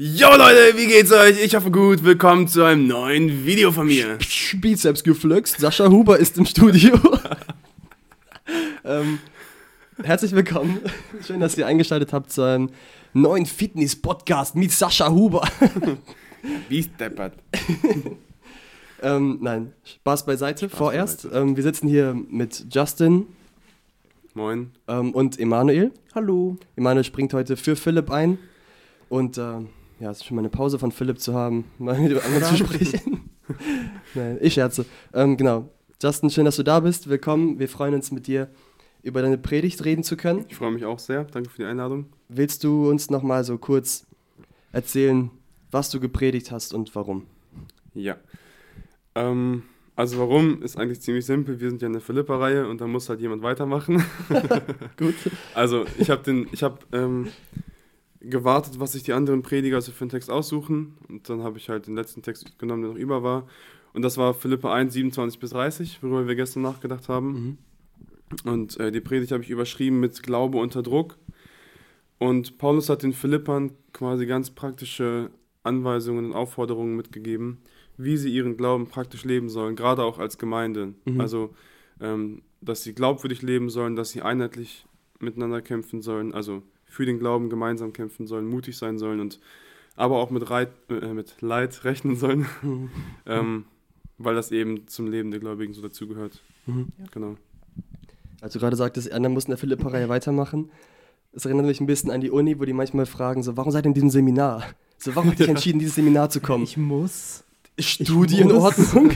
Jo 0.00 0.28
Leute, 0.28 0.76
wie 0.76 0.86
geht's 0.86 1.10
euch? 1.10 1.44
Ich 1.44 1.56
hoffe 1.56 1.72
gut. 1.72 2.04
Willkommen 2.04 2.46
zu 2.46 2.62
einem 2.62 2.86
neuen 2.86 3.44
Video 3.44 3.72
von 3.72 3.88
mir. 3.88 4.16
Bizeps 4.60 5.02
geflext. 5.02 5.58
Sascha 5.58 5.90
Huber 5.90 6.20
ist 6.20 6.38
im 6.38 6.46
Studio. 6.46 6.94
ähm, 8.84 9.18
herzlich 10.00 10.30
willkommen. 10.30 10.78
Schön, 11.26 11.40
dass 11.40 11.58
ihr 11.58 11.66
eingeschaltet 11.66 12.12
habt 12.12 12.30
zu 12.30 12.42
einem 12.42 12.70
neuen 13.12 13.44
Fitness-Podcast 13.44 14.54
mit 14.54 14.70
Sascha 14.70 15.10
Huber. 15.10 15.42
Wie 16.68 16.84
steppert. 16.84 17.34
ähm, 19.02 19.38
nein, 19.40 19.72
Spaß 19.82 20.26
beiseite. 20.26 20.68
Spaß 20.68 20.78
Vorerst. 20.78 21.22
beiseite. 21.24 21.42
Ähm, 21.42 21.56
wir 21.56 21.64
sitzen 21.64 21.88
hier 21.88 22.14
mit 22.14 22.66
Justin 22.70 23.26
Moin. 24.34 24.70
ähm, 24.86 25.12
und 25.12 25.40
Emanuel. 25.40 25.90
Hallo. 26.14 26.56
Emanuel 26.76 27.02
springt 27.02 27.34
heute 27.34 27.56
für 27.56 27.74
Philipp 27.74 28.12
ein. 28.12 28.38
Und 29.08 29.38
ähm, 29.38 29.70
ja, 30.00 30.10
es 30.10 30.18
ist 30.18 30.24
schon 30.26 30.36
mal 30.36 30.42
eine 30.42 30.48
Pause 30.48 30.78
von 30.78 30.92
Philipp 30.92 31.20
zu 31.20 31.34
haben, 31.34 31.64
mal 31.78 31.98
mit 31.98 32.12
dem 32.12 32.20
anderen 32.20 32.44
zu 32.44 32.56
sprechen. 32.56 33.30
Nein, 34.14 34.38
ich 34.40 34.54
scherze. 34.54 34.84
Ähm, 35.12 35.36
genau. 35.36 35.70
Justin, 36.00 36.30
schön, 36.30 36.44
dass 36.44 36.56
du 36.56 36.62
da 36.62 36.80
bist. 36.80 37.08
Willkommen. 37.08 37.58
Wir 37.58 37.68
freuen 37.68 37.94
uns 37.94 38.12
mit 38.12 38.26
dir 38.26 38.48
über 39.02 39.22
deine 39.22 39.38
Predigt 39.38 39.84
reden 39.84 40.04
zu 40.04 40.16
können. 40.16 40.44
Ich 40.48 40.56
freue 40.56 40.70
mich 40.70 40.84
auch 40.84 40.98
sehr. 40.98 41.24
Danke 41.24 41.50
für 41.50 41.62
die 41.62 41.64
Einladung. 41.64 42.06
Willst 42.28 42.62
du 42.62 42.88
uns 42.88 43.10
nochmal 43.10 43.42
so 43.42 43.58
kurz 43.58 44.06
erzählen, 44.72 45.30
was 45.70 45.90
du 45.90 45.98
gepredigt 45.98 46.52
hast 46.52 46.74
und 46.74 46.94
warum? 46.94 47.26
Ja. 47.94 48.16
Ähm, 49.14 49.64
also 49.96 50.18
warum 50.18 50.62
ist 50.62 50.78
eigentlich 50.78 51.00
ziemlich 51.00 51.26
simpel. 51.26 51.58
Wir 51.60 51.70
sind 51.70 51.82
ja 51.82 51.86
in 51.86 51.94
der 51.94 52.02
Philippa-Reihe 52.02 52.68
und 52.68 52.80
da 52.80 52.86
muss 52.86 53.08
halt 53.08 53.20
jemand 53.20 53.42
weitermachen. 53.42 54.04
Gut. 54.96 55.14
Also 55.54 55.86
ich 55.98 56.10
habe 56.10 56.22
den, 56.22 56.46
ich 56.52 56.62
habe 56.62 56.78
ähm, 56.92 57.28
gewartet, 58.28 58.80
was 58.80 58.92
sich 58.92 59.02
die 59.02 59.12
anderen 59.12 59.42
Prediger 59.42 59.80
so 59.80 59.92
für 59.92 60.02
einen 60.02 60.10
Text 60.10 60.30
aussuchen 60.30 60.96
und 61.08 61.28
dann 61.28 61.42
habe 61.42 61.58
ich 61.58 61.68
halt 61.68 61.86
den 61.86 61.94
letzten 61.96 62.22
Text 62.22 62.58
genommen, 62.58 62.82
der 62.82 62.92
noch 62.92 62.98
über 62.98 63.22
war. 63.22 63.46
Und 63.92 64.02
das 64.02 64.16
war 64.16 64.34
Philippa 64.34 64.72
1, 64.72 64.92
27 64.92 65.40
bis 65.40 65.50
30, 65.50 66.02
worüber 66.02 66.28
wir 66.28 66.34
gestern 66.34 66.62
nachgedacht 66.62 67.08
haben. 67.08 67.32
Mhm. 67.32 67.58
Und 68.44 68.78
äh, 68.78 68.92
die 68.92 69.00
Predigt 69.00 69.32
habe 69.32 69.42
ich 69.42 69.50
überschrieben 69.50 70.00
mit 70.00 70.22
Glaube 70.22 70.58
unter 70.58 70.82
Druck. 70.82 71.16
Und 72.18 72.58
Paulus 72.58 72.88
hat 72.88 73.02
den 73.02 73.12
Philippern 73.12 73.72
quasi 73.92 74.26
ganz 74.26 74.50
praktische 74.50 75.30
Anweisungen 75.62 76.26
und 76.26 76.32
Aufforderungen 76.32 76.96
mitgegeben, 76.96 77.58
wie 77.96 78.16
sie 78.16 78.32
ihren 78.32 78.56
Glauben 78.56 78.86
praktisch 78.86 79.24
leben 79.24 79.48
sollen, 79.48 79.76
gerade 79.76 80.04
auch 80.04 80.18
als 80.18 80.38
Gemeinde. 80.38 80.94
Mhm. 81.04 81.20
Also, 81.20 81.54
ähm, 82.00 82.42
dass 82.60 82.82
sie 82.82 82.94
glaubwürdig 82.94 83.42
leben 83.42 83.70
sollen, 83.70 83.96
dass 83.96 84.10
sie 84.10 84.22
einheitlich 84.22 84.86
miteinander 85.20 85.62
kämpfen 85.62 86.02
sollen, 86.02 86.32
also 86.32 86.62
für 86.98 87.06
den 87.06 87.20
Glauben 87.20 87.48
gemeinsam 87.48 87.92
kämpfen 87.92 88.26
sollen, 88.26 88.48
mutig 88.48 88.76
sein 88.76 88.98
sollen 88.98 89.20
und 89.20 89.38
aber 89.94 90.16
auch 90.18 90.30
mit, 90.30 90.50
Reit, 90.50 90.70
äh, 90.90 91.14
mit 91.14 91.40
Leid 91.40 91.84
rechnen 91.84 92.16
sollen, 92.16 92.46
Mhm. 92.60 92.90
ähm, 93.24 93.64
weil 94.18 94.34
das 94.34 94.50
eben 94.50 94.88
zum 94.88 95.06
Leben 95.08 95.30
der 95.30 95.38
Gläubigen 95.38 95.72
so 95.74 95.80
dazugehört. 95.80 96.42
Mhm. 96.66 96.88
Genau. 97.12 97.36
Als 98.40 98.52
du 98.54 98.58
gerade 98.58 98.74
sagtest, 98.74 99.12
Anna 99.12 99.28
muss 99.28 99.44
in 99.44 99.50
der 99.50 99.58
Philippa-Reihe 99.58 100.08
weitermachen, 100.08 100.70
es 101.32 101.44
erinnert 101.44 101.66
mich 101.66 101.80
ein 101.80 101.86
bisschen 101.86 102.10
an 102.10 102.20
die 102.20 102.32
Uni, 102.32 102.58
wo 102.58 102.64
die 102.64 102.72
manchmal 102.72 103.06
fragen, 103.06 103.44
so, 103.44 103.56
warum 103.56 103.70
seid 103.70 103.84
ihr 103.86 103.90
in 103.90 103.94
diesem 103.94 104.10
Seminar? 104.10 104.64
So, 104.98 105.14
warum 105.14 105.30
habt 105.30 105.38
ihr 105.38 105.44
euch 105.44 105.50
entschieden, 105.56 105.76
in 105.76 105.80
dieses 105.80 105.94
Seminar 105.94 106.30
zu 106.30 106.40
kommen? 106.40 106.64
Ich 106.64 106.76
muss. 106.76 107.44
Studie 107.78 108.40
in 108.40 108.48
muss. 108.48 108.76
Ordnung? 108.94 109.12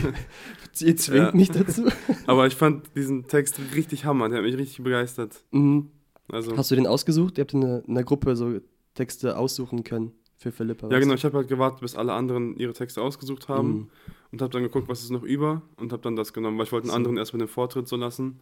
ihr 0.79 0.95
zwingt 0.95 1.25
Ja. 1.27 1.31
mich 1.35 1.51
dazu. 1.51 1.83
Aber 2.27 2.47
ich 2.47 2.55
fand 2.55 2.95
diesen 2.95 3.27
Text 3.27 3.59
richtig 3.75 4.05
hammer, 4.05 4.29
der 4.29 4.37
hat 4.37 4.45
mich 4.45 4.55
richtig 4.57 4.81
begeistert. 4.85 5.43
Mhm. 5.51 5.89
Also, 6.31 6.55
Hast 6.57 6.71
du 6.71 6.75
den 6.75 6.87
ausgesucht? 6.87 7.37
Ihr 7.37 7.41
habt 7.43 7.53
in 7.53 7.61
der, 7.61 7.83
in 7.87 7.95
der 7.95 8.03
Gruppe 8.03 8.35
so 8.35 8.59
Texte 8.95 9.37
aussuchen 9.37 9.83
können 9.83 10.11
für 10.37 10.51
Philippa. 10.51 10.89
ja 10.89 10.99
genau, 10.99 11.13
ich 11.13 11.23
habe 11.25 11.37
halt 11.37 11.47
gewartet, 11.47 11.81
bis 11.81 11.95
alle 11.95 12.13
anderen 12.13 12.57
ihre 12.57 12.73
Texte 12.73 13.01
ausgesucht 13.01 13.47
haben 13.49 13.73
Mhm. 13.73 13.89
und 14.33 14.41
habe 14.41 14.51
dann 14.51 14.63
geguckt, 14.63 14.87
was 14.89 15.01
ist 15.03 15.09
noch 15.09 15.23
über 15.23 15.61
und 15.77 15.91
habe 15.93 16.01
dann 16.01 16.15
das 16.15 16.33
genommen, 16.33 16.57
weil 16.57 16.65
ich 16.65 16.71
wollte 16.71 16.87
den 16.87 16.91
So. 16.91 16.95
anderen 16.95 17.17
erstmal 17.17 17.39
den 17.39 17.47
Vortritt 17.47 17.87
so 17.87 17.95
lassen, 17.95 18.39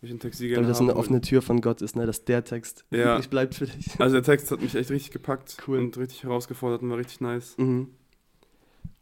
weil 0.00 0.08
ich 0.08 0.10
den 0.10 0.20
Text 0.20 0.40
Weil 0.40 0.48
gerne 0.48 0.66
das 0.66 0.78
haben 0.80 0.88
eine 0.90 0.98
offene 0.98 1.20
Tür 1.20 1.42
von 1.42 1.60
Gott 1.60 1.82
ist, 1.82 1.94
ne? 1.96 2.06
dass 2.06 2.24
der 2.24 2.44
Text 2.44 2.84
Ja. 2.90 3.14
übrig 3.16 3.28
bleibt 3.30 3.54
für 3.54 3.66
dich. 3.66 3.98
Also 4.00 4.14
der 4.16 4.22
Text 4.22 4.50
hat 4.50 4.60
mich 4.62 4.74
echt 4.74 4.90
richtig 4.90 5.10
gepackt 5.10 5.56
Cool. 5.66 5.78
und 5.78 5.96
richtig 5.98 6.22
herausgefordert 6.24 6.82
und 6.82 6.90
war 6.90 6.98
richtig 6.98 7.20
nice. 7.20 7.56
Mhm. 7.58 7.88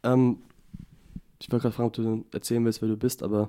Ähm, 0.03 0.39
ich 1.41 1.51
wollte 1.51 1.63
gerade 1.63 1.75
fragen, 1.75 1.87
ob 1.89 1.93
du 1.95 2.25
erzählen 2.33 2.65
willst, 2.65 2.83
wer 2.83 2.89
du 2.89 2.97
bist, 2.97 3.23
aber 3.23 3.49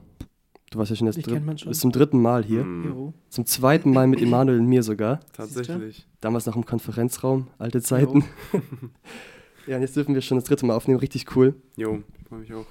du 0.72 0.80
warst 0.80 0.90
ja 0.90 0.96
schon 0.96 1.06
das 1.06 1.18
Mich 1.18 1.26
dritt, 1.26 1.36
kennt 1.36 1.46
man 1.46 1.58
schon. 1.58 1.70
bist 1.70 1.82
zum 1.82 1.92
dritten 1.92 2.20
Mal 2.20 2.44
hier. 2.44 2.62
Jo. 2.62 3.14
Zum 3.30 3.46
zweiten 3.46 3.92
Mal 3.92 4.08
mit 4.08 4.22
Emanuel 4.22 4.59
und 4.59 4.66
mir 4.66 4.82
sogar. 4.82 5.20
tatsächlich. 5.34 6.08
Damals 6.22 6.46
noch 6.48 6.56
im 6.56 6.66
Konferenzraum, 6.66 7.48
alte 7.59 7.82
Zeiten. 7.82 8.24
ja, 9.68 9.76
und 9.76 9.81
jetzt 9.81 9.96
dürfen 9.96 10.16
wir 10.16 10.22
schon 10.22 10.38
das 10.38 10.46
dritte 10.46 10.66
Mal 10.66 10.74
aufnehmen, 10.76 11.00
richtig 11.00 11.36
cool. 11.36 11.56
Jo, 11.76 12.02
freue 12.28 12.40
mich 12.40 12.54
auch. 12.54 12.66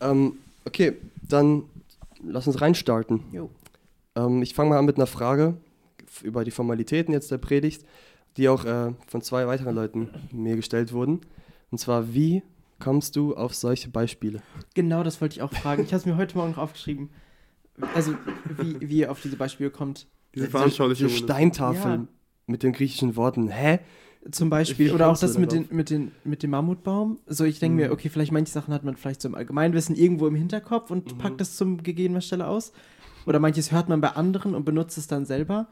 Ähm, 0.00 0.34
okay, 0.64 0.96
dann 1.28 1.64
lass 2.22 2.46
uns 2.46 2.60
reinstarten. 2.60 3.24
Jo. 3.32 3.50
Ähm, 4.14 4.42
ich 4.42 4.54
fange 4.54 4.70
mal 4.70 4.78
an 4.78 4.84
mit 4.84 4.96
einer 4.96 5.06
Frage 5.06 5.56
über 6.22 6.44
die 6.44 6.50
Formalitäten 6.50 7.12
jetzt 7.14 7.30
der 7.30 7.38
Predigt, 7.38 7.84
die 8.36 8.48
auch 8.48 8.64
äh, 8.64 8.92
von 9.06 9.22
zwei 9.22 9.46
weiteren 9.46 9.74
Leuten 9.74 10.10
mir 10.30 10.56
gestellt 10.56 10.92
wurden. 10.92 11.20
Und 11.70 11.78
zwar, 11.78 12.12
wie 12.14 12.42
kommst 12.78 13.16
du 13.16 13.34
auf 13.34 13.54
solche 13.54 13.88
Beispiele? 13.88 14.42
Genau 14.74 15.02
das 15.02 15.20
wollte 15.20 15.36
ich 15.36 15.42
auch 15.42 15.52
fragen. 15.52 15.82
Ich 15.82 15.92
habe 15.92 15.98
es 16.00 16.06
mir 16.06 16.16
heute 16.16 16.36
Morgen 16.36 16.52
noch 16.52 16.58
aufgeschrieben. 16.58 17.10
Also, 17.94 18.14
wie, 18.58 18.88
wie 18.88 18.98
ihr 18.98 19.10
auf 19.10 19.20
diese 19.20 19.36
Beispiele 19.36 19.70
kommt. 19.70 20.06
Diese 20.34 20.46
Diese 20.46 20.50
Veranschaulichung. 20.50 21.08
Steintafel 21.08 21.90
Ja. 21.92 22.06
mit 22.46 22.62
den 22.62 22.72
griechischen 22.72 23.16
Worten. 23.16 23.48
Hä? 23.48 23.80
Zum 24.30 24.50
Beispiel. 24.50 24.92
Oder 24.92 25.08
auch 25.08 25.18
das 25.18 25.38
mit, 25.38 25.50
den, 25.50 25.66
mit, 25.70 25.88
den, 25.90 26.12
mit 26.24 26.42
dem 26.42 26.50
Mammutbaum. 26.50 27.18
So, 27.26 27.44
ich 27.44 27.58
denke 27.58 27.72
Mhm. 27.74 27.80
mir, 27.88 27.92
okay, 27.92 28.08
vielleicht 28.10 28.32
manche 28.32 28.52
Sachen 28.52 28.72
hat 28.74 28.84
man 28.84 28.96
vielleicht 28.96 29.22
so 29.22 29.28
im 29.28 29.34
Allgemeinwissen 29.34 29.96
irgendwo 29.96 30.26
im 30.26 30.34
Hinterkopf 30.34 30.90
und 30.90 31.14
Mhm. 31.14 31.18
packt 31.18 31.40
es 31.40 31.56
zum 31.56 31.82
gegebenen 31.82 32.20
Stelle 32.22 32.46
aus. 32.46 32.72
Oder 33.26 33.38
manches 33.40 33.72
hört 33.72 33.88
man 33.88 34.00
bei 34.00 34.10
anderen 34.10 34.54
und 34.54 34.64
benutzt 34.64 34.98
es 34.98 35.06
dann 35.06 35.24
selber. 35.24 35.68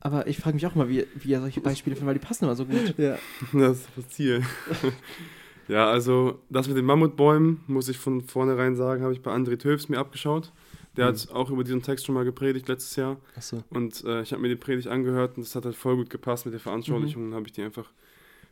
Aber 0.00 0.26
ich 0.26 0.38
frage 0.38 0.54
mich 0.54 0.66
auch 0.66 0.74
mal, 0.74 0.88
wie, 0.88 1.04
wie 1.14 1.28
ihr 1.30 1.40
solche 1.40 1.60
Beispiele 1.60 1.94
findet, 1.94 2.08
weil 2.08 2.18
die 2.18 2.26
passen 2.26 2.44
immer 2.44 2.56
so 2.56 2.64
gut. 2.64 2.94
Ja. 2.98 3.16
Das 3.52 3.78
ist 3.78 3.88
das 3.96 4.08
Ziel. 4.08 4.42
ja, 5.68 5.88
also 5.90 6.40
das 6.48 6.68
mit 6.68 6.76
den 6.76 6.84
Mammutbäumen, 6.86 7.60
muss 7.66 7.88
ich 7.88 7.98
von 7.98 8.22
vornherein 8.22 8.76
sagen, 8.76 9.02
habe 9.02 9.12
ich 9.12 9.22
bei 9.22 9.30
André 9.32 9.58
Töfs 9.58 9.88
mir 9.88 9.98
abgeschaut. 9.98 10.52
Der 11.00 11.10
Mhm. 11.10 11.16
hat 11.16 11.30
auch 11.32 11.50
über 11.50 11.64
diesen 11.64 11.82
Text 11.82 12.04
schon 12.04 12.14
mal 12.14 12.24
gepredigt 12.24 12.68
letztes 12.68 12.94
Jahr. 12.96 13.16
Achso. 13.34 13.64
Und 13.70 14.04
äh, 14.04 14.20
ich 14.22 14.32
habe 14.32 14.42
mir 14.42 14.48
die 14.48 14.56
Predigt 14.56 14.86
angehört 14.86 15.36
und 15.36 15.46
das 15.46 15.54
hat 15.54 15.64
halt 15.64 15.74
voll 15.76 15.96
gut 15.96 16.10
gepasst 16.10 16.44
mit 16.44 16.52
der 16.52 16.60
Veranschaulichung. 16.60 17.30
Mhm. 17.30 17.34
Habe 17.34 17.46
ich 17.46 17.52
die 17.52 17.62
einfach 17.62 17.90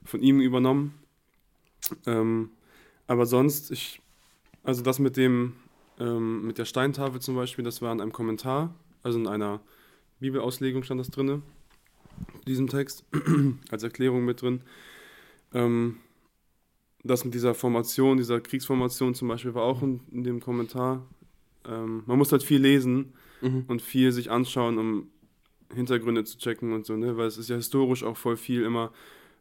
von 0.04 0.22
ihm 0.22 0.40
übernommen. 0.40 0.94
Ähm, 2.06 2.50
aber 3.06 3.26
sonst, 3.26 3.70
ich, 3.70 4.00
also 4.64 4.82
das 4.82 4.98
mit 4.98 5.16
dem, 5.18 5.56
ähm, 5.98 6.46
mit 6.46 6.56
der 6.56 6.64
Steintafel 6.64 7.20
zum 7.20 7.36
Beispiel, 7.36 7.64
das 7.64 7.82
war 7.82 7.92
in 7.92 8.00
einem 8.00 8.12
Kommentar, 8.12 8.74
also 9.02 9.18
in 9.18 9.26
einer 9.26 9.60
Bibelauslegung 10.20 10.82
stand 10.84 11.00
das 11.00 11.10
drinne, 11.10 11.42
diesem 12.46 12.68
Text, 12.68 13.04
als 13.70 13.82
Erklärung 13.82 14.24
mit 14.24 14.40
drin. 14.40 14.62
Ähm, 15.52 15.98
das 17.04 17.24
mit 17.24 17.34
dieser 17.34 17.54
Formation, 17.54 18.16
dieser 18.16 18.40
Kriegsformation 18.40 19.14
zum 19.14 19.28
Beispiel 19.28 19.54
war 19.54 19.64
auch 19.64 19.82
in, 19.82 20.00
in 20.10 20.24
dem 20.24 20.40
Kommentar. 20.40 21.06
Ähm, 21.68 22.02
man 22.06 22.18
muss 22.18 22.32
halt 22.32 22.42
viel 22.42 22.60
lesen, 22.60 23.12
Mhm. 23.40 23.64
und 23.68 23.82
viel 23.82 24.10
sich 24.10 24.30
anschauen, 24.32 24.78
um 24.78 25.10
Hintergründe 25.72 26.24
zu 26.24 26.38
checken 26.38 26.72
und 26.72 26.86
so, 26.86 26.96
ne? 26.96 27.16
Weil 27.16 27.26
es 27.28 27.38
ist 27.38 27.48
ja 27.50 27.56
historisch 27.56 28.02
auch 28.02 28.16
voll 28.16 28.36
viel 28.36 28.62
immer, 28.62 28.90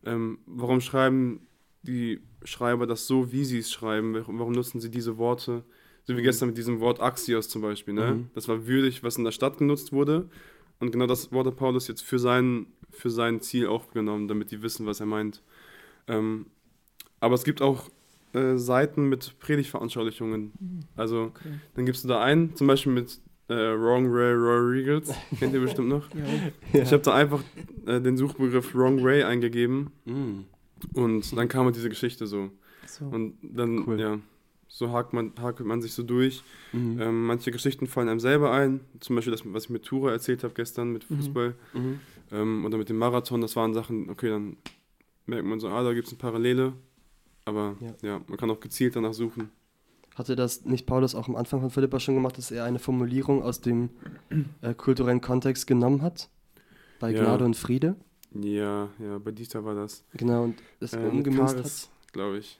ähm, 0.05 0.37
warum 0.45 0.81
schreiben 0.81 1.47
die 1.81 2.19
Schreiber 2.43 2.85
das 2.85 3.07
so, 3.07 3.31
wie 3.31 3.43
sie 3.45 3.59
es 3.59 3.71
schreiben? 3.71 4.13
Warum 4.13 4.51
nutzen 4.51 4.79
sie 4.79 4.91
diese 4.91 5.17
Worte? 5.17 5.63
So 6.03 6.15
wie 6.15 6.19
Mhm. 6.19 6.25
gestern 6.25 6.49
mit 6.49 6.57
diesem 6.57 6.79
Wort 6.79 6.99
Axios 7.01 7.49
zum 7.49 7.61
Beispiel, 7.63 7.93
ne? 7.93 8.11
Mhm. 8.15 8.29
Das 8.35 8.47
war 8.47 8.67
würdig, 8.67 9.03
was 9.03 9.17
in 9.17 9.23
der 9.23 9.31
Stadt 9.31 9.57
genutzt 9.57 9.91
wurde. 9.91 10.29
Und 10.79 10.91
genau 10.91 11.07
das 11.07 11.31
Wort 11.31 11.47
hat 11.47 11.55
Paulus 11.55 11.87
jetzt 11.87 12.01
für 12.03 12.19
sein, 12.19 12.67
für 12.91 13.09
sein 13.09 13.41
Ziel 13.41 13.65
aufgenommen, 13.67 14.27
damit 14.27 14.51
die 14.51 14.61
wissen, 14.61 14.85
was 14.85 14.99
er 14.99 15.07
meint. 15.07 15.41
Ähm, 16.07 16.45
aber 17.19 17.33
es 17.35 17.43
gibt 17.43 17.61
auch 17.63 17.89
äh, 18.33 18.57
Seiten 18.57 19.09
mit 19.09 19.35
Predigtveranschaulichungen. 19.39 20.51
Also 20.95 21.31
Okay. 21.35 21.49
dann 21.75 21.85
gibst 21.85 22.03
du 22.03 22.07
da 22.07 22.21
einen, 22.21 22.55
zum 22.55 22.67
Beispiel 22.67 22.91
mit 22.93 23.19
äh, 23.49 23.53
Wrong 23.53 24.07
Ray 24.09 24.33
Roy 24.33 24.79
Regals, 24.79 25.13
kennt 25.39 25.53
ihr 25.53 25.61
bestimmt 25.61 25.89
noch. 25.89 26.07
Ja. 26.73 26.83
Ich 26.83 26.91
habe 26.91 27.01
da 27.03 27.13
einfach 27.15 27.41
äh, 27.85 28.01
den 28.01 28.17
Suchbegriff 28.17 28.75
Wrong 28.75 28.99
Ray 29.01 29.23
eingegeben 29.23 29.91
Mhm. 30.05 30.45
und 30.93 31.37
dann 31.37 31.47
kam 31.47 31.65
halt 31.65 31.75
diese 31.75 31.89
Geschichte 31.89 32.27
so. 32.27 32.49
So. 32.85 33.05
Und 33.05 33.35
dann, 33.41 33.85
Cool. 33.87 33.99
ja, 33.99 34.19
so 34.67 34.91
hakt 34.91 35.13
man, 35.13 35.31
hakelt 35.41 35.67
man 35.67 35.81
sich 35.81 35.93
so 35.93 36.03
durch. 36.03 36.43
Mhm. 36.73 36.99
Ähm, 37.01 37.25
manche 37.25 37.51
Geschichten 37.51 37.87
fallen 37.87 38.09
einem 38.09 38.19
selber 38.19 38.51
ein, 38.51 38.81
zum 38.99 39.15
Beispiel 39.15 39.31
das, 39.31 39.41
was 39.45 39.65
ich 39.65 39.69
mit 39.69 39.83
Tura 39.85 40.11
erzählt 40.11 40.43
habe 40.43 40.53
gestern 40.53 40.91
mit 40.91 41.09
Mhm. 41.09 41.15
Fußball 41.15 41.55
Mhm. 41.73 41.99
ähm, 42.33 42.65
oder 42.65 42.77
mit 42.77 42.89
dem 42.89 42.97
Marathon, 42.97 43.41
das 43.41 43.55
waren 43.55 43.73
Sachen, 43.73 44.09
okay, 44.09 44.29
dann 44.29 44.57
merkt 45.25 45.45
man 45.45 45.59
so, 45.59 45.69
ah, 45.69 45.83
da 45.83 45.93
gibt 45.93 46.07
es 46.07 46.13
eine 46.13 46.19
Parallele. 46.19 46.73
Aber 47.47 47.75
Ja. 47.79 47.93
ja. 48.01 48.21
man 48.27 48.37
kann 48.37 48.49
auch 48.51 48.59
gezielt 48.59 48.95
danach 48.95 49.13
suchen. 49.13 49.49
Hatte 50.15 50.35
das 50.35 50.65
nicht 50.65 50.85
Paulus 50.87 51.13
auch 51.15 51.27
am 51.27 51.35
Anfang 51.35 51.61
von 51.61 51.69
Philippa 51.69 51.99
schon 51.99 52.15
gemacht, 52.15 52.37
dass 52.37 52.49
er 52.51 52.63
eine 52.63 52.79
Formulierung 52.79 53.43
aus 53.43 53.61
dem 53.61 53.89
äh, 54.61 54.73
kulturellen 54.73 55.21
Kontext 55.21 55.67
genommen 55.67 56.01
hat? 56.01 56.29
Bei 56.99 57.11
Ja. 57.11 57.23
Gnade 57.23 57.45
und 57.45 57.55
Friede? 57.55 57.95
Ja, 58.33 58.89
ja, 58.99 59.17
bei 59.19 59.31
Dieter 59.31 59.63
war 59.63 59.75
das. 59.75 60.03
Genau, 60.13 60.43
und 60.45 60.55
das 60.79 60.93
Äh, 60.93 60.97
umgemünzt 60.97 61.55
Charis, 61.55 61.89
glaube 62.11 62.39
ich. 62.39 62.59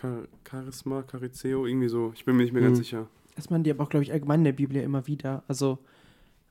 Char 0.00 0.24
Charisma, 0.48 1.04
Charizeo, 1.10 1.66
irgendwie 1.66 1.88
so. 1.88 2.12
Ich 2.14 2.24
bin 2.24 2.36
mir 2.36 2.42
nicht 2.44 2.52
mehr 2.52 2.62
ganz 2.62 2.78
Mhm. 2.78 2.82
sicher. 2.82 3.06
Das 3.36 3.50
meinen 3.50 3.64
die 3.64 3.70
aber 3.70 3.84
auch, 3.84 3.88
glaube 3.90 4.02
ich, 4.04 4.12
allgemein 4.12 4.40
in 4.40 4.44
der 4.44 4.52
Bibel 4.52 4.76
ja 4.76 4.82
immer 4.82 5.06
wieder. 5.06 5.42
Also 5.48 5.78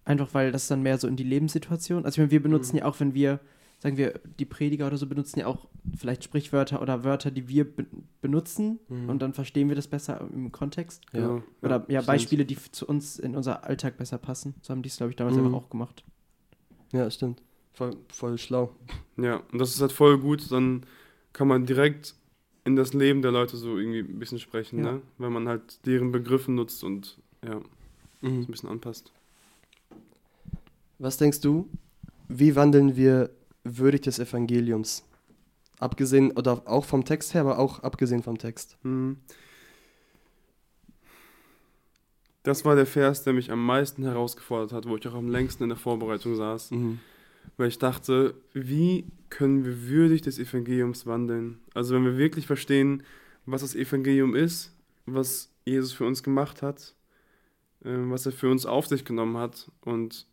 einfach, 0.06 0.34
weil 0.34 0.52
das 0.52 0.68
dann 0.68 0.84
mehr 0.84 0.98
so 1.00 1.08
in 1.08 1.16
die 1.16 1.24
Lebenssituation. 1.24 2.06
Also 2.06 2.16
ich 2.16 2.20
meine, 2.20 2.32
wir 2.32 2.42
benutzen 2.44 2.74
Mhm. 2.76 2.80
ja 2.80 2.86
auch, 2.86 3.00
wenn 3.00 3.14
wir, 3.16 3.40
sagen 3.80 3.98
wir, 3.98 4.20
die 4.40 4.46
Prediger 4.46 4.88
oder 4.88 4.98
so 4.98 5.06
benutzen 5.08 5.40
ja 5.40 5.48
auch 5.48 5.68
vielleicht 5.98 6.24
Sprichwörter 6.24 6.82
oder 6.82 7.04
Wörter, 7.04 7.30
die 7.32 7.48
wir 7.48 7.66
be 7.66 7.86
benutzen. 8.22 8.80
Mhm. 8.90 9.10
und 9.10 9.20
dann 9.22 9.34
verstehen 9.34 9.70
wir 9.70 9.76
das 9.76 9.88
besser 9.88 10.20
im 10.34 10.52
Kontext. 10.52 11.04
Ja. 11.14 11.42
Oder 11.62 11.86
ja, 11.88 12.02
stimmt. 12.02 12.08
Beispiele, 12.08 12.46
die 12.46 12.58
zu 12.72 12.88
uns 12.88 13.20
in 13.20 13.36
unser 13.36 13.64
Alltag 13.66 13.98
besser 13.98 14.18
passen. 14.18 14.56
So 14.62 14.72
haben 14.72 14.82
die 14.82 14.90
es, 14.90 14.98
glaube 14.98 15.12
ich, 15.12 15.16
damals 15.16 15.38
Mhm. 15.38 15.46
einfach 15.46 15.58
auch 15.60 15.70
gemacht. 15.70 16.04
Ja, 16.92 17.10
stimmt. 17.12 17.42
Voll, 17.74 17.96
voll 18.10 18.38
schlau. 18.38 18.74
Ja, 19.18 19.42
und 19.52 19.60
das 19.60 19.74
ist 19.76 19.82
halt 19.82 19.92
voll 19.94 20.18
gut, 20.18 20.52
dann 20.52 20.86
kann 21.34 21.48
man 21.48 21.66
direkt 21.66 22.16
in 22.66 22.76
das 22.76 22.94
Leben 22.94 23.22
der 23.22 23.32
Leute 23.32 23.56
so 23.58 23.78
irgendwie 23.78 24.00
ein 24.00 24.18
bisschen 24.20 24.40
sprechen, 24.40 24.80
Ja. 24.84 24.94
ne? 24.94 25.02
Wenn 25.20 25.32
man 25.32 25.48
halt 25.48 25.86
deren 25.86 26.12
Begriffe 26.12 26.52
nutzt 26.52 26.84
und 26.84 27.18
ja, 27.46 27.62
so 28.22 28.28
Mhm. 28.28 28.40
ein 28.42 28.48
bisschen 28.48 28.70
anpasst. 28.70 29.12
Was 30.98 31.18
denkst 31.18 31.42
du, 31.42 31.70
wie 32.28 32.56
wandeln 32.56 32.96
wir 32.96 33.30
würdig 33.66 34.02
des 34.02 34.20
Evangeliums? 34.20 35.04
Abgesehen, 35.80 36.32
oder 36.32 36.64
auch 36.66 36.86
vom 36.86 37.04
Text 37.04 37.34
her, 37.34 37.42
aber 37.42 37.60
auch 37.60 37.80
abgesehen 37.80 38.24
vom 38.24 38.38
Text. 38.38 38.78
Mhm. 38.84 39.18
Das 42.44 42.64
war 42.64 42.76
der 42.76 42.86
Vers, 42.86 43.24
der 43.24 43.34
mich 43.34 43.52
am 43.52 43.66
meisten 43.66 44.04
herausgefordert 44.04 44.72
hat, 44.72 44.88
wo 44.88 44.96
ich 44.96 45.08
auch 45.08 45.16
am 45.16 45.30
längsten 45.30 45.64
in 45.64 45.70
der 45.70 45.78
Vorbereitung 45.78 46.36
saß. 46.36 46.72
Mhm. 46.72 47.00
Weil 47.58 47.70
ich 47.70 47.80
dachte, 47.80 48.36
wie 48.54 49.06
können 49.30 49.66
wir 49.66 49.88
würdig 49.88 50.22
des 50.22 50.40
Evangeliums 50.40 51.06
wandeln? 51.06 51.60
Also 51.74 51.96
wenn 51.96 52.06
wir 52.06 52.18
wirklich 52.18 52.46
verstehen, 52.46 53.04
was 53.46 53.62
das 53.62 53.76
Evangelium 53.76 54.36
ist, 54.36 54.72
was 55.06 55.52
Jesus 55.66 55.94
für 55.94 56.06
uns 56.06 56.24
gemacht 56.24 56.62
hat, 56.62 56.94
äh, 57.84 57.90
was 57.90 58.26
er 58.26 58.32
für 58.32 58.50
uns 58.50 58.66
auf 58.66 58.88
sich 58.88 59.06
genommen 59.06 59.38
hat 59.38 59.72
und 59.82 60.28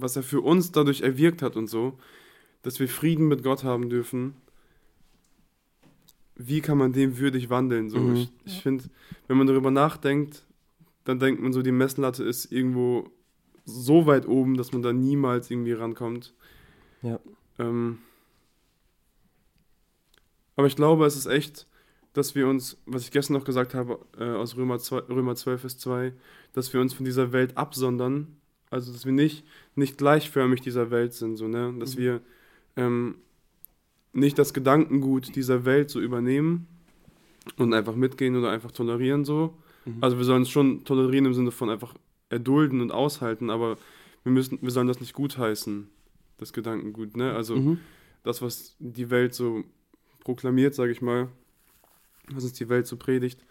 was 0.00 0.16
er 0.16 0.22
für 0.22 0.40
uns 0.40 0.72
dadurch 0.72 1.02
erwirkt 1.02 1.42
hat 1.42 1.56
und 1.56 1.68
so, 1.68 1.98
dass 2.62 2.80
wir 2.80 2.88
Frieden 2.88 3.28
mit 3.28 3.42
Gott 3.42 3.64
haben 3.64 3.90
dürfen. 3.90 4.34
Wie 6.36 6.60
kann 6.60 6.78
man 6.78 6.92
dem 6.92 7.18
würdig 7.18 7.50
wandeln? 7.50 7.90
So, 7.90 7.98
Mhm. 7.98 8.16
Ich, 8.16 8.30
ich 8.44 8.62
finde, 8.62 8.84
wenn 9.28 9.36
man 9.36 9.46
darüber 9.46 9.70
nachdenkt, 9.70 10.44
dann 11.04 11.18
denkt 11.18 11.42
man 11.42 11.52
so, 11.52 11.62
die 11.62 11.72
Messlatte 11.72 12.24
ist 12.24 12.50
irgendwo 12.50 13.10
so 13.64 14.06
weit 14.06 14.26
oben, 14.26 14.56
dass 14.56 14.72
man 14.72 14.82
da 14.82 14.92
niemals 14.92 15.50
irgendwie 15.50 15.72
rankommt. 15.72 16.34
Ja. 17.02 17.20
Ähm, 17.58 17.98
aber 20.56 20.66
ich 20.66 20.76
glaube, 20.76 21.06
es 21.06 21.16
ist 21.16 21.26
echt, 21.26 21.66
dass 22.12 22.34
wir 22.34 22.46
uns, 22.46 22.76
was 22.86 23.02
ich 23.02 23.10
gestern 23.10 23.34
noch 23.34 23.44
gesagt 23.44 23.74
habe, 23.74 23.98
äh, 24.18 24.24
aus 24.24 24.56
Römer, 24.56 24.78
2, 24.78 24.98
Römer 25.12 25.34
12, 25.34 25.60
Vers 25.60 25.78
2, 25.78 26.12
dass 26.52 26.72
wir 26.72 26.80
uns 26.80 26.92
von 26.92 27.04
dieser 27.04 27.32
Welt 27.32 27.56
absondern. 27.56 28.36
Also, 28.72 28.90
dass 28.92 29.04
wir 29.04 29.12
nicht, 29.12 29.44
nicht 29.76 29.98
gleichförmig 29.98 30.60
dieser 30.62 30.90
Welt 30.90 31.12
sind, 31.12 31.36
so, 31.36 31.46
ne? 31.46 31.74
Dass 31.78 31.94
Mhm. 31.96 32.00
wir 32.00 32.20
ähm, 32.76 33.14
nicht 34.14 34.38
das 34.38 34.54
Gedankengut 34.54 35.36
dieser 35.36 35.64
Welt 35.64 35.90
so 35.90 36.00
übernehmen 36.00 36.66
und 37.56 37.74
einfach 37.74 37.94
mitgehen 37.94 38.34
oder 38.36 38.50
einfach 38.50 38.72
tolerieren, 38.72 39.24
so. 39.24 39.54
Mhm. 39.84 39.98
Also 40.02 40.16
wir 40.16 40.24
sollen 40.24 40.42
es 40.42 40.50
schon 40.50 40.84
tolerieren 40.84 41.26
im 41.26 41.34
Sinne 41.34 41.50
von 41.50 41.68
einfach 41.70 41.94
erdulden 42.30 42.80
und 42.80 42.92
aushalten, 42.92 43.50
aber 43.50 43.76
wir 44.24 44.32
müssen, 44.32 44.58
wir 44.62 44.70
sollen 44.70 44.86
das 44.88 45.00
nicht 45.00 45.12
gutheißen, 45.12 45.88
das 46.38 46.52
Gedankengut, 46.52 47.16
ne? 47.16 47.34
Also 47.34 47.56
Mhm. 47.56 47.78
das, 48.22 48.40
was 48.40 48.74
die 48.78 49.10
Welt 49.10 49.34
so 49.34 49.64
proklamiert, 50.20 50.74
sage 50.74 50.92
ich 50.92 51.02
mal, 51.02 51.28
was 52.30 52.44
uns 52.44 52.52
die 52.54 52.68
Welt 52.68 52.86
so 52.86 52.96
predigt. 52.96 53.44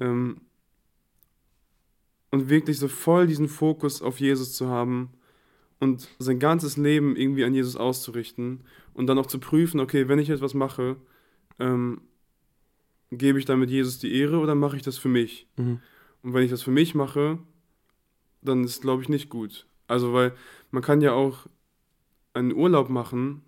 Ähm, 0.00 0.38
und 2.30 2.48
wirklich 2.48 2.78
so 2.78 2.88
voll 2.88 3.26
diesen 3.26 3.48
Fokus 3.48 4.02
auf 4.02 4.20
Jesus 4.20 4.52
zu 4.54 4.68
haben 4.68 5.10
und 5.80 6.08
sein 6.18 6.38
ganzes 6.38 6.76
Leben 6.76 7.16
irgendwie 7.16 7.44
an 7.44 7.54
Jesus 7.54 7.76
auszurichten 7.76 8.60
und 8.94 9.06
dann 9.06 9.18
auch 9.18 9.26
zu 9.26 9.38
prüfen, 9.38 9.80
okay, 9.80 10.08
wenn 10.08 10.18
ich 10.18 10.30
etwas 10.30 10.54
mache, 10.54 10.96
ähm, 11.58 12.00
gebe 13.10 13.38
ich 13.38 13.44
damit 13.44 13.70
Jesus 13.70 13.98
die 13.98 14.14
Ehre 14.14 14.38
oder 14.38 14.54
mache 14.54 14.76
ich 14.76 14.82
das 14.82 14.98
für 14.98 15.08
mich? 15.08 15.46
Mhm. 15.56 15.80
Und 16.22 16.34
wenn 16.34 16.42
ich 16.42 16.50
das 16.50 16.62
für 16.62 16.70
mich 16.70 16.94
mache, 16.94 17.38
dann 18.42 18.64
ist 18.64 18.82
glaube 18.82 19.02
ich 19.02 19.08
nicht 19.08 19.30
gut. 19.30 19.66
Also 19.86 20.12
weil 20.12 20.34
man 20.70 20.82
kann 20.82 21.00
ja 21.00 21.12
auch 21.12 21.46
einen 22.34 22.52
Urlaub 22.52 22.90
machen, 22.90 23.42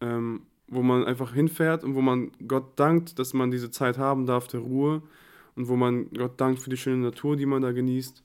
ähm, 0.00 0.42
wo 0.66 0.82
man 0.82 1.04
einfach 1.04 1.34
hinfährt 1.34 1.84
und 1.84 1.94
wo 1.94 2.00
man 2.00 2.32
Gott 2.48 2.78
dankt, 2.78 3.18
dass 3.18 3.34
man 3.34 3.50
diese 3.50 3.70
Zeit 3.70 3.98
haben 3.98 4.26
darf 4.26 4.48
der 4.48 4.60
Ruhe 4.60 5.02
und 5.54 5.68
wo 5.68 5.76
man 5.76 6.10
Gott 6.10 6.40
dankt 6.40 6.60
für 6.60 6.70
die 6.70 6.76
schöne 6.76 7.02
Natur, 7.02 7.36
die 7.36 7.46
man 7.46 7.62
da 7.62 7.72
genießt 7.72 8.23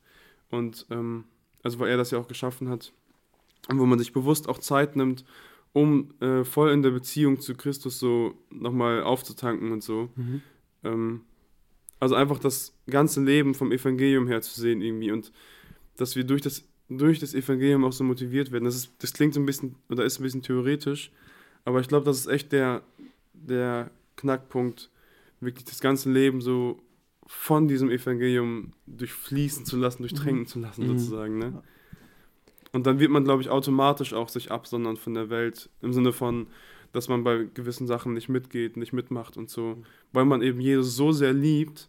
und 0.51 0.85
ähm, 0.89 1.25
also 1.63 1.79
weil 1.79 1.89
er 1.89 1.97
das 1.97 2.11
ja 2.11 2.19
auch 2.19 2.27
geschaffen 2.27 2.69
hat 2.69 2.93
und 3.69 3.79
wo 3.79 3.85
man 3.85 3.99
sich 3.99 4.13
bewusst 4.13 4.47
auch 4.47 4.57
Zeit 4.57 4.95
nimmt, 4.95 5.25
um 5.73 6.13
äh, 6.19 6.43
voll 6.43 6.71
in 6.71 6.81
der 6.81 6.91
Beziehung 6.91 7.39
zu 7.39 7.55
Christus 7.55 7.99
so 7.99 8.33
nochmal 8.49 9.03
aufzutanken 9.03 9.71
und 9.71 9.83
so. 9.83 10.09
Mhm. 10.15 10.41
Ähm, 10.83 11.21
also 11.99 12.15
einfach 12.15 12.39
das 12.39 12.73
ganze 12.89 13.21
Leben 13.21 13.53
vom 13.53 13.71
Evangelium 13.71 14.27
her 14.27 14.41
zu 14.41 14.59
sehen 14.59 14.81
irgendwie 14.81 15.11
und 15.11 15.31
dass 15.97 16.15
wir 16.15 16.23
durch 16.23 16.41
das, 16.41 16.63
durch 16.87 17.19
das 17.19 17.33
Evangelium 17.33 17.83
auch 17.83 17.91
so 17.91 18.03
motiviert 18.03 18.51
werden. 18.51 18.63
Das, 18.63 18.75
ist, 18.75 18.93
das 18.99 19.13
klingt 19.13 19.33
so 19.33 19.39
ein 19.39 19.45
bisschen 19.45 19.75
oder 19.89 20.05
ist 20.05 20.19
ein 20.19 20.23
bisschen 20.23 20.41
theoretisch, 20.41 21.11
aber 21.65 21.81
ich 21.81 21.89
glaube, 21.89 22.05
das 22.05 22.19
ist 22.19 22.27
echt 22.27 22.51
der, 22.53 22.83
der 23.33 23.91
Knackpunkt, 24.15 24.89
wirklich 25.41 25.65
das 25.65 25.81
ganze 25.81 26.11
Leben 26.11 26.41
so 26.41 26.81
von 27.31 27.67
diesem 27.67 27.91
Evangelium 27.91 28.73
durchfließen 28.87 29.63
zu 29.63 29.77
lassen, 29.77 30.01
durchtränken 30.01 30.47
zu 30.47 30.59
lassen 30.59 30.83
Mhm. 30.87 30.97
sozusagen. 30.97 31.37
Ne? 31.37 31.61
Und 32.71 32.87
dann 32.87 32.99
wird 32.99 33.11
man, 33.11 33.23
glaube 33.23 33.43
ich, 33.43 33.49
automatisch 33.49 34.13
auch 34.13 34.29
sich 34.29 34.51
absondern 34.51 34.97
von 34.97 35.13
der 35.13 35.29
Welt, 35.29 35.69
im 35.81 35.93
Sinne 35.93 36.11
von, 36.11 36.47
dass 36.91 37.07
man 37.07 37.23
bei 37.23 37.47
gewissen 37.53 37.85
Sachen 37.85 38.15
nicht 38.15 38.29
mitgeht, 38.29 38.77
nicht 38.77 38.93
mitmacht 38.93 39.37
und 39.37 39.51
so, 39.51 39.77
weil 40.11 40.25
man 40.25 40.41
eben 40.41 40.59
Jesus 40.59 40.95
so 40.95 41.11
sehr 41.11 41.33
liebt, 41.33 41.87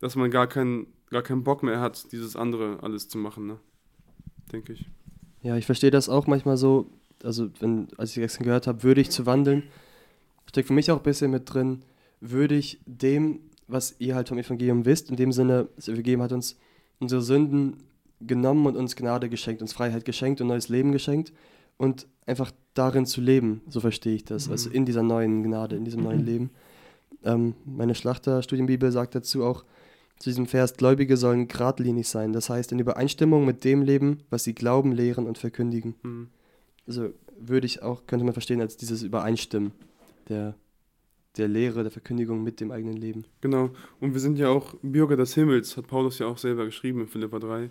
dass 0.00 0.16
man 0.16 0.28
gar 0.30 0.48
keinen 0.48 0.88
gar 1.08 1.22
keinen 1.22 1.44
Bock 1.44 1.62
mehr 1.62 1.80
hat, 1.80 2.10
dieses 2.12 2.34
andere 2.34 2.82
alles 2.82 3.08
zu 3.08 3.18
machen, 3.18 3.46
ne? 3.46 3.58
Denke 4.52 4.72
ich. 4.72 4.88
Ja, 5.42 5.56
ich 5.56 5.66
verstehe 5.66 5.90
das 5.90 6.08
auch 6.08 6.26
manchmal 6.26 6.56
so, 6.56 6.90
also 7.22 7.50
wenn, 7.60 7.88
als 7.96 8.10
ich 8.10 8.22
gestern 8.22 8.44
gehört 8.44 8.66
habe, 8.66 8.82
würdig 8.82 9.10
zu 9.10 9.26
wandeln, 9.26 9.64
steckt 10.48 10.68
für 10.68 10.74
mich 10.74 10.90
auch 10.90 10.98
ein 10.98 11.02
bisschen 11.02 11.30
mit 11.32 11.52
drin, 11.52 11.82
würdig 12.20 12.80
dem, 12.86 13.40
was 13.70 13.94
ihr 13.98 14.14
halt 14.14 14.28
vom 14.28 14.38
Evangelium 14.38 14.84
wisst, 14.84 15.10
in 15.10 15.16
dem 15.16 15.32
Sinne, 15.32 15.68
das 15.76 15.88
Evangelium 15.88 16.22
hat 16.22 16.32
uns 16.32 16.56
unsere 16.98 17.22
Sünden 17.22 17.78
genommen 18.20 18.66
und 18.66 18.76
uns 18.76 18.96
Gnade 18.96 19.28
geschenkt, 19.28 19.62
uns 19.62 19.72
Freiheit 19.72 20.04
geschenkt 20.04 20.40
und 20.40 20.48
neues 20.48 20.68
Leben 20.68 20.92
geschenkt 20.92 21.32
und 21.78 22.06
einfach 22.26 22.52
darin 22.74 23.06
zu 23.06 23.20
leben, 23.20 23.62
so 23.68 23.80
verstehe 23.80 24.14
ich 24.14 24.24
das, 24.24 24.46
Mhm. 24.46 24.52
also 24.52 24.70
in 24.70 24.84
dieser 24.84 25.02
neuen 25.02 25.42
Gnade, 25.42 25.76
in 25.76 25.84
diesem 25.84 26.02
neuen 26.02 26.24
Leben. 26.24 26.50
Ähm, 27.24 27.54
meine 27.64 27.94
Schlachterstudienbibel 27.94 28.92
sagt 28.92 29.14
dazu 29.14 29.44
auch, 29.44 29.64
zu 30.18 30.28
diesem 30.28 30.46
Vers, 30.46 30.76
Gläubige 30.76 31.16
sollen 31.16 31.48
geradlinig 31.48 32.06
sein, 32.08 32.34
das 32.34 32.50
heißt 32.50 32.72
in 32.72 32.78
Übereinstimmung 32.78 33.46
mit 33.46 33.64
dem 33.64 33.80
Leben, 33.82 34.20
was 34.28 34.44
sie 34.44 34.54
glauben, 34.54 34.92
lehren 34.92 35.26
und 35.26 35.38
verkündigen. 35.38 35.94
Mhm. 36.02 36.28
Also 36.86 37.08
würde 37.38 37.66
ich 37.66 37.82
auch, 37.82 38.06
könnte 38.06 38.24
man 38.26 38.34
verstehen 38.34 38.60
als 38.60 38.76
dieses 38.76 39.02
Übereinstimmen 39.02 39.72
der, 40.28 40.54
der 41.36 41.48
Lehre, 41.48 41.82
der 41.82 41.92
Verkündigung 41.92 42.42
mit 42.42 42.60
dem 42.60 42.70
eigenen 42.72 42.96
Leben. 42.96 43.24
Genau. 43.40 43.70
Und 44.00 44.12
wir 44.14 44.20
sind 44.20 44.38
ja 44.38 44.48
auch 44.48 44.74
Bürger 44.82 45.16
des 45.16 45.34
Himmels, 45.34 45.76
hat 45.76 45.86
Paulus 45.86 46.18
ja 46.18 46.26
auch 46.26 46.38
selber 46.38 46.64
geschrieben 46.64 47.00
in 47.02 47.06
Philippa 47.08 47.38
3. 47.38 47.70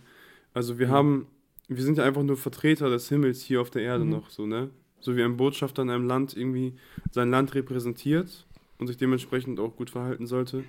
Also 0.54 0.80
wir 0.80 0.88
Mhm. 0.88 0.92
haben, 0.92 1.28
wir 1.68 1.84
sind 1.84 1.98
ja 1.98 2.06
einfach 2.06 2.24
nur 2.24 2.38
Vertreter 2.38 2.89
des 2.89 3.10
Himmels 3.10 3.42
hier 3.44 3.62
auf 3.62 3.70
der 3.70 3.82
Erde 3.82 4.06
Mhm. 4.06 4.12
noch, 4.12 4.30
so, 4.30 4.46
ne? 4.46 4.70
So 5.01 5.16
wie 5.16 5.24
ein 5.24 5.38
Botschafter 5.38 5.82
in 5.82 5.89
einem 5.89 6.08
Land 6.08 6.36
irgendwie 6.36 6.74
sein 7.12 7.30
Land 7.32 7.54
repräsentiert 7.56 8.46
und 8.80 8.88
sich 8.88 8.98
dementsprechend 8.98 9.60
auch 9.60 9.75
gut 9.75 9.89
verhalten 9.89 10.25
sollte. 10.28 10.63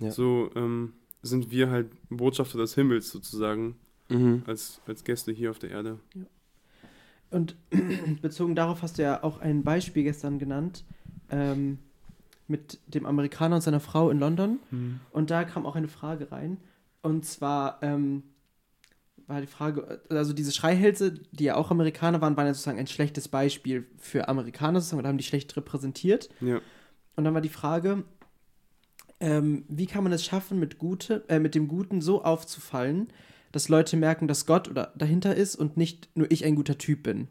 Ja. 0.00 0.10
So 0.10 0.50
ähm, 0.54 0.92
sind 1.22 1.50
wir 1.50 1.70
halt 1.70 1.88
Botschafter 2.08 2.58
des 2.58 2.74
Himmels 2.74 3.10
sozusagen, 3.10 3.76
Mhm. 4.08 4.42
als, 4.46 4.80
als 4.86 5.04
Gäste 5.04 5.30
hier 5.32 5.50
auf 5.50 5.58
der 5.60 5.70
Erde. 5.70 5.98
Und 7.30 7.54
bezogen 8.22 8.54
darauf 8.54 8.82
hast 8.82 8.98
du 8.98 9.02
ja 9.02 9.22
auch 9.22 9.38
ein 9.40 9.62
Beispiel 9.62 10.02
gestern 10.02 10.38
genannt 10.38 10.84
ähm, 11.30 11.78
mit 12.50 12.80
dem 12.86 13.06
Amerikaner 13.06 13.56
und 13.56 13.62
seiner 13.62 13.80
Frau 13.80 14.10
in 14.10 14.18
London. 14.18 14.58
Und 15.12 15.30
da 15.30 15.44
kam 15.44 15.64
auch 15.64 15.76
eine 15.76 15.88
Frage 15.88 16.30
rein. 16.32 16.58
Und 17.02 17.24
zwar 17.24 17.78
ähm, 17.82 18.24
war 19.26 19.40
die 19.40 19.46
Frage, 19.46 20.02
also 20.10 20.32
diese 20.32 20.52
Schreihälse, 20.52 21.14
die 21.30 21.44
ja 21.44 21.54
auch 21.54 21.70
Amerikaner 21.70 22.20
waren, 22.20 22.36
waren 22.36 22.46
ja 22.46 22.52
sozusagen 22.52 22.78
ein 22.78 22.88
schlechtes 22.88 23.28
Beispiel 23.28 23.86
für 23.96 24.28
Amerikaner 24.28 24.80
sozusagen 24.80 25.02
und 25.02 25.08
haben 25.08 25.18
die 25.18 25.24
schlecht 25.24 25.56
repräsentiert. 25.56 26.28
Ja. 26.40 26.60
Und 27.16 27.24
dann 27.24 27.32
war 27.32 27.40
die 27.40 27.48
Frage, 27.48 28.04
ähm, 29.20 29.64
wie 29.68 29.86
kann 29.86 30.02
man 30.02 30.12
es 30.12 30.24
schaffen, 30.24 30.58
mit, 30.58 30.78
Gute, 30.78 31.24
äh, 31.28 31.38
mit 31.38 31.54
dem 31.54 31.68
Guten 31.68 32.00
so 32.00 32.24
aufzufallen, 32.24 33.08
dass 33.52 33.68
Leute 33.68 33.96
merken, 33.96 34.28
dass 34.28 34.46
Gott 34.46 34.68
oder 34.68 34.92
dahinter 34.96 35.34
ist 35.34 35.56
und 35.56 35.76
nicht 35.76 36.10
nur 36.14 36.30
ich 36.30 36.44
ein 36.44 36.56
guter 36.56 36.78
Typ 36.78 37.04
bin. 37.04 37.28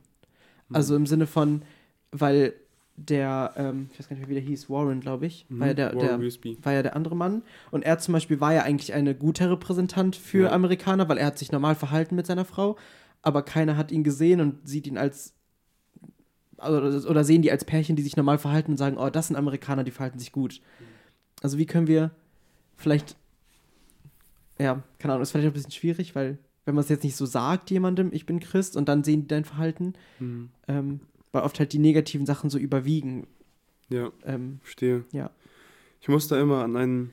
Also 0.72 0.96
im 0.96 1.08
Sinne 1.08 1.26
von, 1.26 1.64
weil 2.12 2.54
der, 3.08 3.54
ähm, 3.56 3.90
ich 3.92 4.00
weiß 4.00 4.10
gar 4.10 4.16
nicht 4.16 4.22
mehr, 4.28 4.30
wie 4.30 4.40
der 4.42 4.50
hieß, 4.50 4.70
Warren, 4.70 5.00
glaube 5.00 5.26
ich, 5.26 5.46
Mhm. 5.50 5.60
war, 5.60 5.68
ja 5.68 5.74
der, 5.74 5.96
der, 5.96 6.20
war 6.64 6.74
ja 6.74 6.84
der 6.84 6.96
andere 6.96 7.16
Mann. 7.16 7.44
Und 7.72 7.84
er 7.84 7.98
zum 8.00 8.14
Beispiel 8.14 8.40
war 8.42 8.54
ja 8.54 8.64
eigentlich 8.64 8.94
eine 8.94 9.16
gute 9.16 9.50
Repräsentant 9.50 10.16
für 10.16 10.46
Ja. 10.48 10.52
Amerikaner, 10.52 11.08
weil 11.10 11.18
er 11.18 11.28
hat 11.28 11.38
sich 11.40 11.52
normal 11.52 11.76
verhalten 11.76 12.16
mit 12.16 12.28
seiner 12.28 12.46
Frau, 12.46 12.78
aber 13.22 13.44
keiner 13.44 13.78
hat 13.78 13.92
ihn 13.92 14.04
gesehen 14.04 14.42
und 14.42 14.68
sieht 14.68 14.86
ihn 14.88 14.98
als 14.98 15.34
oder, 16.58 17.10
oder 17.10 17.24
sehen 17.24 17.42
die 17.42 17.52
als 17.52 17.64
Pärchen, 17.64 17.96
die 17.96 18.02
sich 18.04 18.18
normal 18.18 18.38
verhalten 18.38 18.72
und 18.72 18.78
sagen, 18.78 18.98
oh, 18.98 19.10
das 19.10 19.28
sind 19.28 19.38
Amerikaner, 19.38 19.86
die 19.86 19.92
verhalten 19.92 20.20
sich 20.20 20.34
gut. 20.34 20.60
Also 21.42 21.58
wie 21.58 21.66
können 21.66 21.88
wir 21.88 22.12
vielleicht, 22.76 23.16
ja, 24.60 24.84
keine 25.00 25.14
Ahnung, 25.14 25.24
ist 25.24 25.32
vielleicht 25.32 25.48
ein 25.48 25.54
bisschen 25.54 25.72
schwierig, 25.72 26.16
weil 26.16 26.38
wenn 26.66 26.76
man 26.76 26.84
es 26.84 26.90
jetzt 26.90 27.04
nicht 27.06 27.16
so 27.16 27.26
sagt 27.26 27.72
jemandem, 27.72 28.10
ich 28.12 28.26
bin 28.26 28.42
Christ 28.42 28.76
und 28.76 28.90
dann 28.90 29.04
sehen 29.06 29.22
die 29.22 29.28
dein 29.28 29.46
Verhalten, 29.46 29.94
Mhm. 30.20 30.50
ähm, 30.68 31.00
weil 31.32 31.44
oft 31.44 31.60
halt 31.60 31.74
die 31.74 31.80
negativen 31.80 32.26
Sachen 32.26 32.50
so 32.50 32.58
überwiegen. 32.58 33.28
Ja, 33.90 34.12
Ähm, 34.24 34.60
verstehe. 34.62 35.04
Ja. 35.12 35.32
Ich 36.02 36.08
muss 36.08 36.28
da 36.28 36.40
immer 36.40 36.64
an 36.64 36.76
einen, 36.76 37.12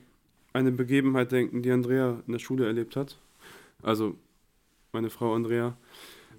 eine 0.53 0.71
Begebenheit 0.71 1.31
denken, 1.31 1.61
die 1.61 1.71
Andrea 1.71 2.21
in 2.25 2.31
der 2.31 2.39
Schule 2.39 2.65
erlebt 2.65 2.95
hat. 2.95 3.19
Also 3.81 4.15
meine 4.91 5.09
Frau 5.09 5.33
Andrea. 5.33 5.77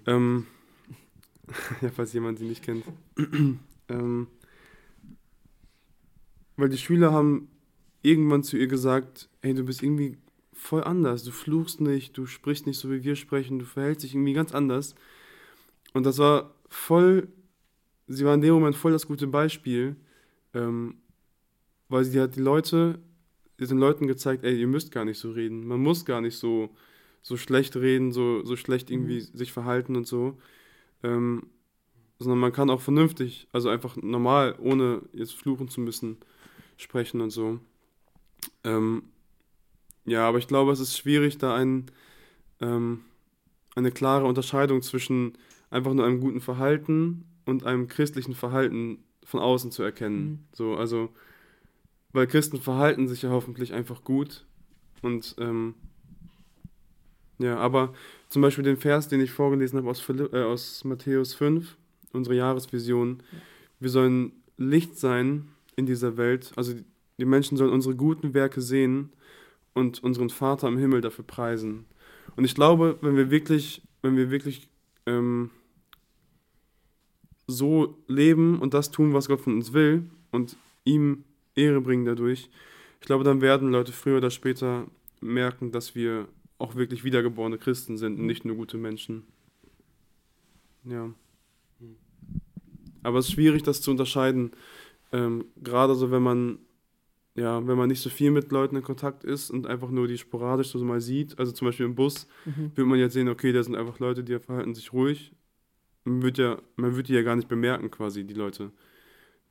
Ähm, 0.05 0.47
ja, 1.81 1.89
falls 1.89 2.13
jemand 2.13 2.39
sie 2.39 2.45
nicht 2.45 2.63
kennt. 2.63 2.85
ähm, 3.89 4.27
weil 6.57 6.69
die 6.69 6.77
Schüler 6.77 7.11
haben 7.11 7.49
irgendwann 8.01 8.43
zu 8.43 8.57
ihr 8.57 8.67
gesagt, 8.67 9.29
hey, 9.41 9.53
du 9.53 9.63
bist 9.63 9.83
irgendwie 9.83 10.17
voll 10.53 10.83
anders. 10.83 11.23
Du 11.23 11.31
fluchst 11.31 11.81
nicht, 11.81 12.17
du 12.17 12.25
sprichst 12.25 12.67
nicht 12.67 12.77
so, 12.77 12.91
wie 12.91 13.03
wir 13.03 13.15
sprechen, 13.15 13.59
du 13.59 13.65
verhältst 13.65 14.03
dich 14.03 14.13
irgendwie 14.13 14.33
ganz 14.33 14.53
anders. 14.53 14.95
Und 15.93 16.05
das 16.05 16.17
war 16.17 16.53
voll, 16.67 17.29
sie 18.09 18.25
war 18.25 18.33
in 18.33 18.41
dem 18.41 18.53
Moment 18.55 18.75
voll 18.75 18.91
das 18.91 19.07
gute 19.07 19.27
Beispiel, 19.27 19.95
ähm, 20.53 20.95
weil 21.87 22.03
sie 22.03 22.19
hat 22.19 22.35
die 22.35 22.41
Leute, 22.41 22.99
den 23.59 23.77
Leuten 23.77 24.07
gezeigt, 24.07 24.43
ey, 24.43 24.59
ihr 24.59 24.67
müsst 24.67 24.91
gar 24.91 25.05
nicht 25.05 25.19
so 25.19 25.31
reden. 25.31 25.65
Man 25.67 25.81
muss 25.81 26.05
gar 26.05 26.19
nicht 26.19 26.37
so, 26.37 26.75
so 27.21 27.37
schlecht 27.37 27.75
reden, 27.75 28.11
so, 28.11 28.43
so 28.43 28.55
schlecht 28.55 28.89
irgendwie 28.89 29.21
sich 29.21 29.51
verhalten 29.51 29.95
und 29.95 30.07
so. 30.07 30.37
Ähm, 31.03 31.47
sondern 32.17 32.39
man 32.39 32.51
kann 32.51 32.69
auch 32.69 32.81
vernünftig, 32.81 33.47
also 33.53 33.69
einfach 33.69 33.95
normal, 33.95 34.55
ohne 34.59 35.03
jetzt 35.13 35.35
fluchen 35.35 35.69
zu 35.69 35.79
müssen, 35.79 36.17
sprechen 36.77 37.21
und 37.21 37.29
so. 37.29 37.59
Ähm, 38.63 39.03
ja, 40.05 40.27
aber 40.27 40.37
ich 40.39 40.47
glaube, 40.47 40.71
es 40.71 40.79
ist 40.79 40.97
schwierig, 40.97 41.37
da 41.37 41.55
ein, 41.55 41.85
ähm, 42.59 43.01
eine 43.75 43.91
klare 43.91 44.25
Unterscheidung 44.25 44.81
zwischen 44.81 45.37
einfach 45.69 45.93
nur 45.93 46.05
einem 46.05 46.19
guten 46.19 46.41
Verhalten 46.41 47.25
und 47.49 47.65
einem 47.65 47.87
christlichen 47.87 48.33
Verhalten 48.33 48.99
von 49.23 49.39
außen 49.39 49.71
zu 49.71 49.83
erkennen. 49.83 50.23
Mhm. 50.29 50.39
So, 50.53 50.75
also, 50.75 51.09
weil 52.13 52.27
Christen 52.27 52.59
verhalten 52.59 53.07
sich 53.07 53.21
ja 53.21 53.29
hoffentlich 53.29 53.73
einfach 53.73 54.03
gut. 54.03 54.45
Und 55.01 55.35
ähm, 55.39 55.75
ja, 57.37 57.57
aber 57.57 57.93
zum 58.29 58.41
Beispiel 58.41 58.63
den 58.63 58.77
Vers, 58.77 59.07
den 59.07 59.21
ich 59.21 59.31
vorgelesen 59.31 59.77
habe 59.79 59.89
aus, 59.89 59.99
Philipp, 60.01 60.33
äh, 60.33 60.43
aus 60.43 60.83
Matthäus 60.83 61.33
5, 61.33 61.77
unsere 62.11 62.35
Jahresvision, 62.35 63.23
wir 63.79 63.89
sollen 63.89 64.33
Licht 64.57 64.97
sein 64.97 65.47
in 65.75 65.85
dieser 65.85 66.17
Welt. 66.17 66.51
Also 66.55 66.73
die- 66.73 66.85
die 67.17 67.25
Menschen 67.25 67.57
sollen 67.57 67.71
unsere 67.71 67.95
guten 67.95 68.33
Werke 68.33 68.61
sehen 68.61 69.11
und 69.73 70.03
unseren 70.03 70.29
Vater 70.29 70.67
im 70.67 70.77
Himmel 70.77 71.01
dafür 71.01 71.25
preisen. 71.25 71.85
Und 72.35 72.45
ich 72.45 72.55
glaube, 72.55 72.97
wenn 73.01 73.15
wir 73.17 73.29
wirklich, 73.29 73.81
wenn 74.01 74.15
wir 74.15 74.31
wirklich 74.31 74.69
ähm, 75.05 75.49
so 77.49 77.97
leben 78.07 78.59
und 78.59 78.73
das 78.73 78.91
tun, 78.91 79.13
was 79.13 79.27
Gott 79.27 79.41
von 79.41 79.55
uns 79.55 79.73
will 79.73 80.03
und 80.31 80.57
ihm 80.85 81.23
Ehre 81.55 81.81
bringen 81.81 82.05
dadurch, 82.05 82.49
ich 83.01 83.07
glaube, 83.07 83.23
dann 83.23 83.41
werden 83.41 83.71
Leute 83.71 83.91
früher 83.91 84.17
oder 84.17 84.29
später 84.29 84.85
merken, 85.21 85.71
dass 85.71 85.95
wir 85.95 86.27
auch 86.57 86.75
wirklich 86.75 87.03
wiedergeborene 87.03 87.57
Christen 87.57 87.97
sind 87.97 88.19
und 88.19 88.25
nicht 88.25 88.45
nur 88.45 88.55
gute 88.55 88.77
Menschen. 88.77 89.23
Ja. 90.83 91.09
Aber 93.01 93.19
es 93.19 93.27
ist 93.27 93.33
schwierig, 93.33 93.63
das 93.63 93.81
zu 93.81 93.91
unterscheiden. 93.91 94.51
Ähm, 95.13 95.45
gerade 95.63 95.95
so, 95.95 96.11
wenn 96.11 96.21
man, 96.21 96.59
ja, 97.35 97.65
wenn 97.65 97.77
man 97.77 97.87
nicht 97.87 98.01
so 98.01 98.09
viel 98.09 98.31
mit 98.31 98.51
Leuten 98.51 98.75
in 98.75 98.83
Kontakt 98.83 99.23
ist 99.23 99.49
und 99.49 99.67
einfach 99.67 99.89
nur 99.89 100.07
die 100.07 100.17
sporadisch 100.17 100.67
so 100.67 100.83
mal 100.83 100.99
sieht, 100.99 101.39
also 101.39 101.53
zum 101.53 101.67
Beispiel 101.67 101.85
im 101.85 101.95
Bus, 101.95 102.27
mhm. 102.45 102.71
wird 102.75 102.87
man 102.87 102.99
jetzt 102.99 103.13
sehen, 103.13 103.29
okay, 103.29 103.53
da 103.53 103.63
sind 103.63 103.75
einfach 103.75 103.99
Leute, 103.99 104.23
die 104.23 104.37
verhalten 104.39 104.75
sich 104.75 104.91
ruhig. 104.91 105.31
Man 106.05 106.21
wird 106.21 106.37
ja, 106.37 106.57
man 106.75 106.95
wird 106.95 107.07
die 107.07 107.13
ja 107.13 107.21
gar 107.21 107.35
nicht 107.35 107.47
bemerken, 107.47 107.91
quasi, 107.91 108.23
die 108.23 108.33
Leute. 108.33 108.71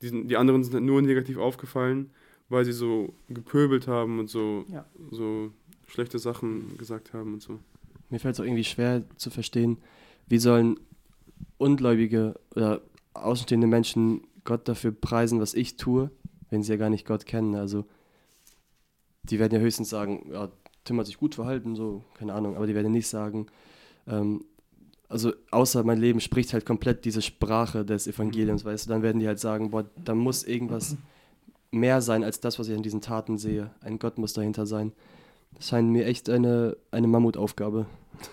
Die, 0.01 0.07
sind, 0.09 0.27
die 0.29 0.37
anderen 0.37 0.63
sind 0.63 0.73
halt 0.73 0.83
nur 0.83 1.01
negativ 1.01 1.37
aufgefallen, 1.37 2.09
weil 2.49 2.65
sie 2.65 2.71
so 2.71 3.13
gepöbelt 3.27 3.87
haben 3.87 4.19
und 4.19 4.29
so, 4.29 4.65
Ja. 4.69 4.85
so 5.11 5.51
schlechte 5.87 6.19
Sachen 6.19 6.77
gesagt 6.77 7.13
haben 7.13 7.33
und 7.33 7.41
so. 7.41 7.59
Mir 8.09 8.19
fällt 8.19 8.35
es 8.35 8.39
auch 8.39 8.45
irgendwie 8.45 8.63
schwer 8.63 9.03
zu 9.17 9.29
verstehen, 9.29 9.77
wie 10.27 10.39
sollen 10.39 10.79
ungläubige 11.57 12.39
oder 12.55 12.81
außenstehende 13.13 13.67
Menschen 13.67 14.21
Gott 14.45 14.67
dafür 14.67 14.91
preisen, 14.91 15.39
was 15.39 15.53
ich 15.53 15.75
tue, 15.77 16.09
wenn 16.49 16.63
sie 16.63 16.71
ja 16.71 16.77
gar 16.77 16.89
nicht 16.89 17.05
Gott 17.05 17.25
kennen. 17.25 17.55
Also 17.55 17.85
die 19.23 19.37
werden 19.39 19.53
ja 19.53 19.59
höchstens 19.59 19.89
sagen, 19.89 20.29
ja, 20.31 20.49
Tim 20.85 20.97
hat 20.99 21.05
sich 21.05 21.17
gut 21.17 21.35
verhalten, 21.35 21.75
so, 21.75 22.03
keine 22.15 22.33
Ahnung, 22.33 22.55
aber 22.55 22.65
die 22.65 22.73
werden 22.73 22.91
nicht 22.91 23.07
sagen, 23.07 23.47
ähm, 24.07 24.43
also 25.09 25.33
außer 25.51 25.83
mein 25.83 25.99
Leben 25.99 26.21
spricht 26.21 26.53
halt 26.53 26.65
komplett 26.65 27.03
diese 27.03 27.21
Sprache 27.21 27.83
des 27.83 28.07
Evangeliums, 28.07 28.63
weißt 28.63 28.85
du, 28.85 28.89
dann 28.91 29.01
werden 29.01 29.19
die 29.19 29.27
halt 29.27 29.39
sagen, 29.39 29.71
boah, 29.71 29.85
da 30.03 30.15
muss 30.15 30.43
irgendwas 30.43 30.95
mehr 31.71 32.01
sein 32.01 32.23
als 32.23 32.39
das, 32.39 32.57
was 32.59 32.67
ich 32.67 32.75
an 32.75 32.83
diesen 32.83 33.01
Taten 33.01 33.37
sehe. 33.37 33.71
Ein 33.81 33.99
Gott 33.99 34.17
muss 34.17 34.33
dahinter 34.33 34.65
sein. 34.65 34.93
Das 35.55 35.67
scheint 35.67 35.89
mir 35.89 36.05
echt 36.05 36.29
eine, 36.29 36.77
eine 36.91 37.07
Mammutaufgabe, 37.07 37.87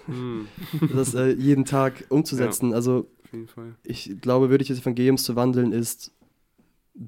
Hm, 0.06 0.48
das 0.94 1.14
äh, 1.14 1.32
jeden 1.32 1.64
Tag 1.64 2.04
umzusetzen. 2.08 2.74
Also 2.74 3.06
auf 3.24 3.32
jeden 3.32 3.48
Fall. 3.48 3.74
ich 3.84 4.20
glaube, 4.20 4.50
würdig 4.50 4.68
des 4.68 4.80
Evangeliums 4.80 5.22
zu 5.22 5.36
wandeln, 5.36 5.72
ist 5.72 6.12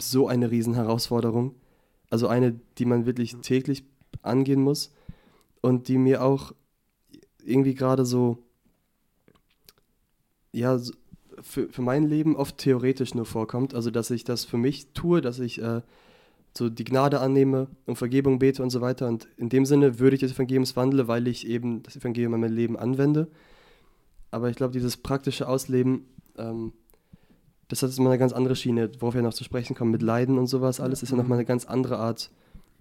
so 0.00 0.28
eine 0.28 0.50
Riesenherausforderung. 0.50 1.54
Also 2.10 2.28
eine, 2.28 2.58
die 2.78 2.84
man 2.84 3.06
wirklich 3.06 3.36
täglich 3.36 3.84
angehen 4.22 4.62
muss 4.62 4.92
und 5.60 5.88
die 5.88 5.98
mir 5.98 6.22
auch 6.22 6.52
irgendwie 7.44 7.74
gerade 7.74 8.04
so, 8.04 8.38
ja, 10.52 10.78
für, 11.40 11.68
für 11.68 11.82
mein 11.82 12.08
Leben 12.08 12.36
oft 12.36 12.58
theoretisch 12.58 13.14
nur 13.14 13.26
vorkommt. 13.26 13.74
Also, 13.74 13.90
dass 13.90 14.10
ich 14.10 14.24
das 14.24 14.44
für 14.44 14.56
mich 14.56 14.92
tue, 14.92 15.20
dass 15.20 15.38
ich 15.38 15.62
äh, 15.62 15.82
so 16.56 16.68
die 16.68 16.84
Gnade 16.84 17.20
annehme, 17.20 17.68
um 17.86 17.96
Vergebung 17.96 18.38
bete 18.38 18.62
und 18.62 18.70
so 18.70 18.80
weiter. 18.80 19.08
Und 19.08 19.28
in 19.36 19.48
dem 19.48 19.64
Sinne 19.64 19.98
würde 19.98 20.14
ich 20.14 20.20
des 20.20 20.32
Evangeliums 20.32 20.76
wandle, 20.76 21.06
weil 21.08 21.28
ich 21.28 21.46
eben 21.46 21.82
das 21.82 21.96
Evangelium 21.96 22.34
in 22.34 22.40
mein 22.40 22.52
Leben 22.52 22.76
anwende. 22.76 23.28
Aber 24.30 24.50
ich 24.50 24.56
glaube, 24.56 24.72
dieses 24.72 24.96
praktische 24.96 25.48
Ausleben, 25.48 26.06
ähm, 26.36 26.72
das 27.68 27.82
hat 27.82 27.90
jetzt 27.90 27.98
mal 27.98 28.10
eine 28.10 28.18
ganz 28.18 28.32
andere 28.32 28.56
Schiene, 28.56 28.90
worauf 28.98 29.14
wir 29.14 29.22
noch 29.22 29.34
zu 29.34 29.44
sprechen 29.44 29.76
kommen, 29.76 29.90
mit 29.90 30.02
Leiden 30.02 30.38
und 30.38 30.46
sowas 30.46 30.80
alles, 30.80 31.02
ist 31.02 31.10
ja 31.10 31.16
nochmal 31.16 31.38
eine 31.38 31.44
ganz 31.46 31.64
andere 31.64 31.98
Art, 31.98 32.30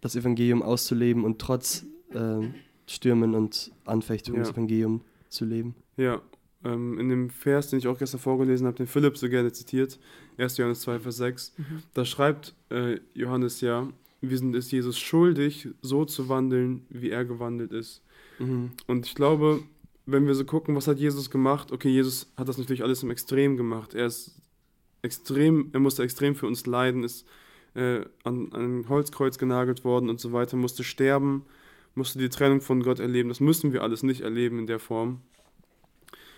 das 0.02 0.16
Evangelium 0.16 0.62
auszuleben 0.62 1.24
und 1.24 1.40
trotz 1.40 1.86
ähm, 2.14 2.54
Stürmen 2.88 3.36
und 3.36 3.72
Anfechtungen 3.86 4.40
das 4.40 4.50
Ja. 4.50 4.54
Evangelium 4.54 5.02
zu 5.30 5.46
leben. 5.46 5.76
Ja, 5.98 6.22
ähm, 6.68 7.00
in 7.00 7.10
dem 7.10 7.30
Vers, 7.30 7.70
den 7.70 7.80
ich 7.80 7.88
auch 7.88 7.98
gestern 7.98 8.20
vorgelesen 8.20 8.68
habe, 8.68 8.78
den 8.78 8.88
Philipp 8.88 9.18
so 9.18 9.30
gerne 9.30 9.52
zitiert, 9.52 10.00
1. 10.38 10.58
Johannes 10.58 10.82
2, 10.82 11.00
Vers 11.00 11.18
6, 11.18 11.56
da 11.94 12.06
schreibt 12.06 12.54
äh, 12.70 13.00
Johannes 13.14 13.62
ja, 13.62 13.88
wir 14.22 14.38
sind 14.38 14.56
es 14.56 14.72
Jesus 14.72 14.98
schuldig, 14.98 15.70
so 15.82 16.06
zu 16.06 16.30
wandeln, 16.30 16.86
wie 16.90 17.12
er 17.12 17.26
gewandelt 17.26 17.72
ist. 17.72 18.02
Mhm. 18.40 18.72
Und 18.88 19.06
ich 19.06 19.16
glaube, 19.16 19.64
wenn 20.06 20.26
wir 20.26 20.36
so 20.36 20.46
gucken, 20.46 20.76
was 20.76 20.88
hat 20.88 21.00
Jesus 21.00 21.30
gemacht? 21.30 21.72
Okay, 21.72 21.90
Jesus 21.90 22.32
hat 22.38 22.48
das 22.48 22.58
natürlich 22.58 22.84
alles 22.84 23.04
im 23.04 23.12
Extrem 23.12 23.58
gemacht. 23.58 23.94
Er 23.94 24.08
ist 24.08 24.36
extrem, 25.02 25.70
er 25.74 25.80
musste 25.80 26.04
extrem 26.04 26.36
für 26.36 26.48
uns 26.48 26.66
leiden, 26.66 27.04
ist 27.04 27.28
äh, 27.76 28.02
an, 28.24 28.52
an 28.54 28.80
ein 28.80 28.90
Holzkreuz 28.90 29.38
genagelt 29.38 29.84
worden 29.84 30.10
und 30.10 30.20
so 30.20 30.34
weiter, 30.34 30.58
musste 30.58 30.84
sterben, 30.84 31.46
musste 31.94 32.20
die 32.20 32.30
Trennung 32.30 32.62
von 32.62 32.82
Gott 32.84 33.00
erleben. 33.00 33.30
Das 33.30 33.40
müssen 33.40 33.74
wir 33.74 33.84
alles 33.84 34.04
nicht 34.04 34.22
erleben 34.22 34.60
in 34.60 34.68
der 34.68 34.80
Form. 34.80 35.22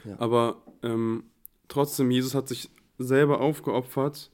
Ja. 0.10 0.16
Aber 0.20 0.64
ähm, 0.84 1.24
trotzdem, 1.68 2.12
Jesus 2.12 2.36
hat 2.36 2.48
sich 2.48 2.70
selber 2.98 3.42
aufgeopfert. 3.42 4.32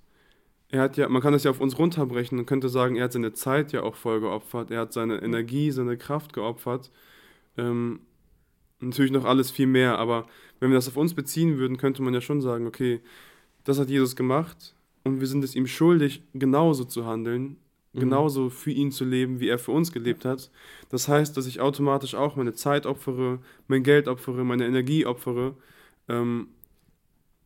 Er 0.70 0.82
hat 0.82 0.98
ja, 0.98 1.08
man 1.08 1.22
kann 1.22 1.34
das 1.34 1.44
ja 1.44 1.52
auf 1.52 1.62
uns 1.62 1.78
runterbrechen 1.78 2.40
und 2.40 2.46
könnte 2.46 2.70
sagen, 2.70 2.96
er 2.96 3.06
hat 3.06 3.14
seine 3.14 3.34
Zeit 3.34 3.72
ja 3.72 3.84
auch 3.84 3.96
voll 3.96 4.20
geopfert, 4.20 4.72
er 4.72 4.82
hat 4.82 4.94
seine 4.94 5.22
Energie, 5.22 5.72
seine 5.72 5.98
Kraft 5.98 6.34
geopfert. 6.34 6.92
Ähm, 7.58 8.02
natürlich 8.80 9.12
noch 9.12 9.26
alles 9.26 9.52
viel 9.52 9.68
mehr, 9.68 10.00
aber 10.00 10.28
wenn 10.60 10.72
wir 10.72 10.76
das 10.76 10.88
auf 10.88 10.98
uns 10.98 11.14
beziehen 11.14 11.58
würden, 11.58 11.78
könnte 11.78 12.02
man 12.02 12.14
ja 12.14 12.22
schon 12.22 12.42
sagen, 12.42 12.68
okay, 12.68 13.02
das 13.64 13.80
hat 13.80 13.90
Jesus 13.90 14.16
gemacht 14.16 14.76
und 15.04 15.20
wir 15.20 15.28
sind 15.28 15.44
es 15.44 15.56
ihm 15.56 15.68
schuldig, 15.68 16.24
genauso 16.34 16.84
zu 16.84 17.06
handeln, 17.06 17.44
mhm. 17.44 17.58
Genauso 18.00 18.50
für 18.50 18.72
ihn 18.72 18.92
zu 18.92 19.06
leben, 19.06 19.40
wie 19.40 19.48
er 19.48 19.60
für 19.60 19.72
uns 19.72 19.92
gelebt 19.92 20.26
hat. 20.26 20.52
Das 20.90 21.08
heißt, 21.08 21.36
dass 21.36 21.46
ich 21.46 21.62
automatisch 21.62 22.16
auch 22.16 22.36
meine 22.36 22.54
Zeit 22.54 22.86
opfere, 22.86 23.40
mein 23.68 23.84
Geld 23.84 24.08
opfere, 24.08 24.44
meine 24.44 24.66
Energie 24.66 25.06
opfere 25.06 25.56
ähm, 26.08 26.48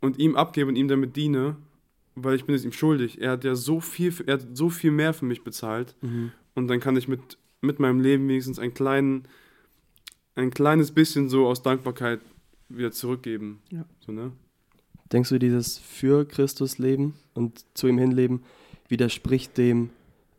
und 0.01 0.19
ihm 0.19 0.35
abgebe 0.35 0.69
und 0.69 0.75
ihm 0.75 0.87
damit 0.87 1.15
diene, 1.15 1.55
weil 2.15 2.35
ich 2.35 2.45
bin 2.45 2.55
es 2.55 2.65
ihm 2.65 2.71
schuldig. 2.71 3.21
Er 3.21 3.31
hat 3.31 3.43
ja 3.43 3.55
so 3.55 3.79
viel, 3.79 4.13
er 4.25 4.35
hat 4.35 4.47
so 4.53 4.69
viel 4.69 4.91
mehr 4.91 5.13
für 5.13 5.25
mich 5.25 5.43
bezahlt 5.43 5.95
mhm. 6.01 6.31
und 6.55 6.67
dann 6.67 6.79
kann 6.79 6.97
ich 6.97 7.07
mit, 7.07 7.37
mit 7.61 7.79
meinem 7.79 7.99
Leben 7.99 8.27
wenigstens 8.27 8.59
einen 8.59 8.73
kleinen, 8.73 9.27
ein 10.35 10.51
kleines 10.51 10.91
bisschen 10.91 11.29
so 11.29 11.47
aus 11.47 11.61
Dankbarkeit 11.61 12.21
wieder 12.69 12.91
zurückgeben. 12.91 13.61
Ja. 13.71 13.85
So, 13.99 14.11
ne? 14.11 14.31
Denkst 15.11 15.29
du, 15.29 15.39
dieses 15.39 15.79
für 15.79 16.25
Christus 16.25 16.77
leben 16.77 17.15
und 17.33 17.65
zu 17.73 17.87
ihm 17.87 17.97
hinleben 17.97 18.43
widerspricht 18.87 19.57
dem 19.57 19.89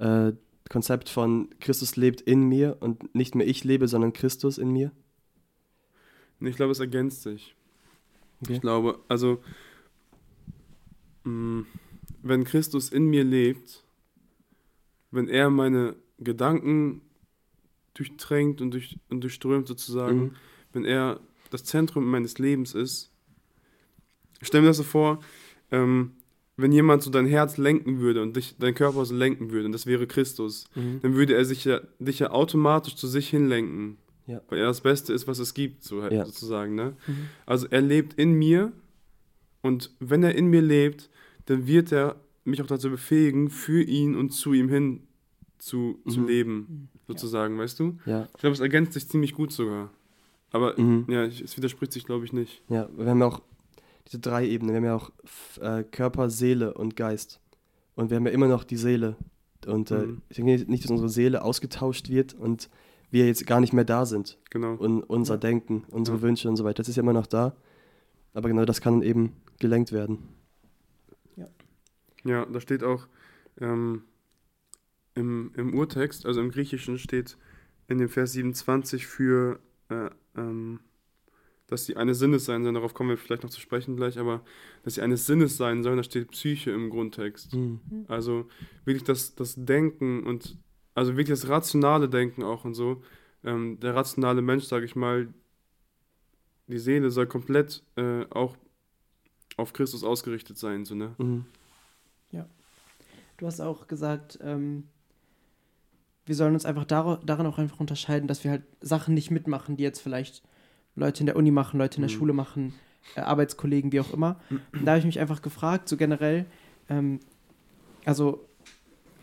äh, 0.00 0.32
Konzept 0.68 1.08
von 1.08 1.48
Christus 1.60 1.96
lebt 1.96 2.20
in 2.20 2.48
mir 2.48 2.76
und 2.80 3.14
nicht 3.14 3.34
mehr 3.34 3.46
ich 3.46 3.64
lebe, 3.64 3.88
sondern 3.88 4.12
Christus 4.12 4.58
in 4.58 4.70
mir? 4.70 4.92
Ich 6.40 6.56
glaube, 6.56 6.72
es 6.72 6.80
ergänzt 6.80 7.22
sich. 7.22 7.54
Okay. 8.42 8.54
Ich 8.54 8.60
glaube, 8.60 8.98
also 9.08 9.42
mh, 11.24 11.32
mm, 11.32 11.66
wenn 12.22 12.44
Christus 12.44 12.90
in 12.90 13.06
mir 13.06 13.24
lebt, 13.24 13.84
wenn 15.10 15.28
er 15.28 15.50
meine 15.50 15.96
Gedanken 16.18 17.02
durchtränkt 17.94 18.60
und, 18.60 18.72
durch, 18.72 18.98
und 19.08 19.22
durchströmt 19.22 19.66
sozusagen, 19.66 20.20
mhm. 20.20 20.36
wenn 20.72 20.84
er 20.84 21.20
das 21.50 21.64
Zentrum 21.64 22.08
meines 22.08 22.38
Lebens 22.38 22.74
ist, 22.74 23.10
stell 24.40 24.60
mir 24.60 24.68
das 24.68 24.76
so 24.76 24.82
vor, 24.82 25.20
ähm, 25.70 26.12
wenn 26.60 26.72
jemand 26.72 27.02
so 27.02 27.10
dein 27.10 27.26
Herz 27.26 27.56
lenken 27.56 28.00
würde 28.00 28.22
und 28.22 28.36
dich, 28.36 28.56
dein 28.58 28.74
Körper 28.74 29.04
so 29.04 29.14
lenken 29.14 29.50
würde, 29.50 29.66
und 29.66 29.72
das 29.72 29.86
wäre 29.86 30.06
Christus, 30.06 30.64
mhm. 30.74 31.00
dann 31.02 31.14
würde 31.14 31.34
er 31.34 31.44
sich 31.44 31.64
ja, 31.64 31.80
dich 31.98 32.18
ja 32.18 32.30
automatisch 32.30 32.96
zu 32.96 33.06
sich 33.06 33.28
hinlenken. 33.28 33.96
Ja. 34.26 34.40
Weil 34.48 34.60
er 34.60 34.66
das 34.66 34.80
Beste 34.80 35.12
ist, 35.12 35.26
was 35.26 35.38
es 35.38 35.54
gibt, 35.54 35.82
so 35.82 36.02
halt 36.02 36.12
ja. 36.12 36.24
sozusagen. 36.24 36.74
Ne? 36.74 36.94
Mhm. 37.06 37.26
Also 37.46 37.66
er 37.70 37.80
lebt 37.80 38.14
in 38.14 38.32
mir 38.32 38.72
und 39.62 39.90
wenn 39.98 40.22
er 40.22 40.34
in 40.34 40.46
mir 40.46 40.62
lebt, 40.62 41.10
dann 41.46 41.66
wird 41.66 41.92
er 41.92 42.16
mich 42.44 42.62
auch 42.62 42.66
dazu 42.66 42.90
befähigen, 42.90 43.50
für 43.50 43.82
ihn 43.82 44.14
und 44.14 44.30
zu 44.30 44.52
ihm 44.52 44.68
hin 44.68 45.02
zu, 45.58 46.00
mhm. 46.04 46.10
zu 46.10 46.26
leben, 46.26 46.88
sozusagen, 47.06 47.56
ja. 47.56 47.62
weißt 47.62 47.80
du? 47.80 47.98
Ja. 48.06 48.28
Ich 48.34 48.40
glaube, 48.40 48.54
es 48.54 48.60
ergänzt 48.60 48.92
sich 48.92 49.08
ziemlich 49.08 49.34
gut 49.34 49.52
sogar. 49.52 49.90
Aber 50.52 50.78
mhm. 50.80 51.06
ja, 51.08 51.24
es 51.24 51.56
widerspricht 51.56 51.92
sich, 51.92 52.04
glaube 52.04 52.24
ich, 52.24 52.32
nicht. 52.32 52.62
Ja, 52.68 52.88
wir 52.96 53.06
haben 53.06 53.22
auch 53.22 53.40
diese 54.10 54.20
drei 54.20 54.46
Ebenen. 54.46 54.72
Wir 54.72 54.76
haben 54.78 54.84
ja 54.84 54.96
auch 54.96 55.10
äh, 55.60 55.84
Körper, 55.84 56.30
Seele 56.30 56.74
und 56.74 56.96
Geist. 56.96 57.40
Und 57.94 58.10
wir 58.10 58.16
haben 58.16 58.26
ja 58.26 58.32
immer 58.32 58.48
noch 58.48 58.64
die 58.64 58.76
Seele. 58.76 59.16
Und 59.66 59.90
äh, 59.90 60.06
mhm. 60.06 60.22
ich 60.28 60.36
denke 60.36 60.70
nicht, 60.70 60.84
dass 60.84 60.90
unsere 60.90 61.08
Seele 61.08 61.42
ausgetauscht 61.42 62.08
wird 62.08 62.34
und 62.34 62.70
wir 63.10 63.26
jetzt 63.26 63.46
gar 63.46 63.60
nicht 63.60 63.72
mehr 63.72 63.84
da 63.84 64.06
sind. 64.06 64.38
Genau. 64.50 64.74
Und 64.74 65.02
unser. 65.02 65.36
Denken, 65.36 65.84
unsere 65.90 66.16
ja. 66.18 66.22
Wünsche 66.22 66.48
und 66.48 66.56
so 66.56 66.64
weiter. 66.64 66.82
Das 66.82 66.88
ist 66.88 66.96
ja 66.96 67.02
immer 67.02 67.12
noch 67.12 67.26
da. 67.26 67.54
Aber 68.32 68.48
genau 68.48 68.64
das 68.64 68.80
kann 68.80 69.02
eben 69.02 69.36
gelenkt 69.58 69.92
werden. 69.92 70.28
Ja. 71.36 71.48
Ja, 72.24 72.46
da 72.46 72.60
steht 72.60 72.82
auch 72.82 73.06
ähm, 73.60 74.02
im, 75.14 75.52
im 75.56 75.74
Urtext, 75.74 76.26
also 76.26 76.40
im 76.40 76.50
Griechischen 76.50 76.98
steht 76.98 77.36
in 77.88 77.98
dem 77.98 78.08
Vers 78.08 78.32
27 78.32 79.06
für 79.06 79.58
äh, 79.88 80.10
ähm, 80.36 80.80
dass 81.70 81.86
sie 81.86 81.96
eines 81.96 82.18
Sinnes 82.18 82.44
sein 82.44 82.62
sollen, 82.62 82.74
darauf 82.74 82.94
kommen 82.94 83.10
wir 83.10 83.16
vielleicht 83.16 83.42
noch 83.42 83.50
zu 83.50 83.60
sprechen 83.60 83.96
gleich, 83.96 84.18
aber 84.18 84.42
dass 84.82 84.94
sie 84.94 85.02
eines 85.02 85.26
Sinnes 85.26 85.56
sein 85.56 85.82
sollen, 85.82 85.96
da 85.96 86.02
steht 86.02 86.30
Psyche 86.30 86.72
im 86.72 86.90
Grundtext. 86.90 87.54
Mhm. 87.54 87.80
Also 88.08 88.46
wirklich 88.84 89.04
das, 89.04 89.34
das 89.34 89.54
Denken 89.56 90.26
und 90.26 90.58
also 90.94 91.12
wirklich 91.12 91.38
das 91.38 91.48
rationale 91.48 92.08
Denken 92.08 92.42
auch 92.42 92.64
und 92.64 92.74
so. 92.74 93.02
Ähm, 93.44 93.78
der 93.80 93.94
rationale 93.94 94.42
Mensch, 94.42 94.64
sage 94.64 94.84
ich 94.84 94.96
mal, 94.96 95.32
die 96.66 96.78
Seele 96.78 97.10
soll 97.10 97.26
komplett 97.26 97.82
äh, 97.96 98.26
auch 98.30 98.56
auf 99.56 99.72
Christus 99.72 100.04
ausgerichtet 100.04 100.58
sein, 100.58 100.84
so, 100.84 100.94
ne? 100.94 101.14
Mhm. 101.18 101.44
Ja. 102.32 102.46
Du 103.36 103.46
hast 103.46 103.60
auch 103.60 103.86
gesagt, 103.86 104.38
ähm, 104.42 104.88
wir 106.26 106.34
sollen 106.34 106.54
uns 106.54 106.64
einfach 106.64 106.84
dar 106.84 107.20
darin 107.24 107.46
auch 107.46 107.58
einfach 107.58 107.80
unterscheiden, 107.80 108.28
dass 108.28 108.44
wir 108.44 108.50
halt 108.50 108.62
Sachen 108.80 109.14
nicht 109.14 109.30
mitmachen, 109.30 109.76
die 109.76 109.82
jetzt 109.82 110.00
vielleicht 110.00 110.42
Leute 111.00 111.20
in 111.20 111.26
der 111.26 111.36
Uni 111.36 111.50
machen, 111.50 111.78
Leute 111.78 111.96
in 111.96 112.02
der 112.02 112.10
mhm. 112.10 112.18
Schule 112.18 112.32
machen, 112.32 112.74
äh, 113.16 113.20
Arbeitskollegen, 113.20 113.90
wie 113.92 114.00
auch 114.00 114.12
immer. 114.12 114.38
Und 114.72 114.84
da 114.84 114.92
habe 114.92 115.00
ich 115.00 115.06
mich 115.06 115.18
einfach 115.18 115.42
gefragt, 115.42 115.88
so 115.88 115.96
generell, 115.96 116.46
ähm, 116.88 117.20
also 118.04 118.46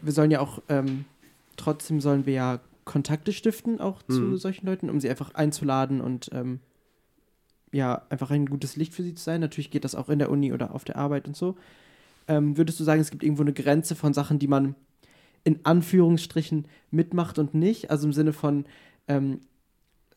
wir 0.01 0.11
sollen 0.11 0.31
ja 0.31 0.41
auch, 0.41 0.61
ähm, 0.69 1.05
trotzdem 1.55 2.01
sollen 2.01 2.25
wir 2.25 2.33
ja 2.33 2.59
Kontakte 2.83 3.31
stiften, 3.31 3.79
auch 3.79 4.01
mhm. 4.07 4.13
zu 4.13 4.37
solchen 4.37 4.65
Leuten, 4.65 4.89
um 4.89 4.99
sie 4.99 5.09
einfach 5.09 5.33
einzuladen 5.33 6.01
und 6.01 6.29
ähm, 6.33 6.59
ja, 7.71 8.03
einfach 8.09 8.31
ein 8.31 8.45
gutes 8.45 8.75
Licht 8.75 8.93
für 8.93 9.03
sie 9.03 9.13
zu 9.13 9.23
sein. 9.23 9.41
Natürlich 9.41 9.71
geht 9.71 9.83
das 9.83 9.95
auch 9.95 10.09
in 10.09 10.19
der 10.19 10.31
Uni 10.31 10.53
oder 10.53 10.73
auf 10.73 10.83
der 10.83 10.95
Arbeit 10.95 11.27
und 11.27 11.35
so. 11.35 11.55
Ähm, 12.27 12.57
würdest 12.57 12.79
du 12.79 12.83
sagen, 12.83 13.01
es 13.01 13.11
gibt 13.11 13.23
irgendwo 13.23 13.43
eine 13.43 13.53
Grenze 13.53 13.95
von 13.95 14.13
Sachen, 14.13 14.39
die 14.39 14.47
man 14.47 14.75
in 15.43 15.59
Anführungsstrichen 15.63 16.65
mitmacht 16.91 17.39
und 17.39 17.53
nicht? 17.53 17.91
Also 17.91 18.07
im 18.07 18.13
Sinne 18.13 18.33
von, 18.33 18.65
ähm, 19.07 19.41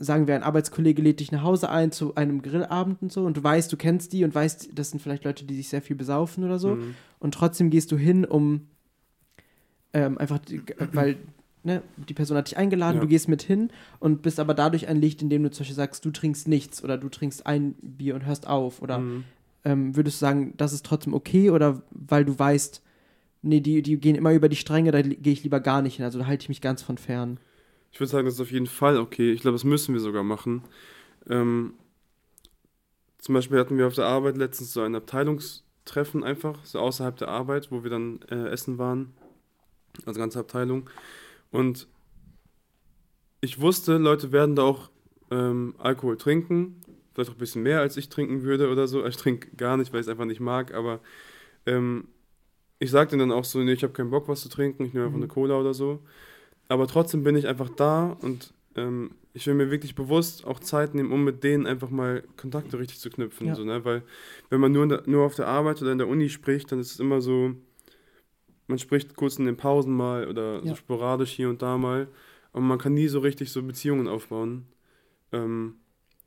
sagen 0.00 0.26
wir, 0.26 0.34
ein 0.34 0.42
Arbeitskollege 0.42 1.02
lädt 1.02 1.20
dich 1.20 1.30
nach 1.30 1.42
Hause 1.42 1.68
ein 1.68 1.92
zu 1.92 2.14
einem 2.14 2.40
Grillabend 2.40 3.02
und 3.02 3.12
so 3.12 3.24
und 3.24 3.36
du 3.36 3.44
weißt, 3.44 3.70
du 3.70 3.76
kennst 3.76 4.12
die 4.14 4.24
und 4.24 4.34
weißt, 4.34 4.70
das 4.74 4.90
sind 4.90 5.00
vielleicht 5.00 5.24
Leute, 5.24 5.44
die 5.44 5.54
sich 5.54 5.68
sehr 5.68 5.82
viel 5.82 5.94
besaufen 5.94 6.42
oder 6.42 6.58
so 6.58 6.76
mhm. 6.76 6.94
und 7.18 7.34
trotzdem 7.34 7.68
gehst 7.68 7.92
du 7.92 7.98
hin, 7.98 8.24
um 8.24 8.66
ähm, 9.92 10.16
einfach, 10.16 10.40
weil 10.92 11.18
ne, 11.64 11.82
die 11.96 12.14
Person 12.14 12.38
hat 12.38 12.48
dich 12.48 12.56
eingeladen, 12.56 12.96
ja. 12.96 13.02
du 13.02 13.08
gehst 13.08 13.28
mit 13.28 13.42
hin 13.42 13.70
und 13.98 14.22
bist 14.22 14.40
aber 14.40 14.54
dadurch 14.54 14.88
ein 14.88 14.96
Licht, 14.96 15.20
indem 15.20 15.42
du 15.42 15.50
zum 15.50 15.64
Beispiel 15.64 15.76
sagst, 15.76 16.04
du 16.04 16.10
trinkst 16.10 16.48
nichts 16.48 16.82
oder 16.82 16.96
du 16.96 17.10
trinkst 17.10 17.46
ein 17.46 17.74
Bier 17.82 18.14
und 18.14 18.24
hörst 18.24 18.46
auf 18.46 18.80
oder 18.80 19.00
mhm. 19.00 19.24
ähm, 19.64 19.96
würdest 19.96 20.16
du 20.16 20.24
sagen, 20.24 20.54
das 20.56 20.72
ist 20.72 20.86
trotzdem 20.86 21.12
okay 21.12 21.50
oder 21.50 21.82
weil 21.90 22.24
du 22.24 22.38
weißt, 22.38 22.82
nee, 23.42 23.60
die, 23.60 23.82
die 23.82 23.98
gehen 23.98 24.16
immer 24.16 24.32
über 24.32 24.48
die 24.48 24.56
Stränge, 24.56 24.92
da 24.92 25.02
gehe 25.02 25.32
ich 25.32 25.42
lieber 25.42 25.60
gar 25.60 25.82
nicht 25.82 25.96
hin, 25.96 26.06
also 26.06 26.18
da 26.18 26.26
halte 26.26 26.44
ich 26.44 26.48
mich 26.48 26.62
ganz 26.62 26.80
von 26.80 26.96
fern. 26.96 27.38
Ich 27.92 28.00
würde 28.00 28.10
sagen, 28.10 28.24
das 28.24 28.34
ist 28.34 28.40
auf 28.40 28.52
jeden 28.52 28.66
Fall 28.66 28.98
okay. 28.98 29.32
Ich 29.32 29.40
glaube, 29.40 29.56
das 29.56 29.64
müssen 29.64 29.94
wir 29.94 30.00
sogar 30.00 30.22
machen. 30.22 30.62
Ähm, 31.28 31.74
zum 33.18 33.34
Beispiel 33.34 33.58
hatten 33.58 33.76
wir 33.76 33.86
auf 33.86 33.94
der 33.94 34.06
Arbeit 34.06 34.36
letztens 34.36 34.72
so 34.72 34.80
ein 34.80 34.94
Abteilungstreffen 34.94 36.24
einfach, 36.24 36.64
so 36.64 36.78
außerhalb 36.78 37.16
der 37.16 37.28
Arbeit, 37.28 37.70
wo 37.70 37.82
wir 37.82 37.90
dann 37.90 38.20
äh, 38.30 38.48
essen 38.48 38.78
waren. 38.78 39.12
Also 40.06 40.20
ganze 40.20 40.38
Abteilung. 40.38 40.88
Und 41.50 41.86
ich 43.40 43.60
wusste, 43.60 43.96
Leute 43.98 44.32
werden 44.32 44.56
da 44.56 44.62
auch 44.62 44.90
ähm, 45.30 45.74
Alkohol 45.78 46.16
trinken. 46.16 46.80
Vielleicht 47.12 47.30
auch 47.30 47.34
ein 47.34 47.38
bisschen 47.38 47.62
mehr, 47.62 47.80
als 47.80 47.96
ich 47.96 48.08
trinken 48.08 48.42
würde 48.42 48.70
oder 48.70 48.86
so. 48.86 49.04
Ich 49.04 49.16
trinke 49.16 49.54
gar 49.56 49.76
nicht, 49.76 49.92
weil 49.92 50.00
ich 50.00 50.06
es 50.06 50.10
einfach 50.10 50.24
nicht 50.24 50.40
mag. 50.40 50.72
Aber 50.74 51.00
ähm, 51.66 52.08
ich 52.78 52.90
sagte 52.90 53.16
dann 53.18 53.32
auch 53.32 53.44
so, 53.44 53.58
nee, 53.58 53.72
ich 53.72 53.82
habe 53.82 53.92
keinen 53.92 54.10
Bock, 54.10 54.28
was 54.28 54.42
zu 54.42 54.48
trinken. 54.48 54.84
Ich 54.84 54.92
nehme 54.92 55.06
einfach 55.06 55.16
mhm. 55.16 55.24
eine 55.24 55.32
Cola 55.32 55.58
oder 55.58 55.74
so. 55.74 56.00
Aber 56.70 56.86
trotzdem 56.86 57.24
bin 57.24 57.34
ich 57.34 57.48
einfach 57.48 57.68
da 57.68 58.16
und 58.20 58.54
ähm, 58.76 59.10
ich 59.32 59.44
will 59.48 59.54
mir 59.54 59.72
wirklich 59.72 59.96
bewusst 59.96 60.46
auch 60.46 60.60
Zeit 60.60 60.94
nehmen, 60.94 61.10
um 61.10 61.24
mit 61.24 61.42
denen 61.42 61.66
einfach 61.66 61.90
mal 61.90 62.22
Kontakte 62.36 62.78
richtig 62.78 63.00
zu 63.00 63.10
knüpfen. 63.10 63.48
Ja. 63.48 63.56
So, 63.56 63.64
ne? 63.64 63.84
Weil 63.84 64.04
wenn 64.50 64.60
man 64.60 64.70
nur, 64.70 64.86
der, 64.86 65.02
nur 65.06 65.26
auf 65.26 65.34
der 65.34 65.48
Arbeit 65.48 65.82
oder 65.82 65.90
in 65.90 65.98
der 65.98 66.06
Uni 66.06 66.28
spricht, 66.28 66.70
dann 66.70 66.78
ist 66.78 66.92
es 66.92 67.00
immer 67.00 67.20
so, 67.20 67.54
man 68.68 68.78
spricht 68.78 69.16
kurz 69.16 69.36
in 69.36 69.46
den 69.46 69.56
Pausen 69.56 69.92
mal 69.92 70.28
oder 70.28 70.60
ja. 70.60 70.68
so 70.68 70.76
sporadisch 70.76 71.32
hier 71.32 71.48
und 71.48 71.60
da 71.60 71.76
mal. 71.76 72.06
Aber 72.52 72.62
man 72.62 72.78
kann 72.78 72.94
nie 72.94 73.08
so 73.08 73.18
richtig 73.18 73.50
so 73.50 73.64
Beziehungen 73.64 74.06
aufbauen. 74.06 74.68
Ähm, 75.32 75.74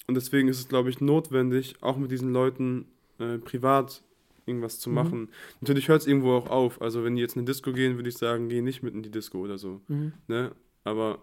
und 0.08 0.16
deswegen 0.16 0.50
ist 0.50 0.60
es, 0.60 0.68
glaube 0.68 0.90
ich, 0.90 1.00
notwendig, 1.00 1.76
auch 1.80 1.96
mit 1.96 2.12
diesen 2.12 2.34
Leuten 2.34 2.88
äh, 3.18 3.38
privat 3.38 4.04
irgendwas 4.46 4.80
zu 4.80 4.90
mhm. 4.90 4.96
machen. 4.96 5.30
Natürlich 5.62 5.88
hört 5.88 6.02
es 6.02 6.08
irgendwo 6.08 6.34
auch 6.34 6.50
auf. 6.50 6.82
Also 6.82 7.04
wenn 7.04 7.16
die 7.16 7.22
jetzt 7.22 7.36
in 7.36 7.42
eine 7.42 7.48
Disco 7.48 7.72
gehen, 7.74 7.96
würde 7.96 8.10
ich 8.10 8.18
sagen, 8.18 8.50
geh 8.50 8.62
nicht 8.62 8.84
mit 8.84 8.94
in 8.94 9.04
die 9.04 9.12
Disco 9.12 9.40
oder 9.40 9.58
so. 9.58 9.82
Mhm. 9.88 10.14
Ne? 10.28 10.52
Aber 10.84 11.20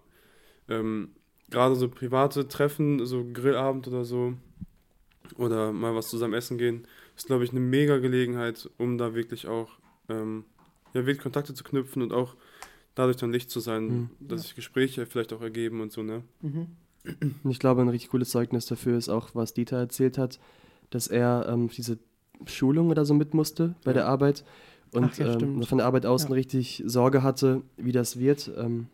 ähm, 0.68 1.10
gerade 1.50 1.74
so 1.74 1.88
private 1.88 2.48
Treffen, 2.48 3.04
so 3.04 3.26
Grillabend 3.32 3.88
oder 3.88 4.04
so, 4.04 4.34
oder 5.36 5.72
mal 5.72 5.94
was 5.94 6.08
zusammen 6.08 6.34
essen 6.34 6.58
gehen, 6.58 6.86
ist, 7.16 7.26
glaube 7.26 7.44
ich, 7.44 7.50
eine 7.50 7.60
mega 7.60 7.98
Gelegenheit, 7.98 8.68
um 8.78 8.98
da 8.98 9.14
wirklich 9.14 9.46
auch 9.46 9.70
ähm, 10.08 10.44
ja, 10.94 11.06
wirklich 11.06 11.22
Kontakte 11.22 11.54
zu 11.54 11.64
knüpfen 11.64 12.02
und 12.02 12.12
auch 12.12 12.36
dadurch 12.94 13.16
dann 13.16 13.32
Licht 13.32 13.50
zu 13.50 13.60
sein, 13.60 13.86
mhm. 13.86 14.10
dass 14.20 14.42
sich 14.42 14.54
Gespräche 14.54 15.06
vielleicht 15.06 15.32
auch 15.32 15.40
ergeben 15.40 15.80
und 15.80 15.92
so, 15.92 16.02
ne? 16.02 16.22
Mhm. 16.42 16.68
Ich 17.48 17.58
glaube, 17.58 17.80
ein 17.80 17.88
richtig 17.88 18.10
cooles 18.10 18.28
Zeugnis 18.28 18.66
dafür 18.66 18.98
ist 18.98 19.08
auch, 19.08 19.30
was 19.34 19.54
Dieter 19.54 19.78
erzählt 19.78 20.18
hat, 20.18 20.38
dass 20.90 21.06
er 21.06 21.46
ähm, 21.48 21.68
diese 21.68 21.98
Schulung 22.46 22.90
oder 22.90 23.04
so 23.04 23.14
mit 23.14 23.34
musste 23.34 23.74
bei 23.84 23.90
ja. 23.90 23.94
der 23.94 24.06
Arbeit 24.06 24.44
und 24.92 25.18
ja, 25.18 25.38
ähm, 25.38 25.62
von 25.62 25.78
der 25.78 25.86
Arbeit 25.86 26.06
außen 26.06 26.30
ja. 26.30 26.34
richtig 26.34 26.82
Sorge 26.86 27.22
hatte, 27.22 27.62
wie 27.76 27.92
das 27.92 28.18
wird. 28.18 28.50
Ähm, 28.56 28.88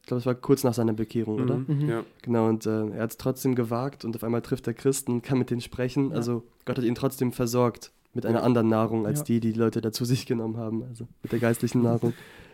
ich 0.00 0.06
glaube, 0.06 0.18
es 0.20 0.26
war 0.26 0.34
kurz 0.34 0.64
nach 0.64 0.74
seiner 0.74 0.92
Bekehrung, 0.92 1.36
mhm. 1.36 1.42
oder? 1.42 1.56
Mhm. 1.56 1.88
Ja. 1.88 2.04
Genau, 2.22 2.48
und 2.48 2.66
äh, 2.66 2.88
er 2.88 3.02
hat 3.02 3.10
es 3.10 3.16
trotzdem 3.16 3.54
gewagt 3.54 4.04
und 4.04 4.14
auf 4.16 4.24
einmal 4.24 4.42
trifft 4.42 4.66
er 4.66 4.74
Christen 4.74 5.12
und 5.12 5.22
kann 5.22 5.38
mit 5.38 5.50
denen 5.50 5.60
sprechen. 5.60 6.12
Also 6.12 6.44
Gott 6.64 6.78
hat 6.78 6.84
ihn 6.84 6.94
trotzdem 6.94 7.32
versorgt 7.32 7.92
mit 8.12 8.26
einer 8.26 8.42
anderen 8.42 8.68
Nahrung 8.68 9.06
als 9.06 9.24
die, 9.24 9.40
die 9.40 9.52
die 9.52 9.58
Leute 9.58 9.80
dazu 9.80 10.04
sich 10.04 10.26
genommen 10.26 10.56
haben, 10.56 10.84
also 10.84 11.06
mit 11.22 11.32
der 11.32 11.40
geistlichen 11.40 11.82
Nahrung. 11.82 12.12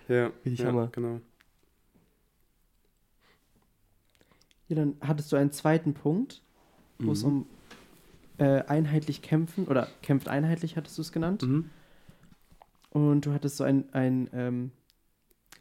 Ja, 0.08 0.30
Richtig 0.44 0.60
ja 0.60 0.66
Hammer. 0.66 0.88
genau. 0.92 1.20
Ja, 4.68 4.76
dann 4.76 4.94
hattest 5.00 5.32
du 5.32 5.36
einen 5.36 5.52
zweiten 5.52 5.94
Punkt, 5.94 6.42
wo 6.98 7.12
es 7.12 7.22
Mhm. 7.24 7.28
um 7.28 7.46
äh, 8.40 8.64
einheitlich 8.66 9.20
kämpfen 9.20 9.66
oder 9.66 9.86
kämpft 10.02 10.28
einheitlich, 10.28 10.76
hattest 10.76 10.96
du 10.96 11.02
es 11.02 11.12
genannt. 11.12 11.42
Mhm. 11.42 11.66
Und 12.88 13.26
du 13.26 13.32
hattest 13.32 13.58
so 13.58 13.64
ein, 13.64 13.84
ein 13.92 14.28
ähm, 14.32 14.70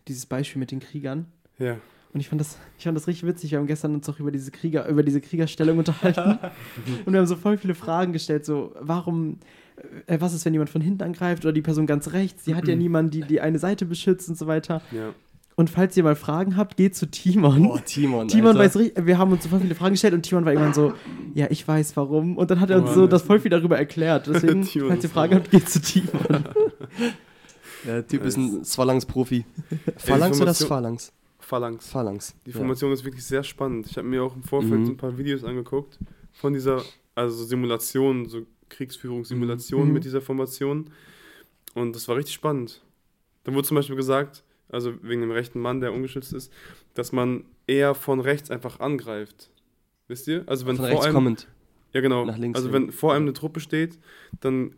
dieses 0.07 0.25
Beispiel 0.25 0.59
mit 0.59 0.71
den 0.71 0.79
Kriegern. 0.79 1.25
Ja. 1.59 1.77
Und 2.13 2.21
ich 2.21 2.29
fand 2.29 2.41
das, 2.41 2.57
ich 2.77 2.85
fand 2.85 2.95
das 2.95 3.05
richtig 3.07 3.27
witzig. 3.27 3.51
Wir 3.51 3.59
haben 3.59 3.67
gestern 3.67 3.93
uns 3.93 4.07
auch 4.09 4.19
über 4.19 4.31
diese 4.31 4.49
Krieger, 4.49 4.87
über 4.87 5.03
diese 5.03 5.21
Kriegerstellung 5.21 5.77
unterhalten. 5.77 6.39
und 7.05 7.13
wir 7.13 7.19
haben 7.19 7.27
so 7.27 7.35
voll 7.35 7.57
viele 7.57 7.75
Fragen 7.75 8.13
gestellt. 8.13 8.45
So, 8.45 8.73
warum, 8.79 9.39
äh, 10.07 10.19
was 10.19 10.33
ist, 10.33 10.45
wenn 10.45 10.53
jemand 10.53 10.71
von 10.71 10.81
hinten 10.81 11.03
angreift 11.03 11.43
oder 11.45 11.51
die 11.51 11.61
Person 11.61 11.85
ganz 11.85 12.13
rechts? 12.13 12.45
Die 12.45 12.55
hat 12.55 12.67
ja 12.67 12.75
niemanden, 12.75 13.11
die 13.11 13.21
die 13.21 13.41
eine 13.41 13.59
Seite 13.59 13.85
beschützt 13.85 14.29
und 14.29 14.37
so 14.37 14.47
weiter. 14.47 14.81
Ja. 14.91 15.13
Und 15.59 15.69
falls 15.69 15.97
ihr 15.97 16.03
mal 16.03 16.15
Fragen 16.15 16.55
habt, 16.55 16.77
geht 16.77 16.95
zu 16.95 17.05
Timon. 17.11 17.65
Oh, 17.65 17.77
Timon. 17.85 18.29
Timon 18.29 18.47
Alter. 18.55 18.59
weiß 18.59 18.77
richtig, 18.77 19.05
wir 19.05 19.17
haben 19.17 19.33
uns 19.33 19.43
so 19.43 19.49
voll 19.49 19.59
viele 19.59 19.75
Fragen 19.75 19.93
gestellt 19.95 20.13
und 20.13 20.21
Timon 20.21 20.45
war 20.45 20.53
irgendwann 20.53 20.73
so, 20.73 20.93
ja, 21.33 21.47
ich 21.49 21.67
weiß 21.67 21.97
warum. 21.97 22.37
Und 22.37 22.49
dann 22.49 22.61
hat 22.61 22.69
er 22.69 22.77
uns 22.81 22.91
Oh, 22.91 22.93
so 22.93 23.07
das 23.07 23.23
voll 23.23 23.41
viel 23.41 23.51
darüber 23.51 23.77
erklärt. 23.77 24.27
Deswegen, 24.27 24.63
falls 24.87 25.03
ihr 25.03 25.09
Fragen 25.09 25.35
habt, 25.35 25.51
geht 25.51 25.67
zu 25.69 25.81
Timon. 25.81 26.45
Der 27.85 28.07
Typ 28.07 28.23
ist 28.23 28.37
ein 28.37 28.63
Phalanx-Profi. 28.63 29.43
Phalanx 29.97 30.37
oder 30.39 30.51
Information- 30.51 30.67
Phalanx? 30.69 31.11
Phalanx. 31.39 31.89
Phalanx. 31.89 32.35
Die 32.45 32.51
ja. 32.51 32.57
Formation 32.57 32.91
ist 32.93 33.03
wirklich 33.03 33.25
sehr 33.25 33.43
spannend. 33.43 33.87
Ich 33.89 33.97
habe 33.97 34.07
mir 34.07 34.23
auch 34.23 34.35
im 34.37 34.43
Vorfeld 34.43 34.79
Mhm. 34.79 34.85
so 34.85 34.91
ein 34.93 34.97
paar 34.97 35.17
Videos 35.17 35.43
angeguckt 35.43 35.99
von 36.31 36.53
dieser, 36.53 36.81
also 37.15 37.43
Simulation, 37.43 38.27
so 38.29 38.43
Kriegsführungssimulation 38.69 39.87
Mhm. 39.87 39.93
mit 39.93 40.03
dieser 40.05 40.21
Formation. 40.21 40.89
Und 41.73 41.95
das 41.97 42.07
war 42.07 42.15
richtig 42.15 42.35
spannend. 42.35 42.81
Da 43.43 43.53
wurde 43.53 43.67
zum 43.67 43.75
Beispiel 43.75 43.95
gesagt, 43.97 44.43
also 44.69 44.93
wegen 45.03 45.21
dem 45.21 45.31
rechten 45.31 45.59
Mann, 45.59 45.81
der 45.81 45.93
ungeschützt 45.93 46.33
ist, 46.33 46.51
dass 46.93 47.11
man 47.11 47.43
eher 47.67 47.93
von 47.95 48.19
rechts 48.19 48.49
einfach 48.51 48.79
angreift. 48.79 49.49
Wisst 50.07 50.27
ihr? 50.27 50.43
Also 50.47 50.65
wenn 50.65 50.75
Von 50.77 50.85
vor 50.85 50.91
rechts 50.93 51.05
einem, 51.05 51.15
kommend. 51.15 51.47
ja 51.93 52.01
genau, 52.01 52.25
nach 52.25 52.37
links 52.37 52.57
also 52.57 52.69
hin. 52.71 52.87
wenn 52.87 52.91
vor 52.91 53.13
einem 53.13 53.25
eine 53.25 53.33
Truppe 53.33 53.59
steht, 53.59 53.99
dann 54.39 54.73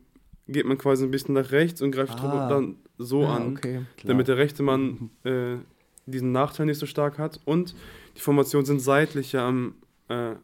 geht 0.47 0.65
man 0.65 0.77
quasi 0.77 1.06
ein 1.06 1.12
bisschen 1.12 1.36
nach 1.36 1.51
rechts 1.51 1.82
und 1.82 1.91
greift 1.91 2.13
die 2.13 2.17
Truppe 2.19 2.34
Ah. 2.41 2.49
dann 2.49 2.75
so 2.97 3.25
Ah, 3.25 3.38
an 3.38 3.56
okay. 3.58 3.82
Damit 4.04 4.27
der 4.27 4.38
rechte 4.38 4.63
Mann 4.63 5.10
äh, 5.23 5.56
diesen 6.06 6.32
Nachteil 6.34 6.65
nicht 6.65 6.80
so 6.80 6.86
stark 6.86 7.17
hat. 7.19 7.39
Und 7.45 7.73
die 8.17 8.21
Formationen 8.21 8.65
sind 8.65 8.80
seitlich 8.82 9.32
ja 9.32 9.47
am 9.47 9.75
äh, 10.10 10.36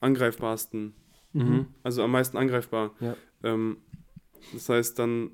angreifbarsten, 0.00 0.92
Mhm. 1.32 1.66
also 1.82 2.02
am 2.02 2.10
meisten 2.12 2.36
angreifbar. 2.36 2.92
Ja. 3.00 3.14
Ähm, 3.42 3.78
das 4.52 4.68
heißt 4.68 4.98
dann, 4.98 5.30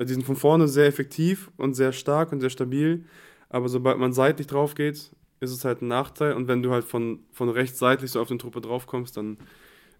äh, 0.00 0.04
die 0.04 0.12
sind 0.14 0.24
von 0.24 0.34
vorne 0.36 0.66
sehr 0.66 0.86
effektiv 0.86 1.50
und 1.56 1.74
sehr 1.74 1.92
stark 1.92 2.32
und 2.32 2.40
sehr 2.40 2.50
stabil, 2.50 3.04
aber 3.48 3.68
sobald 3.68 3.98
man 3.98 4.12
seitlich 4.12 4.46
drauf 4.48 4.74
geht, 4.74 4.96
ist 5.40 5.50
es 5.52 5.64
halt 5.64 5.80
ein 5.82 5.88
Nachteil. 5.88 6.34
Und 6.34 6.48
wenn 6.48 6.62
du 6.62 6.70
halt 6.72 6.84
von, 6.84 7.20
von 7.32 7.48
rechts 7.48 7.78
seitlich 7.78 8.10
so 8.10 8.20
auf 8.20 8.28
den 8.28 8.38
Truppe 8.38 8.60
drauf 8.60 8.86
kommst, 8.86 9.16
dann 9.16 9.38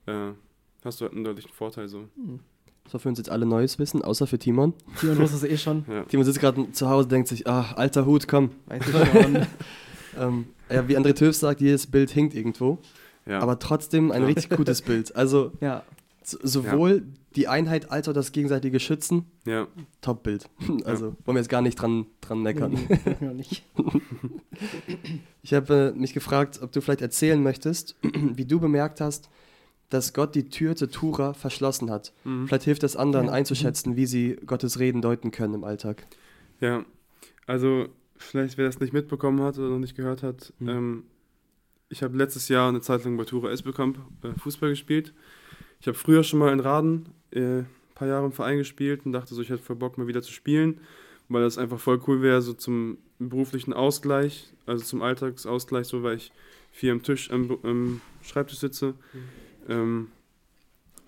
äh, 0.06 0.32
hast 0.84 1.00
du 1.00 1.04
halt 1.04 1.14
einen 1.14 1.24
deutlichen 1.24 1.50
Vorteil 1.52 1.88
so. 1.88 2.04
Das 2.84 2.92
war 2.94 3.00
für 3.00 3.08
uns 3.08 3.18
jetzt 3.18 3.30
alle 3.30 3.46
neues 3.46 3.78
Wissen, 3.78 4.02
außer 4.02 4.26
für 4.26 4.38
Timon. 4.38 4.74
Timon 4.98 5.18
wusste 5.18 5.36
es 5.36 5.44
eh 5.44 5.56
schon. 5.56 5.84
Ja. 5.88 6.02
Timon 6.04 6.24
sitzt 6.26 6.40
gerade 6.40 6.70
zu 6.72 6.88
Hause, 6.90 7.08
denkt 7.08 7.28
sich, 7.28 7.46
ah, 7.46 7.72
alter 7.76 8.04
Hut, 8.06 8.28
komm. 8.28 8.50
Weiß 8.66 8.82
ich 8.86 9.20
schon. 9.22 9.46
Ähm, 10.18 10.46
ja, 10.68 10.88
wie 10.88 10.96
André 10.98 11.14
Töf 11.14 11.36
sagt, 11.36 11.60
jedes 11.60 11.86
Bild 11.86 12.10
hinkt 12.10 12.34
irgendwo, 12.34 12.78
Ja. 13.26 13.38
aber 13.38 13.60
trotzdem 13.60 14.10
ein 14.10 14.22
Ja. 14.22 14.26
richtig 14.34 14.50
gutes 14.50 14.82
Bild. 14.82 15.14
Also 15.14 15.52
ja. 15.60 15.84
sowohl 16.24 17.04
die 17.36 17.46
Einheit 17.48 17.90
als 17.90 18.08
auch 18.08 18.12
das 18.12 18.32
gegenseitige 18.32 18.80
Schützen, 18.80 19.24
ja. 19.46 19.68
Top-Bild. 20.00 20.48
Also 20.84 21.14
wollen 21.24 21.36
wir 21.36 21.40
jetzt 21.40 21.48
gar 21.48 21.62
nicht 21.62 21.76
dran, 21.76 22.06
dran 22.20 22.42
meckern. 22.42 22.76
Nee, 23.20 23.34
nicht. 23.34 23.64
Ich 25.42 25.54
habe 25.54 25.92
äh, 25.94 25.98
mich 25.98 26.12
gefragt, 26.12 26.60
ob 26.62 26.72
du 26.72 26.80
vielleicht 26.82 27.00
erzählen 27.00 27.42
möchtest, 27.42 27.96
wie 28.02 28.44
du 28.44 28.60
bemerkt 28.60 29.00
hast, 29.00 29.30
dass 29.88 30.12
Gott 30.12 30.34
die 30.34 30.48
Tür 30.50 30.76
zur 30.76 30.90
Tura 30.90 31.32
verschlossen 31.34 31.90
hat. 31.90 32.12
Mhm. 32.24 32.46
Vielleicht 32.46 32.64
hilft 32.64 32.82
es 32.84 32.94
anderen 32.96 33.26
Ja. 33.26 33.32
einzuschätzen, 33.32 33.96
wie 33.96 34.06
sie 34.06 34.36
Gottes 34.46 34.78
Reden 34.78 35.00
deuten 35.02 35.30
können 35.30 35.54
im 35.54 35.64
Alltag. 35.64 36.06
Ja, 36.60 36.84
also 37.46 37.88
vielleicht 38.16 38.58
wer 38.58 38.66
das 38.66 38.80
nicht 38.80 38.92
mitbekommen 38.92 39.40
hat 39.40 39.58
oder 39.58 39.68
noch 39.70 39.78
nicht 39.78 39.96
gehört 39.96 40.22
hat, 40.22 40.52
Mhm. 40.58 40.68
ähm, 40.68 41.02
ich 41.88 42.02
habe 42.04 42.16
letztes 42.16 42.48
Jahr 42.48 42.68
eine 42.68 42.80
Zeit 42.82 43.04
lang 43.04 43.16
bei 43.16 43.24
Tura 43.24 43.50
Esbekamp 43.50 43.98
äh, 44.22 44.38
Fußball 44.38 44.68
gespielt. 44.70 45.12
Ich 45.80 45.88
habe 45.88 45.96
früher 45.96 46.22
schon 46.22 46.38
mal 46.38 46.52
in 46.52 46.60
Raden 46.60 47.08
äh, 47.32 47.58
ein 47.60 47.66
paar 47.94 48.08
Jahre 48.08 48.26
im 48.26 48.32
Verein 48.32 48.58
gespielt 48.58 49.02
und 49.04 49.12
dachte 49.12 49.34
so, 49.34 49.42
ich 49.42 49.50
hätte 49.50 49.62
voll 49.62 49.76
Bock 49.76 49.98
mal 49.98 50.06
wieder 50.06 50.22
zu 50.22 50.32
spielen, 50.32 50.80
weil 51.28 51.42
das 51.42 51.58
einfach 51.58 51.78
voll 51.78 52.00
cool 52.06 52.22
wäre, 52.22 52.42
so 52.42 52.52
zum 52.52 52.98
beruflichen 53.18 53.72
Ausgleich, 53.72 54.52
also 54.66 54.84
zum 54.84 55.02
Alltagsausgleich, 55.02 55.86
so 55.86 56.02
weil 56.02 56.16
ich 56.16 56.32
viel 56.72 56.90
am 56.90 57.02
Tisch, 57.02 57.30
am, 57.30 57.58
am 57.62 58.00
Schreibtisch 58.22 58.58
sitze. 58.58 58.94
Ähm, 59.68 60.08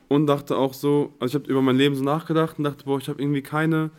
und 0.09 0.27
dachte 0.27 0.57
auch 0.59 0.75
so, 0.75 1.15
also 1.19 1.39
ich 1.39 1.43
habe 1.43 1.51
über 1.51 1.63
mein 1.63 1.77
Leben 1.77 1.95
so 1.95 2.05
nachgedacht 2.05 2.59
und 2.59 2.65
dachte, 2.65 2.85
boah, 2.85 2.99
ich 2.99 3.09
habe 3.09 3.21
irgendwie 3.21 3.43
keine 3.43 3.91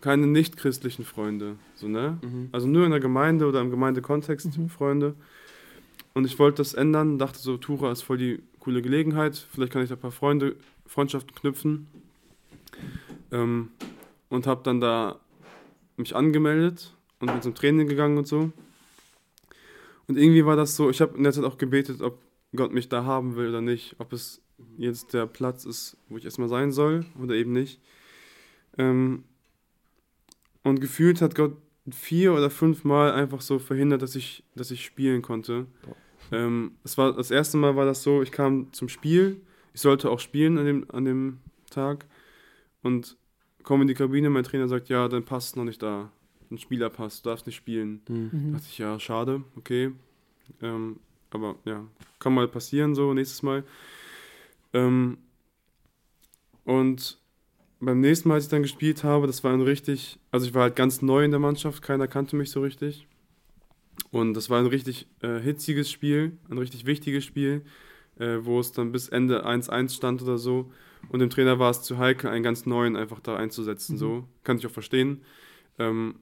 keine 0.00 0.26
nichtchristlichen 0.26 1.04
Freunde, 1.04 1.56
so 1.74 1.86
ne? 1.86 2.18
Also 2.52 2.66
nur 2.66 2.84
in 2.84 2.90
der 2.90 3.00
Gemeinde 3.00 3.46
oder 3.46 3.60
im 3.60 3.70
Gemeindekontext 3.70 4.56
Mhm. 4.56 4.68
Freunde. 4.68 5.14
Und 6.14 6.24
ich 6.24 6.38
wollte 6.38 6.56
das 6.58 6.74
ändern, 6.74 7.18
dachte 7.18 7.38
so, 7.38 7.56
Tura 7.56 7.92
ist 7.92 8.02
voll 8.02 8.16
die 8.18 8.42
coole 8.58 8.82
Gelegenheit, 8.82 9.36
vielleicht 9.52 9.72
kann 9.72 9.82
ich 9.82 9.88
da 9.88 9.94
ein 9.94 10.00
paar 10.00 10.10
Freunde, 10.10 10.56
Freundschaften 10.90 11.34
knüpfen. 11.36 11.86
Ähm, 13.30 13.70
und 14.28 14.46
habe 14.46 14.62
dann 14.64 14.80
da 14.80 15.20
mich 15.96 16.16
angemeldet 16.16 16.96
und 17.20 17.30
bin 17.30 17.42
zum 17.42 17.54
Training 17.54 17.86
gegangen 17.86 18.18
und 18.18 18.26
so. 18.26 18.50
Und 20.08 20.18
irgendwie 20.18 20.44
war 20.44 20.56
das 20.56 20.74
so, 20.74 20.90
ich 20.90 21.00
habe 21.00 21.16
in 21.16 21.22
der 21.22 21.32
Zeit 21.32 21.44
auch 21.44 21.58
gebetet, 21.58 22.02
ob 22.02 22.18
Gott 22.56 22.72
mich 22.72 22.88
da 22.88 23.04
haben 23.04 23.36
will 23.36 23.50
oder 23.50 23.60
nicht, 23.60 23.94
ob 23.98 24.12
es 24.12 24.42
jetzt 24.76 25.14
der 25.14 25.26
Platz 25.26 25.64
ist, 25.64 25.96
wo 26.08 26.16
ich 26.16 26.24
erstmal 26.24 26.48
sein 26.48 26.72
soll 26.72 27.06
oder 27.22 27.34
eben 27.34 27.52
nicht. 27.52 27.80
Ähm, 28.76 29.22
und 30.64 30.80
gefühlt 30.80 31.22
hat 31.22 31.36
Gott 31.36 31.56
vier 31.88 32.34
oder 32.34 32.50
fünf 32.50 32.82
Mal 32.82 33.12
einfach 33.12 33.40
so 33.40 33.60
verhindert, 33.60 34.02
dass 34.02 34.16
ich, 34.16 34.42
dass 34.56 34.72
ich 34.72 34.84
spielen 34.84 35.22
konnte. 35.22 35.66
Ähm, 36.32 36.72
es 36.82 36.98
war, 36.98 37.12
das 37.12 37.30
erste 37.30 37.58
Mal 37.58 37.76
war 37.76 37.86
das 37.86 38.02
so, 38.02 38.22
ich 38.22 38.32
kam 38.32 38.72
zum 38.72 38.88
Spiel, 38.88 39.40
ich 39.72 39.80
sollte 39.80 40.10
auch 40.10 40.20
spielen 40.20 40.58
an 40.58 40.64
dem, 40.64 40.90
an 40.90 41.04
dem 41.04 41.38
Tag 41.70 42.06
und 42.82 43.16
komme 43.62 43.82
in 43.82 43.88
die 43.88 43.94
Kabine, 43.94 44.30
mein 44.30 44.44
Trainer 44.44 44.68
sagt, 44.68 44.88
ja, 44.88 45.08
dein 45.08 45.24
Pass 45.24 45.46
ist 45.46 45.56
noch 45.56 45.64
nicht 45.64 45.82
da. 45.82 46.10
Ein 46.50 46.58
Spielerpass, 46.58 47.22
du 47.22 47.30
darfst 47.30 47.46
nicht 47.46 47.56
spielen. 47.56 48.02
Mhm. 48.08 48.30
Mhm. 48.32 48.52
dachte 48.52 48.66
ich, 48.68 48.78
ja, 48.78 48.98
schade, 48.98 49.44
okay. 49.56 49.92
Ähm, 50.60 50.98
aber 51.30 51.56
ja, 51.64 51.86
kann 52.18 52.34
mal 52.34 52.48
passieren 52.48 52.94
so 52.94 53.14
nächstes 53.14 53.42
Mal. 53.42 53.64
Ähm, 54.72 55.18
und 56.64 57.18
beim 57.80 58.00
nächsten 58.00 58.28
Mal, 58.28 58.36
als 58.36 58.44
ich 58.44 58.50
dann 58.50 58.62
gespielt 58.62 59.04
habe, 59.04 59.26
das 59.26 59.42
war 59.42 59.52
ein 59.52 59.62
richtig, 59.62 60.18
also 60.30 60.46
ich 60.46 60.54
war 60.54 60.62
halt 60.62 60.76
ganz 60.76 61.02
neu 61.02 61.24
in 61.24 61.30
der 61.30 61.40
Mannschaft, 61.40 61.82
keiner 61.82 62.08
kannte 62.08 62.36
mich 62.36 62.50
so 62.50 62.60
richtig. 62.60 63.06
Und 64.10 64.34
das 64.34 64.50
war 64.50 64.58
ein 64.58 64.66
richtig 64.66 65.06
äh, 65.22 65.38
hitziges 65.38 65.90
Spiel, 65.90 66.36
ein 66.48 66.58
richtig 66.58 66.84
wichtiges 66.84 67.24
Spiel, 67.24 67.62
äh, 68.20 68.44
wo 68.44 68.60
es 68.60 68.72
dann 68.72 68.92
bis 68.92 69.08
Ende 69.08 69.46
1-1 69.46 69.96
stand 69.96 70.22
oder 70.22 70.38
so. 70.38 70.70
Und 71.08 71.20
dem 71.20 71.30
Trainer 71.30 71.58
war 71.58 71.70
es 71.70 71.82
zu 71.82 71.98
heikel, 71.98 72.30
einen 72.30 72.44
ganz 72.44 72.66
neuen 72.66 72.94
einfach 72.96 73.20
da 73.20 73.36
einzusetzen. 73.36 73.94
Mhm. 73.94 73.98
So 73.98 74.24
kann 74.44 74.58
ich 74.58 74.66
auch 74.66 74.70
verstehen. 74.70 75.22
Ähm, 75.78 76.16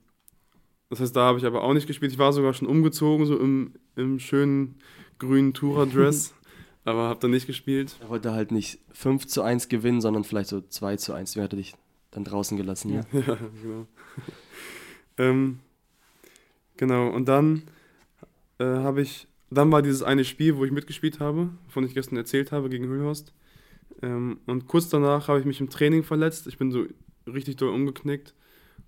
das 0.88 1.00
heißt, 1.00 1.14
da 1.14 1.22
habe 1.22 1.38
ich 1.38 1.44
aber 1.44 1.62
auch 1.62 1.74
nicht 1.74 1.87
gespielt. 1.87 2.12
Ich 2.12 2.18
war 2.18 2.32
sogar 2.32 2.54
schon 2.54 2.68
umgezogen, 2.68 3.26
so 3.26 3.38
im, 3.38 3.74
im 3.96 4.18
schönen 4.18 4.76
grünen 5.18 5.52
Tura-Dress, 5.52 6.34
aber 6.84 7.08
habe 7.08 7.20
dann 7.20 7.32
nicht 7.32 7.46
gespielt. 7.46 7.96
Er 8.00 8.08
wollte 8.08 8.32
halt 8.32 8.52
nicht 8.52 8.78
5 8.92 9.26
zu 9.26 9.42
1 9.42 9.68
gewinnen, 9.68 10.00
sondern 10.00 10.24
vielleicht 10.24 10.48
so 10.48 10.61
2 10.61 10.96
zu 10.96 11.12
1. 11.12 11.37
Wer 11.37 11.44
hätte 11.44 11.56
dich 11.56 11.74
dann 12.11 12.24
draußen 12.24 12.56
gelassen? 12.56 12.94
Ja. 12.94 13.02
Ja. 13.12 13.20
ja, 13.20 13.38
genau. 13.62 13.87
ähm, 15.18 15.58
genau, 16.76 17.08
und 17.08 17.26
dann 17.26 17.62
äh, 18.58 18.64
habe 18.64 19.02
ich, 19.02 19.26
dann 19.50 19.72
war 19.72 19.82
dieses 19.82 20.02
eine 20.02 20.24
Spiel, 20.24 20.56
wo 20.56 20.64
ich 20.64 20.72
mitgespielt 20.72 21.20
habe, 21.20 21.50
wovon 21.66 21.84
ich 21.84 21.94
gestern 21.94 22.16
erzählt 22.16 22.52
habe, 22.52 22.68
gegen 22.68 22.87
Höhlhorst. 22.87 23.32
Ähm, 24.02 24.40
und 24.46 24.66
kurz 24.66 24.88
danach 24.88 25.28
habe 25.28 25.40
ich 25.40 25.46
mich 25.46 25.61
im 25.61 25.70
Training 25.70 26.02
verletzt. 26.02 26.46
Ich 26.46 26.58
bin 26.58 26.70
so 26.70 26.87
richtig 27.26 27.56
doll 27.56 27.70
umgeknickt 27.70 28.34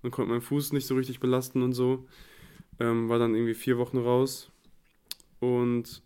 und 0.01 0.11
konnte 0.11 0.31
meinen 0.31 0.41
Fuß 0.41 0.73
nicht 0.73 0.85
so 0.85 0.95
richtig 0.95 1.19
belasten 1.19 1.63
und 1.63 1.73
so. 1.73 2.07
Ähm, 2.79 3.09
war 3.09 3.19
dann 3.19 3.35
irgendwie 3.35 3.53
vier 3.53 3.77
Wochen 3.77 3.97
raus. 3.97 4.51
Und 5.39 6.03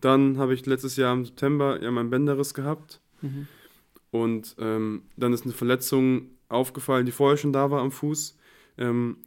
dann 0.00 0.38
habe 0.38 0.54
ich 0.54 0.66
letztes 0.66 0.96
Jahr 0.96 1.12
im 1.12 1.24
September 1.24 1.82
ja 1.82 1.90
meinen 1.90 2.10
Bänderriss 2.10 2.54
gehabt. 2.54 3.00
Mhm. 3.22 3.48
Und 4.10 4.56
ähm, 4.58 5.02
dann 5.16 5.32
ist 5.32 5.44
eine 5.44 5.52
Verletzung 5.52 6.30
aufgefallen, 6.48 7.06
die 7.06 7.12
vorher 7.12 7.36
schon 7.36 7.52
da 7.52 7.70
war 7.70 7.82
am 7.82 7.90
Fuß, 7.90 8.38
ähm, 8.78 9.18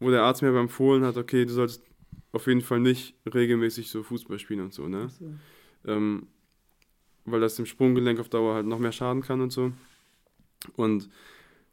wo 0.00 0.10
der 0.10 0.22
Arzt 0.22 0.42
mir 0.42 0.48
aber 0.48 0.60
empfohlen 0.60 1.04
hat, 1.04 1.16
okay, 1.16 1.44
du 1.44 1.52
solltest 1.52 1.82
auf 2.32 2.46
jeden 2.46 2.60
Fall 2.60 2.80
nicht 2.80 3.14
regelmäßig 3.32 3.90
so 3.90 4.02
Fußball 4.02 4.38
spielen 4.38 4.60
und 4.60 4.74
so, 4.74 4.88
ne? 4.88 5.08
So. 5.08 5.32
Ähm, 5.90 6.26
weil 7.24 7.40
das 7.40 7.56
dem 7.56 7.66
Sprunggelenk 7.66 8.20
auf 8.20 8.28
Dauer 8.28 8.54
halt 8.54 8.66
noch 8.66 8.78
mehr 8.78 8.92
schaden 8.92 9.22
kann 9.22 9.40
und 9.40 9.52
so. 9.52 9.72
Und 10.76 11.08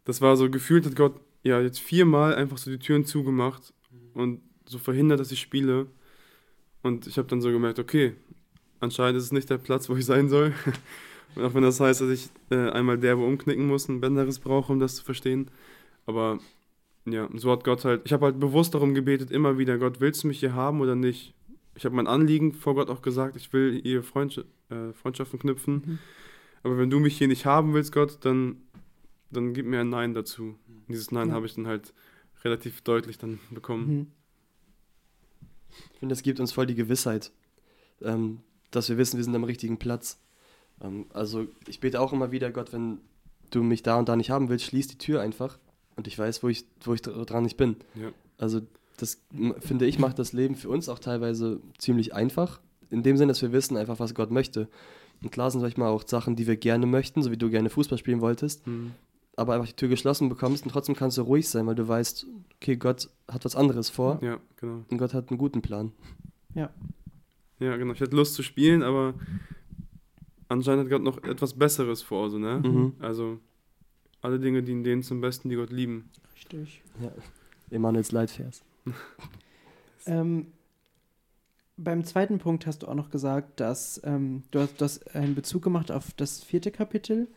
das 0.04 0.22
war 0.22 0.38
so 0.38 0.50
gefühlt, 0.50 0.86
hat 0.86 0.96
Gott 0.96 1.20
ja 1.44 1.62
jetzt 1.62 1.80
viermal 1.80 2.36
einfach 2.36 2.58
so 2.58 2.72
die 2.72 2.80
Türen 2.80 3.06
zugemacht 3.06 3.74
und 4.13 4.41
so 4.65 4.78
verhindert, 4.80 5.20
dass 5.20 5.32
ich 5.32 5.39
spiele. 5.39 5.88
Und 6.82 7.08
ich 7.08 7.18
habe 7.18 7.28
dann 7.28 7.41
so 7.41 7.52
gemerkt, 7.52 7.80
okay, 7.80 8.13
anscheinend 8.80 9.18
ist 9.18 9.26
es 9.26 9.32
nicht 9.32 9.50
der 9.50 9.58
Platz, 9.58 9.89
wo 9.89 9.96
ich 9.96 10.06
sein 10.06 10.30
soll. 10.30 10.54
Und 11.36 11.44
auch 11.44 11.54
wenn 11.54 11.63
das 11.63 11.80
heißt, 11.80 12.02
dass 12.02 12.10
ich 12.10 12.30
äh, 12.52 12.70
einmal 12.70 12.98
derbe 12.98 13.24
umknicken 13.24 13.68
muss, 13.68 13.88
ein 13.88 14.02
Bänderriss 14.02 14.39
brauche, 14.39 14.72
um 14.72 14.80
das 14.80 14.96
zu 14.96 15.04
verstehen. 15.04 15.50
Aber 16.06 16.39
ja, 17.06 17.30
so 17.36 17.52
hat 17.52 17.63
Gott 17.63 17.86
halt, 17.86 18.02
ich 18.06 18.13
habe 18.13 18.26
halt 18.26 18.39
bewusst 18.39 18.74
darum 18.74 18.94
gebetet, 18.94 19.32
immer 19.32 19.58
wieder, 19.58 19.78
Gott, 19.78 20.00
willst 20.00 20.24
du 20.24 20.28
mich 20.28 20.39
hier 20.39 20.54
haben 20.54 20.82
oder 20.82 20.96
nicht? 20.96 21.34
Ich 21.76 21.86
habe 21.86 21.96
mein 21.96 22.08
Anliegen 22.08 22.54
vor 22.54 22.76
Gott 22.76 22.89
auch 22.89 23.02
gesagt, 23.02 23.36
ich 23.36 23.52
will 23.54 23.82
ihr 23.84 24.02
Freundsch 24.04 24.39
äh, 24.70 24.94
Freundschaften 24.94 25.39
knüpfen. 25.39 25.74
Mhm. 25.86 26.00
Aber 26.63 26.78
wenn 26.78 26.89
du 26.89 27.00
mich 27.00 27.18
hier 27.18 27.28
nicht 27.28 27.46
haben 27.46 27.74
willst, 27.74 27.91
Gott, 27.91 28.20
dann, 28.22 28.58
dann 29.30 29.54
gib 29.54 29.65
mir 29.68 29.82
ein 29.82 29.89
Nein 29.89 30.13
dazu. 30.13 30.56
Und 30.68 30.86
dieses 30.89 31.12
Nein 31.12 31.30
Ja. 31.30 31.34
habe 31.36 31.46
ich 31.46 31.54
dann 31.54 31.68
halt 31.68 31.94
relativ 32.44 32.82
deutlich 32.82 33.18
dann 33.18 33.39
bekommen. 33.52 33.88
Mhm. 33.88 34.08
Ich 35.94 36.00
finde, 36.00 36.13
das 36.13 36.24
gibt 36.24 36.39
uns 36.39 36.54
voll 36.54 36.65
die 36.65 36.76
Gewissheit, 36.76 37.32
ähm, 38.02 38.39
dass 38.72 38.89
wir 38.89 38.98
wissen, 38.98 39.18
wir 39.18 39.24
sind 39.24 39.36
am 39.36 39.44
richtigen 39.44 39.78
Platz. 39.78 40.20
Ähm, 40.82 41.06
also 41.13 41.46
ich 41.68 41.80
bete 41.82 42.00
auch 42.00 42.13
immer 42.13 42.32
wieder, 42.32 42.52
Gott, 42.52 42.74
wenn 42.74 43.00
du 43.52 43.62
mich 43.62 43.84
da 43.84 44.00
und 44.00 44.10
da 44.10 44.15
nicht 44.15 44.32
haben 44.32 44.50
willst, 44.50 44.65
schließ 44.65 44.88
die 44.88 44.98
Tür 44.98 45.22
einfach 45.22 45.60
und 45.95 46.08
ich 46.08 46.17
weiß, 46.17 46.43
wo 46.43 46.49
ich, 46.49 46.65
wo 46.84 46.93
ich 46.93 47.01
dr- 47.01 47.25
dran 47.25 47.43
nicht 47.43 47.58
bin. 47.58 47.75
Ja. 47.95 48.10
Also 48.38 48.62
das, 48.97 49.21
finde 49.60 49.86
ich, 49.86 49.99
macht 49.99 50.19
das 50.19 50.34
Leben 50.34 50.55
für 50.55 50.69
uns 50.69 50.88
auch 50.89 50.99
teilweise 50.99 51.60
ziemlich 51.77 52.13
einfach. 52.13 52.60
In 52.89 53.03
dem 53.03 53.17
Sinne, 53.17 53.31
dass 53.31 53.41
wir 53.41 53.51
wissen 53.51 53.75
einfach, 53.77 53.99
was 53.99 54.13
Gott 54.15 54.31
möchte. 54.31 54.67
Und 55.21 55.31
klar 55.31 55.49
sind 55.51 55.62
manchmal 55.62 55.89
auch 55.89 56.03
Sachen, 56.08 56.36
die 56.36 56.47
wir 56.47 56.55
gerne 56.58 56.86
möchten, 56.86 57.21
so 57.23 57.31
wie 57.31 57.38
du 57.38 57.49
gerne 57.49 57.69
Fußball 57.69 57.97
spielen 57.97 58.21
wolltest, 58.21 58.65
Mhm. 58.67 58.91
aber 59.38 59.53
einfach 59.55 59.67
die 59.67 59.75
Tür 59.75 59.89
geschlossen 59.89 60.29
bekommst 60.29 60.63
und 60.65 60.71
trotzdem 60.71 60.95
kannst 60.95 61.17
du 61.17 61.21
ruhig 61.23 61.47
sein, 61.49 61.65
weil 61.67 61.75
du 61.75 61.88
weißt, 61.88 62.25
okay, 62.55 62.75
Gott 62.77 63.10
hat 63.29 63.43
was 63.45 63.55
anderes 63.55 63.89
vor 63.89 64.19
Ja, 64.21 64.38
genau. 64.58 64.84
und 64.89 64.97
Gott 64.97 65.13
hat 65.13 65.29
einen 65.29 65.38
guten 65.38 65.62
Plan. 65.62 65.91
Ja, 66.53 66.69
genau. 67.77 67.93
Ich 67.93 68.01
hatte 68.01 68.15
Lust 68.15 68.36
zu 68.36 68.43
spielen, 68.43 68.84
aber 68.84 69.13
anscheinend 70.49 70.84
hat 70.86 70.89
Gott 70.91 71.03
noch 71.03 71.23
etwas 71.23 71.53
Besseres 71.53 72.01
vor, 72.01 72.29
so, 72.29 72.38
ne? 72.38 72.62
Mhm. 72.63 72.93
Also 72.99 73.39
alle 74.26 74.40
Dinge 74.40 74.62
dienen 74.64 74.84
denen 74.84 75.04
zum 75.04 75.22
Besten, 75.22 75.50
die 75.50 75.56
Gott 75.56 75.72
lieben. 75.72 76.10
Richtig. 76.36 76.82
Emanuels 77.72 78.12
Leitvers. 78.12 78.64
Ähm, 80.08 80.48
beim 81.78 82.04
zweiten 82.06 82.38
Punkt 82.38 82.68
hast 82.68 82.84
du 82.84 82.88
auch 82.88 82.94
noch 82.96 83.10
gesagt, 83.10 83.60
dass 83.60 84.00
ähm, 84.06 84.44
du, 84.52 84.60
hast, 84.60 84.80
du 84.80 84.86
hast 84.86 85.16
einen 85.16 85.36
Bezug 85.36 85.64
gemacht 85.64 85.92
auf 85.92 86.14
das 86.16 86.44
vierte 86.44 86.72
Kapitel, 86.72 87.28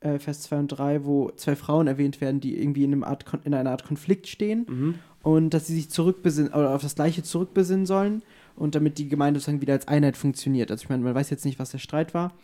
äh, 0.00 0.18
Vers 0.18 0.42
2 0.42 0.58
und 0.58 0.68
3, 0.68 1.04
wo 1.04 1.30
zwei 1.32 1.56
Frauen 1.56 1.86
erwähnt 1.86 2.20
werden, 2.20 2.40
die 2.40 2.60
irgendwie 2.60 2.84
in, 2.84 2.92
einem 2.92 3.04
Art, 3.04 3.26
Kon- 3.26 3.40
in 3.44 3.54
einer 3.54 3.70
Art 3.70 3.84
Konflikt 3.84 4.28
stehen 4.28 4.66
Mhm. 4.68 4.94
und 5.22 5.54
dass 5.54 5.66
sie 5.66 5.74
sich 5.74 5.90
zurückbesinnen 5.90 6.52
oder 6.52 6.74
auf 6.74 6.82
das 6.82 6.94
Gleiche 6.94 7.22
zurückbesinnen 7.22 7.86
sollen 7.86 8.22
und 8.54 8.74
damit 8.74 8.98
die 8.98 9.08
Gemeinde 9.08 9.40
sozusagen 9.40 9.60
wieder 9.62 9.72
als 9.74 9.88
Einheit 9.88 10.16
funktioniert. 10.16 10.70
Also 10.70 10.82
ich 10.84 10.88
meine, 10.88 11.02
man 11.02 11.14
weiß 11.14 11.30
jetzt 11.30 11.44
nicht, 11.44 11.58
was 11.58 11.70
der 11.70 11.78
Streit 11.78 12.14
war. 12.14 12.34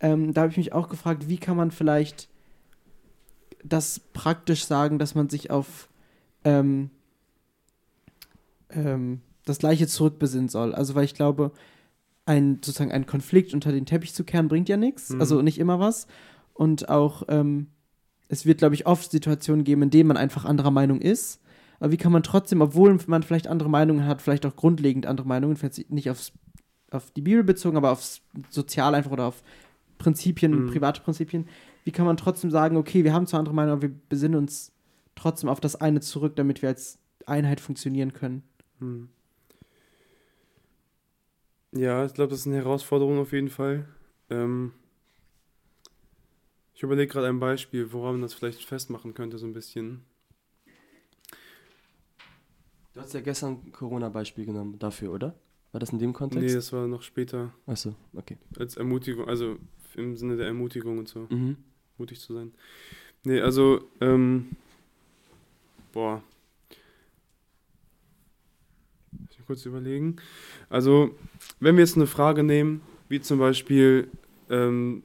Ähm, 0.00 0.32
da 0.34 0.40
habe 0.42 0.50
ich 0.50 0.56
mich 0.56 0.72
auch 0.72 0.88
gefragt, 0.88 1.28
wie 1.28 1.38
kann 1.38 1.56
man 1.56 1.70
vielleicht 1.70 2.28
das 3.68 4.00
praktisch 4.12 4.64
sagen, 4.64 4.98
dass 4.98 5.14
man 5.14 5.28
sich 5.28 5.50
auf 5.50 5.88
ähm, 6.44 6.90
ähm, 8.70 9.20
das 9.44 9.58
Gleiche 9.58 9.86
zurückbesinnen 9.86 10.48
soll. 10.48 10.74
Also 10.74 10.94
weil 10.94 11.04
ich 11.04 11.14
glaube, 11.14 11.52
ein 12.26 12.56
sozusagen 12.62 12.92
einen 12.92 13.06
Konflikt 13.06 13.54
unter 13.54 13.72
den 13.72 13.86
Teppich 13.86 14.14
zu 14.14 14.24
kehren 14.24 14.48
bringt 14.48 14.68
ja 14.68 14.76
nichts, 14.76 15.10
Mhm. 15.10 15.20
also 15.20 15.42
nicht 15.42 15.58
immer 15.58 15.80
was. 15.80 16.06
Und 16.54 16.88
auch 16.88 17.22
ähm, 17.28 17.68
es 18.28 18.44
wird, 18.44 18.58
glaube 18.58 18.74
ich, 18.74 18.86
oft 18.86 19.10
Situationen 19.10 19.64
geben, 19.64 19.82
in 19.82 19.90
denen 19.90 20.08
man 20.08 20.16
einfach 20.18 20.44
anderer 20.44 20.70
Meinung 20.70 21.00
ist. 21.00 21.40
Aber 21.80 21.92
wie 21.92 21.96
kann 21.96 22.12
man 22.12 22.22
trotzdem, 22.22 22.60
obwohl 22.60 22.98
man 23.06 23.22
vielleicht 23.22 23.46
andere 23.46 23.70
Meinungen 23.70 24.04
hat, 24.06 24.20
vielleicht 24.20 24.44
auch 24.44 24.56
grundlegend 24.56 25.06
andere 25.06 25.26
Meinungen, 25.26 25.56
vielleicht 25.56 25.90
nicht 25.90 26.10
aufs, 26.10 26.32
auf 26.90 27.10
die 27.12 27.20
Bibel 27.22 27.44
bezogen, 27.44 27.76
aber 27.76 27.92
aufs 27.92 28.20
Sozial 28.50 28.94
einfach 28.94 29.12
oder 29.12 29.26
auf 29.26 29.42
Prinzipien, 29.96 30.66
Mhm. 30.66 30.70
private 30.70 31.00
Prinzipien, 31.00 31.48
wie 31.88 31.92
kann 31.92 32.04
man 32.04 32.18
trotzdem 32.18 32.50
sagen, 32.50 32.76
okay, 32.76 33.02
wir 33.02 33.14
haben 33.14 33.26
zwar 33.26 33.38
andere 33.38 33.54
Meinungen, 33.54 33.72
aber 33.78 33.82
wir 33.88 33.94
besinnen 34.10 34.36
uns 34.38 34.72
trotzdem 35.14 35.48
auf 35.48 35.58
das 35.58 35.74
eine 35.74 36.00
zurück, 36.00 36.36
damit 36.36 36.60
wir 36.60 36.68
als 36.68 36.98
Einheit 37.24 37.60
funktionieren 37.62 38.12
können. 38.12 38.42
Hm. 38.78 39.08
Ja, 41.72 42.04
ich 42.04 42.12
glaube, 42.12 42.28
das 42.28 42.40
ist 42.40 42.46
eine 42.46 42.56
Herausforderung 42.56 43.18
auf 43.18 43.32
jeden 43.32 43.48
Fall. 43.48 43.88
Ähm, 44.28 44.72
ich 46.74 46.82
überlege 46.82 47.10
gerade 47.10 47.28
ein 47.28 47.40
Beispiel, 47.40 47.90
woran 47.90 48.16
man 48.16 48.20
das 48.22 48.34
vielleicht 48.34 48.62
festmachen 48.66 49.14
könnte, 49.14 49.38
so 49.38 49.46
ein 49.46 49.54
bisschen. 49.54 50.02
Du 52.92 53.00
hast 53.00 53.14
ja 53.14 53.22
gestern 53.22 53.62
ein 53.64 53.72
Corona-Beispiel 53.72 54.44
genommen 54.44 54.78
dafür, 54.78 55.10
oder? 55.14 55.34
War 55.72 55.80
das 55.80 55.88
in 55.88 55.98
dem 55.98 56.10
Nee, 56.10 56.16
Kontext? 56.16 56.54
das 56.54 56.70
war 56.74 56.86
noch 56.86 57.00
später 57.00 57.54
Achso, 57.66 57.94
okay. 58.12 58.36
als 58.58 58.76
Ermutigung, 58.76 59.26
also 59.26 59.56
im 59.96 60.16
Sinne 60.16 60.36
der 60.36 60.48
Ermutigung 60.48 60.98
und 60.98 61.08
so, 61.08 61.26
Mhm. 61.30 61.56
Mutig 61.98 62.20
zu 62.20 62.34
sein. 62.34 62.52
Nee, 63.24 63.40
also, 63.40 63.80
ähm, 64.00 64.50
boah. 65.92 66.22
Muss 69.12 69.30
ich 69.38 69.46
kurz 69.46 69.66
überlegen. 69.66 70.16
Also, 70.70 71.14
wenn 71.60 71.76
wir 71.76 71.84
jetzt 71.84 71.96
eine 71.96 72.06
Frage 72.06 72.42
nehmen, 72.42 72.80
wie 73.08 73.20
zum 73.20 73.38
Beispiel, 73.38 74.08
ähm, 74.50 75.02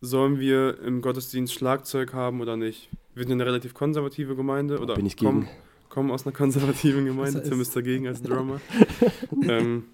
sollen 0.00 0.38
wir 0.38 0.78
im 0.80 1.00
Gottesdienst 1.00 1.54
Schlagzeug 1.54 2.12
haben 2.12 2.40
oder 2.40 2.56
nicht? 2.56 2.90
Wir 3.14 3.24
sind 3.24 3.32
eine 3.32 3.46
relativ 3.46 3.74
konservative 3.74 4.36
Gemeinde 4.36 4.80
oder 4.80 4.94
Bin 4.94 5.06
ich 5.06 5.16
kommen, 5.16 5.42
gegen. 5.42 5.52
kommen 5.88 6.10
aus 6.10 6.26
einer 6.26 6.34
konservativen 6.34 7.04
Gemeinde, 7.06 7.42
Tim 7.42 7.60
ist. 7.60 7.68
ist 7.68 7.76
dagegen 7.76 8.06
als 8.06 8.22
Drummer. 8.22 8.60
ähm, 9.48 9.84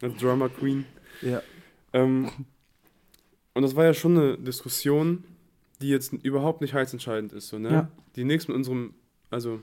als 0.00 0.16
Drummer 0.18 0.48
Queen. 0.48 0.84
Ja. 1.22 1.42
Ähm, 1.92 2.30
und 3.54 3.62
das 3.62 3.74
war 3.74 3.84
ja 3.86 3.94
schon 3.94 4.16
eine 4.16 4.38
Diskussion, 4.38 5.24
die 5.80 5.88
jetzt 5.88 6.12
überhaupt 6.12 6.60
nicht 6.60 6.74
heilsentscheidend 6.74 7.32
ist, 7.32 7.48
so, 7.48 7.58
ne? 7.58 7.70
Ja. 7.70 7.90
Die 8.16 8.24
nichts 8.24 8.48
mit 8.48 8.56
unserem, 8.56 8.94
also 9.30 9.60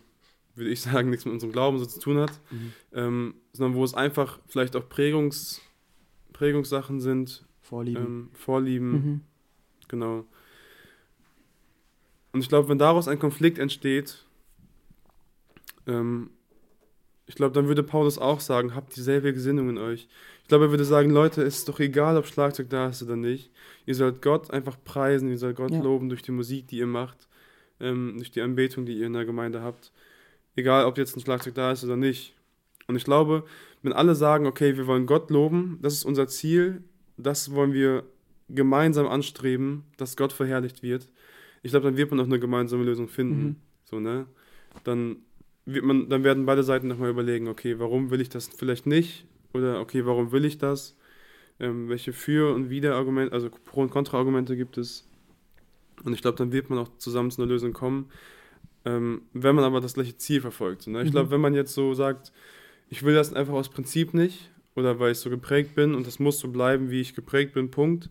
würde 0.56 0.69
ich 0.69 0.82
sagen, 0.82 1.10
nichts 1.10 1.26
mit 1.26 1.34
unserem 1.34 1.52
Glauben 1.52 1.78
so 1.80 1.86
zu 1.86 1.99
tun 1.99 2.17
hat, 2.17 2.39
Mhm. 2.52 2.73
ähm, 2.93 3.34
sondern 3.54 3.76
wo 3.78 3.84
es 3.84 3.93
einfach 3.93 4.39
vielleicht 4.47 4.76
auch 4.76 4.88
Prägungs, 4.89 5.62
Prägungssachen 6.34 6.99
sind, 6.99 7.45
Vorlieben. 7.62 8.04
ähm, 8.06 8.30
Vorlieben, 8.34 8.91
Mhm. 8.91 9.21
genau. 9.88 10.26
Und 12.32 12.41
ich 12.41 12.49
glaube, 12.49 12.67
wenn 12.69 12.80
daraus 12.80 13.08
ein 13.08 13.19
Konflikt 13.19 13.60
entsteht, 13.60 14.26
ähm, 15.88 16.30
ich 17.26 17.36
glaube, 17.36 17.54
dann 17.54 17.67
würde 17.67 17.84
Paulus 17.84 18.17
auch 18.17 18.39
sagen, 18.39 18.76
habt 18.76 18.95
dieselbe 18.95 19.34
Gesinnung 19.34 19.69
in 19.69 19.78
euch. 19.78 20.08
Ich 20.44 20.50
glaube, 20.50 20.66
er 20.66 20.72
würde 20.72 20.86
sagen, 20.86 21.10
Leute, 21.10 21.42
es 21.42 21.60
ist 21.60 21.70
doch 21.70 21.80
egal, 21.80 22.18
ob 22.18 22.28
Schlagzeug 22.28 22.70
da 22.70 22.90
ist 22.90 23.02
oder 23.02 23.16
nicht. 23.16 23.50
Ihr 23.86 23.96
sollt 23.96 24.22
Gott 24.22 24.52
einfach 24.52 24.78
preisen, 24.84 25.30
ihr 25.30 25.38
sollt 25.38 25.56
Gott 25.56 25.72
Ja. 25.72 25.82
loben 25.82 26.10
durch 26.10 26.22
die 26.22 26.32
Musik, 26.32 26.68
die 26.68 26.78
ihr 26.78 26.88
macht, 26.88 27.28
ähm, 27.80 28.14
durch 28.18 28.32
die 28.32 28.42
Anbetung, 28.42 28.86
die 28.86 28.94
ihr 28.98 29.08
in 29.08 29.14
der 29.14 29.26
Gemeinde 29.26 29.62
habt. 29.62 29.92
Egal, 30.56 30.86
ob 30.86 30.98
jetzt 30.98 31.16
ein 31.16 31.22
Schlagzeug 31.22 31.56
da 31.56 31.72
ist 31.72 31.84
oder 31.84 31.96
nicht. 31.96 32.36
Und 32.88 32.98
ich 32.98 33.06
glaube, 33.06 33.46
wenn 33.82 33.94
alle 33.94 34.16
sagen, 34.16 34.46
okay, 34.46 34.78
wir 34.78 34.86
wollen 34.86 35.06
Gott 35.06 35.30
loben, 35.32 35.80
das 35.82 35.94
ist 35.94 36.04
unser 36.04 36.28
Ziel, 36.28 36.84
das 37.18 37.52
wollen 37.54 37.74
wir 37.74 38.04
gemeinsam 38.50 39.08
anstreben, 39.08 39.84
dass 39.98 40.18
Gott 40.18 40.34
verherrlicht 40.34 40.84
wird, 40.84 41.08
ich 41.64 41.72
glaube, 41.72 41.86
dann 41.86 41.98
wird 41.98 42.12
man 42.12 42.20
auch 42.20 42.26
eine 42.26 42.40
gemeinsame 42.40 42.84
Lösung 42.84 43.08
finden. 43.08 43.44
Mhm. 43.44 43.56
So, 43.86 44.00
ne? 44.02 44.28
Dann 44.84 45.18
wird 45.66 45.86
man, 45.86 46.10
dann 46.10 46.26
werden 46.26 46.46
beide 46.46 46.64
Seiten 46.64 46.88
nochmal 46.90 47.10
überlegen, 47.10 47.48
okay, 47.48 47.80
warum 47.80 48.12
will 48.12 48.20
ich 48.20 48.28
das 48.28 48.50
vielleicht 48.50 48.86
nicht? 48.86 49.26
Oder 49.54 49.80
okay, 49.80 50.06
warum 50.06 50.32
will 50.32 50.46
ich 50.46 50.58
das? 50.58 50.98
Ähm, 51.60 51.88
welche 51.89 52.13
Für- 52.13 52.54
und 52.54 52.70
Wider-Argumente, 52.70 53.34
also 53.34 53.50
Pro- 53.50 53.82
und 53.82 53.92
Kontra-Argumente 53.92 54.58
gibt 54.58 54.78
es? 54.78 55.08
Und 56.04 56.13
ich 56.13 56.22
glaube, 56.22 56.38
dann 56.38 56.52
wird 56.52 56.70
man 56.70 56.80
auch 56.80 56.89
zusammen 56.98 57.32
zu 57.32 57.42
einer 57.42 57.50
Lösung 57.50 57.74
kommen, 57.74 58.10
ähm, 58.86 59.22
wenn 59.34 59.56
man 59.56 59.63
aber 59.63 59.80
das 59.80 59.94
gleiche 59.94 60.18
Ziel 60.18 60.42
verfolgt. 60.42 60.88
Ne? 60.88 61.02
Ich 61.04 61.10
Mhm. 61.10 61.12
glaube, 61.12 61.32
wenn 61.32 61.42
man 61.42 61.54
jetzt 61.54 61.74
so 61.74 61.94
sagt, 61.94 62.34
ich 62.89 63.04
will 63.04 63.13
das 63.13 63.34
einfach 63.34 63.54
aus 63.54 63.70
Prinzip 63.70 64.13
nicht 64.13 64.50
oder 64.76 65.00
weil 65.00 65.12
ich 65.12 65.20
so 65.20 65.30
geprägt 65.30 65.76
bin 65.76 65.94
und 65.96 66.08
das 66.08 66.20
muss 66.20 66.39
so 66.39 66.48
bleiben, 66.50 66.89
wie 66.89 67.00
ich 67.02 67.13
geprägt 67.16 67.54
bin, 67.54 67.72
Punkt. 67.72 68.10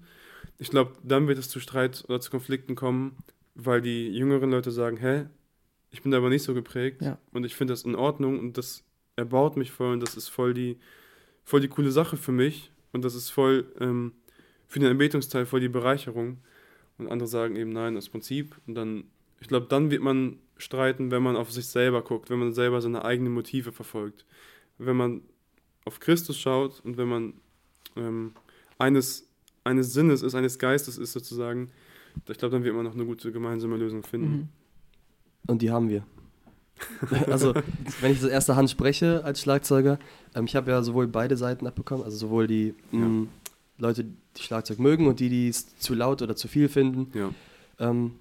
Ich 0.59 0.71
glaube, 0.71 0.93
dann 1.03 1.27
wird 1.29 1.39
es 1.39 1.49
zu 1.49 1.59
Streit 1.61 2.05
oder 2.09 2.21
zu 2.21 2.31
Konflikten 2.31 2.75
kommen, 2.77 3.17
weil 3.55 3.83
die 3.83 4.09
jüngeren 4.11 4.51
Leute 4.51 4.71
sagen, 4.71 4.97
hä, 4.97 5.27
ich 5.91 6.03
bin 6.03 6.13
da 6.13 6.19
aber 6.19 6.31
nicht 6.31 6.45
so 6.45 6.55
geprägt 6.55 7.03
Ja. 7.03 7.19
und 7.33 7.45
ich 7.45 7.55
finde 7.57 7.73
das 7.73 7.83
in 7.83 7.97
Ordnung 7.97 8.39
und 8.39 8.57
das 8.57 8.85
erbaut 9.17 9.57
mich 9.57 9.73
voll 9.73 9.93
und 9.93 10.01
das 10.01 10.17
ist 10.17 10.29
voll 10.29 10.55
die, 10.55 10.79
voll 11.45 11.61
die 11.61 11.69
coole 11.69 11.91
Sache 11.91 12.17
für 12.17 12.33
mich 12.33 12.71
und 12.93 13.05
das 13.05 13.15
ist 13.15 13.31
voll 13.31 13.73
ähm, 13.81 14.13
für 14.69 14.81
den 14.81 14.91
Anbetungsteil 14.91 15.47
voll 15.47 15.61
die 15.61 15.69
Bereicherung 15.69 16.39
und 16.99 17.09
andere 17.09 17.29
sagen 17.29 17.57
eben 17.57 17.71
nein, 17.71 17.95
das 17.95 18.09
Prinzip 18.09 18.57
und 18.67 18.75
dann, 18.75 19.05
ich 19.41 19.49
glaube, 19.49 19.67
dann 19.69 19.91
wird 19.91 20.03
man 20.03 20.39
streiten, 20.57 21.11
wenn 21.11 21.23
man 21.23 21.37
auf 21.37 21.51
sich 21.53 21.67
selber 21.67 22.03
guckt, 22.03 22.31
wenn 22.31 22.39
man 22.39 22.53
selber 22.53 22.81
seine 22.81 23.05
eigenen 23.05 23.33
Motive 23.33 23.73
verfolgt, 23.73 24.25
wenn 24.79 24.97
man 24.97 25.23
auf 25.85 26.01
Christus 26.01 26.39
schaut 26.39 26.81
und 26.85 26.97
wenn 26.97 27.09
man 27.09 27.35
ähm, 27.97 28.33
eines, 28.79 29.29
eines 29.65 29.93
Sinnes 29.93 30.23
ist, 30.23 30.35
eines 30.35 30.59
Geistes 30.59 30.99
ist 30.99 31.13
sozusagen, 31.13 31.71
ich 32.29 32.39
glaube, 32.39 32.53
dann 32.53 32.65
wird 32.65 32.75
man 32.75 32.85
noch 32.85 32.95
eine 32.95 33.05
gute 33.05 33.33
gemeinsame 33.33 33.77
Lösung 33.77 34.03
finden. 34.03 34.37
Mhm. 34.37 34.49
Und 35.49 35.63
die 35.63 35.71
haben 35.71 35.89
wir. 35.89 36.05
also, 37.27 37.55
wenn 38.01 38.13
ich 38.13 38.21
das 38.21 38.31
erste 38.31 38.57
Hand 38.57 38.71
spreche 38.71 39.25
als 39.25 39.41
Schlagzeuger, 39.41 39.99
ähm, 40.35 40.45
ich 40.45 40.57
habe 40.57 40.71
ja 40.71 40.83
sowohl 40.83 41.09
beide 41.09 41.37
Seiten 41.37 41.67
abbekommen, 41.67 42.05
also 42.05 42.17
sowohl 42.17 42.47
die 42.47 42.75
mh, 42.91 43.27
Leute, 43.79 44.05
die 44.37 44.43
Schlagzeug 44.43 44.79
mögen 44.79 45.07
und 45.07 45.21
die, 45.21 45.29
die 45.29 45.49
es 45.49 45.77
zu 45.79 45.95
laut 45.95 46.23
oder 46.23 46.37
zu 46.37 46.49
viel 46.49 46.69
finden. 46.69 47.11
Ja. 47.15 47.31
Ähm, 47.79 48.13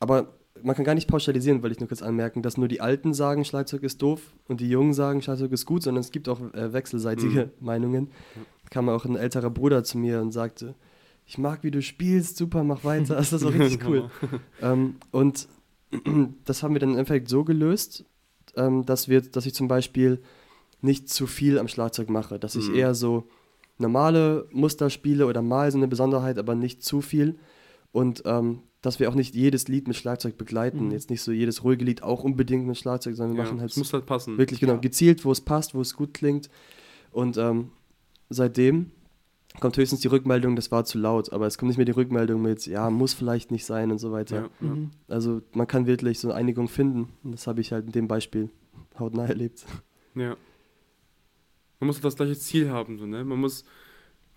aber 0.00 0.28
man 0.62 0.76
kann 0.76 0.84
gar 0.84 0.94
nicht 0.94 1.08
pauschalisieren, 1.08 1.62
weil 1.62 1.72
ich 1.72 1.80
nur 1.80 1.88
kurz 1.88 2.02
anmerken, 2.02 2.42
dass 2.42 2.56
nur 2.56 2.68
die 2.68 2.80
Alten 2.80 3.14
sagen, 3.14 3.44
Schlagzeug 3.44 3.82
ist 3.82 4.00
doof 4.02 4.20
und 4.48 4.60
die 4.60 4.68
Jungen 4.68 4.94
sagen, 4.94 5.22
Schlagzeug 5.22 5.52
ist 5.52 5.66
gut, 5.66 5.82
sondern 5.82 6.00
es 6.00 6.10
gibt 6.10 6.28
auch 6.28 6.40
äh, 6.54 6.72
wechselseitige 6.72 7.50
Meinungen. 7.60 8.10
Kam 8.70 8.88
auch 8.88 9.04
ein 9.04 9.16
älterer 9.16 9.50
Bruder 9.50 9.84
zu 9.84 9.98
mir 9.98 10.20
und 10.20 10.32
sagte, 10.32 10.74
ich 11.26 11.38
mag, 11.38 11.62
wie 11.62 11.70
du 11.70 11.82
spielst, 11.82 12.36
super, 12.36 12.64
mach 12.64 12.84
weiter. 12.84 13.16
Das 13.16 13.32
ist 13.32 13.44
auch 13.44 13.52
richtig 13.52 13.86
cool. 13.86 14.10
ähm, 14.60 14.96
und 15.10 15.48
das 16.44 16.62
haben 16.62 16.74
wir 16.74 16.80
dann 16.80 16.90
im 16.90 16.96
Endeffekt 16.98 17.28
so 17.28 17.44
gelöst, 17.44 18.04
ähm, 18.56 18.84
dass, 18.86 19.08
wir, 19.08 19.20
dass 19.20 19.46
ich 19.46 19.54
zum 19.54 19.68
Beispiel 19.68 20.20
nicht 20.80 21.08
zu 21.08 21.26
viel 21.26 21.58
am 21.58 21.68
Schlagzeug 21.68 22.10
mache, 22.10 22.38
dass 22.38 22.56
ich 22.56 22.68
Mhm. 22.68 22.74
eher 22.74 22.94
so 22.94 23.28
normale 23.78 24.46
Muster 24.52 24.90
spiele 24.90 25.26
oder 25.26 25.42
mal 25.42 25.70
so 25.70 25.78
eine 25.78 25.88
Besonderheit, 25.88 26.38
aber 26.38 26.54
nicht 26.54 26.82
zu 26.82 27.00
viel. 27.00 27.38
Und 27.92 28.22
ähm, 28.26 28.60
dass 28.80 28.98
wir 28.98 29.08
auch 29.08 29.14
nicht 29.14 29.34
jedes 29.34 29.68
Lied 29.68 29.86
mit 29.86 29.96
Schlagzeug 29.96 30.36
begleiten. 30.36 30.86
Mhm. 30.86 30.90
Jetzt 30.92 31.08
nicht 31.10 31.22
so 31.22 31.30
jedes 31.30 31.62
ruhige 31.62 31.84
Lied 31.84 32.02
auch 32.02 32.24
unbedingt 32.24 32.66
mit 32.66 32.76
Schlagzeug, 32.76 33.14
sondern 33.14 33.36
wir 33.36 33.44
ja. 33.44 33.50
machen 33.50 33.60
halt 33.60 33.70
Es 33.70 33.76
muss 33.76 33.92
halt 33.92 34.06
passen. 34.06 34.38
wirklich 34.38 34.58
genau 34.60 34.72
Ja. 34.74 34.78
gezielt, 34.80 35.24
wo 35.24 35.30
es 35.30 35.40
passt, 35.40 35.74
wo 35.74 35.80
es 35.80 35.94
gut 35.94 36.14
klingt. 36.14 36.50
Und 37.12 37.36
ähm, 37.36 37.70
seitdem 38.28 38.90
kommt 39.60 39.76
höchstens 39.76 40.00
die 40.00 40.08
Rückmeldung, 40.08 40.56
das 40.56 40.70
war 40.70 40.84
zu 40.84 40.98
laut, 40.98 41.32
aber 41.32 41.46
es 41.46 41.58
kommt 41.58 41.68
nicht 41.68 41.76
mehr 41.76 41.84
die 41.84 41.92
Rückmeldung 41.92 42.42
mit, 42.42 42.66
ja, 42.66 42.90
muss 42.90 43.14
vielleicht 43.14 43.50
nicht 43.50 43.64
sein 43.64 43.90
und 43.90 43.98
so 43.98 44.12
weiter. 44.12 44.36
Ja, 44.36 44.50
ja. 44.66 44.74
Mhm. 44.74 44.90
Also 45.08 45.42
man 45.52 45.66
kann 45.66 45.86
wirklich 45.86 46.18
so 46.18 46.28
eine 46.28 46.38
Einigung 46.38 46.68
finden. 46.68 47.12
Und 47.22 47.32
das 47.32 47.46
habe 47.46 47.60
ich 47.60 47.72
halt 47.72 47.86
in 47.86 47.92
dem 47.92 48.08
Beispiel 48.08 48.50
hautnah 48.98 49.26
erlebt. 49.26 49.64
Ja. 50.14 50.36
Man 51.80 51.86
muss 51.86 52.00
das 52.00 52.16
gleiche 52.16 52.38
Ziel 52.38 52.70
haben, 52.70 52.98
so, 52.98 53.06
ne? 53.06 53.24
Man 53.24 53.40
muss, 53.40 53.64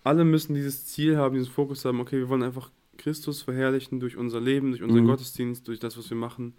alle 0.02 0.24
müssen 0.24 0.54
dieses 0.54 0.86
Ziel 0.86 1.16
haben, 1.16 1.34
diesen 1.36 1.52
Fokus 1.52 1.84
haben, 1.84 2.00
okay, 2.00 2.18
wir 2.18 2.28
wollen 2.28 2.42
einfach 2.42 2.70
Christus 2.96 3.42
verherrlichen 3.42 4.00
durch 4.00 4.16
unser 4.16 4.40
Leben, 4.40 4.70
durch 4.70 4.82
unseren 4.82 5.04
Mhm. 5.04 5.08
Gottesdienst, 5.08 5.68
durch 5.68 5.78
das, 5.78 5.96
was 5.96 6.10
wir 6.10 6.16
machen. 6.16 6.54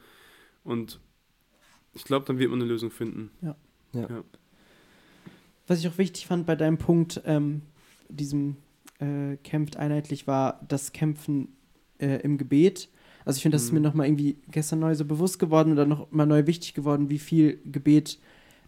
Und 0.63 0.99
ich 1.93 2.03
glaube, 2.03 2.25
dann 2.25 2.39
wird 2.39 2.49
man 2.51 2.61
eine 2.61 2.69
Lösung 2.69 2.91
finden. 2.91 3.31
Was 5.67 5.79
ich 5.79 5.87
auch 5.87 5.97
wichtig 5.97 6.27
fand 6.27 6.45
bei 6.45 6.55
deinem 6.55 6.77
Punkt, 6.77 7.21
ähm, 7.25 7.63
diesem 8.09 8.57
äh, 8.99 9.37
kämpft 9.43 9.77
einheitlich, 9.77 10.27
war 10.27 10.61
das 10.67 10.91
Kämpfen 10.91 11.49
äh, 11.99 12.21
im 12.21 12.37
Gebet. 12.37 12.89
Also 13.25 13.37
ich 13.37 13.41
finde, 13.43 13.55
das 13.55 13.63
ist 13.63 13.71
Mhm. 13.71 13.79
mir 13.79 13.87
nochmal 13.87 14.07
irgendwie 14.07 14.37
gestern 14.49 14.79
neu 14.79 14.95
so 14.95 15.05
bewusst 15.05 15.37
geworden 15.39 15.71
oder 15.73 15.85
noch 15.85 16.11
mal 16.11 16.25
neu 16.25 16.47
wichtig 16.47 16.73
geworden, 16.73 17.09
wie 17.09 17.19
viel 17.19 17.59
Gebet 17.65 18.19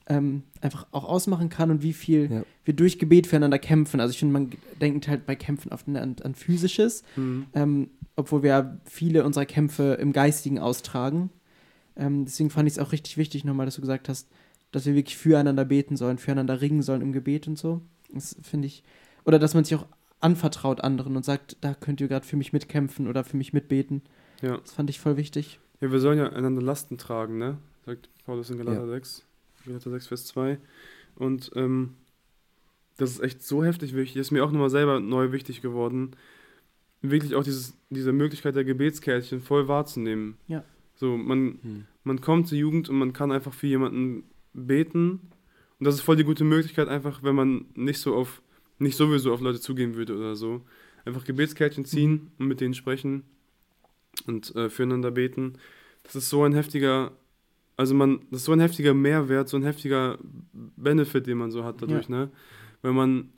ähm, 0.07 0.41
einfach 0.61 0.87
auch 0.91 1.03
ausmachen 1.05 1.49
kann 1.49 1.69
und 1.71 1.83
wie 1.83 1.93
viel 1.93 2.31
Ja. 2.31 2.43
wir 2.65 2.73
durch 2.73 2.97
Gebet 2.99 3.27
füreinander 3.27 3.59
kämpfen. 3.59 3.99
Also 3.99 4.11
ich 4.11 4.17
finde, 4.19 4.33
man 4.33 4.49
denkt 4.81 5.07
halt 5.07 5.25
bei 5.27 5.35
Kämpfen 5.35 5.71
oft 5.71 5.87
an, 5.87 5.95
an 6.23 6.35
physisches, 6.35 7.03
Mhm. 7.15 7.45
ähm, 7.53 7.89
obwohl 8.15 8.41
wir 8.43 8.49
ja 8.49 8.77
viele 8.85 9.23
unserer 9.23 9.45
Kämpfe 9.45 9.93
im 10.01 10.11
Geistigen 10.11 10.57
austragen. 10.59 11.29
Ähm, 11.95 12.25
deswegen 12.25 12.49
fand 12.49 12.67
ich 12.67 12.73
es 12.73 12.79
auch 12.79 12.91
richtig 12.91 13.17
wichtig, 13.17 13.45
nochmal, 13.45 13.65
dass 13.67 13.75
du 13.75 13.81
gesagt 13.81 14.09
hast, 14.09 14.27
dass 14.71 14.85
wir 14.85 14.95
wirklich 14.95 15.15
füreinander 15.17 15.63
beten 15.65 15.95
sollen, 15.95 16.17
füreinander 16.17 16.59
ringen 16.59 16.81
sollen 16.81 17.01
im 17.01 17.13
Gebet 17.13 17.47
und 17.47 17.57
so. 17.57 17.81
Das 18.13 18.35
finde 18.41 18.67
ich. 18.67 18.83
Oder 19.29 19.37
dass 19.37 19.53
man 19.53 19.63
sich 19.63 19.75
auch 19.75 19.85
anvertraut 20.21 20.81
anderen 20.81 21.15
und 21.15 21.23
sagt, 21.23 21.55
da 21.61 21.75
könnt 21.75 22.01
ihr 22.01 22.07
gerade 22.07 22.25
für 22.25 22.35
mich 22.35 22.51
mitkämpfen 22.51 23.07
oder 23.07 23.23
für 23.23 23.37
mich 23.37 23.53
mitbeten. 23.53 24.01
Ja. 24.41 24.57
Das 24.57 24.71
fand 24.71 24.89
ich 24.89 24.99
voll 24.99 25.17
wichtig. 25.17 25.59
Ja, 25.81 25.91
wir 25.91 25.99
sollen 25.99 26.17
ja 26.17 26.29
einander 26.29 26.63
Lasten 26.63 26.97
tragen, 26.97 27.37
ne? 27.37 27.59
Sagt 27.85 28.09
Paulus 28.25 28.49
in 28.49 28.57
Galater 28.57 28.81
Ja. 28.81 28.87
6, 28.87 29.23
Galater 29.67 29.91
6, 29.91 30.07
Vers 30.07 30.25
2. 30.25 30.57
Und 31.13 31.51
ähm, 31.53 31.93
das 32.97 33.11
ist 33.11 33.19
echt 33.19 33.43
so 33.43 33.63
heftig 33.63 33.93
wichtig. 33.93 34.15
Das 34.15 34.25
ist 34.29 34.31
mir 34.31 34.43
auch 34.43 34.51
nochmal 34.51 34.71
selber 34.71 34.99
neu 34.99 35.31
wichtig 35.31 35.61
geworden. 35.61 36.15
Wirklich 37.03 37.35
auch 37.35 37.43
dieses, 37.43 37.77
diese 37.91 38.11
Möglichkeit 38.11 38.55
der 38.55 38.65
Gebetskärtchen 38.65 39.41
voll 39.41 39.67
wahrzunehmen. 39.67 40.37
Ja. 40.47 40.63
So, 40.95 41.17
man, 41.17 41.85
man 42.03 42.19
kommt 42.19 42.47
zur 42.47 42.57
Jugend 42.57 42.89
und 42.89 42.97
man 42.97 43.13
kann 43.13 43.31
einfach 43.31 43.53
für 43.53 43.67
jemanden 43.67 44.23
beten. 44.55 45.19
Und 45.77 45.85
das 45.85 45.93
ist 45.93 46.01
voll 46.01 46.15
die 46.15 46.23
gute 46.23 46.45
Möglichkeit, 46.45 46.87
einfach, 46.87 47.21
wenn 47.21 47.35
man 47.35 47.65
nicht 47.75 47.99
so 47.99 48.15
auf, 48.15 48.41
nicht 48.79 48.97
sowieso 48.97 49.33
auf 49.33 49.41
Leute 49.41 49.59
zugehen 49.59 49.95
würde 49.95 50.17
oder 50.17 50.35
so. 50.35 50.61
Einfach 51.05 51.23
Gebetskärtchen 51.23 51.85
ziehen 51.85 52.31
und 52.39 52.47
mit 52.47 52.61
denen 52.61 52.73
sprechen 52.73 53.23
und 54.25 54.55
äh, 54.55 54.69
füreinander 54.69 55.11
beten. 55.11 55.53
Das 56.03 56.15
ist 56.15 56.29
so 56.29 56.43
ein 56.43 56.53
heftiger, 56.53 57.11
also 57.77 57.93
man, 57.93 58.21
das 58.31 58.41
ist 58.41 58.45
so 58.45 58.53
ein 58.53 58.59
heftiger 58.59 58.93
Mehrwert, 58.93 59.49
so 59.49 59.57
ein 59.57 59.63
heftiger 59.63 60.17
Benefit, 60.53 61.27
den 61.27 61.37
man 61.37 61.51
so 61.51 61.63
hat 61.63 61.81
dadurch, 61.81 62.09
ne? 62.09 62.31
Weil 62.81 62.93
man, 62.93 63.29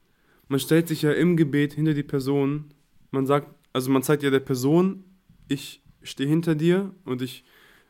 man 0.48 0.60
stellt 0.60 0.88
sich 0.88 1.02
ja 1.02 1.12
im 1.12 1.38
Gebet 1.38 1.74
hinter 1.74 1.94
die 1.94 2.04
Person, 2.04 2.74
man 3.10 3.26
sagt, 3.26 3.48
also 3.74 3.92
man 3.92 4.04
zeigt 4.04 4.24
ja 4.24 4.30
der 4.30 4.40
Person, 4.40 5.04
ich 5.48 5.84
stehe 6.04 6.30
hinter 6.30 6.56
dir 6.56 6.94
und 7.06 7.22
ich 7.22 7.44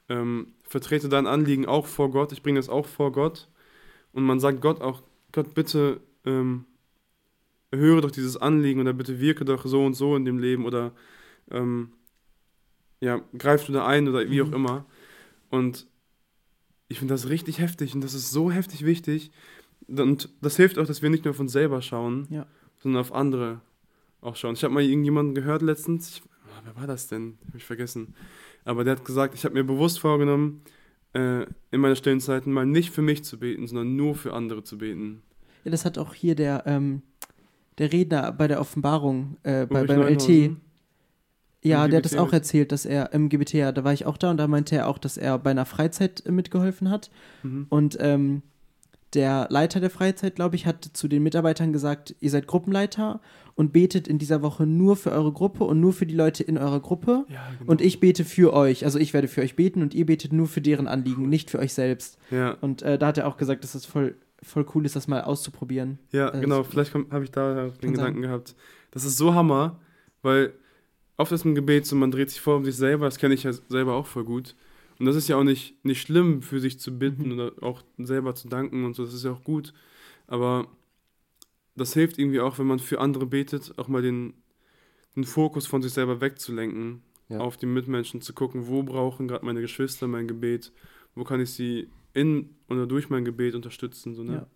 ähm, 0.10 0.54
vertrete 0.64 1.10
dein 1.10 1.28
Anliegen 1.28 1.66
auch 1.66 1.86
vor 1.86 2.12
Gott, 2.12 2.32
ich 2.32 2.44
bringe 2.44 2.60
das 2.60 2.70
auch 2.70 2.86
vor 2.86 3.12
Gott. 3.12 3.48
Und 4.14 4.24
man 4.24 4.40
sagt 4.40 4.62
Gott 4.62 4.82
auch, 4.82 5.04
Gott, 5.32 5.54
bitte 5.54 6.02
ähm, 6.26 6.66
höre 7.72 8.02
doch 8.02 8.12
dieses 8.12 8.38
Anliegen 8.38 8.82
oder 8.82 8.94
bitte 8.94 9.20
wirke 9.20 9.46
doch 9.46 9.66
so 9.66 9.86
und 9.86 9.94
so 9.94 10.16
in 10.16 10.26
dem 10.26 10.40
Leben 10.40 10.66
oder 10.66 10.92
ähm, 11.50 11.92
ja, 13.00 13.22
greif 13.38 13.66
du 13.66 13.72
da 13.74 13.86
ein 13.88 14.08
oder 14.08 14.30
wie 14.30 14.42
auch 14.42 14.48
Mhm. 14.48 14.54
immer. 14.54 14.86
Und 15.50 15.88
ich 16.88 17.00
finde 17.00 17.14
das 17.14 17.30
richtig 17.30 17.60
heftig 17.60 17.96
und 17.96 18.02
das 18.04 18.14
ist 18.14 18.32
so 18.32 18.52
heftig 18.52 18.86
wichtig. 18.86 19.32
Und 19.88 20.30
das 20.42 20.56
hilft 20.58 20.78
auch, 20.78 20.86
dass 20.86 21.02
wir 21.02 21.10
nicht 21.10 21.26
nur 21.26 21.32
auf 21.34 21.40
uns 21.40 21.52
selber 21.52 21.82
schauen, 21.82 22.28
Ja. 22.30 22.46
sondern 22.80 23.02
auf 23.02 23.12
andere 23.14 23.62
auch 24.22 24.36
schauen. 24.36 24.54
Ich 24.54 24.64
habe 24.64 24.74
mal 24.74 24.84
irgendjemanden 24.84 25.34
gehört 25.34 25.62
letztens, 25.64 26.10
ich, 26.10 26.22
ah, 26.56 26.62
wer 26.64 26.76
war 26.76 26.88
das 26.88 27.08
denn? 27.08 27.38
Habe 27.48 27.58
ich 27.58 27.66
vergessen. 27.66 28.14
Aber 28.66 28.84
der 28.84 28.96
hat 28.98 29.06
gesagt, 29.06 29.34
ich 29.34 29.44
habe 29.46 29.56
mir 29.56 29.64
bewusst 29.64 30.00
vorgenommen, 30.00 30.62
äh, 31.14 31.46
in 31.72 31.82
meiner 31.82 31.96
stillen 31.96 32.20
Zeiten 32.20 32.52
mal 32.54 32.66
nicht 32.66 32.92
für 32.92 33.02
mich 33.02 33.24
zu 33.24 33.40
beten, 33.40 33.68
sondern 33.68 33.96
nur 33.96 34.14
für 34.16 34.34
andere 34.34 34.64
zu 34.64 34.78
beten. 34.78 35.24
Ja, 35.64 35.72
das 35.72 35.84
hat 35.86 35.98
auch 35.98 36.14
hier 36.14 36.36
der, 36.36 36.64
ähm, 36.68 37.02
der 37.78 37.92
Redner 37.92 38.32
bei 38.32 38.48
der 38.48 38.60
Offenbarung, 38.60 39.38
äh, 39.44 39.66
bei, 39.66 39.84
beim 39.84 40.02
LT. 40.02 40.52
Ja, 41.64 41.88
der 41.88 41.98
hat 41.98 42.06
das 42.06 42.16
auch 42.16 42.34
erzählt, 42.34 42.72
dass 42.72 42.86
er 42.86 43.14
im 43.14 43.30
GBT, 43.30 43.54
ja, 43.54 43.72
da 43.72 43.84
war 43.84 43.94
ich 43.94 44.08
auch 44.08 44.18
da 44.18 44.32
und 44.32 44.38
da 44.38 44.48
meinte 44.48 44.76
er 44.76 44.88
auch, 44.88 44.98
dass 44.98 45.18
er 45.18 45.38
bei 45.38 45.52
einer 45.52 45.66
Freizeit 45.66 46.24
mitgeholfen 46.28 46.90
hat. 46.90 47.12
Mhm. 47.44 47.68
Und 47.70 47.98
ähm, 48.00 48.42
der 49.14 49.48
Leiter 49.50 49.80
der 49.80 49.90
Freizeit, 49.90 50.36
glaube 50.36 50.56
ich, 50.56 50.66
hat 50.66 50.90
zu 50.94 51.08
den 51.08 51.22
Mitarbeitern 51.22 51.74
gesagt, 51.74 52.16
ihr 52.20 52.30
seid 52.30 52.48
Gruppenleiter 52.48 53.20
und 53.56 53.74
betet 53.74 54.08
in 54.08 54.18
dieser 54.18 54.42
Woche 54.42 54.66
nur 54.66 54.96
für 54.96 55.12
eure 55.12 55.34
Gruppe 55.34 55.66
und 55.66 55.80
nur 55.82 55.94
für 55.94 56.06
die 56.06 56.16
Leute 56.16 56.44
in 56.44 56.58
eurer 56.58 56.80
Gruppe. 56.80 57.26
Ja, 57.28 57.42
genau. 57.60 57.72
Und 57.72 57.82
ich 57.82 58.00
bete 58.00 58.24
für 58.24 58.54
euch. 58.54 58.86
Also 58.86 59.00
ich 59.00 59.14
werde 59.14 59.28
für 59.28 59.42
euch 59.42 59.56
beten 59.56 59.82
und 59.82 59.94
ihr 59.94 60.06
betet 60.06 60.32
nur 60.32 60.48
für 60.48 60.62
deren 60.62 60.88
Anliegen, 60.88 61.28
nicht 61.28 61.52
für 61.52 61.60
euch 61.60 61.74
selbst. 61.74 62.18
Ja, 62.32 62.52
Und 62.62 62.82
äh, 62.84 62.98
da 62.98 63.08
hat 63.08 63.18
er 63.18 63.28
auch 63.28 63.38
gesagt, 63.38 63.64
dass 63.64 63.76
es 63.76 63.86
voll, 63.86 64.16
voll 64.44 64.66
cool 64.74 64.86
ist, 64.86 64.96
das 64.96 65.08
mal 65.08 65.22
auszuprobieren. 65.22 66.00
ja 66.12 66.30
Äh, 66.34 66.42
genau. 66.42 66.64
Vielleicht 66.64 66.94
habe 66.94 67.24
ich 67.24 67.32
da 67.32 67.70
den 67.70 67.80
Kann 67.80 67.92
Gedanken 67.94 68.22
gehabt. 68.22 68.56
Das 68.92 69.04
ist 69.06 69.18
so 69.18 69.34
Hammer, 69.34 69.80
weil 70.22 70.54
oft 71.18 71.32
ist 71.32 71.46
im 71.46 71.56
Gebet 71.56 71.86
so, 71.86 71.96
man 71.96 72.12
dreht 72.12 72.30
sich 72.30 72.42
vor 72.42 72.56
um 72.58 72.66
sich 72.66 72.76
selber, 72.76 73.06
das 73.06 73.18
kenne 73.20 73.34
ich 73.36 73.44
ja 73.44 73.54
selber 73.54 73.94
auch 73.96 74.08
voll 74.08 74.24
gut. 74.24 74.56
Und 75.00 75.06
das 75.06 75.16
ist 75.16 75.28
ja 75.28 75.36
auch 75.38 75.44
nicht, 75.44 75.84
nicht 75.84 76.02
schlimm, 76.02 76.42
für 76.42 76.60
sich 76.60 76.80
zu 76.80 76.98
bitten 76.98 77.28
Mhm. 77.28 77.32
oder 77.34 77.52
auch 77.62 77.84
selber 77.98 78.36
zu 78.36 78.48
danken 78.50 78.86
und 78.86 78.96
so, 78.96 79.06
das 79.06 79.14
ist 79.14 79.24
ja 79.26 79.32
auch 79.32 79.44
gut. 79.44 79.74
Aber 80.28 80.68
das 81.76 81.94
hilft 81.94 82.18
irgendwie 82.20 82.40
auch, 82.40 82.60
wenn 82.60 82.68
man 82.68 82.80
für 82.80 83.00
andere 83.00 83.26
betet, 83.26 83.74
auch 83.78 83.88
mal 83.88 84.02
den, 84.02 84.34
den 85.16 85.24
Fokus 85.24 85.68
von 85.68 85.82
sich 85.82 85.94
selber 85.94 86.22
wegzulenken, 86.22 87.02
Ja. 87.30 87.40
auf 87.40 87.58
die 87.58 87.66
Mitmenschen 87.66 88.22
zu 88.22 88.34
gucken, 88.34 88.68
wo 88.68 88.84
brauchen 88.84 89.28
gerade 89.28 89.46
meine 89.46 89.62
Geschwister 89.62 90.08
mein 90.08 90.28
Gebet, 90.28 90.72
wo 91.16 91.24
kann 91.24 91.40
ich 91.40 91.52
sie 91.52 91.88
in 92.14 92.56
oder 92.70 92.88
durch 92.88 93.10
mein 93.10 93.26
Gebet 93.26 93.56
unterstützen. 93.56 94.14
So, 94.16 94.24
ne? 94.24 94.34
Ja. 94.34 94.48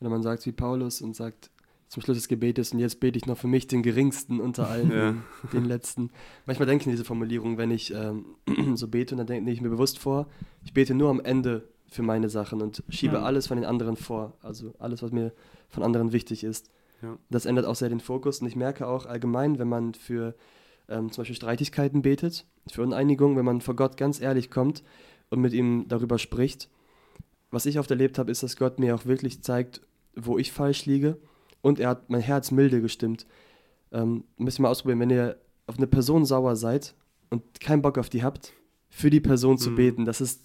Wenn 0.00 0.10
man 0.10 0.22
sagt 0.22 0.44
wie 0.46 0.52
Paulus 0.52 1.00
und 1.02 1.14
sagt 1.16 1.50
zum 1.88 2.02
Schluss 2.02 2.16
des 2.18 2.28
Gebetes 2.28 2.72
und 2.72 2.80
jetzt 2.80 2.98
bete 3.00 3.16
ich 3.16 3.26
noch 3.26 3.38
für 3.38 3.46
mich 3.46 3.68
den 3.68 3.82
geringsten 3.82 4.40
unter 4.40 4.68
allen, 4.68 4.90
Ja. 4.90 5.14
den 5.52 5.64
letzten. 5.64 6.10
Manchmal 6.44 6.66
denke 6.66 6.82
ich 6.82 6.86
in 6.86 6.92
diese 6.92 7.04
Formulierung, 7.04 7.58
wenn 7.58 7.70
ich 7.70 7.94
ähm, 7.94 8.26
so 8.74 8.88
bete 8.88 9.14
und 9.14 9.18
dann 9.18 9.26
denke 9.28 9.50
ich 9.50 9.60
mir 9.60 9.68
bewusst 9.70 9.98
vor, 9.98 10.26
ich 10.64 10.72
bete 10.74 10.94
nur 10.94 11.10
am 11.10 11.20
Ende 11.20 11.68
für 11.88 12.02
meine 12.02 12.28
Sachen 12.28 12.60
und 12.60 12.82
schiebe 12.88 13.14
Ja. 13.14 13.22
alles 13.22 13.46
von 13.46 13.56
den 13.56 13.64
anderen 13.64 13.96
vor. 13.96 14.36
Also 14.42 14.74
alles, 14.80 15.02
was 15.02 15.12
mir 15.12 15.32
von 15.68 15.84
anderen 15.84 16.12
wichtig 16.12 16.42
ist. 16.42 16.70
Ja. 17.02 17.16
Das 17.30 17.46
ändert 17.46 17.66
auch 17.66 17.76
sehr 17.76 17.88
den 17.88 18.00
Fokus 18.00 18.40
und 18.40 18.48
ich 18.48 18.56
merke 18.56 18.88
auch 18.88 19.06
allgemein, 19.06 19.58
wenn 19.60 19.68
man 19.68 19.94
für 19.94 20.34
ähm, 20.88 21.12
zum 21.12 21.22
Beispiel 21.22 21.36
Streitigkeiten 21.36 22.02
betet, 22.02 22.46
für 22.68 22.82
Uneinigung, 22.82 23.36
wenn 23.36 23.44
man 23.44 23.60
vor 23.60 23.76
Gott 23.76 23.96
ganz 23.96 24.20
ehrlich 24.20 24.50
kommt 24.50 24.82
und 25.30 25.40
mit 25.40 25.52
ihm 25.52 25.86
darüber 25.88 26.18
spricht. 26.18 26.68
Was 27.50 27.66
ich 27.66 27.78
oft 27.78 27.90
erlebt 27.90 28.18
habe, 28.18 28.30
ist, 28.30 28.42
dass 28.42 28.56
Gott 28.56 28.78
mir 28.78 28.94
auch 28.94 29.06
wirklich 29.06 29.42
zeigt, 29.42 29.80
wo 30.14 30.38
ich 30.38 30.52
falsch 30.52 30.86
liege 30.86 31.16
und 31.62 31.78
er 31.80 31.90
hat 31.90 32.10
mein 32.10 32.20
Herz 32.20 32.50
milde 32.50 32.80
gestimmt. 32.80 33.26
Ähm, 33.92 34.24
müsst 34.36 34.58
ihr 34.58 34.62
mal 34.62 34.68
ausprobieren, 34.70 35.00
wenn 35.00 35.10
ihr 35.10 35.36
auf 35.66 35.76
eine 35.78 35.86
Person 35.86 36.24
sauer 36.24 36.56
seid 36.56 36.94
und 37.30 37.60
keinen 37.60 37.82
Bock 37.82 37.98
auf 37.98 38.08
die 38.08 38.22
habt, 38.22 38.52
für 38.88 39.10
die 39.10 39.20
Person 39.20 39.58
zu 39.58 39.70
Mhm. 39.70 39.76
beten. 39.76 40.04
Das 40.04 40.20
ist 40.20 40.42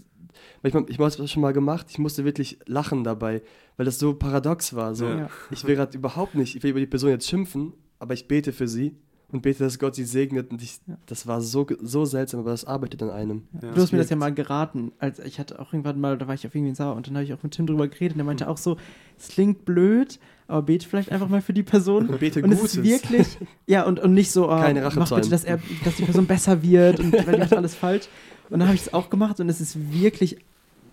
manchmal, 0.61 0.85
ich 0.89 0.97
habe 0.99 1.07
es 1.07 1.31
schon 1.31 1.41
mal 1.41 1.53
gemacht, 1.53 1.87
ich 1.89 1.99
musste 1.99 2.23
wirklich 2.25 2.59
lachen 2.65 3.03
dabei, 3.03 3.41
weil 3.77 3.85
das 3.85 3.99
so 3.99 4.13
paradox 4.13 4.73
war. 4.75 4.93
So, 4.95 5.05
Ja. 5.07 5.29
Ich 5.51 5.63
will 5.65 5.75
gerade 5.75 5.97
überhaupt 5.97 6.35
nicht, 6.35 6.55
ich 6.55 6.63
will 6.63 6.71
über 6.71 6.79
die 6.79 6.87
Person 6.87 7.09
jetzt 7.09 7.27
schimpfen, 7.27 7.73
aber 7.99 8.13
ich 8.13 8.27
bete 8.27 8.51
für 8.53 8.67
sie 8.67 8.95
und 9.31 9.41
bete, 9.41 9.63
dass 9.63 9.79
Gott 9.79 9.95
sie 9.95 10.03
segnet. 10.03 10.51
Und 10.51 10.61
ich, 10.61 10.79
Ja. 10.87 10.97
das 11.05 11.25
war 11.27 11.41
so, 11.41 11.65
so 11.81 12.05
seltsam, 12.05 12.41
aber 12.41 12.51
das 12.51 12.65
arbeitet 12.65 13.01
an 13.03 13.09
einem. 13.09 13.43
Ja. 13.61 13.71
du 13.71 13.81
hast 13.81 13.91
mir 13.91 13.97
das 13.97 14.09
ja 14.09 14.15
mal 14.15 14.33
geraten. 14.33 14.91
Als 14.99 15.19
ich 15.19 15.39
hatte 15.39 15.59
auch 15.59 15.71
irgendwann 15.73 15.99
mal, 15.99 16.17
da 16.17 16.27
war 16.27 16.33
ich 16.35 16.45
auf 16.45 16.53
irgendwie 16.55 16.75
sauer 16.75 16.95
und 16.95 17.07
dann 17.07 17.15
habe 17.15 17.23
ich 17.23 17.33
auch 17.33 17.41
mit 17.43 17.53
Tim 17.53 17.67
drüber 17.67 17.87
geredet 17.87 18.13
und 18.13 18.17
der 18.17 18.23
Mhm. 18.23 18.27
meinte 18.27 18.47
auch 18.49 18.57
so, 18.57 18.77
es 19.17 19.29
klingt 19.29 19.65
blöd, 19.65 20.19
aber 20.47 20.63
bete 20.63 20.87
vielleicht 20.87 21.11
einfach 21.11 21.29
mal 21.29 21.41
für 21.41 21.53
die 21.53 21.63
Person. 21.63 22.07
Und 22.09 22.19
bete 22.19 22.41
Und 22.43 22.51
es 22.51 22.59
Gutes. 22.59 22.75
ist 22.77 22.83
wirklich, 22.83 23.27
ja, 23.67 23.83
und, 23.85 23.99
und 23.99 24.13
nicht 24.13 24.31
so, 24.31 24.45
oh, 24.45 24.59
Keine 24.59 24.83
Rache 24.83 24.99
mach 24.99 25.09
bitte, 25.13 25.29
dass, 25.29 25.43
er, 25.43 25.59
dass 25.85 25.95
die 25.95 26.03
Person 26.03 26.25
besser 26.25 26.61
wird 26.61 26.99
und 26.99 27.13
weil 27.13 27.33
die 27.35 27.39
macht 27.39 27.53
alles 27.55 27.75
falsch. 27.75 28.07
Und 28.49 28.59
dann 28.59 28.67
habe 28.67 28.75
ich 28.75 28.81
es 28.81 28.93
auch 28.93 29.09
gemacht 29.09 29.39
und 29.39 29.47
es 29.47 29.61
ist 29.61 29.77
wirklich 29.93 30.37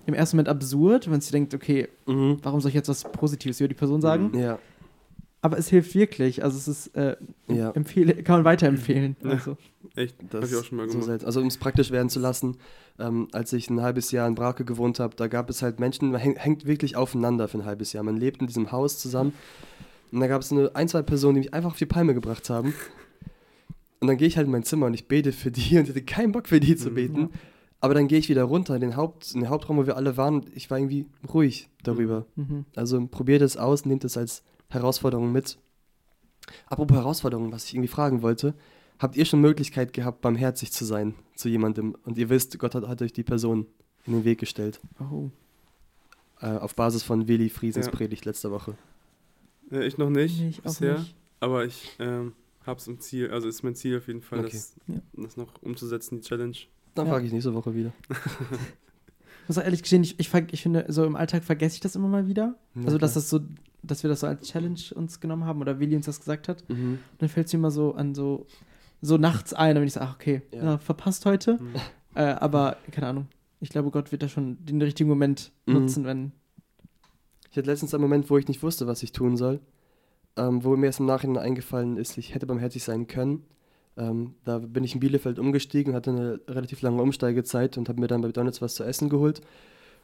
im 0.07 0.15
ersten 0.15 0.37
Moment 0.37 0.49
absurd, 0.49 1.05
wenn 1.07 1.11
man 1.13 1.21
sich 1.21 1.33
denkt, 1.33 1.53
okay, 1.55 1.89
Mhm. 2.07 2.39
warum 2.43 2.61
soll 2.61 2.69
ich 2.71 2.75
jetzt 2.75 2.89
was 2.89 3.03
Positives 3.05 3.61
über 3.61 3.69
die 3.69 3.75
Person 3.75 4.01
sagen? 4.01 4.31
Ja, 4.39 4.59
Aber 5.41 5.57
es 5.57 5.69
hilft 5.69 5.95
wirklich. 5.95 6.43
Also 6.43 6.57
es 6.59 6.67
ist, 6.67 6.97
äh, 6.97 7.17
Ja. 7.49 7.71
empfehle, 7.71 8.23
kann 8.25 8.37
man 8.39 8.45
weiterempfehlen. 8.45 9.17
Ja. 9.23 9.31
Also, 9.31 9.57
Echt, 9.95 10.17
das 10.31 10.43
habe 10.43 10.47
ich 10.47 10.57
auch 10.57 10.65
schon 10.65 10.79
mal 10.79 10.87
so 10.89 10.93
gemacht. 10.95 11.07
seltsam. 11.07 11.27
Also 11.27 11.41
um 11.41 11.47
es 11.47 11.59
praktisch 11.59 11.91
werden 11.93 12.09
zu 12.09 12.19
lassen, 12.19 12.57
ähm, 12.99 13.29
als 13.33 13.53
ich 13.53 13.71
ein 13.71 13.81
halbes 13.81 14.11
Jahr 14.11 14.27
in 14.27 14.35
Brake 14.35 14.65
gewohnt 14.65 14.99
habe, 14.99 15.15
da 15.17 15.29
gab 15.29 15.49
es 15.51 15.63
halt 15.63 15.79
Menschen, 15.79 16.11
man 16.11 16.21
häng, 16.21 16.37
hängt 16.37 16.67
wirklich 16.67 16.97
aufeinander 16.97 17.47
für 17.49 17.59
ein 17.59 17.65
halbes 17.65 17.93
Jahr. 17.93 18.03
Man 18.03 18.17
lebt 18.17 18.41
in 18.41 18.47
diesem 18.49 18.73
Haus 18.73 18.99
zusammen 18.99 19.33
und 20.11 20.19
da 20.21 20.27
gab 20.27 20.43
es 20.43 20.51
eine 20.51 20.75
ein, 20.75 20.89
zwei 20.89 21.03
Personen, 21.03 21.35
die 21.35 21.41
mich 21.43 21.55
einfach 21.55 21.71
auf 21.71 21.79
die 21.79 21.87
Palme 21.87 22.15
gebracht 22.15 22.51
haben. 22.51 22.75
Und 24.01 24.07
dann 24.09 24.17
gehe 24.17 24.29
ich 24.29 24.37
halt 24.37 24.47
in 24.47 24.53
mein 24.53 24.63
Zimmer 24.65 24.87
und 24.87 24.95
ich 24.95 25.07
bete 25.09 25.33
für 25.33 25.51
die 25.51 25.77
und 25.79 25.89
hatte 25.89 26.03
keinen 26.03 26.33
Bock 26.33 26.49
für 26.49 26.61
die 26.61 26.77
zu 26.77 26.91
Mhm. 26.91 26.95
beten. 26.95 27.21
Ja. 27.21 27.29
Aber 27.81 27.95
dann 27.95 28.09
gehe 28.09 28.19
ich 28.19 28.29
wieder 28.29 28.43
runter 28.43 28.75
in 28.75 28.81
den, 28.81 28.97
Haupt, 28.97 29.33
in 29.35 29.41
den 29.41 29.51
Hauptraum, 29.51 29.77
wo 29.77 29.87
wir 29.87 29.97
alle 29.97 30.17
waren. 30.17 30.35
und 30.41 30.57
Ich 30.57 30.69
war 30.69 30.79
irgendwie 30.79 31.07
ruhig 31.33 31.69
darüber. 31.85 32.27
mhm. 32.35 32.65
Also 32.75 33.07
probiert 33.07 33.41
es 33.43 33.57
aus, 33.57 33.85
nehmt 33.85 34.05
es 34.05 34.17
als 34.17 34.43
Herausforderung 34.71 35.33
mit. 35.33 35.59
Apropos 36.67 36.97
Herausforderung, 36.97 37.53
was 37.53 37.65
ich 37.65 37.75
irgendwie 37.75 37.89
fragen 37.89 38.23
wollte. 38.23 38.55
Habt 38.99 39.17
ihr 39.17 39.25
schon 39.25 39.41
Möglichkeit 39.41 39.93
gehabt, 39.93 40.21
barmherzig 40.23 40.73
zu 40.73 40.85
sein 40.85 41.15
zu 41.37 41.49
jemandem 41.49 41.97
und 42.05 42.19
ihr 42.19 42.29
wisst, 42.31 42.59
Gott 42.59 42.75
hat, 42.75 42.87
hat 42.89 43.01
euch 43.01 43.13
die 43.13 43.23
Person 43.23 43.67
in 44.07 44.13
den 44.13 44.25
Weg 44.25 44.41
gestellt? 44.41 44.81
Oh. 44.99 45.31
Äh, 46.41 46.47
auf 46.57 46.75
Basis 46.75 47.03
von 47.05 47.29
Willi 47.29 47.49
Friesens 47.49 47.87
Ja. 47.87 47.93
Predigt 47.93 48.25
letzte 48.25 48.51
Woche. 48.51 48.75
Ja, 49.71 49.81
ich 49.83 49.99
noch 49.99 50.11
nicht 50.11 50.41
ich 50.41 50.59
auch 50.61 50.65
bisher, 50.65 50.99
nicht. 50.99 51.15
aber 51.41 51.65
ich 51.65 51.95
ähm, 52.01 52.33
habe 52.67 52.81
es 52.81 52.89
im 52.89 52.99
Ziel, 53.01 53.31
also 53.31 53.47
ist 53.49 53.63
mein 53.63 53.75
Ziel 53.77 53.99
auf 53.99 54.09
jeden 54.09 54.23
Fall, 54.23 54.41
Okay. 54.41 54.51
das, 54.53 54.75
Ja. 54.89 54.95
das 55.13 55.37
noch 55.37 55.49
umzusetzen, 55.63 56.17
die 56.21 56.27
Challenge. 56.27 56.57
Dann 56.95 57.07
Ja. 57.07 57.13
frage 57.13 57.27
ich 57.27 57.33
nächste 57.33 57.55
Woche 57.55 57.75
wieder. 57.75 57.93
Ich 59.43 59.49
muss 59.57 59.63
auch 59.63 59.65
ehrlich 59.65 59.81
gestehen, 59.81 60.03
ich, 60.03 60.21
ich, 60.21 60.31
ich 60.53 60.63
finde, 60.63 60.85
so 60.89 61.07
im 61.07 61.17
Alltag 61.17 61.43
vergesse 61.43 61.77
ich 61.77 61.81
das 61.81 61.97
immer 61.97 62.09
mal 62.09 62.27
wieder. 62.29 62.57
Also, 62.85 62.99
dass 62.99 63.15
das 63.15 63.31
so, 63.31 63.41
dass 63.83 64.03
wir 64.03 64.11
das 64.11 64.21
so 64.21 64.27
als 64.27 64.49
Challenge 64.49 64.79
uns 64.95 65.21
genommen 65.21 65.45
haben 65.45 65.61
oder 65.61 65.79
Willi 65.81 65.97
uns 65.97 66.07
das 66.07 66.19
gesagt 66.21 66.49
hat. 66.49 66.69
Mhm. 66.69 66.99
Und 67.13 67.23
dann 67.23 67.29
fällt 67.29 67.47
es 67.47 67.53
mir 67.53 67.59
immer 67.59 67.71
so 67.71 67.95
an 67.95 68.15
so, 68.15 68.47
so 69.01 69.17
nachts 69.17 69.55
ein, 69.55 69.75
bin 69.75 69.85
ich 69.85 69.93
so, 69.93 70.01
ach, 70.01 70.15
okay, 70.17 70.43
Ja. 70.53 70.65
ja. 70.65 70.79
verpasst 70.79 71.25
heute. 71.27 71.55
Mhm. 71.63 71.75
Äh, 72.15 72.23
aber, 72.25 72.77
keine 72.91 73.07
Ahnung. 73.07 73.29
Ich 73.61 73.71
glaube, 73.71 73.91
Gott 73.91 74.13
wird 74.13 74.23
da 74.23 74.29
schon 74.29 74.65
den 74.65 74.81
richtigen 74.83 75.09
Moment 75.09 75.53
Mhm. 75.67 75.73
nutzen, 75.75 76.05
wenn. 76.05 76.33
Ich 77.51 77.57
hatte 77.57 77.71
letztens 77.71 77.95
einen 77.95 78.03
Moment, 78.03 78.29
wo 78.31 78.39
ich 78.39 78.47
nicht 78.49 78.63
wusste, 78.63 78.87
was 78.87 79.03
ich 79.03 79.13
tun 79.13 79.37
soll. 79.37 79.61
Ähm, 80.37 80.63
wo 80.63 80.77
mir 80.77 80.87
erst 80.87 81.01
im 81.01 81.07
Nachhinein 81.07 81.43
eingefallen 81.43 81.97
ist, 81.97 82.17
ich 82.19 82.35
hätte 82.35 82.47
barmherzig 82.47 82.85
sein 82.85 83.07
können. 83.09 83.43
Ähm, 83.97 84.35
da 84.45 84.59
bin 84.59 84.85
ich 84.85 84.95
in 84.95 85.01
Bielefeld 85.01 85.39
umgestiegen, 85.41 85.95
hatte 85.95 86.11
eine 86.11 86.41
relativ 86.47 86.83
lange 86.83 87.03
Umsteigezeit 87.03 87.77
und 87.77 87.89
habe 87.89 88.01
mir 88.01 88.07
dann 88.07 88.21
bei 88.21 88.29
McDonalds 88.29 88.63
was 88.63 88.75
zu 88.75 88.85
essen 88.85 89.09
geholt. 89.09 89.41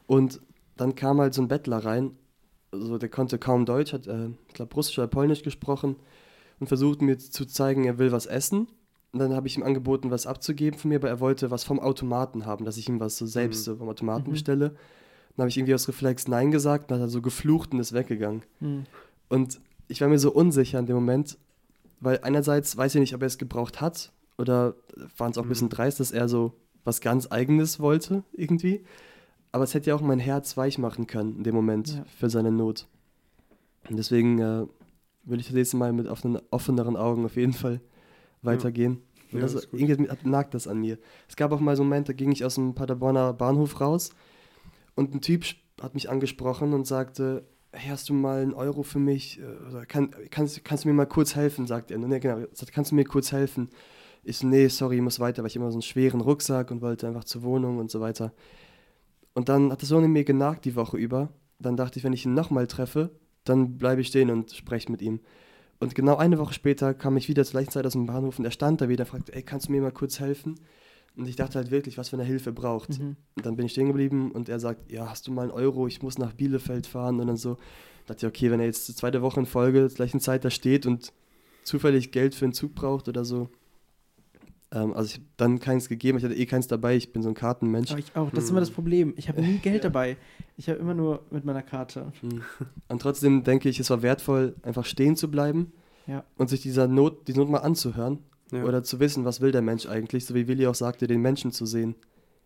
Und 0.07 0.41
dann 0.75 0.95
kam 0.95 1.21
halt 1.21 1.33
so 1.33 1.41
ein 1.41 1.47
Bettler 1.47 1.77
rein, 1.77 2.11
also 2.81 2.97
der 2.97 3.09
konnte 3.09 3.37
kaum 3.39 3.65
Deutsch, 3.65 3.93
hat, 3.93 4.07
äh, 4.07 4.27
ich 4.47 4.53
glaube, 4.53 4.73
Russisch 4.75 4.97
oder 4.99 5.07
Polnisch 5.07 5.43
gesprochen 5.43 5.95
und 6.59 6.67
versucht 6.67 7.01
mir 7.01 7.17
zu 7.17 7.45
zeigen, 7.45 7.85
er 7.85 7.97
will 7.97 8.11
was 8.11 8.25
essen. 8.25 8.67
Und 9.11 9.19
dann 9.19 9.33
habe 9.33 9.47
ich 9.47 9.55
ihm 9.57 9.63
angeboten, 9.63 10.11
was 10.11 10.27
abzugeben 10.27 10.77
von 10.77 10.89
mir, 10.89 10.97
aber 10.97 11.07
er 11.09 11.19
wollte 11.19 11.49
was 11.51 11.63
vom 11.63 11.79
Automaten 11.79 12.45
haben, 12.45 12.65
dass 12.65 12.77
ich 12.77 12.89
ihm 12.89 12.99
was 12.99 13.17
so 13.17 13.25
selbst 13.25 13.67
Mhm. 13.67 13.77
vom 13.77 13.89
Automaten 13.89 14.29
Mhm. 14.29 14.33
bestelle. 14.33 14.69
Dann 15.35 15.43
habe 15.43 15.49
ich 15.49 15.57
irgendwie 15.57 15.73
aus 15.73 15.87
Reflex 15.87 16.27
Nein 16.27 16.51
gesagt, 16.51 16.91
dann 16.91 16.99
hat 16.99 17.07
er 17.07 17.09
so 17.09 17.21
geflucht 17.21 17.73
und 17.73 17.79
ist 17.79 17.93
weggegangen. 17.93 18.43
Hm. 18.59 18.83
Und 19.29 19.59
ich 19.87 19.99
war 20.01 20.07
mir 20.07 20.19
so 20.19 20.31
unsicher 20.31 20.79
in 20.79 20.85
dem 20.85 20.95
Moment, 20.95 21.37
weil 21.99 22.19
einerseits 22.23 22.75
weiß 22.77 22.95
ich 22.95 23.01
nicht, 23.01 23.15
ob 23.15 23.21
er 23.21 23.27
es 23.27 23.37
gebraucht 23.37 23.81
hat 23.81 24.11
oder 24.37 24.75
fand 25.13 25.35
es 25.35 25.37
auch 25.37 25.43
ein 25.43 25.49
bisschen 25.49 25.67
Mhm. 25.67 25.71
dreist, 25.71 25.99
dass 25.99 26.11
er 26.11 26.27
so 26.29 26.53
was 26.83 27.01
ganz 27.01 27.31
Eigenes 27.31 27.79
wollte 27.79 28.23
irgendwie. 28.33 28.83
Aber 29.55 29.63
es 29.63 29.73
hätte 29.73 29.89
ja 29.89 29.95
auch 29.95 30.01
mein 30.01 30.19
Herz 30.19 30.57
weich 30.57 30.77
machen 30.79 31.07
können 31.07 31.37
in 31.37 31.43
dem 31.45 31.55
Moment 31.55 31.87
Ja. 31.95 32.03
für 32.19 32.29
seine 32.29 32.51
Not. 32.51 32.87
Und 33.89 33.95
deswegen 33.95 34.37
äh, 34.39 34.65
will 35.23 35.39
ich 35.39 35.45
das 35.45 35.55
nächste 35.55 35.77
Mal 35.77 35.93
mit 35.93 36.07
offenen, 36.07 36.41
offeneren 36.51 36.97
Augen 36.97 37.23
auf 37.23 37.37
jeden 37.37 37.53
Fall 37.53 37.79
weitergehen. 38.41 39.01
Und 39.31 39.39
Ja, 39.39 39.47
gut. 39.47 39.67
irgendwie 39.71 40.09
hat- 40.09 40.25
nagt 40.25 40.53
das 40.55 40.67
an 40.67 40.79
mir. 40.79 40.97
Es 41.29 41.37
gab 41.37 41.53
auch 41.53 41.61
mal 41.61 41.77
so 41.77 41.83
einen 41.83 41.89
Moment, 41.89 42.09
da 42.09 42.13
ging 42.13 42.33
ich 42.33 42.43
aus 42.43 42.55
dem 42.55 42.75
Paderborner 42.75 43.31
Bahnhof 43.31 43.79
raus 43.79 44.09
und 44.95 45.15
ein 45.15 45.21
Typ 45.21 45.45
hat 45.81 45.93
mich 45.93 46.09
angesprochen 46.09 46.73
und 46.73 46.85
sagte, 46.85 47.45
hey, 47.71 47.89
hast 47.91 48.09
du 48.09 48.13
mal 48.13 48.41
einen 48.41 48.53
Euro 48.53 48.83
für 48.83 48.99
mich? 48.99 49.39
Äh, 49.39 49.69
Oder 49.69 49.85
kann, 49.85 50.11
kannst, 50.31 50.65
kannst 50.65 50.83
du 50.83 50.89
mir 50.89 50.93
mal 50.95 51.05
kurz 51.05 51.33
helfen, 51.33 51.65
sagt 51.65 51.91
er. 51.91 51.97
Ne, 51.97 52.19
genau, 52.19 52.45
sagt, 52.51 52.73
kannst 52.73 52.91
du 52.91 52.95
mir 52.95 53.05
kurz 53.05 53.31
helfen? 53.31 53.69
Ich 54.25 54.37
so, 54.39 54.47
nee, 54.47 54.67
sorry, 54.67 54.97
ich 54.97 55.01
muss 55.01 55.21
weiter, 55.21 55.43
weil 55.43 55.47
ich 55.47 55.55
immer 55.55 55.71
so 55.71 55.75
einen 55.77 55.81
schweren 55.81 56.19
Rucksack 56.19 56.71
und 56.71 56.81
wollte 56.81 57.07
einfach 57.07 57.23
zur 57.23 57.43
Wohnung 57.43 57.77
und 57.77 57.89
so 57.89 58.01
weiter. 58.01 58.33
Und 59.35 59.49
dann 59.49 59.71
hat 59.71 59.83
es 59.83 59.89
so 59.89 59.99
in 59.99 60.11
mir 60.11 60.23
genagt 60.23 60.65
die 60.65 60.75
Woche 60.75 60.97
über. 60.97 61.29
Dann 61.59 61.77
dachte 61.77 61.99
ich, 61.99 62.03
wenn 62.03 62.13
ich 62.13 62.25
ihn 62.25 62.33
nochmal 62.33 62.67
treffe, 62.67 63.11
dann 63.43 63.77
bleibe 63.77 64.01
ich 64.01 64.07
stehen 64.07 64.31
und 64.31 64.51
spreche 64.51 64.91
mit 64.91 65.01
ihm. 65.01 65.19
Und 65.79 65.93
genau 65.93 66.15
eine 66.15 66.39
Woche 66.39 66.53
später 66.53 66.93
kam 66.93 67.17
ich 67.17 67.27
wieder 67.27 67.43
zur 67.43 67.51
gleichen 67.51 67.71
Zeit 67.71 67.85
aus 67.85 67.91
dem 67.91 68.05
Bahnhof 68.05 68.39
und 68.39 68.45
er 68.45 68.51
stand 68.51 68.81
da 68.81 68.89
wieder 68.89 69.03
und 69.03 69.09
fragte, 69.09 69.35
ey, 69.35 69.43
kannst 69.43 69.67
du 69.67 69.73
mir 69.73 69.81
mal 69.81 69.91
kurz 69.91 70.19
helfen? 70.19 70.55
Und 71.17 71.27
ich 71.27 71.35
dachte 71.35 71.57
halt 71.57 71.71
wirklich, 71.71 71.97
was 71.97 72.09
für 72.09 72.15
eine 72.15 72.25
Hilfe 72.25 72.51
braucht. 72.51 72.99
Mhm. 72.99 73.15
Und 73.35 73.45
dann 73.45 73.55
bin 73.55 73.65
ich 73.65 73.73
stehen 73.73 73.87
geblieben 73.87 74.31
und 74.31 74.49
er 74.49 74.59
sagt, 74.59 74.91
ja, 74.91 75.09
hast 75.09 75.27
du 75.27 75.31
mal 75.31 75.43
einen 75.43 75.51
Euro, 75.51 75.87
ich 75.87 76.01
muss 76.01 76.17
nach 76.17 76.33
Bielefeld 76.33 76.87
fahren 76.87 77.19
und 77.19 77.27
dann 77.27 77.37
so. 77.37 77.55
Da 78.05 78.13
dachte 78.13 78.25
ich, 78.25 78.29
okay, 78.29 78.51
wenn 78.51 78.59
er 78.59 78.65
jetzt 78.65 78.87
die 78.87 78.95
zweite 78.95 79.21
Woche 79.21 79.39
in 79.39 79.45
Folge 79.45 79.87
zur 79.87 79.95
gleichen 79.95 80.19
Zeit 80.19 80.45
da 80.45 80.49
steht 80.49 80.85
und 80.85 81.11
zufällig 81.63 82.11
Geld 82.11 82.35
für 82.35 82.45
einen 82.45 82.53
Zug 82.53 82.75
braucht 82.75 83.07
oder 83.07 83.25
so. 83.25 83.49
Ähm, 84.75 84.93
also 84.93 85.07
ich 85.07 85.13
habe 85.15 85.25
dann 85.37 85.59
keins 85.59 85.87
gegeben, 85.89 86.17
ich 86.17 86.23
hatte 86.23 86.35
eh 86.35 86.45
keins 86.45 86.67
dabei, 86.67 86.95
ich 86.95 87.11
bin 87.13 87.23
so 87.23 87.29
ein 87.29 87.33
Kartenmensch. 87.35 87.89
Aber 87.91 87.99
ich 87.99 88.15
auch. 88.15 88.29
Das 88.31 88.43
ist 88.43 88.49
Hm. 88.49 88.53
immer 88.55 88.59
das 88.59 88.69
Problem. 88.71 89.13
Ich 89.17 89.29
habe 89.29 89.41
nie 89.41 89.57
Geld 89.57 89.77
Ja. 89.77 89.89
dabei. 89.89 90.17
Ich 90.57 90.69
habe 90.69 90.77
immer 90.79 90.93
nur 90.93 91.23
mit 91.31 91.45
meiner 91.45 91.63
Karte. 91.63 92.11
Mhm. 92.21 92.41
Und 92.89 93.01
trotzdem 93.01 93.43
denke 93.43 93.69
ich, 93.69 93.79
es 93.79 93.89
war 93.89 94.01
wertvoll, 94.03 94.55
einfach 94.63 94.85
stehen 94.85 95.15
zu 95.15 95.31
bleiben 95.31 95.71
Ja. 96.07 96.23
und 96.37 96.49
sich 96.49 96.61
dieser 96.61 96.87
Not, 96.87 97.27
die 97.27 97.33
Not 97.33 97.49
mal 97.49 97.59
anzuhören 97.59 98.19
Ja. 98.51 98.63
oder 98.63 98.83
zu 98.83 98.99
wissen, 98.99 99.25
was 99.25 99.41
will 99.41 99.51
der 99.51 99.61
Mensch 99.61 99.87
eigentlich, 99.87 100.25
so 100.25 100.35
wie 100.35 100.47
Willi 100.47 100.67
auch 100.67 100.75
sagte, 100.75 101.07
den 101.07 101.21
Menschen 101.21 101.51
zu 101.51 101.65
sehen, 101.65 101.95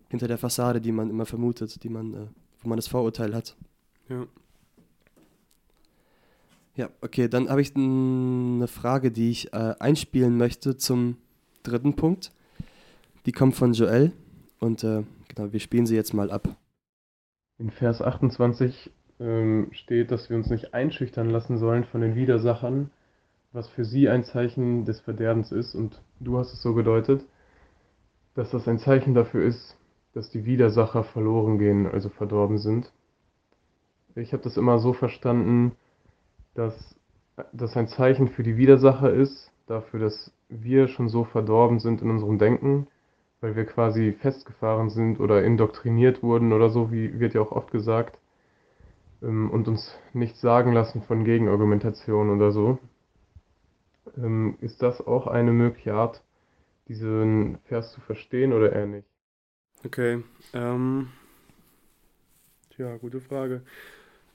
hinter 0.10 0.28
der 0.28 0.38
Fassade, 0.38 0.80
die 0.82 0.92
man 0.92 1.10
immer 1.10 1.26
vermutet, 1.26 1.84
die 1.84 1.90
man, 1.90 2.14
äh, 2.14 2.28
wo 2.62 2.70
man 2.70 2.78
das 2.78 2.88
Vorurteil 2.88 3.36
hat. 3.36 3.56
ja. 4.08 4.26
Ja, 6.76 6.90
okay, 7.02 7.28
dann 7.28 7.50
habe 7.50 7.62
ich 7.62 7.76
eine 7.76 8.68
Frage, 8.70 9.12
die 9.12 9.32
ich 9.32 9.52
äh, 9.52 9.74
einspielen 9.80 10.38
möchte 10.38 10.78
zum 10.78 11.18
dritten 11.64 11.96
Punkt. 11.96 12.32
Die 13.26 13.32
kommt 13.32 13.56
von 13.56 13.74
Joel 13.74 14.12
und 14.60 14.84
äh, 14.84 15.04
genau, 15.28 15.52
wir 15.52 15.60
spielen 15.60 15.86
sie 15.86 15.96
jetzt 15.96 16.14
mal 16.14 16.32
ab. 16.32 16.48
In 17.58 17.72
Vers 17.72 18.02
28 18.02 18.92
ähm, 19.20 19.68
steht, 19.72 20.12
dass 20.12 20.30
wir 20.30 20.38
uns 20.38 20.50
nicht 20.50 20.74
einschüchtern 20.74 21.30
lassen 21.30 21.58
sollen 21.58 21.84
von 21.84 22.02
den 22.02 22.16
Widersachern, 22.16 22.90
was 23.52 23.68
für 23.68 23.84
sie 23.84 24.10
ein 24.10 24.24
Zeichen 24.24 24.86
des 24.86 25.02
Verderbens 25.02 25.52
ist. 25.52 25.76
Und 25.76 26.02
du 26.20 26.38
hast 26.38 26.54
es 26.54 26.62
so 26.62 26.74
gedeutet, 26.74 27.26
dass 28.36 28.52
das 28.52 28.68
ein 28.68 28.80
Zeichen 28.80 29.14
dafür 29.14 29.44
ist, 29.44 29.76
dass 30.14 30.30
die 30.30 30.46
Widersacher 30.46 31.04
verloren 31.04 31.60
gehen, 31.60 31.86
also 31.86 32.10
verdorben 32.10 32.58
sind. 32.58 32.92
Ich 34.16 34.34
habe 34.34 34.44
das 34.44 34.58
immer 34.58 34.80
so 34.80 34.94
verstanden, 34.94 35.74
dass 36.56 36.96
das 37.54 37.78
ein 37.78 37.88
Zeichen 37.88 38.28
für 38.28 38.44
die 38.44 38.58
Widersacher 38.58 39.14
ist, 39.14 39.52
dafür, 39.68 40.00
dass 40.00 40.32
wir 40.50 40.88
schon 40.88 41.10
so 41.10 41.24
verdorben 41.24 41.80
sind 41.80 42.02
in 42.02 42.10
unserem 42.10 42.38
Denken, 42.38 42.88
weil 43.42 43.56
wir 43.56 43.66
quasi 43.66 44.14
festgefahren 44.14 44.90
sind 44.90 45.20
oder 45.20 45.44
indoktriniert 45.44 46.24
wurden 46.24 46.52
oder 46.52 46.70
so, 46.70 46.92
wie 46.92 47.20
wird 47.20 47.34
ja 47.34 47.42
auch 47.42 47.52
oft 47.52 47.72
gesagt, 47.72 48.18
ähm, 49.22 49.50
und 49.52 49.68
uns 49.68 49.98
nichts 50.14 50.42
sagen 50.42 50.74
lassen 50.74 51.02
von 51.04 51.24
Gegenargumentation 51.24 52.30
oder 52.30 52.52
so. 52.52 52.80
Ähm, 54.18 54.58
Ist 54.62 54.82
das 54.82 55.06
auch 55.06 55.28
eine 55.28 55.52
mögliche 55.52 55.94
Art, 55.94 56.22
diesen 56.88 57.60
Vers 57.66 57.94
zu 57.94 58.02
verstehen 58.02 58.52
oder 58.54 58.74
eher 58.74 58.88
nicht? 58.88 59.08
Okay. 59.86 60.24
Ähm, 60.54 61.10
tja, 62.72 62.98
gute 62.98 63.22
Frage. 63.22 63.62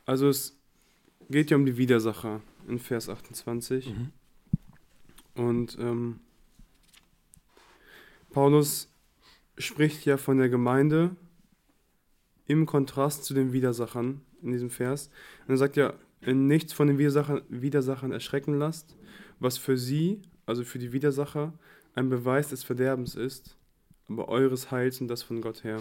Also 0.07 0.29
es 0.29 0.57
geht 1.29 1.51
ja 1.51 1.57
um 1.57 1.67
die 1.67 1.77
Widersacher 1.77 2.41
in 2.69 2.79
Vers 2.79 3.09
28. 3.09 3.89
Und 5.35 5.77
ähm, 5.81 6.21
Paulus 8.31 8.89
spricht 9.59 10.05
ja 10.05 10.17
von 10.17 10.39
der 10.39 10.49
Gemeinde 10.49 11.17
im 12.47 12.67
Kontrast 12.67 13.25
zu 13.25 13.35
den 13.35 13.53
Widersachern 13.53 14.21
in 14.43 14.53
diesem 14.53 14.71
Vers. 14.71 15.09
Und 15.47 15.55
er 15.55 15.57
sagt 15.57 15.77
ja, 15.77 15.95
nichts 16.27 16.73
von 16.73 16.89
den 16.89 16.99
Widersachern, 16.99 17.43
Widersachern 17.49 18.13
erschrecken 18.13 18.59
lasst, 18.59 18.97
was 19.41 19.59
für 19.59 19.77
sie, 19.77 20.23
also 20.47 20.65
für 20.65 20.79
die 20.79 20.93
Widersacher, 20.93 21.53
ein 21.95 22.09
Beweis 22.09 22.49
des 22.49 22.65
Verderbens 22.65 23.15
ist, 23.15 23.57
aber 24.09 24.29
eures 24.29 24.71
Heils 24.71 25.01
und 25.01 25.09
das 25.09 25.23
von 25.23 25.41
Gott 25.41 25.65
her. 25.65 25.81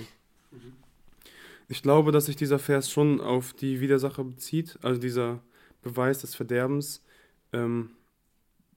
Ich 1.67 1.81
glaube, 1.81 2.11
dass 2.11 2.27
sich 2.27 2.35
dieser 2.35 2.59
Vers 2.59 2.91
schon 2.91 3.19
auf 3.19 3.53
die 3.53 3.81
Widersacher 3.81 4.23
bezieht, 4.23 4.77
also 4.81 4.99
dieser 4.99 5.41
Beweis 5.81 6.19
des 6.21 6.35
Verderbens. 6.35 7.03
Ähm, 7.51 7.91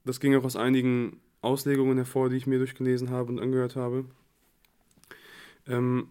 das 0.07 0.19
ging 0.19 0.35
auch 0.35 0.43
aus 0.43 0.55
einigen 0.55 1.19
Auslegungen 1.41 1.97
hervor, 1.97 2.29
die 2.29 2.37
ich 2.37 2.47
mir 2.47 2.57
durchgelesen 2.57 3.09
habe 3.09 3.31
und 3.31 3.39
angehört 3.39 3.75
habe. 3.75 4.05
Ähm, 5.67 6.09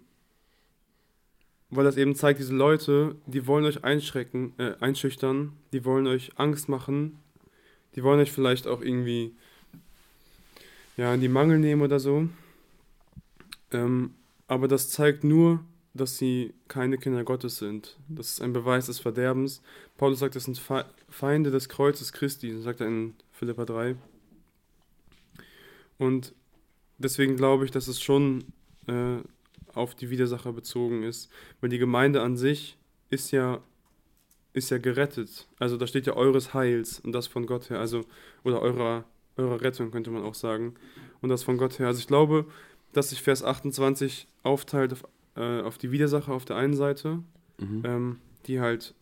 weil 1.70 1.84
das 1.84 1.96
eben 1.96 2.14
zeigt, 2.14 2.38
diese 2.38 2.54
Leute, 2.54 3.16
die 3.26 3.46
wollen 3.46 3.64
euch 3.64 3.84
einschrecken, 3.84 4.54
äh, 4.58 4.74
einschüchtern, 4.80 5.52
die 5.72 5.84
wollen 5.84 6.06
euch 6.06 6.38
Angst 6.38 6.68
machen, 6.68 7.18
die 7.94 8.02
wollen 8.02 8.20
euch 8.20 8.30
vielleicht 8.30 8.66
auch 8.66 8.82
irgendwie 8.82 9.34
ja, 10.96 11.12
in 11.12 11.20
die 11.20 11.28
Mangel 11.28 11.58
nehmen 11.58 11.82
oder 11.82 11.98
so. 11.98 12.28
Ähm, 13.72 14.14
aber 14.46 14.68
das 14.68 14.90
zeigt 14.90 15.24
nur, 15.24 15.64
dass 15.92 16.18
sie 16.18 16.54
keine 16.68 16.98
Kinder 16.98 17.24
Gottes 17.24 17.56
sind. 17.56 17.96
Das 18.08 18.28
ist 18.28 18.42
ein 18.42 18.52
Beweis 18.52 18.86
des 18.86 19.00
Verderbens. 19.00 19.62
Paulus 19.96 20.20
sagt, 20.20 20.36
das 20.36 20.44
sind 20.44 20.60
Feinde 21.08 21.50
des 21.50 21.68
Kreuzes 21.68 22.12
Christi, 22.12 22.56
sagt 22.58 22.80
er 22.80 22.86
in 22.86 23.14
Philippa 23.36 23.66
3. 23.66 23.96
Und 25.98 26.34
deswegen 26.98 27.36
glaube 27.36 27.66
ich, 27.66 27.70
dass 27.70 27.86
es 27.86 28.00
schon 28.00 28.44
äh, 28.86 29.18
auf 29.74 29.94
die 29.94 30.10
Widersacher 30.10 30.52
bezogen 30.52 31.02
ist, 31.02 31.30
weil 31.60 31.68
die 31.68 31.78
Gemeinde 31.78 32.22
an 32.22 32.36
sich 32.36 32.78
ist 33.10 33.30
ja 33.30 33.60
ist 34.54 34.70
ja 34.70 34.78
gerettet. 34.78 35.48
Also 35.58 35.76
da 35.76 35.86
steht 35.86 36.06
ja 36.06 36.16
eures 36.16 36.54
Heils 36.54 36.98
und 36.98 37.12
das 37.12 37.26
von 37.26 37.44
Gott 37.44 37.68
her, 37.68 37.78
also 37.78 38.06
oder 38.42 38.62
eurer 38.62 39.04
eurer 39.36 39.60
Rettung 39.60 39.90
könnte 39.90 40.10
man 40.10 40.22
auch 40.22 40.34
sagen 40.34 40.74
und 41.20 41.28
das 41.28 41.42
von 41.42 41.58
Gott 41.58 41.78
her. 41.78 41.88
Also 41.88 41.98
ich 41.98 42.06
glaube, 42.06 42.46
dass 42.94 43.10
sich 43.10 43.20
Vers 43.20 43.44
28 43.44 44.26
aufteilt 44.44 44.94
auf, 44.94 45.04
äh, 45.36 45.60
auf 45.60 45.76
die 45.76 45.90
Widersacher 45.90 46.32
auf 46.32 46.46
der 46.46 46.56
einen 46.56 46.74
Seite, 46.74 47.22
mhm. 47.58 47.82
ähm, 47.84 48.18
die 48.46 48.60
halt 48.60 48.94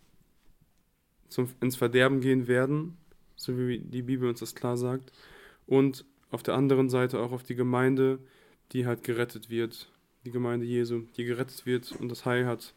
zum, 1.28 1.48
ins 1.60 1.76
Verderben 1.76 2.20
gehen 2.20 2.48
werden, 2.48 2.96
so 3.36 3.56
wie 3.56 3.78
die 3.78 4.02
Bibel 4.02 4.28
uns 4.28 4.40
das 4.40 4.54
klar 4.54 4.76
sagt, 4.76 5.12
und 5.66 6.04
auf 6.30 6.42
der 6.42 6.54
anderen 6.54 6.90
Seite 6.90 7.20
auch 7.20 7.32
auf 7.32 7.42
die 7.42 7.54
Gemeinde, 7.54 8.18
die 8.72 8.86
halt 8.86 9.04
gerettet 9.04 9.50
wird 9.50 9.88
die 10.24 10.30
Gemeinde 10.30 10.66
Jesu, 10.66 11.02
die 11.16 11.24
gerettet 11.24 11.66
wird 11.66 11.92
und 11.92 12.08
das 12.08 12.24
Heil 12.24 12.46
hat 12.46 12.72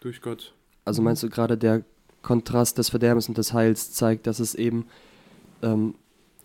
durch 0.00 0.20
Gott. 0.20 0.54
Also 0.84 1.02
meinst 1.02 1.22
du 1.22 1.28
gerade 1.28 1.56
der 1.56 1.82
Kontrast 2.22 2.78
des 2.78 2.90
Verderbens 2.90 3.28
und 3.28 3.38
des 3.38 3.52
Heils 3.52 3.92
zeigt, 3.92 4.26
dass 4.26 4.40
es 4.40 4.54
eben 4.54 4.86
ähm, 5.62 5.94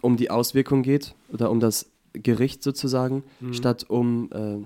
um 0.01 0.17
die 0.17 0.29
Auswirkung 0.29 0.83
geht 0.83 1.15
oder 1.29 1.49
um 1.49 1.59
das 1.59 1.89
Gericht 2.13 2.63
sozusagen, 2.63 3.23
mhm. 3.39 3.53
statt 3.53 3.85
um 3.89 4.29
äh, 4.31 4.63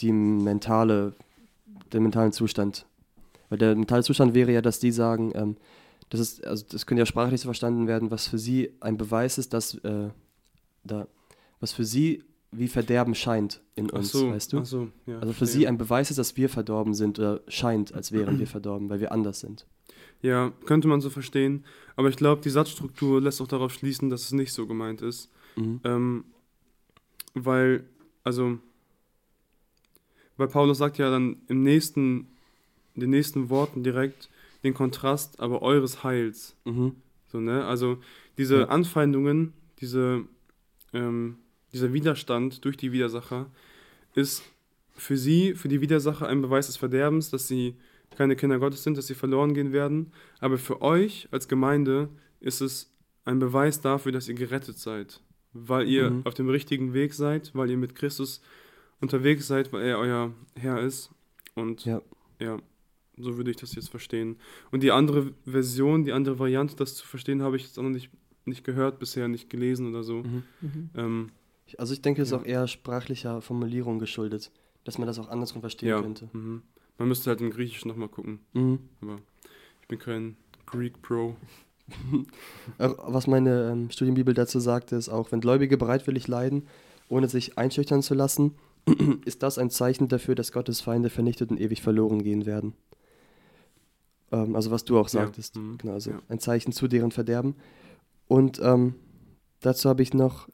die 0.00 0.12
mentale, 0.12 1.14
den 1.92 2.02
mentalen 2.02 2.32
Zustand. 2.32 2.86
Weil 3.48 3.58
der 3.58 3.74
mentale 3.74 4.02
Zustand 4.02 4.34
wäre 4.34 4.52
ja, 4.52 4.62
dass 4.62 4.78
die 4.78 4.92
sagen, 4.92 5.32
ähm, 5.34 5.56
das 6.12 6.20
ist, 6.20 6.46
also 6.46 6.64
das 6.68 6.84
könnte 6.84 7.00
ja 7.00 7.06
sprachlich 7.06 7.40
so 7.40 7.46
verstanden 7.46 7.86
werden, 7.86 8.10
was 8.10 8.26
für 8.26 8.38
sie 8.38 8.72
ein 8.80 8.98
Beweis 8.98 9.38
ist, 9.38 9.54
dass 9.54 9.74
äh, 9.76 10.10
da, 10.84 11.08
was 11.58 11.72
für 11.72 11.86
sie 11.86 12.22
wie 12.50 12.68
Verderben 12.68 13.14
scheint 13.14 13.62
in 13.76 13.88
uns, 13.88 14.12
so, 14.12 14.30
weißt 14.30 14.52
du? 14.52 14.62
So, 14.62 14.88
ja, 15.06 15.18
also 15.20 15.32
für 15.32 15.46
sie 15.46 15.66
ein 15.66 15.78
Beweis 15.78 16.10
ist, 16.10 16.18
dass 16.18 16.36
wir 16.36 16.50
verdorben 16.50 16.92
sind 16.92 17.18
oder 17.18 17.40
scheint, 17.48 17.94
als 17.94 18.12
wären 18.12 18.38
wir 18.38 18.46
verdorben, 18.46 18.90
weil 18.90 19.00
wir 19.00 19.10
anders 19.10 19.40
sind. 19.40 19.66
Ja, 20.20 20.52
könnte 20.66 20.86
man 20.86 21.00
so 21.00 21.08
verstehen. 21.08 21.64
Aber 21.96 22.10
ich 22.10 22.16
glaube, 22.16 22.42
die 22.42 22.50
Satzstruktur 22.50 23.22
lässt 23.22 23.40
auch 23.40 23.48
darauf 23.48 23.72
schließen, 23.72 24.10
dass 24.10 24.24
es 24.24 24.32
nicht 24.32 24.52
so 24.52 24.66
gemeint 24.66 25.00
ist. 25.00 25.30
Mhm. 25.56 25.80
Ähm, 25.84 26.24
weil, 27.32 27.84
also, 28.22 28.58
weil 30.36 30.48
Paulus 30.48 30.76
sagt 30.76 30.98
ja 30.98 31.10
dann 31.10 31.38
im 31.48 31.62
nächsten, 31.62 32.28
in 32.94 33.00
den 33.00 33.10
nächsten 33.10 33.48
Worten 33.48 33.82
direkt 33.82 34.28
den 34.62 34.74
Kontrast, 34.74 35.40
aber 35.40 35.62
eures 35.62 36.04
Heils. 36.04 36.56
Mhm. 36.64 36.96
So, 37.26 37.40
ne? 37.40 37.64
Also 37.64 37.98
diese 38.38 38.60
ja. 38.60 38.68
Anfeindungen, 38.68 39.52
diese 39.80 40.24
ähm, 40.92 41.38
dieser 41.72 41.92
Widerstand 41.92 42.64
durch 42.64 42.76
die 42.76 42.92
Widersacher 42.92 43.50
ist 44.14 44.42
für 44.94 45.16
sie, 45.16 45.54
für 45.54 45.68
die 45.68 45.80
Widersacher 45.80 46.28
ein 46.28 46.42
Beweis 46.42 46.66
des 46.66 46.76
Verderbens, 46.76 47.30
dass 47.30 47.48
sie 47.48 47.76
keine 48.16 48.36
Kinder 48.36 48.58
Gottes 48.58 48.82
sind, 48.82 48.98
dass 48.98 49.06
sie 49.06 49.14
verloren 49.14 49.54
gehen 49.54 49.72
werden. 49.72 50.12
Aber 50.40 50.58
für 50.58 50.82
euch 50.82 51.28
als 51.30 51.48
Gemeinde 51.48 52.10
ist 52.40 52.60
es 52.60 52.92
ein 53.24 53.38
Beweis 53.38 53.80
dafür, 53.80 54.12
dass 54.12 54.28
ihr 54.28 54.34
gerettet 54.34 54.78
seid, 54.78 55.20
weil 55.54 55.88
ihr 55.88 56.10
mhm. 56.10 56.26
auf 56.26 56.34
dem 56.34 56.50
richtigen 56.50 56.92
Weg 56.92 57.14
seid, 57.14 57.54
weil 57.54 57.70
ihr 57.70 57.78
mit 57.78 57.94
Christus 57.94 58.42
unterwegs 59.00 59.46
seid, 59.46 59.72
weil 59.72 59.82
er 59.82 59.98
euer 59.98 60.32
Herr 60.56 60.80
ist. 60.80 61.10
Und 61.54 61.86
ja, 61.86 62.02
ja 62.38 62.58
so 63.16 63.36
würde 63.36 63.50
ich 63.50 63.56
das 63.56 63.74
jetzt 63.74 63.90
verstehen. 63.90 64.36
Und 64.70 64.82
die 64.82 64.90
andere 64.90 65.32
Version, 65.44 66.04
die 66.04 66.12
andere 66.12 66.38
Variante, 66.38 66.76
das 66.76 66.94
zu 66.94 67.06
verstehen, 67.06 67.42
habe 67.42 67.56
ich 67.56 67.64
jetzt 67.64 67.78
auch 67.78 67.82
noch 67.82 67.90
nicht, 67.90 68.10
nicht 68.44 68.64
gehört 68.64 68.98
bisher, 68.98 69.28
nicht 69.28 69.50
gelesen 69.50 69.88
oder 69.88 70.02
so. 70.02 70.22
Mhm. 70.22 70.42
Mhm. 70.60 70.90
Ähm, 70.94 71.30
also 71.78 71.92
ich 71.92 72.02
denke, 72.02 72.22
es 72.22 72.28
ist 72.28 72.34
auch 72.34 72.44
eher 72.44 72.66
sprachlicher 72.68 73.40
Formulierung 73.40 73.98
geschuldet, 73.98 74.50
dass 74.84 74.98
man 74.98 75.06
das 75.06 75.18
auch 75.18 75.28
andersrum 75.28 75.60
verstehen 75.60 75.88
ja. 75.88 76.00
könnte. 76.00 76.28
Mhm. 76.32 76.62
Man 76.98 77.08
müsste 77.08 77.30
halt 77.30 77.40
im 77.40 77.50
Griechischen 77.50 77.88
nochmal 77.88 78.08
gucken. 78.08 78.40
Mhm. 78.52 78.78
Aber 79.00 79.18
ich 79.80 79.88
bin 79.88 79.98
kein 79.98 80.36
Greek 80.66 81.00
Pro. 81.02 81.36
Was 82.78 83.26
meine 83.26 83.70
ähm, 83.70 83.90
Studienbibel 83.90 84.34
dazu 84.34 84.60
sagt, 84.60 84.92
ist 84.92 85.08
auch, 85.08 85.32
wenn 85.32 85.40
Gläubige 85.40 85.76
bereitwillig 85.76 86.28
leiden, 86.28 86.66
ohne 87.08 87.28
sich 87.28 87.58
einschüchtern 87.58 88.02
zu 88.02 88.14
lassen, 88.14 88.54
ist 89.24 89.42
das 89.42 89.58
ein 89.58 89.70
Zeichen 89.70 90.08
dafür, 90.08 90.34
dass 90.34 90.52
Gottes 90.52 90.80
Feinde 90.80 91.10
vernichtet 91.10 91.50
und 91.50 91.60
ewig 91.60 91.82
verloren 91.82 92.22
gehen 92.22 92.46
werden. 92.46 92.74
Ähm, 94.32 94.56
also 94.56 94.70
was 94.70 94.84
du 94.84 94.98
auch 94.98 95.08
sagtest. 95.08 95.54
Ja. 95.54 95.62
Mhm. 95.62 95.78
Genau, 95.78 95.92
also 95.92 96.10
ja. 96.10 96.18
ein 96.28 96.40
Zeichen 96.40 96.72
zu 96.72 96.88
deren 96.88 97.12
Verderben. 97.12 97.54
Und 98.26 98.60
ähm, 98.62 98.94
dazu 99.60 99.88
habe 99.88 100.02
ich 100.02 100.14
noch 100.14 100.48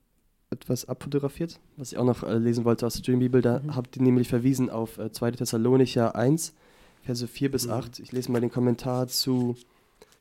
etwas 0.51 0.89
abfotografiert, 0.89 1.61
was 1.77 1.93
ich 1.93 1.99
auch 1.99 2.05
noch 2.05 2.23
äh, 2.23 2.37
lesen 2.39 2.65
wollte 2.65 2.87
aus 2.87 2.95
der 2.95 3.01
Streambibel. 3.01 3.41
Da 3.41 3.61
mhm. 3.61 3.77
habt 3.77 3.97
ihr 3.97 4.03
nämlich 4.03 4.29
verwiesen 4.29 4.69
auf 4.69 4.99
äh, 4.99 5.13
2. 5.13 5.33
Thessalonicher 5.33 6.15
1, 6.15 6.55
Verse 7.03 7.27
4 7.27 7.51
bis 7.51 7.67
mhm. 7.67 7.73
8. 7.73 7.99
Ich 8.01 8.13
lese 8.13 8.33
mal 8.33 8.41
den 8.41 8.51
Kommentar 8.51 9.09
zu 9.09 9.57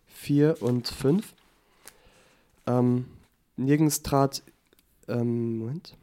4 0.07 0.61
und 0.61 0.87
5. 0.87 1.33
Ähm, 2.67 3.05
nirgends 3.55 4.03
trat, 4.03 4.43
ähm, 5.07 5.57
Moment. 5.59 5.95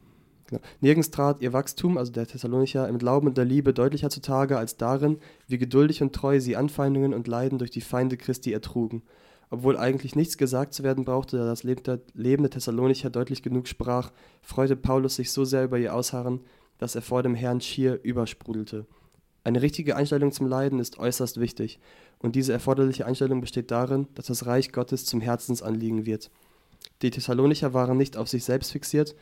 Genau. 0.47 0.61
Nirgends 0.79 1.09
trat 1.09 1.41
ihr 1.41 1.53
Wachstum, 1.53 1.97
also 1.97 2.11
der 2.11 2.27
Thessalonicher, 2.27 2.87
im 2.87 2.97
Glauben 2.97 3.27
und 3.27 3.37
der 3.37 3.45
Liebe 3.45 3.73
deutlicher 3.73 4.09
zutage 4.09 4.57
als 4.57 4.77
darin, 4.77 5.17
wie 5.47 5.57
geduldig 5.57 6.01
und 6.01 6.13
treu 6.13 6.39
sie 6.39 6.55
Anfeindungen 6.55 7.13
und 7.13 7.27
Leiden 7.27 7.57
durch 7.57 7.71
die 7.71 7.81
Feinde 7.81 8.17
Christi 8.17 8.51
ertrugen 8.53 9.01
obwohl 9.49 9.77
eigentlich 9.77 10.15
nichts 10.15 10.37
gesagt 10.37 10.73
zu 10.73 10.83
werden 10.83 11.05
brauchte, 11.05 11.37
da 11.37 11.45
das 11.45 11.63
Leben 11.63 11.83
der 11.83 12.49
Thessalonicher 12.49 13.09
deutlich 13.09 13.43
genug 13.43 13.67
sprach, 13.67 14.11
freute 14.41 14.75
Paulus 14.75 15.15
sich 15.15 15.31
so 15.31 15.45
sehr 15.45 15.63
über 15.63 15.77
ihr 15.77 15.93
Ausharren, 15.93 16.41
dass 16.77 16.95
er 16.95 17.01
vor 17.01 17.23
dem 17.23 17.35
Herrn 17.35 17.61
schier 17.61 17.99
übersprudelte. 18.03 18.85
Eine 19.43 19.61
richtige 19.61 19.95
Einstellung 19.95 20.31
zum 20.31 20.47
Leiden 20.47 20.79
ist 20.79 20.97
äußerst 20.97 21.39
wichtig, 21.39 21.79
und 22.19 22.35
diese 22.35 22.53
erforderliche 22.53 23.05
Einstellung 23.05 23.41
besteht 23.41 23.71
darin, 23.71 24.07
dass 24.15 24.25
das 24.25 24.45
Reich 24.45 24.71
Gottes 24.71 25.05
zum 25.05 25.21
Herzensanliegen 25.21 26.05
wird. 26.05 26.31
Die 27.01 27.11
Thessalonicher 27.11 27.73
waren 27.73 27.97
nicht 27.97 28.17
auf 28.17 28.29
sich 28.29 28.43
selbst 28.43 28.71
fixiert, 28.71 29.15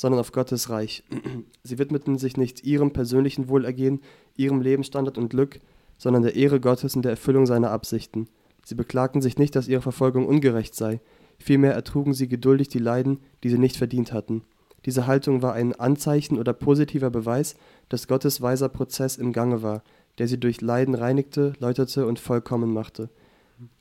sondern 0.00 0.18
auf 0.18 0.32
Gottes 0.32 0.70
Reich. 0.70 1.04
Sie 1.62 1.78
widmeten 1.78 2.16
sich 2.16 2.38
nicht 2.38 2.64
ihrem 2.64 2.90
persönlichen 2.90 3.50
Wohlergehen, 3.50 4.00
ihrem 4.34 4.62
Lebensstandard 4.62 5.18
und 5.18 5.28
Glück, 5.28 5.60
sondern 5.98 6.22
der 6.22 6.36
Ehre 6.36 6.58
Gottes 6.58 6.96
und 6.96 7.02
der 7.02 7.10
Erfüllung 7.10 7.44
seiner 7.44 7.70
Absichten. 7.70 8.26
Sie 8.64 8.74
beklagten 8.74 9.20
sich 9.20 9.36
nicht, 9.36 9.54
dass 9.54 9.68
ihre 9.68 9.82
Verfolgung 9.82 10.26
ungerecht 10.26 10.74
sei, 10.74 11.02
vielmehr 11.38 11.74
ertrugen 11.74 12.14
sie 12.14 12.28
geduldig 12.28 12.68
die 12.68 12.78
Leiden, 12.78 13.18
die 13.44 13.50
sie 13.50 13.58
nicht 13.58 13.76
verdient 13.76 14.14
hatten. 14.14 14.40
Diese 14.86 15.06
Haltung 15.06 15.42
war 15.42 15.52
ein 15.52 15.74
Anzeichen 15.74 16.38
oder 16.38 16.54
positiver 16.54 17.10
Beweis, 17.10 17.54
dass 17.90 18.08
Gottes 18.08 18.40
weiser 18.40 18.70
Prozess 18.70 19.18
im 19.18 19.34
Gange 19.34 19.62
war, 19.62 19.82
der 20.16 20.28
sie 20.28 20.40
durch 20.40 20.62
Leiden 20.62 20.94
reinigte, 20.94 21.52
läuterte 21.58 22.06
und 22.06 22.18
vollkommen 22.18 22.72
machte. 22.72 23.10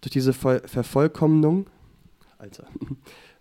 Durch 0.01 0.11
diese 0.11 0.33
Voll 0.33 0.61
Vervollkommnung 0.65 1.67
Alter, 2.39 2.67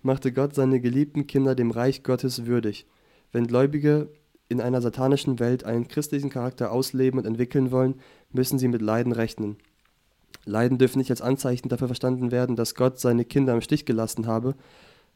machte 0.03 0.33
Gott 0.33 0.55
seine 0.55 0.81
geliebten 0.81 1.27
Kinder 1.27 1.55
dem 1.55 1.71
Reich 1.71 2.03
Gottes 2.03 2.47
würdig. 2.47 2.87
Wenn 3.33 3.47
Gläubige 3.47 4.09
in 4.49 4.61
einer 4.61 4.81
satanischen 4.81 5.39
Welt 5.39 5.65
einen 5.65 5.89
christlichen 5.89 6.31
Charakter 6.31 6.73
ausleben 6.73 7.19
und 7.21 7.27
entwickeln 7.27 7.71
wollen, 7.71 7.97
müssen 8.33 8.59
sie 8.59 8.69
mit 8.69 8.83
Leiden 8.83 9.13
rechnen. 9.13 9.57
Leiden 10.45 10.79
dürfen 10.79 10.99
nicht 10.99 11.11
als 11.11 11.21
Anzeichen 11.21 11.69
dafür 11.69 11.89
verstanden 11.89 12.31
werden, 12.31 12.57
dass 12.57 12.75
Gott 12.75 12.99
seine 12.99 13.25
Kinder 13.25 13.53
im 13.53 13.61
Stich 13.61 13.85
gelassen 13.85 14.27
habe, 14.27 14.55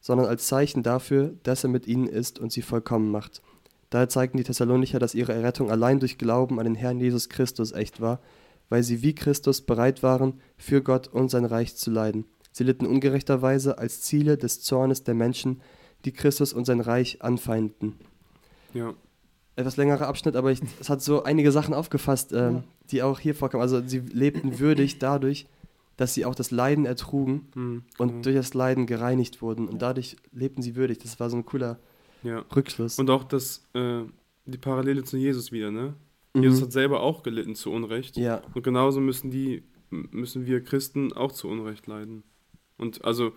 sondern 0.00 0.26
als 0.26 0.46
Zeichen 0.46 0.82
dafür, 0.82 1.34
dass 1.42 1.64
er 1.64 1.70
mit 1.70 1.86
ihnen 1.86 2.08
ist 2.08 2.38
und 2.38 2.52
sie 2.52 2.62
vollkommen 2.62 3.10
macht. 3.10 3.40
Daher 3.88 4.08
zeigten 4.08 4.36
die 4.36 4.44
Thessalonicher, 4.44 4.98
dass 4.98 5.14
ihre 5.14 5.32
Errettung 5.32 5.70
allein 5.70 6.00
durch 6.00 6.18
Glauben 6.18 6.58
an 6.58 6.64
den 6.64 6.74
Herrn 6.74 6.98
Jesus 6.98 7.28
Christus 7.28 7.72
echt 7.72 8.00
war, 8.00 8.20
weil 8.68 8.82
sie 8.82 9.02
wie 9.02 9.14
Christus 9.14 9.60
bereit 9.60 10.02
waren, 10.02 10.40
für 10.56 10.82
Gott 10.82 11.08
und 11.08 11.30
sein 11.30 11.44
Reich 11.44 11.76
zu 11.76 11.90
leiden. 11.90 12.24
Sie 12.52 12.64
litten 12.64 12.86
ungerechterweise 12.86 13.78
als 13.78 14.02
Ziele 14.02 14.36
des 14.36 14.60
Zornes 14.62 15.04
der 15.04 15.14
Menschen, 15.14 15.60
die 16.04 16.12
Christus 16.12 16.52
und 16.52 16.64
sein 16.66 16.80
Reich 16.80 17.22
anfeinden. 17.22 17.94
Ja. 18.74 18.94
Etwas 19.56 19.76
längerer 19.76 20.06
Abschnitt, 20.08 20.34
aber 20.36 20.50
ich, 20.50 20.60
es 20.80 20.88
hat 20.88 21.02
so 21.02 21.24
einige 21.24 21.52
Sachen 21.52 21.74
aufgefasst, 21.74 22.32
ähm, 22.32 22.54
Ja. 22.56 22.64
die 22.90 23.02
auch 23.02 23.18
hier 23.20 23.34
vorkamen. 23.34 23.62
Also 23.62 23.82
sie 23.86 23.98
lebten 24.00 24.58
würdig 24.58 24.98
dadurch, 24.98 25.46
dass 25.98 26.14
sie 26.14 26.24
auch 26.24 26.34
das 26.34 26.50
Leiden 26.50 26.86
ertrugen 26.86 27.48
Hm, 27.54 27.82
und 27.98 28.08
genau. 28.08 28.22
durch 28.22 28.36
das 28.36 28.54
Leiden 28.54 28.86
gereinigt 28.86 29.42
wurden. 29.42 29.68
Und 29.68 29.82
dadurch 29.82 30.16
lebten 30.32 30.62
sie 30.62 30.74
würdig. 30.74 30.98
Das 30.98 31.20
war 31.20 31.28
so 31.30 31.36
ein 31.36 31.44
cooler 31.44 31.78
ja. 32.22 32.44
Rückschluss. 32.56 32.98
Und 32.98 33.10
auch 33.10 33.24
das, 33.24 33.62
äh, 33.74 34.00
die 34.46 34.58
Parallele 34.58 35.04
zu 35.04 35.16
Jesus 35.18 35.52
wieder, 35.52 35.70
ne? 35.70 35.94
Mhm. 36.34 36.42
Jesus 36.44 36.62
hat 36.62 36.72
selber 36.72 37.00
auch 37.02 37.22
gelitten 37.22 37.54
zu 37.54 37.70
Unrecht. 37.70 38.16
ja, 38.16 38.40
Und 38.54 38.62
genauso 38.64 39.00
müssen 39.00 39.30
die, 39.30 39.62
müssen 39.90 40.46
wir 40.46 40.64
Christen 40.64 41.12
auch 41.12 41.30
zu 41.32 41.48
Unrecht 41.48 41.86
leiden. 41.86 42.22
Und 42.82 43.04
also, 43.04 43.32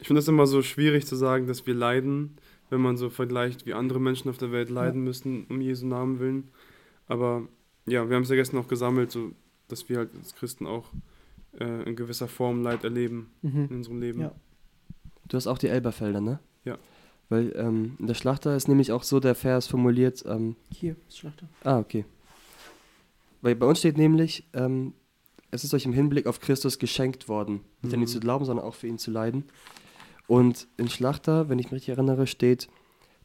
ich 0.00 0.06
finde 0.06 0.20
es 0.20 0.28
immer 0.28 0.46
so 0.46 0.62
schwierig 0.62 1.06
zu 1.06 1.16
sagen, 1.16 1.46
dass 1.46 1.66
wir 1.66 1.74
leiden, 1.74 2.36
wenn 2.70 2.80
man 2.80 2.96
so 2.96 3.10
vergleicht, 3.10 3.66
wie 3.66 3.74
andere 3.74 4.00
Menschen 4.00 4.30
auf 4.30 4.38
der 4.38 4.52
Welt 4.52 4.70
leiden 4.70 5.02
müssen, 5.04 5.44
um 5.48 5.60
Jesu 5.60 5.86
Namen 5.86 6.20
willen. 6.20 6.48
Aber 7.08 7.42
ja, 7.86 8.08
wir 8.08 8.16
haben 8.16 8.22
es 8.22 8.28
ja 8.30 8.36
gestern 8.36 8.58
auch 8.60 8.68
gesammelt, 8.68 9.10
so, 9.10 9.32
dass 9.68 9.88
wir 9.88 9.98
halt 9.98 10.10
als 10.16 10.34
Christen 10.34 10.66
auch 10.66 10.86
äh, 11.58 11.82
in 11.88 11.96
gewisser 11.96 12.28
Form 12.28 12.62
Leid 12.62 12.84
erleben 12.84 13.30
in 13.42 13.50
Mhm. 13.52 13.68
unserem 13.76 14.00
Leben. 14.00 14.20
Ja. 14.20 14.32
du 15.28 15.36
hast 15.36 15.46
auch 15.46 15.58
die 15.58 15.68
Elberfelder, 15.68 16.20
ne? 16.20 16.38
Ja. 16.64 16.78
Weil 17.28 17.52
ähm, 17.56 17.96
in 17.98 18.06
der 18.06 18.14
Schlachter 18.14 18.54
ist 18.56 18.68
nämlich 18.68 18.92
auch 18.92 19.02
so 19.02 19.18
der 19.20 19.34
Vers 19.34 19.66
formuliert, 19.66 20.22
ähm, 20.26 20.56
Hier, 20.70 20.96
ist 21.08 21.18
Schlachter. 21.18 21.48
Ah, 21.64 21.78
okay. 21.78 22.04
Weil 23.40 23.54
bei 23.56 23.66
uns 23.66 23.78
steht 23.80 23.96
nämlich, 23.98 24.44
ähm, 24.54 24.92
es 25.52 25.62
ist 25.62 25.72
euch 25.74 25.84
im 25.84 25.92
Hinblick 25.92 26.26
auf 26.26 26.40
Christus 26.40 26.78
geschenkt 26.80 27.28
worden. 27.28 27.60
Nicht 27.82 27.94
an 27.94 28.00
ihn 28.00 28.04
Mhm. 28.04 28.06
zu 28.08 28.18
glauben, 28.20 28.44
sondern 28.44 28.66
auch 28.66 28.74
für 28.74 28.88
ihn 28.88 28.98
zu 28.98 29.10
leiden. 29.12 29.44
Und 30.26 30.66
in 30.76 30.88
Schlachter, 30.88 31.48
wenn 31.48 31.58
ich 31.60 31.66
mich 31.66 31.74
richtig 31.74 31.90
erinnere, 31.90 32.26
steht, 32.26 32.68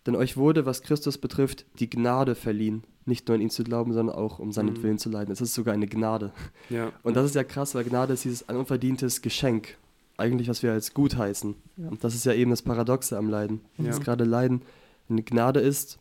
denn 0.06 0.16
euch 0.16 0.38
wurde, 0.38 0.66
was 0.66 0.84
Christus 0.84 1.18
betrifft, 1.18 1.66
die 1.80 1.90
Gnade 1.90 2.36
verliehen. 2.36 2.84
Nicht 3.06 3.28
nur 3.28 3.36
an 3.36 3.42
ihn 3.42 3.50
zu 3.50 3.64
glauben, 3.64 3.94
sondern 3.94 4.16
auch 4.16 4.40
um 4.40 4.52
seinen 4.52 4.74
Mhm. 4.76 4.84
Willen 4.84 4.98
zu 5.00 5.10
leiden. 5.10 5.32
Es 5.32 5.42
ist 5.42 5.54
sogar 5.54 5.74
eine 5.74 5.88
Gnade. 5.88 6.32
Ja. 6.70 6.92
Und 7.04 7.16
das 7.16 7.26
ist 7.26 7.36
ja 7.36 7.44
krass, 7.44 7.74
weil 7.76 7.84
Gnade 7.86 8.14
ist 8.14 8.24
dieses 8.26 8.48
ein 8.50 8.56
unverdientes 8.58 9.22
Geschenk. 9.22 9.78
Eigentlich, 10.18 10.50
was 10.50 10.64
wir 10.64 10.72
als 10.72 10.94
gut 10.94 11.16
heißen. 11.16 11.56
Ja. 11.78 11.90
Und 11.90 12.04
das 12.04 12.16
ist 12.16 12.26
ja 12.26 12.34
eben 12.34 12.50
das 12.52 12.62
Paradoxe 12.64 13.18
am 13.18 13.30
Leiden. 13.30 13.62
Ja. 13.78 13.86
Dass 13.86 14.02
gerade 14.02 14.24
Leiden 14.24 14.64
eine 15.10 15.24
Gnade 15.24 15.60
ist, 15.60 16.00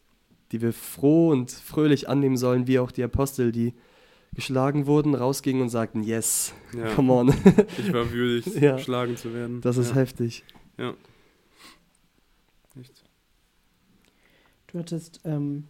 die 0.53 0.61
wir 0.63 0.73
froh 0.73 1.31
und 1.31 1.51
fröhlich 1.51 2.09
annehmen 2.09 2.37
sollen, 2.37 2.67
wie 2.67 2.79
auch 2.79 2.91
die 2.91 3.03
Apostel, 3.05 3.53
die 3.53 3.75
geschlagen 4.37 4.87
wurden, 4.87 5.15
rausgingen 5.15 5.63
und 5.63 5.71
sagten, 5.71 6.03
yes, 6.05 6.53
ja. 6.77 6.95
come 6.95 7.13
on. 7.13 7.29
Ich 7.79 7.93
war 7.93 8.13
würdig, 8.13 8.55
Ja. 8.61 8.77
geschlagen 8.77 9.17
zu 9.17 9.33
werden. 9.35 9.61
Das 9.63 9.77
ist 9.79 9.89
ja. 9.91 9.97
heftig. 9.97 10.45
Ja. 10.79 10.95
Echt. 12.79 13.03
Du 14.69 14.79
hattest 14.79 15.21
ähm, 15.25 15.65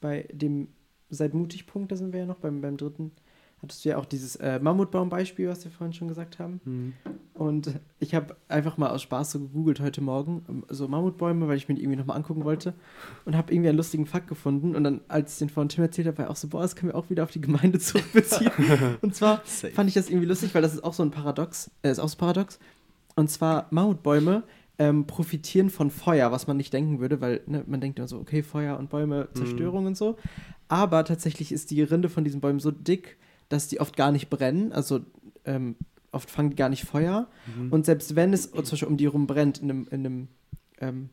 bei 0.00 0.26
dem 0.32 0.68
Seid 1.10 1.34
mutig-Punkt, 1.34 1.92
da 1.92 1.96
sind 1.96 2.12
wir 2.12 2.20
ja 2.20 2.26
noch, 2.26 2.38
beim, 2.38 2.60
beim 2.62 2.76
dritten, 2.76 3.10
hattest 3.62 3.84
du 3.84 3.90
ja 3.90 3.96
auch 3.96 4.04
dieses 4.04 4.36
äh, 4.36 4.58
Mammutbaum-Beispiel, 4.58 5.48
was 5.48 5.64
wir 5.64 5.70
vorhin 5.70 5.92
schon 5.92 6.08
gesagt 6.08 6.38
haben. 6.38 6.60
Mhm. 6.64 6.92
Und 7.34 7.78
ich 8.00 8.14
habe 8.14 8.36
einfach 8.48 8.76
mal 8.76 8.90
aus 8.90 9.02
Spaß 9.02 9.32
so 9.32 9.40
gegoogelt 9.40 9.80
heute 9.80 10.00
Morgen, 10.00 10.44
ähm, 10.48 10.64
so 10.68 10.88
Mammutbäume, 10.88 11.46
weil 11.46 11.56
ich 11.56 11.68
mir 11.68 11.74
die 11.74 11.82
irgendwie 11.82 11.98
nochmal 11.98 12.16
angucken 12.16 12.44
wollte. 12.44 12.74
Und 13.24 13.36
habe 13.36 13.52
irgendwie 13.52 13.68
einen 13.68 13.78
lustigen 13.78 14.06
Fakt 14.06 14.26
gefunden. 14.26 14.74
Und 14.74 14.82
dann, 14.84 15.00
als 15.08 15.34
ich 15.34 15.38
den 15.38 15.48
von 15.48 15.68
Tim 15.68 15.84
erzählt 15.84 16.08
habe, 16.08 16.18
war 16.18 16.24
ich 16.26 16.30
auch 16.30 16.36
so, 16.36 16.48
boah, 16.48 16.62
das 16.62 16.74
können 16.74 16.92
wir 16.92 16.98
auch 16.98 17.08
wieder 17.08 17.22
auf 17.22 17.30
die 17.30 17.40
Gemeinde 17.40 17.78
zurückbeziehen. 17.80 18.50
und 19.00 19.14
zwar 19.14 19.42
Safe. 19.44 19.72
fand 19.72 19.88
ich 19.88 19.94
das 19.94 20.10
irgendwie 20.10 20.26
lustig, 20.26 20.54
weil 20.54 20.62
das 20.62 20.74
ist 20.74 20.82
auch 20.82 20.94
so 20.94 21.04
ein 21.04 21.12
Paradox. 21.12 21.70
Äh, 21.82 21.92
ist 21.92 22.00
auch 22.00 22.08
so 22.08 22.16
ein 22.16 22.18
Paradox. 22.18 22.58
Und 23.14 23.30
zwar 23.30 23.68
Mammutbäume 23.70 24.42
ähm, 24.78 25.06
profitieren 25.06 25.70
von 25.70 25.90
Feuer, 25.90 26.32
was 26.32 26.46
man 26.46 26.56
nicht 26.56 26.72
denken 26.72 26.98
würde, 26.98 27.20
weil 27.20 27.42
ne, 27.46 27.62
man 27.66 27.80
denkt 27.80 27.98
immer 27.98 28.08
so, 28.08 28.18
okay, 28.18 28.42
Feuer 28.42 28.78
und 28.78 28.90
Bäume, 28.90 29.28
Zerstörung 29.34 29.86
und 29.86 29.96
so. 29.96 30.16
Aber 30.68 31.04
tatsächlich 31.04 31.52
ist 31.52 31.70
die 31.70 31.82
Rinde 31.82 32.08
von 32.08 32.24
diesen 32.24 32.40
Bäumen 32.40 32.58
so 32.58 32.70
dick, 32.70 33.18
dass 33.52 33.68
die 33.68 33.80
oft 33.80 33.96
gar 33.96 34.12
nicht 34.12 34.30
brennen. 34.30 34.72
Also 34.72 35.00
ähm, 35.44 35.76
oft 36.10 36.30
fangen 36.30 36.50
die 36.50 36.56
gar 36.56 36.68
nicht 36.68 36.84
Feuer. 36.84 37.28
Mhm. 37.56 37.72
Und 37.72 37.86
selbst 37.86 38.16
wenn 38.16 38.32
es 38.32 38.50
zum 38.50 38.62
Beispiel 38.62 38.88
um 38.88 38.96
die 38.96 39.06
rum 39.06 39.26
brennt, 39.26 39.58
in 39.58 39.70
einem, 39.70 39.88
in 39.90 40.06
einem 40.06 40.28
ähm, 40.78 41.08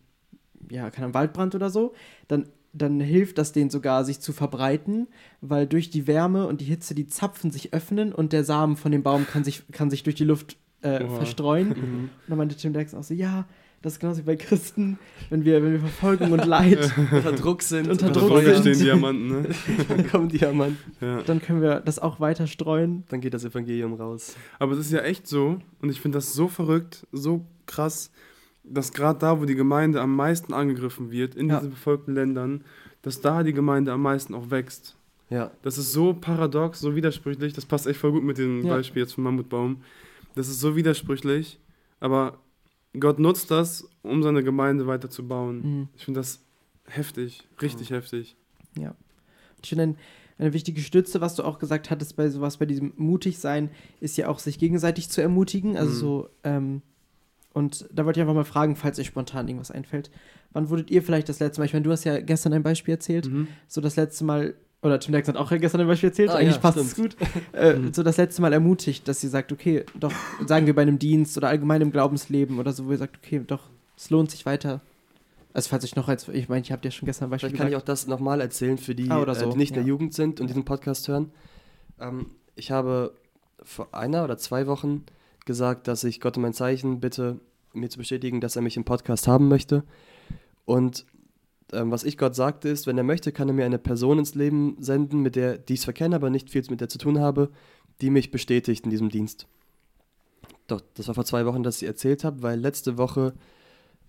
ja, 0.69 0.89
keine 0.89 1.13
Waldbrand 1.13 1.55
oder 1.55 1.69
so, 1.69 1.93
dann, 2.27 2.47
dann 2.73 2.99
hilft 2.99 3.37
das 3.37 3.51
denen 3.51 3.69
sogar, 3.69 4.05
sich 4.05 4.19
zu 4.19 4.33
verbreiten, 4.33 5.07
weil 5.41 5.67
durch 5.67 5.89
die 5.89 6.07
Wärme 6.07 6.47
und 6.47 6.61
die 6.61 6.65
Hitze 6.65 6.95
die 6.95 7.07
Zapfen 7.07 7.51
sich 7.51 7.73
öffnen 7.73 8.13
und 8.13 8.33
der 8.33 8.43
Samen 8.43 8.77
von 8.77 8.91
dem 8.91 9.03
Baum 9.03 9.25
kann 9.25 9.43
sich, 9.43 9.63
kann 9.71 9.89
sich 9.89 10.03
durch 10.03 10.15
die 10.15 10.25
Luft 10.25 10.57
äh, 10.81 11.07
verstreuen. 11.07 11.69
Mhm. 11.79 12.03
Und 12.03 12.29
dann 12.29 12.37
meinte 12.37 12.55
Tim 12.55 12.73
Jackson 12.73 12.99
auch 12.99 13.03
so, 13.03 13.13
ja, 13.13 13.47
das 13.82 13.93
ist 13.93 13.99
genauso 13.99 14.19
wie 14.19 14.25
bei 14.25 14.36
Christen, 14.36 14.99
wenn 15.30 15.45
wir, 15.45 15.63
wenn 15.63 15.71
wir 15.73 15.80
Verfolgung 15.80 16.32
und 16.32 16.45
Leid, 16.45 16.91
Unter 17.11 17.32
Druck 17.32 17.61
sind. 17.61 17.88
Unter 17.88 18.07
unter 18.07 18.19
Druck 18.19 18.41
sind. 18.43 18.57
stehen 18.59 18.80
Diamanten, 18.80 19.27
ne? 19.27 19.49
dann 19.88 20.07
kommen 20.09 20.30
Diamanten. 20.30 20.77
Ja. 21.01 21.21
dann 21.23 21.41
können 21.41 21.61
wir 21.61 21.80
das 21.80 21.99
auch 21.99 22.19
weiter 22.19 22.47
streuen. 22.47 23.03
Dann 23.09 23.21
geht 23.21 23.34
das 23.34 23.45
Evangelium 23.45 23.93
raus. 23.93 24.36
Aber 24.59 24.73
es 24.73 24.80
ist 24.80 24.91
ja 24.91 24.99
echt 24.99 25.27
so, 25.27 25.59
und 25.82 25.89
ich 25.89 26.01
finde 26.01 26.17
das 26.17 26.34
so 26.34 26.47
verrückt, 26.47 27.07
so 27.11 27.45
krass, 27.65 28.11
dass 28.63 28.91
gerade 28.91 29.17
da, 29.19 29.39
wo 29.39 29.45
die 29.45 29.55
Gemeinde 29.55 30.01
am 30.01 30.15
meisten 30.15 30.53
angegriffen 30.53 31.11
wird, 31.11 31.36
in 31.36 31.49
Ja. 31.49 31.55
diesen 31.57 31.71
befolgten 31.71 32.13
Ländern, 32.13 32.63
dass 33.01 33.21
da 33.21 33.43
die 33.43 33.53
Gemeinde 33.53 33.91
am 33.93 34.01
meisten 34.01 34.34
auch 34.36 34.51
wächst. 34.51 34.95
Ja. 35.30 35.51
Das 35.61 35.77
ist 35.77 35.93
so 35.93 36.13
paradox, 36.13 36.80
so 36.80 36.95
widersprüchlich, 36.95 37.53
das 37.53 37.65
passt 37.65 37.88
echt 37.88 37.99
voll 37.99 38.11
gut 38.11 38.23
mit 38.23 38.38
dem 38.38 38.65
Ja. 38.65 38.73
Beispiel 38.75 39.03
jetzt 39.03 39.13
vom 39.13 39.23
Mammutbaum. 39.23 39.77
Das 40.36 40.49
ist 40.49 40.59
so 40.59 40.75
widersprüchlich, 40.75 41.59
aber 41.99 42.39
Gott 42.97 43.19
nutzt 43.19 43.51
das, 43.51 43.87
um 44.01 44.23
seine 44.23 44.43
Gemeinde 44.43 44.87
weiter 44.87 45.09
zu 45.09 45.27
bauen. 45.27 45.61
Mhm. 45.79 45.87
Ich 45.95 46.05
finde 46.05 46.19
das 46.21 46.41
heftig, 46.85 47.47
richtig 47.61 47.91
heftig. 47.91 48.35
Ja. 48.77 48.95
Ich 49.61 49.69
finde, 49.69 49.83
ein, 49.83 49.97
eine 50.37 50.53
wichtige 50.53 50.81
Stütze, 50.81 51.21
was 51.21 51.35
du 51.35 51.43
auch 51.43 51.59
gesagt 51.59 51.89
hattest 51.91 52.15
bei 52.15 52.29
sowas, 52.29 52.57
bei 52.57 52.65
diesem 52.65 52.93
Mutigsein, 52.95 53.69
ist 53.99 54.17
ja 54.17 54.27
auch, 54.27 54.39
sich 54.39 54.57
gegenseitig 54.57 55.09
zu 55.09 55.21
ermutigen. 55.21 55.77
Also 55.77 55.91
Mhm. 55.91 55.95
so, 55.99 56.29
ähm, 56.43 56.81
und 57.53 57.87
da 57.91 58.05
wollte 58.05 58.19
ich 58.19 58.21
einfach 58.21 58.33
mal 58.35 58.43
fragen, 58.45 58.75
falls 58.75 58.99
euch 58.99 59.07
spontan 59.07 59.47
irgendwas 59.47 59.71
einfällt. 59.71 60.09
Wann 60.51 60.69
wurdet 60.69 60.89
ihr 60.89 61.03
vielleicht 61.03 61.29
das 61.29 61.39
letzte 61.39 61.59
Mal, 61.61 61.65
ich 61.65 61.73
meine, 61.73 61.83
du 61.83 61.91
hast 61.91 62.05
ja 62.05 62.19
gestern 62.21 62.53
ein 62.53 62.63
Beispiel 62.63 62.93
erzählt, 62.93 63.27
Mhm. 63.29 63.47
so 63.67 63.81
das 63.81 63.95
letzte 63.97 64.23
Mal, 64.23 64.55
oder 64.82 64.99
Tim 64.99 65.13
Jackson 65.13 65.36
hat 65.36 65.41
auch 65.41 65.49
gestern 65.57 65.82
ein 65.82 65.88
Beispiel 65.88 66.09
erzählt, 66.09 66.30
Ah, 66.30 66.36
eigentlich 66.36 66.55
ja, 66.55 66.61
passt 66.61 66.77
es 66.77 66.95
gut, 66.95 67.15
äh, 67.51 67.75
so 67.91 68.03
das 68.03 68.17
letzte 68.17 68.41
Mal 68.41 68.53
ermutigt, 68.53 69.07
dass 69.07 69.23
ihr 69.23 69.30
sagt, 69.30 69.51
okay, 69.51 69.86
doch, 69.99 70.13
sagen 70.45 70.65
wir 70.67 70.75
bei 70.75 70.82
einem 70.84 70.99
Dienst 70.99 71.38
oder 71.38 71.49
allgemein 71.49 71.82
im 71.82 71.91
Glaubensleben 71.91 72.59
oder 72.59 72.71
so, 72.71 72.86
wo 72.88 72.91
ihr 72.91 72.97
sagt, 72.97 73.17
okay, 73.17 73.41
doch, 73.45 73.63
es 73.97 74.09
lohnt 74.09 74.32
sich 74.32 74.45
weiter. 74.45 74.82
Also 75.53 75.69
falls 75.69 75.84
ich 75.84 75.95
noch 75.95 76.07
als, 76.07 76.27
ich 76.30 76.47
meine, 76.47 76.61
ich 76.61 76.71
habe 76.71 76.82
dir 76.82 76.91
schon 76.91 77.05
gestern 77.07 77.27
ein 77.27 77.32
Beispiel 77.32 77.49
Vielleicht 77.49 77.61
kann 77.61 77.69
ich 77.69 77.75
auch 77.75 77.82
das 77.82 78.07
nochmal 78.07 78.39
erzählen 78.39 78.77
für 78.77 78.95
die, 78.95 79.09
Ah, 79.09 79.19
oder 79.21 79.36
so, 79.36 79.47
äh, 79.47 79.51
die 79.51 79.57
nicht 79.57 79.71
in 79.71 79.75
der. 79.75 79.84
Jugend 79.84 80.13
sind 80.13 80.39
und 80.39 80.47
diesen 80.47 80.63
Podcast 80.63 81.07
hören. 81.07 81.32
Ähm, 81.99 82.27
ich 82.55 82.71
habe 82.71 83.13
vor 83.63 83.88
einer 83.93 84.23
oder 84.23 84.38
zwei 84.38 84.67
Wochen 84.67 85.03
gesagt, 85.45 85.88
dass 85.88 86.03
ich 86.03 86.21
Gott 86.21 86.38
um 86.38 86.45
ein 86.45 86.53
Zeichen 86.53 86.99
bitte, 86.99 87.39
mir 87.73 87.89
zu 87.89 87.97
bestätigen, 87.97 88.39
dass 88.41 88.55
er 88.55 88.61
mich 88.61 88.77
im 88.77 88.86
Podcast 88.86 89.27
haben 89.27 89.47
möchte. 89.47 89.84
Und 90.65 91.05
ähm, 91.74 91.91
was 91.91 92.03
ich 92.03 92.17
Gott 92.17 92.36
sagte 92.36 92.70
ist, 92.70 92.88
wenn 92.88 92.97
er 92.97 93.03
möchte, 93.03 93.32
kann 93.32 93.47
er 93.47 93.53
mir 93.53 93.65
eine 93.65 93.80
Person 93.80 94.20
ins 94.20 94.36
Leben 94.36 94.78
senden, 94.80 95.22
mit 95.22 95.36
der 95.36 95.57
die 95.57 95.74
ich 95.74 95.82
zwar 95.82 95.93
kenne, 95.93 96.15
aber 96.15 96.30
nicht 96.30 96.49
viel 96.49 96.63
mit 96.70 96.82
der 96.82 96.89
zu 96.89 96.97
tun 96.97 97.20
habe, 97.20 97.49
die 98.01 98.09
mich 98.09 98.32
bestätigt 98.32 98.86
in 98.86 98.91
diesem 98.91 99.09
Dienst. 99.09 99.47
Doch, 100.67 100.82
das 100.93 101.07
war 101.07 101.15
vor 101.15 101.26
zwei 101.26 101.45
Wochen, 101.45 101.63
dass 101.63 101.82
ich 101.82 101.88
erzählt 101.88 102.24
habe, 102.24 102.41
weil 102.43 102.59
letzte 102.59 102.97
Woche 102.97 103.34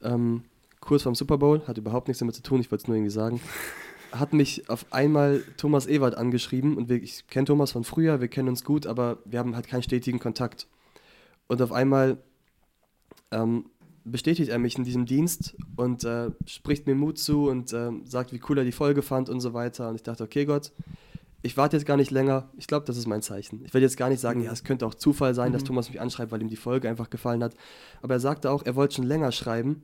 ähm, 0.02 0.44
kurz 0.80 1.02
vorm 1.02 1.14
Super 1.14 1.38
Bowl, 1.38 1.66
hat 1.66 1.78
überhaupt 1.78 2.08
nichts 2.08 2.18
damit 2.18 2.34
zu 2.34 2.42
tun, 2.42 2.60
ich 2.60 2.70
wollte 2.70 2.82
es 2.82 2.88
nur 2.88 2.96
irgendwie 2.96 3.12
sagen, 3.12 3.40
hat 4.12 4.32
mich 4.32 4.68
auf 4.68 4.86
einmal 4.90 5.42
Thomas 5.56 5.86
Ewald 5.86 6.16
angeschrieben 6.16 6.76
und 6.76 6.88
wir, 6.88 7.02
ich 7.02 7.26
kenne 7.28 7.46
Thomas 7.46 7.72
von 7.72 7.84
früher, 7.84 8.20
wir 8.20 8.28
kennen 8.28 8.48
uns 8.48 8.64
gut, 8.64 8.86
aber 8.86 9.18
wir 9.24 9.38
haben 9.38 9.54
halt 9.54 9.68
keinen 9.68 9.82
stetigen 9.82 10.18
Kontakt. 10.18 10.66
Und 11.46 11.62
auf 11.62 11.72
einmal 11.72 12.18
ähm, 13.30 13.66
bestätigt 14.04 14.50
er 14.50 14.58
mich 14.58 14.76
in 14.78 14.84
diesem 14.84 15.06
Dienst 15.06 15.56
und 15.76 16.04
äh, 16.04 16.30
spricht 16.46 16.86
mir 16.86 16.94
Mut 16.94 17.18
zu 17.18 17.48
und 17.48 17.72
ähm, 17.72 18.02
sagt, 18.06 18.32
wie 18.32 18.40
cool 18.48 18.58
er 18.58 18.64
die 18.64 18.72
Folge 18.72 19.02
fand 19.02 19.28
und 19.28 19.40
so 19.40 19.52
weiter. 19.54 19.88
Und 19.88 19.96
ich 19.96 20.02
dachte, 20.02 20.24
okay 20.24 20.44
Gott, 20.46 20.72
ich 21.42 21.56
warte 21.56 21.76
jetzt 21.76 21.86
gar 21.86 21.96
nicht 21.96 22.10
länger. 22.10 22.50
Ich 22.56 22.66
glaube, 22.66 22.84
das 22.86 22.96
ist 22.96 23.06
mein 23.06 23.22
Zeichen. 23.22 23.64
Ich 23.64 23.72
werde 23.72 23.84
jetzt 23.86 23.96
gar 23.96 24.08
nicht 24.08 24.20
sagen, 24.20 24.40
Mhm. 24.40 24.46
ja, 24.46 24.52
es 24.52 24.64
könnte 24.64 24.86
auch 24.86 24.94
Zufall 24.94 25.34
sein, 25.34 25.52
dass 25.52 25.62
Mhm. 25.62 25.66
Thomas 25.68 25.88
mich 25.88 26.00
anschreibt, 26.00 26.32
weil 26.32 26.42
ihm 26.42 26.48
die 26.48 26.56
Folge 26.56 26.88
einfach 26.88 27.10
gefallen 27.10 27.42
hat. 27.42 27.54
Aber 28.02 28.14
er 28.14 28.20
sagte 28.20 28.50
auch, 28.50 28.64
er 28.64 28.76
wollte 28.76 28.96
schon 28.96 29.06
länger 29.06 29.32
schreiben, 29.32 29.82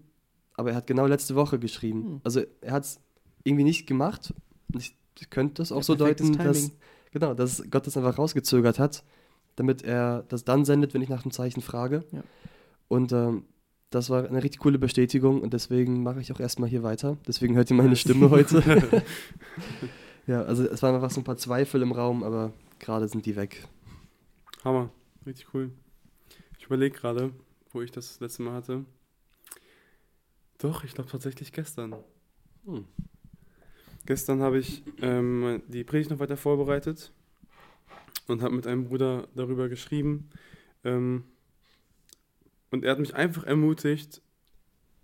aber 0.55 0.71
er 0.71 0.77
hat 0.77 0.87
genau 0.87 1.07
letzte 1.07 1.35
Woche 1.35 1.59
geschrieben. 1.59 1.99
Mhm. 2.15 2.21
Also 2.25 2.43
er 2.61 2.73
hat 2.73 2.85
es 2.85 3.01
irgendwie 3.45 3.65
nicht 3.65 3.87
gemacht. 3.87 4.35
Ich 4.77 4.97
könnte 5.31 5.55
das 5.63 5.73
auch 5.73 5.79
Ja, 5.79 5.83
so 5.83 5.95
deuten, 5.95 6.37
dass, 6.37 6.73
genau, 7.11 7.33
dass 7.35 7.63
Gott 7.71 7.87
das 7.87 7.97
einfach 7.97 8.19
rausgezögert 8.19 8.79
hat, 8.79 9.03
damit 9.57 9.83
er 9.83 10.25
das 10.29 10.45
dann 10.45 10.65
sendet, 10.67 10.93
wenn 10.93 11.01
ich 11.01 11.09
nach 11.09 11.23
dem 11.23 11.31
Zeichen 11.31 11.63
frage. 11.63 12.05
Ja. 12.13 12.23
Und 12.89 13.13
ähm, 13.13 13.45
das 13.91 14.11
war 14.11 14.27
eine 14.27 14.43
richtig 14.43 14.61
coole 14.61 14.79
Bestätigung 14.79 15.41
und 15.41 15.53
deswegen 15.53 16.03
mache 16.03 16.21
ich 16.21 16.33
auch 16.33 16.41
erstmal 16.41 16.69
hier 16.69 16.83
weiter. 16.83 17.17
Deswegen 17.27 17.55
hört 17.57 17.71
ihr 17.71 17.77
meine 17.77 17.97
Stimme 17.97 18.31
heute. 18.31 18.63
ja, 20.27 20.43
also 20.43 20.65
es 20.65 20.83
waren 20.83 20.95
einfach 20.95 21.11
so 21.11 21.21
ein 21.21 21.25
paar 21.25 21.37
Zweifel 21.37 21.83
im 21.83 21.93
Raum, 21.93 22.23
aber 22.23 22.53
gerade 22.79 23.09
sind 23.09 23.27
die 23.27 23.37
weg. 23.37 23.67
Hammer. 24.65 24.91
Richtig 25.25 25.53
cool. 25.55 25.71
Ich 26.59 26.67
überlege 26.67 26.97
gerade, 26.97 27.33
wo 27.73 27.83
ich 27.83 27.91
das 27.91 28.21
letzte 28.21 28.43
Mal 28.43 28.55
hatte. 28.55 28.85
Doch, 30.59 30.85
ich 30.85 30.95
glaube 30.95 31.11
tatsächlich 31.11 31.53
gestern. 31.53 31.97
Hm. 32.65 32.85
Gestern 34.07 34.41
habe 34.41 34.59
ich 34.59 34.83
ähm, 35.01 35.63
die 35.69 35.85
Predigt 35.85 36.11
noch 36.11 36.21
weiter 36.21 36.37
vorbereitet 36.37 37.13
und 38.29 38.43
habe 38.43 38.55
mit 38.55 38.67
einem 38.67 38.85
Bruder 38.85 39.29
darüber 39.35 39.69
geschrieben. 39.69 40.31
Ähm, 40.85 41.25
und 42.71 42.85
er 42.85 42.93
hat 42.93 42.99
mich 42.99 43.15
einfach 43.15 43.45
ermutigt. 43.45 44.23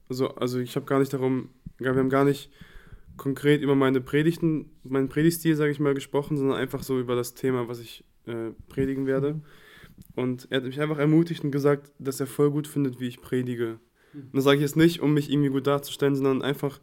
So, 0.09 0.35
also 0.35 0.59
ich 0.59 0.77
habe 0.77 0.87
gar 0.87 0.99
nicht 0.99 1.13
darum, 1.13 1.51
wir 1.79 1.95
haben 1.95 2.11
gar 2.11 2.25
nicht 2.25 2.51
konkret 3.17 3.63
über 3.63 3.75
meine 3.75 4.01
Predigten, 4.01 4.71
meinen 4.83 5.09
Predigtstil, 5.09 5.57
sage 5.57 5.71
ich 5.71 5.81
mal, 5.81 5.95
gesprochen, 5.95 6.37
sondern 6.37 6.57
einfach 6.57 6.83
so 6.83 6.99
über 6.99 7.15
das 7.15 7.35
Thema, 7.35 7.69
was 7.69 7.79
ich 7.81 8.05
äh, 8.27 8.51
predigen 8.69 9.07
werde. 9.07 9.41
Und 10.15 10.47
er 10.51 10.59
hat 10.59 10.65
mich 10.65 10.81
einfach 10.81 10.99
ermutigt 10.99 11.45
und 11.45 11.51
gesagt, 11.51 11.93
dass 11.99 12.21
er 12.21 12.27
voll 12.27 12.51
gut 12.51 12.67
findet, 12.67 13.01
wie 13.01 13.09
ich 13.09 13.21
predige. 13.21 13.79
Und 14.15 14.35
das 14.35 14.45
sage 14.45 14.57
ich 14.57 14.63
jetzt 14.63 14.77
nicht, 14.77 15.01
um 15.01 15.15
mich 15.15 15.31
irgendwie 15.31 15.49
gut 15.49 15.67
darzustellen, 15.67 16.15
sondern 16.15 16.43
einfach, 16.43 16.81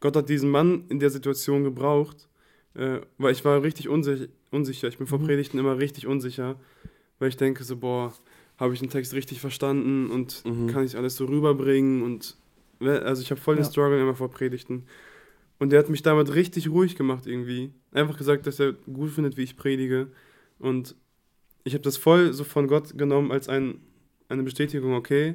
Gott 0.00 0.16
hat 0.16 0.28
diesen 0.28 0.50
Mann 0.50 0.84
in 0.88 0.98
der 0.98 1.10
Situation 1.10 1.62
gebraucht, 1.62 2.28
äh, 2.74 3.00
weil 3.18 3.32
ich 3.32 3.44
war 3.44 3.62
richtig 3.62 3.88
unsicher, 3.88 4.26
unsicher. 4.50 4.88
Ich 4.88 4.98
bin 4.98 5.06
vor 5.06 5.20
Mhm. 5.20 5.26
Predigten 5.26 5.58
immer 5.58 5.78
richtig 5.78 6.06
unsicher, 6.06 6.58
weil 7.18 7.28
ich 7.28 7.36
denke 7.36 7.62
so, 7.62 7.76
boah, 7.76 8.12
habe 8.62 8.74
ich 8.74 8.80
den 8.80 8.90
Text 8.90 9.12
richtig 9.14 9.40
verstanden 9.40 10.10
und 10.10 10.42
Mhm. 10.44 10.68
kann 10.68 10.84
ich 10.84 10.96
alles 10.96 11.16
so 11.16 11.24
rüberbringen 11.26 12.02
und 12.02 12.36
ne, 12.80 13.00
also 13.02 13.20
ich 13.22 13.30
habe 13.30 13.40
voll 13.40 13.56
den 13.56 13.64
Ja. 13.64 13.70
Struggle 13.70 14.00
immer 14.00 14.14
vor 14.14 14.30
Predigten. 14.30 14.84
Und 15.58 15.70
der 15.70 15.78
hat 15.78 15.88
mich 15.90 16.02
damit 16.02 16.34
richtig 16.34 16.68
ruhig 16.70 16.96
gemacht 16.96 17.26
irgendwie. 17.26 17.72
Einfach 17.92 18.16
gesagt, 18.18 18.46
dass 18.46 18.58
er 18.58 18.72
gut 18.72 19.10
findet, 19.10 19.36
wie 19.36 19.42
ich 19.42 19.56
predige. 19.56 20.08
Und 20.58 20.96
ich 21.64 21.74
habe 21.74 21.82
das 21.82 21.96
voll 21.96 22.32
so 22.32 22.42
von 22.44 22.66
Gott 22.66 22.96
genommen 22.98 23.30
als 23.30 23.48
ein, 23.48 23.80
eine 24.28 24.42
Bestätigung, 24.42 24.94
okay, 24.94 25.34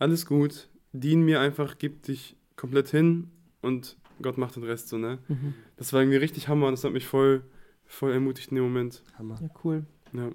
alles 0.00 0.26
gut, 0.26 0.68
dien 0.92 1.22
mir 1.22 1.40
einfach, 1.40 1.78
gib 1.78 2.02
dich 2.02 2.34
komplett 2.56 2.88
hin 2.88 3.28
und 3.62 3.96
Gott 4.20 4.36
macht 4.38 4.56
den 4.56 4.64
Rest 4.64 4.88
so, 4.88 4.98
ne? 4.98 5.18
Mhm. 5.28 5.54
Das 5.76 5.92
war 5.92 6.00
irgendwie 6.00 6.16
richtig 6.18 6.48
Hammer 6.48 6.66
und 6.66 6.72
das 6.72 6.82
hat 6.82 6.92
mich 6.92 7.06
voll, 7.06 7.42
voll 7.86 8.12
ermutigt 8.12 8.50
in 8.50 8.56
dem 8.56 8.64
Moment. 8.64 9.02
Hammer. 9.16 9.38
Ja, 9.40 9.48
cool. 9.64 9.84
Ja. 10.12 10.30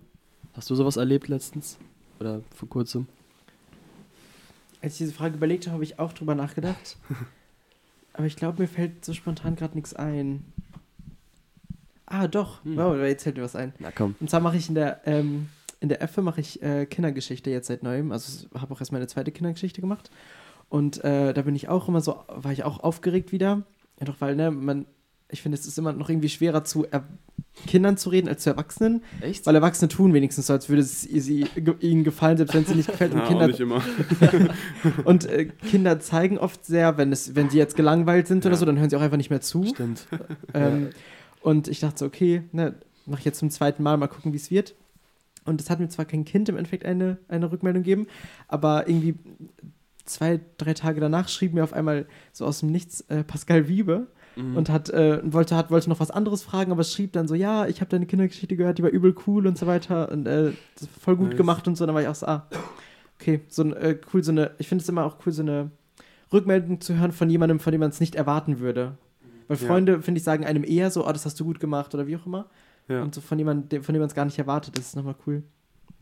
Hast 0.54 0.70
du 0.70 0.76
sowas 0.76 0.96
erlebt 0.96 1.28
letztens? 1.28 1.78
Oder 2.24 2.42
vor 2.56 2.70
kurzem? 2.70 3.08
Als 4.82 4.94
ich 4.94 5.00
diese 5.00 5.14
Frage 5.14 5.36
überlegt 5.36 5.66
habe, 5.66 5.74
habe 5.74 5.84
ich 5.84 6.00
auch 6.00 6.14
drüber 6.14 6.36
nachgedacht. 6.36 6.96
Aber 8.14 8.26
ich 8.26 8.38
glaube, 8.38 8.62
mir 8.62 8.70
fällt 8.70 9.04
so 9.04 9.12
spontan 9.12 9.58
gerade 9.58 9.76
nichts 9.76 9.94
ein. 9.94 10.46
Ah, 12.06 12.28
doch. 12.28 12.64
Hm. 12.64 12.78
Wow, 12.78 12.96
jetzt 12.96 13.24
fällt 13.24 13.36
mir 13.36 13.44
was 13.44 13.58
ein. 13.58 13.74
Na 13.80 13.92
komm. 13.92 14.16
Und 14.22 14.30
zwar 14.30 14.40
mache 14.40 14.56
ich 14.56 14.70
in 14.70 14.76
der, 14.76 15.02
ähm, 15.06 15.50
in 15.82 15.90
der 15.90 16.02
Effe 16.02 16.22
mache 16.22 16.40
ich 16.40 16.62
äh, 16.64 16.86
Kindergeschichte 16.86 17.50
jetzt 17.50 17.68
seit 17.68 17.84
neuem. 17.84 18.14
Also 18.14 18.48
habe 18.58 18.74
auch 18.74 18.80
erst 18.80 18.94
meine 18.94 19.08
zweite 19.08 19.34
Kindergeschichte 19.34 19.82
gemacht. 19.82 20.10
Und 20.70 21.04
äh, 21.04 21.34
da 21.34 21.42
bin 21.42 21.58
ich 21.58 21.68
auch 21.68 21.90
immer 21.90 22.00
so, 22.00 22.24
war 22.30 22.54
ich 22.54 22.64
auch 22.64 22.80
aufgeregt 22.80 23.34
wieder. 23.34 23.64
Ja, 24.00 24.06
doch, 24.06 24.22
weil, 24.22 24.38
ne, 24.38 24.50
man, 24.50 24.86
ich 25.34 25.42
finde, 25.42 25.58
es 25.58 25.66
ist 25.66 25.78
immer 25.78 25.92
noch 25.94 26.10
irgendwie 26.10 26.30
schwerer 26.30 26.64
zu 26.64 26.86
er 26.90 27.04
Kindern 27.68 27.98
zu 27.98 28.10
reden 28.10 28.28
als 28.28 28.42
zu 28.44 28.50
Erwachsenen. 28.50 29.04
Echt? 29.22 29.46
Weil 29.46 29.54
Erwachsene 29.54 29.88
tun 29.88 30.14
wenigstens 30.14 30.48
so, 30.48 30.54
als 30.54 30.70
würde 30.70 30.82
es 30.82 31.02
sie, 31.02 31.46
ihnen 31.82 32.04
gefallen, 32.04 32.38
selbst 32.38 32.56
wenn 32.56 32.64
es 32.64 32.70
ihnen 32.70 32.78
nicht 32.78 32.90
gefällt. 32.90 33.12
Und 33.14 33.20
Ja, 33.20 33.26
auch 33.26 33.30
Kinder 33.30 33.48
nicht 33.48 33.60
immer. 33.60 33.84
und 35.06 35.26
äh, 35.26 35.46
Kinder 35.46 36.00
zeigen 36.00 36.40
oft 36.40 36.66
sehr, 36.66 36.98
wenn, 36.98 37.12
es, 37.12 37.36
wenn 37.36 37.52
sie 37.52 37.60
jetzt 37.60 37.76
gelangweilt 37.76 38.28
sind 38.28 38.44
oder 38.46 38.56
Ja. 38.56 38.60
so, 38.60 38.66
dann 38.66 38.80
hören 38.80 38.90
sie 38.90 38.96
auch 38.96 39.02
einfach 39.02 39.18
nicht 39.18 39.30
mehr 39.30 39.42
zu. 39.42 39.66
Stimmt. 39.66 40.08
Ähm, 40.56 40.90
Und 41.42 41.68
ich 41.68 41.80
dachte 41.80 42.00
so, 42.00 42.06
okay, 42.06 42.44
ne, 42.54 42.74
mache 43.06 43.20
ich 43.20 43.26
jetzt 43.26 43.40
zum 43.40 43.50
zweiten 43.52 43.84
Mal, 43.84 43.98
mal 43.98 44.08
gucken, 44.08 44.34
wie 44.34 44.38
es 44.38 44.50
wird. 44.50 44.74
Und 45.46 45.62
es 45.62 45.70
hat 45.70 45.80
mir 45.80 45.90
zwar 45.90 46.06
kein 46.06 46.26
Kind 46.26 46.50
im 46.50 46.58
Endeffekt 46.58 46.86
eine, 46.86 47.18
eine 47.28 47.52
Rückmeldung 47.52 47.84
gegeben, 47.84 48.08
aber 48.48 48.88
irgendwie 48.88 49.16
zwei, 50.06 50.40
drei 50.58 50.74
Tage 50.74 51.00
danach 51.02 51.28
schrieb 51.30 51.54
mir 51.54 51.64
auf 51.64 51.74
einmal 51.74 52.06
so 52.32 52.46
aus 52.46 52.62
dem 52.62 52.72
Nichts 52.72 53.02
äh, 53.10 53.24
Pascal 53.24 53.68
Wiebe 53.68 54.08
Mhm. 54.36 54.58
und 54.58 54.70
hat, 54.70 54.90
äh, 54.90 55.20
wollte, 55.24 55.56
hat, 55.56 55.70
wollte 55.72 55.90
noch 55.90 56.00
was 56.00 56.12
anderes 56.12 56.44
fragen, 56.44 56.72
aber 56.72 56.84
schrieb 56.84 57.14
dann 57.14 57.28
so, 57.28 57.36
ja, 57.36 57.68
ich 57.68 57.82
habe 57.82 57.90
deine 57.90 58.06
Kindergeschichte 58.06 58.56
gehört, 58.56 58.78
die 58.78 58.84
war 58.84 58.90
übel 58.90 59.16
cool 59.28 59.46
und 59.48 59.58
so 59.58 59.68
weiter 59.68 60.12
und 60.12 60.26
äh, 60.28 60.54
voll 61.00 61.16
gut 61.16 61.30
Nice. 61.30 61.38
gemacht 61.38 61.68
und 61.68 61.76
so. 61.78 61.86
Dann 61.86 61.94
war 61.96 62.02
ich 62.02 62.08
auch 62.08 62.16
so, 62.16 62.26
ah, 62.26 62.48
okay, 63.20 63.42
so 63.48 63.64
ein, 63.64 63.74
äh, 63.74 63.98
cool, 64.14 64.24
so 64.24 64.32
eine, 64.32 64.52
ich 64.58 64.68
finde 64.68 64.82
es 64.82 64.90
immer 64.90 65.06
auch 65.06 65.18
cool, 65.26 65.32
so 65.32 65.42
eine 65.42 65.72
Rückmeldung 66.32 66.82
zu 66.82 66.98
hören 66.98 67.12
von 67.12 67.30
jemandem, 67.30 67.60
von 67.60 67.72
dem 67.72 67.80
man 67.80 67.90
es 67.92 68.00
nicht 68.00 68.16
erwarten 68.16 68.60
würde. 68.60 68.98
Weil 69.48 69.58
Ja. 69.58 69.68
Freunde, 69.68 70.02
finde 70.02 70.18
ich, 70.18 70.24
sagen 70.24 70.46
einem 70.46 70.64
eher 70.64 70.90
so, 70.90 71.08
oh, 71.08 71.12
das 71.12 71.26
hast 71.26 71.40
du 71.40 71.46
gut 71.46 71.60
gemacht 71.60 71.94
oder 71.94 72.08
wie 72.08 72.16
auch 72.16 72.26
immer. 72.26 72.48
Ja. 72.88 73.04
Und 73.04 73.14
so 73.14 73.22
von 73.22 73.38
jemandem, 73.38 73.84
von 73.84 73.94
dem 73.94 74.00
man 74.02 74.08
es 74.08 74.16
gar 74.16 74.26
nicht 74.26 74.40
erwartet, 74.40 74.78
das 74.78 74.88
ist 74.88 74.96
nochmal 74.96 75.16
cool 75.28 75.44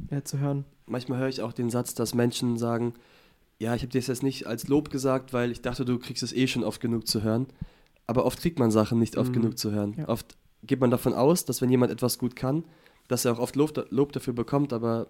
äh, 0.10 0.22
zu 0.22 0.40
hören. 0.40 0.66
Manchmal 0.88 1.20
höre 1.20 1.28
ich 1.28 1.42
auch 1.42 1.54
den 1.54 1.70
Satz, 1.70 1.94
dass 1.94 2.16
Menschen 2.16 2.58
sagen, 2.58 2.94
ja, 3.60 3.76
ich 3.76 3.82
habe 3.84 3.92
dir 3.92 4.00
das 4.00 4.08
jetzt 4.08 4.24
nicht 4.24 4.48
als 4.48 4.68
Lob 4.68 4.90
gesagt, 4.90 5.34
weil 5.34 5.52
ich 5.52 5.62
dachte, 5.62 5.86
du 5.86 6.00
kriegst 6.00 6.24
es 6.24 6.34
eh 6.34 6.48
schon 6.48 6.64
oft 6.64 6.82
genug 6.82 7.08
zu 7.08 7.22
hören. 7.22 7.46
Aber 8.12 8.26
oft 8.26 8.40
kriegt 8.42 8.60
man 8.60 8.72
Sachen 8.72 9.00
nicht 9.00 9.16
oft 9.18 9.30
Mhm. 9.30 9.36
genug 9.36 9.58
zu 9.58 9.72
hören. 9.72 9.94
Ja. 9.98 10.10
Oft 10.10 10.36
geht 10.64 10.82
man 10.82 10.92
davon 10.92 11.14
aus, 11.14 11.46
dass 11.46 11.62
wenn 11.62 11.70
jemand 11.70 11.94
etwas 11.94 12.18
gut 12.20 12.36
kann, 12.36 12.66
dass 13.08 13.24
er 13.24 13.32
auch 13.32 13.40
oft 13.40 13.56
Lob, 13.56 13.88
Lob 13.90 14.12
dafür 14.12 14.34
bekommt, 14.34 14.74
aber 14.74 15.08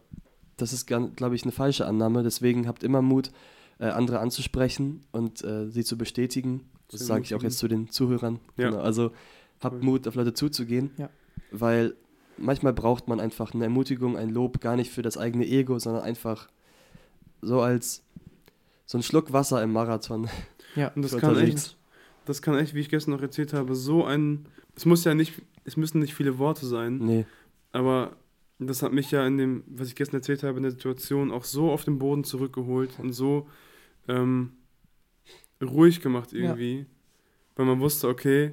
das 0.57 0.71
ist, 0.71 0.85
glaube 0.85 1.33
ich, 1.35 1.41
eine 1.41 1.51
falsche 1.51 1.87
Annahme. 1.87 2.21
Deswegen 2.21 2.67
habt 2.67 2.83
immer 2.83 3.01
Mut, 3.01 3.31
äh, 3.79 3.85
andere 3.87 4.19
anzusprechen 4.19 5.03
und 5.11 5.43
äh, 5.43 5.67
sie 5.71 5.83
zu 5.83 5.97
bestätigen. 5.97 6.69
Das 6.91 7.07
sage 7.07 7.23
ich 7.23 7.33
auch 7.33 7.41
jetzt 7.41 7.57
zu 7.57 7.67
den 7.67 7.89
Zuhörern. 7.89 8.39
Ja. 8.55 8.69
Genau, 8.69 8.81
also 8.83 9.11
habt 9.61 9.77
Cool. 9.77 9.83
Mut, 9.83 10.07
auf 10.07 10.13
Leute 10.13 10.33
zuzugehen, 10.35 10.91
Ja. 10.97 11.09
weil 11.51 11.95
manchmal 12.37 12.73
braucht 12.73 13.07
man 13.07 13.19
einfach 13.19 13.55
eine 13.55 13.63
Ermutigung, 13.63 14.15
ein 14.15 14.29
Lob, 14.29 14.61
gar 14.61 14.75
nicht 14.75 14.91
für 14.91 15.01
das 15.01 15.17
eigene 15.17 15.47
Ego, 15.47 15.79
sondern 15.79 16.03
einfach 16.03 16.49
so 17.41 17.61
als 17.61 18.03
so 18.85 18.99
ein 18.99 19.03
Schluck 19.03 19.33
Wasser 19.33 19.63
im 19.63 19.71
Marathon. 19.73 20.29
Ja, 20.75 20.89
Und 20.95 21.01
das 21.01 21.17
kann 21.17 21.35
echt, 21.37 21.75
das 22.25 22.41
kann 22.41 22.57
echt, 22.57 22.73
wie 22.73 22.79
ich 22.79 22.89
gestern 22.89 23.11
noch 23.11 23.21
erzählt 23.21 23.53
habe, 23.53 23.75
so 23.75 24.05
ein, 24.05 24.45
es 24.75 24.85
muss 24.85 25.03
ja 25.03 25.13
nicht, 25.13 25.33
es 25.63 25.77
müssen 25.77 25.99
nicht 25.99 26.13
viele 26.13 26.37
Worte 26.37 26.65
sein, 26.65 26.97
Nee, 26.97 27.25
aber 27.71 28.15
das 28.59 28.83
hat 28.83 28.93
mich 28.93 29.09
ja 29.11 29.25
in 29.25 29.37
dem, 29.37 29.63
was 29.67 29.87
ich 29.87 29.95
gestern 29.95 30.17
erzählt 30.17 30.43
habe, 30.43 30.57
in 30.57 30.63
der 30.63 30.71
Situation 30.71 31.31
auch 31.31 31.43
so 31.45 31.71
auf 31.71 31.83
den 31.83 31.97
Boden 31.97 32.23
zurückgeholt 32.23 32.99
und 32.99 33.11
so 33.13 33.47
ähm, 34.07 34.51
ruhig 35.61 36.01
gemacht 36.01 36.33
irgendwie, 36.33 36.85
weil 37.55 37.65
man 37.65 37.79
wusste, 37.79 38.07
okay, 38.07 38.51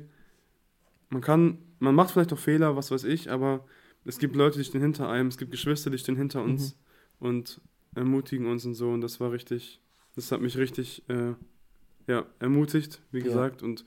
man 1.11 1.21
kann, 1.21 1.59
man 1.79 1.95
macht 1.95 2.11
vielleicht 2.11 2.33
auch 2.33 2.39
Fehler, 2.39 2.77
was 2.77 2.91
weiß 2.91 3.05
ich, 3.05 3.31
aber 3.31 3.65
es 4.05 4.19
gibt 4.19 4.37
Leute, 4.37 4.59
die 4.59 4.65
stehen 4.65 4.81
hinter 4.81 5.09
einem, 5.09 5.29
es 5.29 5.37
gibt 5.39 5.51
Geschwister, 5.51 5.91
die 5.91 5.99
stehen 5.99 6.17
hinter 6.17 6.43
uns 6.43 6.77
und 7.21 7.61
ermutigen 7.95 8.47
uns 8.47 8.65
und 8.65 8.75
so 8.75 8.91
und 8.91 9.01
das 9.01 9.21
war 9.21 9.33
richtig, 9.33 9.81
das 10.15 10.33
hat 10.33 10.41
mich 10.41 10.57
richtig, 10.57 11.03
äh, 11.09 11.35
ja, 12.09 12.27
ermutigt, 12.41 13.01
wie 13.13 13.19
Ja. 13.19 13.25
gesagt 13.25 13.63
und 13.63 13.85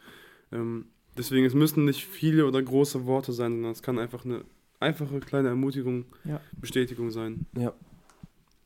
ähm, 0.54 0.86
deswegen, 1.18 1.46
es 1.46 1.54
müssen 1.54 1.84
nicht 1.86 2.06
viele 2.06 2.46
oder 2.48 2.62
große 2.62 3.06
Worte 3.06 3.34
sein, 3.34 3.52
sondern 3.52 3.72
es 3.74 3.82
kann 3.84 4.00
einfach 4.00 4.24
eine 4.26 4.46
einfache 4.80 5.20
kleine 5.20 5.50
Ermutigung, 5.50 6.06
Ja. 6.24 6.40
Bestätigung 6.60 7.12
sein. 7.12 7.46
ja. 7.58 7.74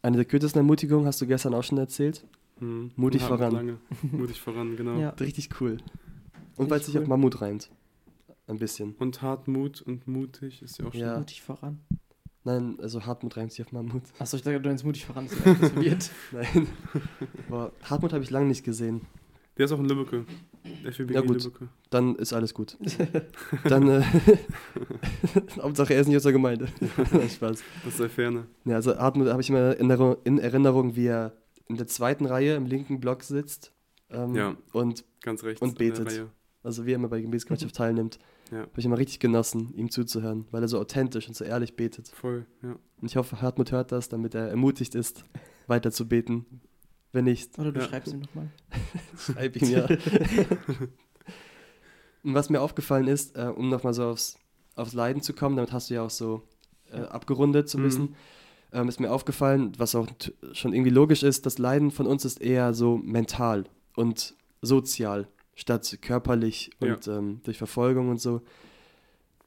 Eine 0.02 0.18
der 0.18 0.26
kürzesten 0.26 0.60
Ermutigungen 0.60 1.08
hast 1.08 1.20
du 1.20 1.26
gestern 1.26 1.56
auch 1.56 1.64
schon 1.64 1.80
erzählt. 1.80 2.24
Mhm. 2.60 2.92
Mutig 2.96 3.22
hart 3.24 3.32
voran. 3.40 3.54
Lange. 3.54 3.78
Mutig 4.04 4.40
voran, 4.40 4.76
genau. 4.78 5.00
Ja. 5.00 5.10
Richtig 5.10 5.50
cool. 5.60 5.78
Und 6.58 6.70
weil 6.70 6.80
es 6.80 6.86
sich 6.86 6.98
auf. 7.00 7.08
Mammut 7.08 7.42
reimt. 7.42 7.72
Ein 8.48 8.60
bisschen. 8.60 8.94
Und 9.00 9.24
Hartmut 9.24 9.82
und 9.82 10.08
mutig 10.08 10.62
ist 10.62 10.78
ja 10.78 10.86
auch 10.86 10.92
schon. 10.92 11.02
Ja. 11.02 11.18
mutig 11.18 11.42
voran. 11.42 11.80
Nein, 12.44 12.78
also 12.80 13.04
Hartmut 13.08 13.36
reimt 13.36 13.52
sich 13.52 13.66
auf 13.66 13.72
Mammut. 13.72 14.04
Achso, 14.20 14.38
ich 14.38 14.44
dachte, 14.44 14.62
du 14.62 14.70
meinst 14.70 14.86
mutig 14.86 15.06
voran, 15.08 15.28
das 15.28 15.72
ist. 15.84 16.12
Nein. 16.32 16.68
Aber 17.50 17.72
Hartmut 17.82 18.14
habe 18.14 18.24
ich 18.24 18.30
lange 18.30 18.46
nicht 18.48 18.64
gesehen. 18.64 19.02
Der 19.58 19.66
ist 19.66 19.72
auch 19.72 19.80
in 19.80 19.86
Lübbecke. 19.86 20.26
FEBG 20.92 21.14
Ja, 21.14 21.22
gut. 21.22 21.44
Lübbecke. 21.44 21.70
Dann 21.90 22.16
ist 22.16 22.34
alles 22.34 22.54
gut. 22.54 22.78
Dann, 23.64 23.88
äh, 23.88 24.04
Hauptsache 25.62 25.94
er 25.94 26.02
ist 26.02 26.08
nicht 26.08 26.18
aus 26.18 26.24
der 26.24 26.34
Gemeinde. 26.34 26.68
Spaß. 27.30 27.64
Das 27.86 27.98
sei 27.98 28.10
ferne. 28.10 28.48
Ja, 28.66 28.76
also 28.76 28.98
Hartmut 28.98 29.28
habe 29.28 29.42
ich 29.42 29.50
immer 29.50 29.78
in 29.78 29.90
Erinnerung, 29.90 30.18
in 30.24 30.40
Erinnerung, 30.40 30.96
wie 30.96 31.08
er 31.08 31.34
in 31.68 31.78
der 31.78 31.88
zweiten 31.88 32.26
Reihe 32.26 32.56
im 32.56 32.66
linken 32.66 33.00
Block 33.00 33.24
sitzt. 33.24 33.72
Ähm, 34.10 34.36
Ja. 34.36 34.58
Und 34.74 35.06
Ganz 35.22 35.44
rechts. 35.44 35.62
Und 35.62 35.78
betet. 35.78 36.26
Also 36.64 36.86
wie 36.86 36.92
er 36.92 36.96
immer 36.96 37.08
bei 37.10 37.22
Gebetsgemeinschaft 37.22 37.76
teilnimmt. 37.76 38.20
Ja. 38.52 38.60
Habe 38.60 38.72
ich 38.78 38.86
immer 38.86 38.98
richtig 38.98 39.20
genossen, 39.20 39.74
ihm 39.76 39.90
zuzuhören, 39.90 40.46
weil 40.52 40.62
er 40.62 40.68
so 40.68 40.80
authentisch 40.80 41.28
und 41.28 41.36
so 41.36 41.44
ehrlich 41.46 41.76
betet. 41.76 42.10
Voll, 42.10 42.46
ja. 42.62 42.72
Und 43.02 43.08
ich 43.08 43.18
hoffe, 43.18 43.42
Hartmut 43.42 43.72
hört 43.72 43.92
das, 43.92 44.10
damit 44.10 44.36
er 44.36 44.50
ermutigt 44.50 44.94
ist, 44.96 45.26
weiter 45.68 45.92
zu 45.92 46.08
beten. 46.08 46.46
Wenn 47.16 47.26
nicht, 47.26 47.58
Oder 47.58 47.72
du 47.72 47.80
Ja. 47.80 47.88
schreibst 47.88 48.14
ihm 48.14 48.20
nochmal. 48.20 48.50
schreib 49.18 49.56
ihm 49.56 49.70
ja. 49.70 49.88
Und 52.24 52.34
was 52.34 52.50
mir 52.50 52.60
aufgefallen 52.62 53.08
ist, 53.08 53.38
äh, 53.38 53.44
um 53.56 53.70
nochmal 53.70 53.94
so 53.94 54.04
aufs, 54.06 54.38
aufs 54.76 54.94
Leiden 54.94 55.22
zu 55.22 55.34
kommen, 55.34 55.56
damit 55.56 55.72
hast 55.72 55.90
du 55.90 55.94
ja 55.94 56.02
auch 56.04 56.10
so 56.10 56.44
äh, 56.92 56.98
abgerundet 57.00 57.74
ein 57.74 57.80
Mhm. 57.80 57.84
bisschen, 57.86 58.16
ähm, 58.74 58.90
ist 58.90 59.00
mir 59.00 59.12
aufgefallen, 59.12 59.72
was 59.78 59.96
auch 59.96 60.08
schon 60.54 60.74
irgendwie 60.74 60.90
logisch 60.92 61.24
ist, 61.24 61.46
das 61.46 61.58
Leiden 61.58 61.92
von 61.92 62.06
uns 62.06 62.26
ist 62.26 62.42
eher 62.42 62.74
so 62.74 62.98
mental 62.98 63.64
und 63.96 64.36
sozial, 64.62 65.28
statt 65.56 65.98
körperlich 66.02 66.72
Ja. 66.82 66.96
und 66.96 67.08
ähm, 67.08 67.40
durch 67.44 67.58
Verfolgung 67.58 68.10
und 68.10 68.20
so. 68.20 68.42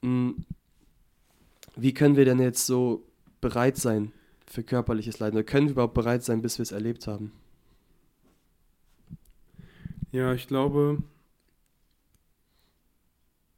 Mm. 0.01 0.31
wie 1.75 1.93
können 1.93 2.15
wir 2.15 2.25
denn 2.25 2.39
jetzt 2.39 2.65
so 2.65 3.03
bereit 3.41 3.77
sein 3.77 4.11
für 4.47 4.63
körperliches 4.63 5.19
Leiden? 5.19 5.35
Oder 5.37 5.43
können 5.43 5.67
wir 5.67 5.73
überhaupt 5.73 5.93
bereit 5.93 6.23
sein, 6.23 6.41
bis 6.41 6.57
wir 6.57 6.63
es 6.63 6.71
erlebt 6.71 7.05
haben? 7.05 7.31
Ja, 10.11 10.33
ich 10.33 10.47
glaube, 10.47 10.97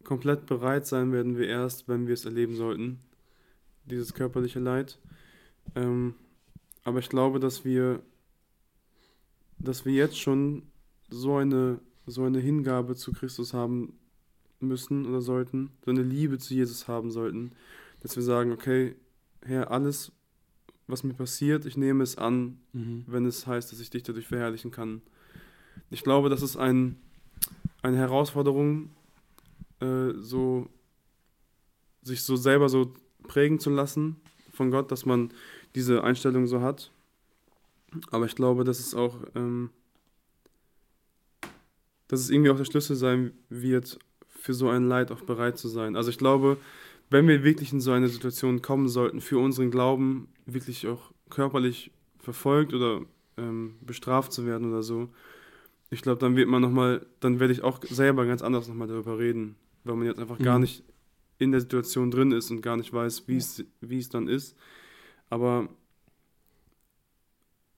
komplett 0.04 0.46
bereit 0.46 0.86
sein 0.86 1.12
werden 1.12 1.38
wir 1.38 1.48
erst, 1.48 1.88
wenn 1.88 2.08
wir 2.08 2.14
es 2.14 2.26
erleben 2.26 2.56
sollten, 2.56 3.00
dieses 3.86 4.14
körperliche 4.14 4.60
Leid. 4.60 5.00
Ähm, 5.76 6.16
aber 6.84 7.00
ich 7.00 7.10
glaube, 7.10 7.40
dass 7.40 7.64
wir, 7.64 8.02
dass 9.60 9.86
wir 9.86 9.94
jetzt 9.94 10.20
schon 10.20 10.64
so 11.10 11.36
eine, 11.38 11.80
so 12.06 12.24
eine 12.24 12.40
Hingabe 12.40 12.96
zu 12.96 13.14
Christus 13.14 13.54
haben 13.54 13.94
müssen 14.60 15.06
oder 15.06 15.22
sollten, 15.22 15.72
so 15.86 15.92
eine 15.92 16.04
Liebe 16.04 16.38
zu 16.38 16.54
Jesus 16.54 16.88
haben 16.88 17.12
sollten, 17.12 17.52
dass 18.02 18.16
wir 18.16 18.24
sagen, 18.24 18.52
okay, 18.52 18.96
Herr, 19.44 19.72
alles, 19.72 20.12
was 20.88 21.04
mir 21.04 21.14
passiert, 21.14 21.66
ich 21.66 21.78
nehme 21.78 22.04
es 22.04 22.18
an, 22.18 22.60
Mhm. 22.74 23.06
wenn 23.08 23.26
es 23.26 23.48
heißt, 23.48 23.72
dass 23.72 23.80
ich 23.80 23.90
dich 23.90 24.04
dadurch 24.04 24.28
verherrlichen 24.28 24.72
kann. 24.72 25.02
Ich 25.90 26.04
glaube, 26.04 26.30
das 26.30 26.42
ist 26.42 26.58
ein, 26.58 26.98
eine 27.82 27.98
Herausforderung, 27.98 28.90
äh, 29.80 30.14
so 30.20 30.70
sich 32.02 32.24
so 32.24 32.36
selber 32.36 32.70
so 32.70 32.94
prägen 33.24 33.60
zu 33.60 33.70
lassen 33.70 34.16
von 34.54 34.72
Gott, 34.72 34.92
dass 34.92 35.06
man 35.06 35.32
diese 35.76 36.04
Einstellung 36.04 36.48
so 36.48 36.62
hat. 36.62 36.92
Aber 38.10 38.26
ich 38.26 38.36
glaube, 38.36 38.64
dass 38.64 38.80
es 38.80 38.96
auch, 38.96 39.18
ähm, 39.36 39.70
dass 42.08 42.22
es 42.22 42.30
irgendwie 42.30 42.50
auch 42.50 42.58
der 42.58 42.66
Schlüssel 42.66 42.96
sein 42.96 43.34
wird, 43.50 44.00
für 44.28 44.54
so 44.54 44.70
ein 44.70 44.88
Leid 44.88 45.12
auch 45.12 45.22
bereit 45.22 45.58
zu 45.58 45.68
sein. 45.68 45.96
Also 45.96 46.10
ich 46.10 46.18
glaube, 46.18 46.58
wenn 47.10 47.28
wir 47.28 47.44
wirklich 47.44 47.74
in 47.74 47.82
so 47.82 47.92
eine 47.92 48.10
Situation 48.10 48.62
kommen 48.62 48.88
sollten, 48.88 49.22
für 49.22 49.38
unseren 49.38 49.70
Glauben 49.70 50.30
wirklich 50.46 50.88
auch 50.88 51.12
körperlich 51.30 51.92
verfolgt 52.20 52.74
oder 52.74 53.02
ähm, 53.38 53.76
bestraft 53.82 54.32
zu 54.32 54.46
werden 54.46 54.72
oder 54.72 54.82
so, 54.82 55.10
ich 55.92 56.02
glaube, 56.02 56.20
dann 56.20 56.36
wird 56.36 56.48
man 56.50 56.62
nochmal, 56.62 57.06
dann 57.20 57.40
werde 57.40 57.54
ich 57.54 57.62
auch 57.64 57.80
selber 57.84 58.26
ganz 58.26 58.42
anders 58.42 58.68
nochmal 58.68 58.88
darüber 58.88 59.20
reden, 59.20 59.56
weil 59.84 59.96
man 59.96 60.08
jetzt 60.08 60.20
einfach 60.20 60.40
gar 60.40 60.56
Mhm. 60.58 60.62
nicht 60.64 60.84
in 61.38 61.52
der 61.52 61.62
Situation 61.62 62.10
drin 62.12 62.32
ist 62.32 62.50
und 62.50 62.62
gar 62.62 62.78
nicht 62.78 62.92
weiß, 62.94 63.28
wie 63.28 63.38
es 63.38 63.64
wie 63.82 63.98
es 64.00 64.10
dann 64.10 64.28
ist. 64.28 64.56
Aber 65.30 65.68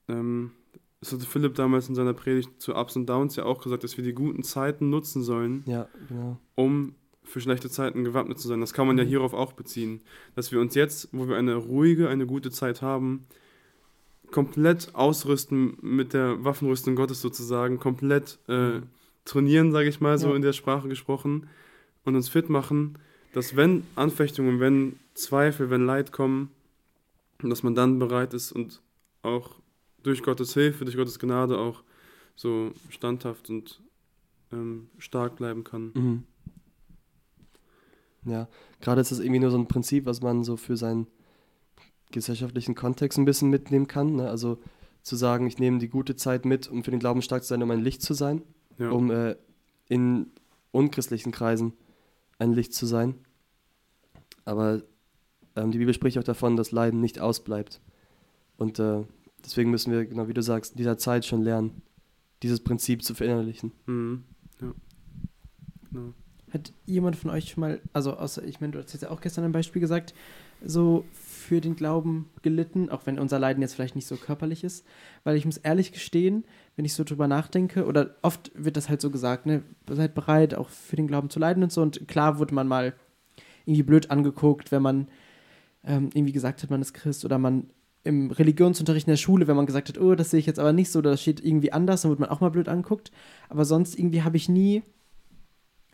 ähm, 0.08 0.52
es 1.00 1.12
hatte 1.12 1.26
Philipp 1.26 1.54
damals 1.54 1.88
in 1.88 1.94
seiner 1.94 2.14
Predigt 2.14 2.60
zu 2.60 2.74
Ups 2.74 2.96
und 2.96 3.06
Downs 3.06 3.36
ja 3.36 3.44
auch 3.44 3.62
gesagt, 3.62 3.84
dass 3.84 3.96
wir 3.96 4.04
die 4.04 4.12
guten 4.14 4.42
Zeiten 4.42 4.90
nutzen 4.90 5.22
sollen, 5.22 5.62
Ja, 5.66 5.88
genau. 6.08 6.38
um 6.54 6.94
für 7.22 7.40
schlechte 7.40 7.70
Zeiten 7.70 8.04
gewappnet 8.04 8.38
zu 8.38 8.48
sein. 8.48 8.60
Das 8.60 8.74
kann 8.74 8.86
man 8.86 8.98
ja 8.98 9.04
Mhm. 9.04 9.08
hierauf 9.08 9.32
auch 9.32 9.52
beziehen. 9.54 10.02
Dass 10.34 10.52
wir 10.52 10.60
uns 10.60 10.74
jetzt, 10.74 11.08
wo 11.12 11.26
wir 11.26 11.36
eine 11.36 11.54
ruhige, 11.54 12.08
eine 12.10 12.26
gute 12.26 12.50
Zeit 12.50 12.82
haben, 12.82 13.26
komplett 14.34 14.92
ausrüsten 14.96 15.76
mit 15.80 16.12
der 16.12 16.42
Waffenrüstung 16.42 16.96
Gottes 16.96 17.20
sozusagen, 17.20 17.78
komplett 17.78 18.40
äh, 18.48 18.80
trainieren, 19.24 19.70
sage 19.70 19.88
ich 19.88 20.00
mal, 20.00 20.18
so 20.18 20.30
Ja. 20.30 20.34
in 20.34 20.42
der 20.42 20.52
Sprache 20.52 20.88
gesprochen, 20.88 21.46
und 22.04 22.16
uns 22.16 22.28
fit 22.28 22.50
machen, 22.50 22.98
dass 23.32 23.54
wenn 23.54 23.84
Anfechtungen, 23.94 24.58
wenn 24.58 24.98
Zweifel, 25.14 25.70
wenn 25.70 25.86
Leid 25.86 26.10
kommen, 26.10 26.50
dass 27.42 27.62
man 27.62 27.76
dann 27.76 28.00
bereit 28.00 28.34
ist 28.34 28.50
und 28.50 28.82
auch 29.22 29.54
durch 30.02 30.24
Gottes 30.24 30.52
Hilfe, 30.52 30.84
durch 30.84 30.96
Gottes 30.96 31.20
Gnade 31.20 31.56
auch 31.56 31.84
so 32.34 32.72
standhaft 32.90 33.48
und 33.50 33.80
ähm, 34.52 34.88
stark 34.98 35.36
bleiben 35.36 35.62
kann. 35.62 35.92
Mhm. 35.94 36.22
Ja, 38.24 38.48
gerade 38.80 39.00
ist 39.00 39.12
das 39.12 39.20
irgendwie 39.20 39.40
nur 39.40 39.52
so 39.52 39.58
ein 39.58 39.68
Prinzip, 39.68 40.06
was 40.06 40.20
man 40.22 40.42
so 40.42 40.56
für 40.56 40.76
seinen 40.76 41.06
gesellschaftlichen 42.14 42.74
Kontext 42.74 43.18
ein 43.18 43.24
bisschen 43.26 43.50
mitnehmen 43.50 43.86
kann. 43.86 44.16
Ne? 44.16 44.28
Also 44.30 44.58
zu 45.02 45.16
sagen, 45.16 45.46
ich 45.46 45.58
nehme 45.58 45.78
die 45.78 45.88
gute 45.88 46.16
Zeit 46.16 46.46
mit, 46.46 46.68
um 46.68 46.82
für 46.82 46.90
den 46.90 47.00
Glauben 47.00 47.20
stark 47.22 47.42
zu 47.42 47.48
sein, 47.48 47.62
um 47.62 47.70
ein 47.70 47.80
Licht 47.82 48.00
zu 48.02 48.14
sein, 48.14 48.42
Ja. 48.78 48.90
um 48.90 49.10
äh, 49.10 49.36
in 49.88 50.28
unchristlichen 50.72 51.30
Kreisen 51.30 51.74
ein 52.38 52.52
Licht 52.52 52.72
zu 52.72 52.86
sein. 52.86 53.14
Aber 54.46 54.82
ähm, 55.56 55.70
die 55.72 55.78
Bibel 55.78 55.92
spricht 55.94 56.18
auch 56.18 56.24
davon, 56.24 56.56
dass 56.56 56.72
Leiden 56.72 57.00
nicht 57.00 57.20
ausbleibt. 57.20 57.80
Und 58.56 58.78
äh, 58.78 59.02
deswegen 59.44 59.70
müssen 59.70 59.92
wir, 59.92 60.06
genau 60.06 60.26
wie 60.28 60.34
du 60.34 60.42
sagst, 60.42 60.72
in 60.72 60.78
dieser 60.78 60.96
Zeit 60.98 61.24
schon 61.26 61.42
lernen, 61.42 61.82
dieses 62.42 62.60
Prinzip 62.60 63.02
zu 63.04 63.14
verinnerlichen. 63.14 63.72
Mhm. 63.86 64.24
Ja. 64.60 64.72
Genau. 65.90 66.14
Hat 66.50 66.72
jemand 66.86 67.16
von 67.16 67.30
euch 67.30 67.50
schon 67.50 67.60
mal, 67.62 67.80
also 67.92 68.14
außer, 68.14 68.44
ich 68.44 68.60
meine, 68.60 68.72
du 68.72 68.78
hast 68.82 68.92
jetzt 68.92 69.02
ja 69.02 69.10
auch 69.10 69.20
gestern 69.20 69.44
ein 69.44 69.52
Beispiel 69.52 69.80
gesagt, 69.80 70.14
so 70.64 71.04
für 71.44 71.60
den 71.60 71.76
Glauben 71.76 72.30
gelitten, 72.42 72.88
auch 72.88 73.06
wenn 73.06 73.18
unser 73.18 73.38
Leiden 73.38 73.62
jetzt 73.62 73.74
vielleicht 73.74 73.94
nicht 73.94 74.06
so 74.06 74.16
körperlich 74.16 74.64
ist, 74.64 74.84
weil 75.22 75.36
ich 75.36 75.44
muss 75.44 75.58
ehrlich 75.58 75.92
gestehen, 75.92 76.44
wenn 76.74 76.84
ich 76.84 76.94
so 76.94 77.04
drüber 77.04 77.28
nachdenke, 77.28 77.86
oder 77.86 78.16
oft 78.22 78.50
wird 78.54 78.76
das 78.76 78.88
halt 78.88 79.00
so 79.00 79.10
gesagt, 79.10 79.46
ne, 79.46 79.62
seid 79.88 80.14
bereit, 80.14 80.54
auch 80.54 80.70
für 80.70 80.96
den 80.96 81.06
Glauben 81.06 81.30
zu 81.30 81.38
leiden 81.38 81.62
und 81.62 81.70
so, 81.70 81.82
und 81.82 82.08
klar 82.08 82.38
wurde 82.38 82.54
man 82.54 82.66
mal 82.66 82.94
irgendwie 83.66 83.82
blöd 83.82 84.10
angeguckt, 84.10 84.72
wenn 84.72 84.82
man 84.82 85.08
ähm, 85.84 86.10
irgendwie 86.14 86.32
gesagt 86.32 86.62
hat, 86.62 86.70
man 86.70 86.80
ist 86.80 86.94
Christ, 86.94 87.24
oder 87.24 87.38
man 87.38 87.68
im 88.04 88.30
Religionsunterricht 88.30 89.06
in 89.06 89.12
der 89.12 89.16
Schule, 89.16 89.46
wenn 89.46 89.56
man 89.56 89.66
gesagt 89.66 89.88
hat, 89.88 89.98
oh, 89.98 90.14
das 90.14 90.30
sehe 90.30 90.40
ich 90.40 90.46
jetzt 90.46 90.58
aber 90.58 90.72
nicht 90.72 90.90
so, 90.90 91.02
das 91.02 91.22
steht 91.22 91.44
irgendwie 91.44 91.72
anders, 91.72 92.02
dann 92.02 92.10
wird 92.10 92.20
man 92.20 92.28
auch 92.30 92.40
mal 92.40 92.50
blöd 92.50 92.68
angeguckt, 92.68 93.10
aber 93.48 93.64
sonst 93.64 93.98
irgendwie 93.98 94.22
habe 94.22 94.36
ich 94.36 94.48
nie 94.48 94.82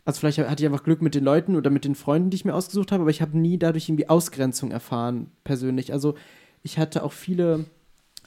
also 0.05 0.19
vielleicht 0.19 0.39
hatte 0.39 0.63
ich 0.63 0.67
einfach 0.69 0.83
Glück 0.83 1.01
mit 1.01 1.13
den 1.15 1.23
Leuten 1.23 1.55
oder 1.55 1.69
mit 1.69 1.85
den 1.85 1.95
Freunden, 1.95 2.29
die 2.29 2.35
ich 2.35 2.45
mir 2.45 2.55
ausgesucht 2.55 2.91
habe, 2.91 3.01
aber 3.01 3.11
ich 3.11 3.21
habe 3.21 3.37
nie 3.37 3.57
dadurch 3.57 3.87
irgendwie 3.87 4.09
Ausgrenzung 4.09 4.71
erfahren, 4.71 5.31
persönlich. 5.43 5.93
Also 5.93 6.15
ich 6.63 6.77
hatte 6.77 7.03
auch 7.03 7.11
viele 7.13 7.65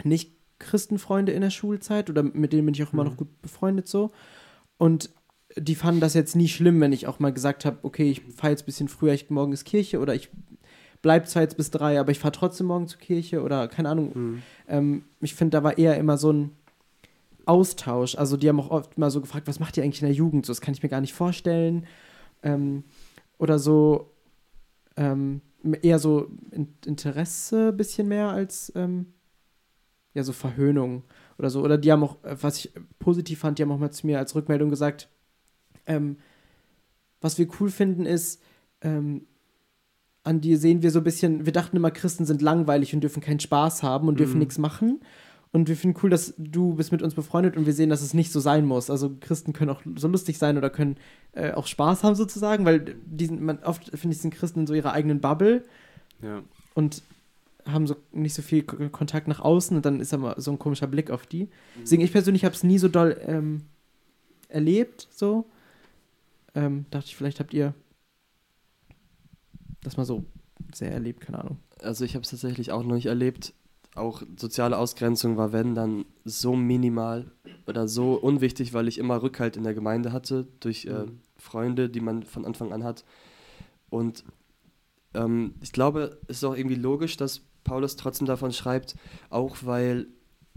Nicht-Christenfreunde 0.04 1.32
in 1.32 1.42
der 1.42 1.50
Schulzeit 1.50 2.10
oder 2.10 2.22
mit 2.22 2.52
denen 2.52 2.66
bin 2.66 2.74
ich 2.74 2.82
auch 2.82 2.92
immer 2.92 3.04
Mhm. 3.04 3.10
noch 3.10 3.16
gut 3.16 3.42
befreundet 3.42 3.88
so. 3.88 4.12
Und 4.78 5.10
die 5.56 5.74
fanden 5.74 6.00
das 6.00 6.14
jetzt 6.14 6.36
nie 6.36 6.48
schlimm, 6.48 6.80
wenn 6.80 6.92
ich 6.92 7.06
auch 7.06 7.18
mal 7.18 7.32
gesagt 7.32 7.64
habe, 7.64 7.78
okay, 7.82 8.10
ich 8.10 8.22
fahre 8.22 8.52
jetzt 8.52 8.62
ein 8.62 8.66
bisschen 8.66 8.88
früher, 8.88 9.12
ich 9.12 9.30
morgen 9.30 9.52
ist 9.52 9.64
Kirche 9.64 10.00
oder 10.00 10.14
ich 10.14 10.30
bleib 11.02 11.28
zwar 11.28 11.42
jetzt 11.42 11.56
bis 11.56 11.70
drei, 11.70 12.00
aber 12.00 12.10
ich 12.12 12.18
fahre 12.18 12.32
trotzdem 12.32 12.66
morgen 12.66 12.88
zur 12.88 12.98
Kirche 12.98 13.42
oder 13.42 13.68
keine 13.68 13.88
Ahnung. 13.90 14.10
Mhm. 14.14 14.42
Ähm, 14.68 15.04
ich 15.20 15.34
finde, 15.34 15.58
da 15.58 15.62
war 15.64 15.78
eher 15.78 15.96
immer 15.98 16.16
so 16.18 16.32
ein 16.32 16.50
Austausch. 17.46 18.16
Also 18.16 18.36
die 18.36 18.48
haben 18.48 18.60
auch 18.60 18.70
oft 18.70 18.98
mal 18.98 19.10
so 19.10 19.20
gefragt, 19.20 19.46
was 19.46 19.60
macht 19.60 19.76
ihr 19.76 19.84
eigentlich 19.84 20.02
in 20.02 20.08
der 20.08 20.16
Jugend? 20.16 20.46
So, 20.46 20.52
das 20.52 20.60
kann 20.60 20.74
ich 20.74 20.82
mir 20.82 20.88
gar 20.88 21.00
nicht 21.00 21.14
vorstellen. 21.14 21.86
Ähm, 22.42 22.84
oder 23.38 23.58
so 23.58 24.10
ähm, 24.96 25.40
eher 25.82 25.98
so 25.98 26.30
in 26.50 26.74
Interesse 26.86 27.68
ein 27.68 27.76
bisschen 27.76 28.08
mehr 28.08 28.28
als 28.28 28.72
ähm, 28.76 29.06
ja 30.12 30.22
so 30.22 30.32
Verhöhnung 30.32 31.02
oder 31.38 31.50
so. 31.50 31.62
Oder 31.62 31.78
die 31.78 31.90
haben 31.90 32.04
auch, 32.04 32.22
äh, 32.24 32.36
was 32.40 32.58
ich 32.58 32.72
positiv 32.98 33.40
fand, 33.40 33.58
die 33.58 33.62
haben 33.62 33.72
auch 33.72 33.78
mal 33.78 33.90
zu 33.90 34.06
mir 34.06 34.18
als 34.18 34.34
Rückmeldung 34.34 34.70
gesagt, 34.70 35.08
ähm, 35.86 36.16
was 37.20 37.38
wir 37.38 37.48
cool 37.58 37.70
finden 37.70 38.06
ist, 38.06 38.40
ähm, 38.82 39.26
an 40.22 40.40
dir 40.40 40.58
sehen 40.58 40.82
wir 40.82 40.90
so 40.90 41.00
ein 41.00 41.04
bisschen, 41.04 41.44
wir 41.44 41.52
dachten 41.52 41.76
immer, 41.76 41.90
Christen 41.90 42.24
sind 42.24 42.40
langweilig 42.40 42.94
und 42.94 43.00
dürfen 43.02 43.22
keinen 43.22 43.40
Spaß 43.40 43.82
haben 43.82 44.08
und 44.08 44.18
dürfen 44.18 44.34
Mhm. 44.34 44.38
nichts 44.40 44.58
machen. 44.58 45.00
Und 45.54 45.68
wir 45.68 45.76
finden 45.76 45.96
cool, 46.02 46.10
dass 46.10 46.34
du 46.36 46.74
bist 46.74 46.90
mit 46.90 47.00
uns 47.00 47.14
befreundet 47.14 47.56
und 47.56 47.64
wir 47.64 47.72
sehen, 47.72 47.88
dass 47.88 48.02
es 48.02 48.12
nicht 48.12 48.32
so 48.32 48.40
sein 48.40 48.66
muss. 48.66 48.90
Also 48.90 49.14
Christen 49.20 49.52
können 49.52 49.70
auch 49.70 49.82
so 49.94 50.08
lustig 50.08 50.36
sein 50.36 50.58
oder 50.58 50.68
können 50.68 50.96
äh, 51.30 51.52
auch 51.52 51.68
Spaß 51.68 52.02
haben 52.02 52.16
sozusagen, 52.16 52.64
weil 52.64 52.96
diesen, 53.06 53.40
man, 53.44 53.60
oft 53.62 53.88
finde 53.96 54.16
ich, 54.16 54.20
sind 54.20 54.34
Christen 54.34 54.60
in 54.60 54.66
so 54.66 54.74
ihrer 54.74 54.92
eigenen 54.92 55.20
Bubble 55.20 55.62
Ja. 56.20 56.42
und 56.74 57.02
haben 57.66 57.86
so 57.86 57.94
nicht 58.10 58.34
so 58.34 58.42
viel 58.42 58.64
K 58.64 58.88
Kontakt 58.88 59.28
nach 59.28 59.38
außen 59.38 59.76
und 59.76 59.86
dann 59.86 60.00
ist 60.00 60.12
immer 60.12 60.34
so 60.40 60.50
ein 60.50 60.58
komischer 60.58 60.88
Blick 60.88 61.12
auf 61.12 61.24
die. 61.24 61.48
Deswegen, 61.80 62.02
ich 62.02 62.10
persönlich 62.10 62.44
habe 62.44 62.56
es 62.56 62.64
nie 62.64 62.78
so 62.78 62.88
doll 62.88 63.16
ähm, 63.24 63.62
erlebt, 64.48 65.06
so. 65.12 65.46
Ähm, 66.56 66.86
dachte 66.90 67.06
ich, 67.06 67.14
vielleicht 67.16 67.38
habt 67.38 67.54
ihr 67.54 67.74
das 69.84 69.96
mal 69.96 70.04
so 70.04 70.24
sehr 70.74 70.90
erlebt, 70.90 71.20
keine 71.20 71.38
Ahnung. 71.38 71.58
Also 71.80 72.04
ich 72.04 72.16
habe 72.16 72.24
es 72.24 72.30
tatsächlich 72.30 72.72
auch 72.72 72.82
noch 72.82 72.96
nicht 72.96 73.06
erlebt. 73.06 73.54
Auch 73.94 74.22
soziale 74.36 74.76
Ausgrenzung 74.76 75.36
war, 75.36 75.52
wenn, 75.52 75.74
dann 75.74 76.04
so 76.24 76.56
minimal 76.56 77.30
oder 77.66 77.86
so 77.86 78.14
unwichtig, 78.14 78.72
weil 78.74 78.88
ich 78.88 78.98
immer 78.98 79.22
Rückhalt 79.22 79.56
in 79.56 79.62
der 79.64 79.74
Gemeinde 79.74 80.12
hatte 80.12 80.46
durch 80.60 80.86
äh, 80.86 81.04
Mhm. 81.04 81.20
Freunde, 81.36 81.88
die 81.90 82.00
man 82.00 82.22
von 82.22 82.44
Anfang 82.44 82.72
an 82.72 82.84
hat. 82.84 83.04
Und 83.90 84.24
ähm, 85.14 85.54
ich 85.60 85.72
glaube, 85.72 86.18
es 86.26 86.38
ist 86.38 86.44
auch 86.44 86.56
irgendwie 86.56 86.74
logisch, 86.74 87.16
dass 87.16 87.42
Paulus 87.62 87.96
trotzdem 87.96 88.26
davon 88.26 88.52
schreibt, 88.52 88.96
auch 89.30 89.58
weil 89.62 90.06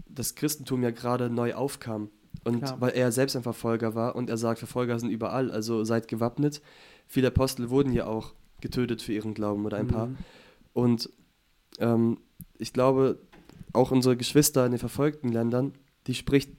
das 0.08 0.34
Christentum 0.34 0.82
ja 0.82 0.90
gerade 0.90 1.30
neu 1.30 1.54
aufkam. 1.54 2.10
Und 2.44 2.60
Klar. 2.60 2.80
weil 2.80 2.90
er 2.92 3.12
selbst 3.12 3.36
ein 3.36 3.42
Verfolger 3.42 3.94
war 3.94 4.16
und 4.16 4.30
er 4.30 4.36
sagt, 4.36 4.58
Verfolger 4.58 4.98
sind 4.98 5.10
überall, 5.10 5.50
also 5.50 5.84
seid 5.84 6.08
gewappnet. 6.08 6.62
Viele 7.06 7.28
Apostel 7.28 7.70
wurden 7.70 7.92
ja 7.92 8.06
auch 8.06 8.32
getötet 8.60 9.02
für 9.02 9.12
ihren 9.12 9.34
Glauben 9.34 9.66
oder 9.66 9.76
ein 9.76 9.88
paar. 9.88 10.06
Mhm. 10.06 10.16
Und 10.72 11.10
ähm, 11.78 12.18
ich 12.58 12.72
glaube, 12.72 13.18
auch 13.72 13.90
unsere 13.90 14.16
Geschwister 14.16 14.64
in 14.64 14.72
den 14.72 14.78
verfolgten 14.78 15.30
Ländern, 15.30 15.74
die 16.06 16.14
spricht 16.14 16.50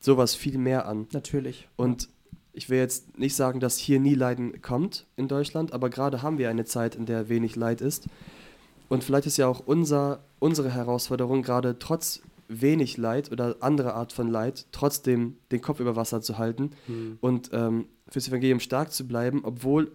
sowas 0.00 0.34
viel 0.34 0.58
mehr 0.58 0.86
an. 0.86 1.06
Natürlich. 1.12 1.68
Und 1.76 2.08
ich 2.52 2.68
will 2.68 2.78
jetzt 2.78 3.18
nicht 3.18 3.36
sagen, 3.36 3.60
dass 3.60 3.78
hier 3.78 4.00
nie 4.00 4.14
Leiden 4.14 4.60
kommt 4.62 5.06
in 5.16 5.28
Deutschland, 5.28 5.72
aber 5.72 5.90
gerade 5.90 6.22
haben 6.22 6.38
wir 6.38 6.50
eine 6.50 6.64
Zeit, 6.64 6.96
in 6.96 7.06
der 7.06 7.28
wenig 7.28 7.56
Leid 7.56 7.80
ist. 7.80 8.08
Und 8.88 9.04
vielleicht 9.04 9.26
ist 9.26 9.36
ja 9.36 9.46
auch 9.46 9.60
unser, 9.64 10.24
unsere 10.38 10.72
Herausforderung, 10.72 11.42
gerade 11.42 11.78
trotz 11.78 12.20
wenig 12.48 12.96
Leid 12.96 13.30
oder 13.30 13.56
andere 13.60 13.94
Art 13.94 14.12
von 14.12 14.28
Leid, 14.28 14.66
trotzdem 14.72 15.36
den 15.52 15.60
Kopf 15.60 15.80
über 15.80 15.96
Wasser 15.96 16.22
zu 16.22 16.38
halten 16.38 16.70
Hm. 16.86 17.18
und 17.20 17.50
ähm, 17.52 17.86
fürs 18.08 18.28
Evangelium 18.28 18.58
stark 18.58 18.90
zu 18.90 19.06
bleiben, 19.06 19.42
obwohl 19.44 19.92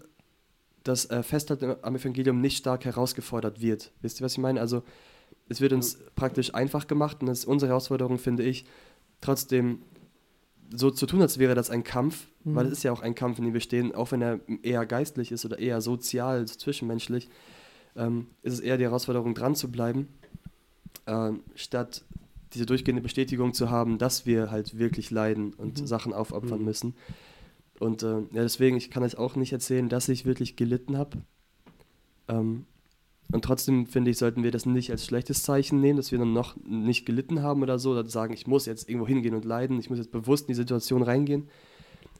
das 0.84 1.10
äh, 1.10 1.24
Festhalten 1.24 1.76
am 1.82 1.96
Evangelium 1.96 2.42
nicht 2.42 2.58
stark 2.58 2.86
herausgefordert 2.86 3.62
wird. 3.62 3.92
Wisst 4.02 4.22
ihr, 4.22 4.26
was 4.26 4.34
ich 4.34 4.38
meine? 4.38 4.62
Also 4.62 4.84
es 5.50 5.62
wird 5.62 5.74
uns 5.74 5.98
praktisch 6.16 6.54
einfach 6.54 6.88
gemacht 6.88 7.18
und 7.22 7.28
das 7.28 7.40
ist 7.40 7.46
unsere 7.46 7.70
Herausforderung, 7.70 8.18
finde 8.18 8.44
ich, 8.44 8.66
trotzdem 9.22 9.80
so 10.76 10.90
zu 10.90 11.06
tun, 11.06 11.22
als 11.22 11.38
wäre 11.38 11.54
das 11.56 11.70
ein 11.70 11.84
Kampf, 11.84 12.28
Mhm. 12.44 12.56
weil 12.56 12.66
es 12.66 12.72
ist 12.74 12.84
ja 12.84 12.92
auch 12.92 13.02
ein 13.02 13.16
Kampf, 13.16 13.38
in 13.40 13.46
dem 13.46 13.54
wir 13.54 13.62
stehen, 13.62 13.94
auch 13.94 14.12
wenn 14.12 14.22
er 14.22 14.40
eher 14.64 14.86
geistlich 14.86 15.32
ist 15.32 15.46
oder 15.46 15.60
eher 15.60 15.82
sozial, 15.82 16.46
zwischenmenschlich, 16.48 17.30
ähm, 17.96 18.28
ist 18.42 18.54
es 18.54 18.60
eher 18.60 18.78
die 18.78 18.84
Herausforderung, 18.86 19.36
dran 19.36 19.56
zu 19.56 19.70
bleiben, 19.72 20.08
ähm, 21.06 21.42
statt 21.56 22.04
diese 22.54 22.66
durchgehende 22.66 23.02
Bestätigung 23.02 23.54
zu 23.54 23.70
haben, 23.70 23.98
dass 23.98 24.26
wir 24.26 24.50
halt 24.52 24.78
wirklich 24.78 25.12
leiden 25.12 25.54
und 25.54 25.82
Mhm. 25.82 25.88
Sachen 25.88 26.14
aufopfern 26.14 26.60
Mhm. 26.60 26.66
müssen. 26.66 26.96
Und 27.80 28.04
äh, 28.04 28.20
ja, 28.20 28.42
deswegen, 28.44 28.78
ich 28.78 28.90
kann 28.92 29.04
euch 29.04 29.18
auch 29.18 29.36
nicht 29.36 29.52
erzählen, 29.54 29.90
dass 29.90 30.08
ich 30.10 30.26
wirklich 30.26 30.56
gelitten 30.56 30.98
habe. 30.98 31.18
Ähm, 32.28 32.66
und 33.34 33.44
trotzdem 33.44 33.86
finde 33.88 34.12
ich, 34.12 34.18
sollten 34.18 34.44
wir 34.44 34.52
das 34.52 34.66
nicht 34.66 34.90
als 34.92 35.06
schlechtes 35.06 35.44
Zeichen 35.44 35.82
nehmen, 35.82 35.98
dass 35.98 36.12
wir 36.12 36.20
dann 36.20 36.32
noch 36.34 36.56
nicht 36.66 37.06
gelitten 37.06 37.42
haben 37.42 37.62
oder 37.62 37.78
so, 37.80 37.92
oder 37.92 38.08
sagen, 38.08 38.34
ich 38.34 38.48
muss 38.48 38.66
jetzt 38.66 38.88
irgendwo 38.90 39.08
hingehen 39.08 39.36
und 39.36 39.44
leiden, 39.46 39.80
ich 39.80 39.90
muss 39.90 39.98
jetzt 40.00 40.12
bewusst 40.12 40.44
in 40.46 40.48
die 40.50 40.54
Situation 40.54 41.02
reingehen. 41.04 41.50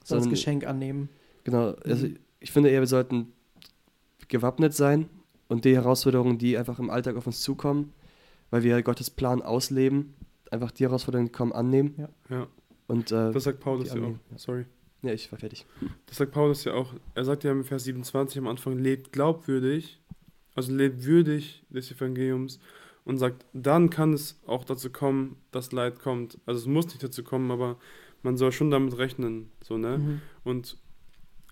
So 0.04 0.16
als 0.16 0.24
Sondern- 0.24 0.30
Geschenk 0.32 0.66
annehmen. 0.68 1.10
Genau, 1.46 1.72
also 1.86 2.08
Mhm. 2.08 2.18
ich 2.40 2.52
finde 2.52 2.70
eher, 2.70 2.82
wir 2.82 2.88
sollten 2.88 3.32
gewappnet 4.28 4.74
sein 4.74 5.10
und 5.48 5.66
die 5.66 5.76
Herausforderungen, 5.76 6.38
die 6.38 6.58
einfach 6.58 6.80
im 6.80 6.90
Alltag 6.90 7.16
auf 7.16 7.28
uns 7.28 7.42
zukommen, 7.42 7.94
weil 8.50 8.64
wir 8.64 8.82
Gottes 8.84 9.10
Plan 9.10 9.42
ausleben, 9.42 10.14
einfach 10.52 10.72
die 10.72 10.84
Herausforderungen, 10.84 11.28
die 11.28 11.32
kommen, 11.32 11.52
annehmen. 11.52 12.08
Ja, 12.30 12.48
Und 12.88 13.12
äh, 13.12 13.32
das 13.32 13.44
sagt 13.44 13.60
Paulus 13.60 13.88
ja 13.88 13.94
auch. 13.94 13.98
annehmen, 13.98 14.20
ja. 14.32 14.38
Sorry. 14.38 14.66
ja, 15.04 15.12
ich 15.14 15.32
war 15.32 15.40
fertig. 15.40 15.66
Das 16.06 16.18
sagt 16.18 16.32
Paulus 16.32 16.64
ja 16.64 16.74
auch. 16.74 16.94
Er 17.16 17.26
sagt 17.26 17.44
ja 17.44 17.52
im 17.52 17.64
Vers 17.64 17.84
27 17.86 18.38
am 18.40 18.48
Anfang, 18.48 18.78
lebt 18.78 19.12
glaubwürdig, 19.12 20.00
also 20.56 20.74
lebt 20.74 21.04
würdig 21.06 21.64
des 21.70 21.92
Evangeliums 21.92 22.60
und 23.06 23.18
sagt, 23.18 23.46
dann 23.54 23.90
kann 23.90 24.14
es 24.14 24.40
auch 24.46 24.64
dazu 24.64 24.90
kommen, 24.90 25.36
dass 25.52 25.72
Leid 25.72 26.00
kommt. 26.00 26.38
Also 26.46 26.62
es 26.62 26.68
muss 26.68 26.88
nicht 26.88 27.04
dazu 27.04 27.24
kommen, 27.24 27.52
aber 27.52 27.78
man 28.22 28.38
soll 28.38 28.52
schon 28.52 28.72
damit 28.72 28.98
rechnen, 28.98 29.50
so, 29.62 29.78
ne? 29.78 29.98
Mhm. 29.98 30.22
Und 30.44 30.78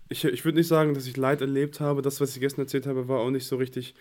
ich, 0.10 0.24
ich 0.26 0.46
würde 0.46 0.58
nicht 0.58 0.68
sagen, 0.68 0.94
dass 0.94 1.08
ich 1.08 1.18
Leid 1.18 1.42
erlebt 1.42 1.80
habe. 1.80 2.02
Das, 2.02 2.20
was 2.22 2.34
ich 2.36 2.42
gestern 2.42 2.62
erzählt 2.62 2.86
habe, 2.86 3.08
war 3.08 3.20
auch 3.20 3.30
nicht 3.32 3.48
so 3.48 3.56
richtig. 3.58 3.96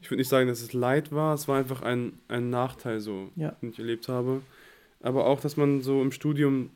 Ich 0.00 0.10
würde 0.10 0.18
nicht 0.18 0.28
sagen, 0.28 0.48
dass 0.48 0.60
es 0.60 0.72
Leid 0.72 1.12
war. 1.12 1.34
Es 1.34 1.46
war 1.46 1.58
einfach 1.58 1.82
ein, 1.82 2.18
ein 2.28 2.50
Nachteil, 2.50 2.98
so, 3.00 3.30
Ja. 3.36 3.50
den 3.62 3.70
ich 3.70 3.78
erlebt 3.78 4.08
habe. 4.08 4.42
Aber 5.00 5.26
auch, 5.26 5.40
dass 5.40 5.56
man 5.56 5.80
so 5.80 6.02
im 6.02 6.10
Studium, 6.12 6.70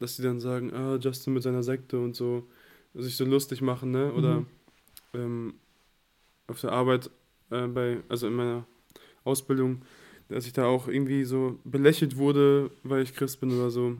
dass 0.00 0.16
die 0.16 0.22
dann 0.22 0.40
sagen, 0.40 0.72
ah, 0.72 0.96
Justin 1.00 1.34
mit 1.34 1.42
seiner 1.42 1.62
Sekte 1.62 1.98
und 1.98 2.16
so, 2.16 2.46
sich 2.94 3.16
so 3.16 3.24
lustig 3.26 3.60
machen, 3.60 3.90
ne? 3.90 4.12
Oder 4.14 4.40
Mhm. 4.40 4.46
ähm, 5.14 5.54
auf 6.46 6.60
der 6.60 6.72
Arbeit, 6.72 7.10
äh, 7.50 7.66
bei, 7.66 7.98
also 8.08 8.26
in 8.26 8.34
meiner 8.34 8.66
Ausbildung, 9.24 9.82
dass 10.28 10.46
ich 10.46 10.52
da 10.52 10.66
auch 10.66 10.88
irgendwie 10.88 11.24
so 11.24 11.58
belächelt 11.64 12.16
wurde, 12.16 12.70
weil 12.82 13.02
ich 13.02 13.14
Christ 13.14 13.40
bin 13.40 13.52
oder 13.52 13.70
so. 13.70 13.98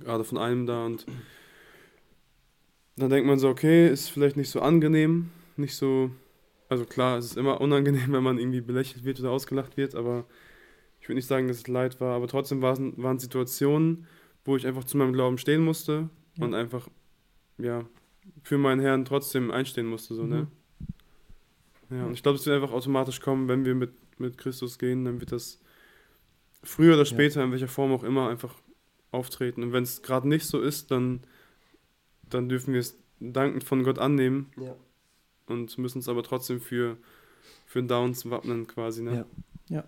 Gerade 0.00 0.24
von 0.24 0.38
einem 0.38 0.66
da 0.66 0.84
und 0.86 1.06
dann 2.96 3.10
denkt 3.10 3.26
man 3.26 3.38
so, 3.38 3.48
okay, 3.48 3.88
ist 3.88 4.08
vielleicht 4.08 4.36
nicht 4.36 4.50
so 4.50 4.60
angenehm, 4.60 5.30
nicht 5.56 5.76
so, 5.76 6.10
also 6.68 6.84
klar, 6.84 7.18
es 7.18 7.26
ist 7.26 7.36
immer 7.36 7.60
unangenehm, 7.60 8.12
wenn 8.12 8.22
man 8.22 8.38
irgendwie 8.38 8.60
belächelt 8.60 9.04
wird 9.04 9.20
oder 9.20 9.30
ausgelacht 9.30 9.76
wird, 9.76 9.94
aber 9.94 10.24
ich 11.00 11.08
würde 11.08 11.16
nicht 11.16 11.28
sagen, 11.28 11.46
dass 11.46 11.58
es 11.58 11.68
Leid 11.68 12.00
war, 12.00 12.16
aber 12.16 12.26
trotzdem 12.26 12.62
waren, 12.62 13.00
waren 13.00 13.18
Situationen, 13.18 14.06
wo 14.44 14.56
ich 14.56 14.66
einfach 14.66 14.84
zu 14.84 14.96
meinem 14.96 15.12
Glauben 15.12 15.38
stehen 15.38 15.62
musste 15.62 16.08
Ja. 16.36 16.44
und 16.44 16.54
einfach, 16.54 16.88
ja, 17.58 17.84
für 18.42 18.58
meinen 18.58 18.80
Herrn 18.80 19.04
trotzdem 19.04 19.50
einstehen 19.50 19.86
musste, 19.86 20.14
so, 20.14 20.24
ne? 20.24 20.46
Ja, 21.90 22.04
und 22.04 22.12
ich 22.14 22.22
glaube, 22.22 22.36
es 22.38 22.46
wird 22.46 22.60
einfach 22.62 22.74
automatisch 22.74 23.20
kommen, 23.20 23.48
wenn 23.48 23.64
wir 23.64 23.74
mit, 23.74 23.92
mit 24.18 24.38
Christus 24.38 24.78
gehen, 24.78 25.04
dann 25.04 25.20
wird 25.20 25.32
das 25.32 25.58
früher 26.62 26.94
oder 26.94 27.04
später, 27.04 27.42
in 27.44 27.52
welcher 27.52 27.68
Form 27.68 27.92
auch 27.92 28.02
immer, 28.02 28.28
einfach 28.28 28.54
auftreten. 29.12 29.62
Und 29.62 29.72
wenn 29.72 29.84
es 29.84 30.02
gerade 30.02 30.28
nicht 30.28 30.46
so 30.46 30.60
ist, 30.60 30.90
dann, 30.90 31.20
dann 32.28 32.48
dürfen 32.48 32.72
wir 32.74 32.80
es 32.80 32.98
dankend 33.20 33.64
von 33.64 33.82
Gott 33.84 33.98
annehmen 33.98 34.50
Ja. 34.60 34.74
und 35.46 35.78
müssen 35.78 36.00
es 36.00 36.08
aber 36.08 36.22
trotzdem 36.22 36.60
für, 36.60 36.96
für 37.66 37.82
Downs 37.82 38.28
wappnen 38.28 38.66
quasi, 38.66 39.02
ne? 39.02 39.26
Ja. 39.68 39.76
Ja. 39.76 39.84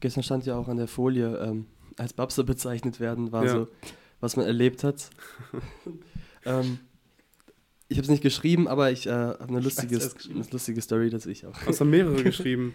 Gestern 0.00 0.22
stand 0.22 0.46
ja 0.46 0.56
auch 0.56 0.68
an 0.68 0.76
der 0.76 0.88
Folie, 0.88 1.36
ähm, 1.38 1.66
als 1.96 2.12
Babser 2.14 2.42
bezeichnet 2.44 3.00
werden, 3.00 3.32
war 3.32 3.44
Ja. 3.44 3.52
so, 3.52 3.68
was 4.20 4.36
man 4.36 4.46
erlebt 4.46 4.82
hat. 4.84 5.10
ähm, 6.44 6.78
ich 7.90 7.98
habe 7.98 8.04
es 8.04 8.08
nicht 8.10 8.22
geschrieben, 8.22 8.66
aber 8.68 8.90
ich 8.90 9.06
äh, 9.06 9.10
habe 9.10 9.44
eine, 9.48 9.60
lustige- 9.60 9.98
eine 10.32 10.44
lustige 10.50 10.80
Story, 10.80 11.10
dass 11.10 11.26
ich 11.26 11.44
auch. 11.44 11.54
Es 11.68 11.80
haben 11.80 11.90
mehrere 11.90 12.22
geschrieben. 12.22 12.72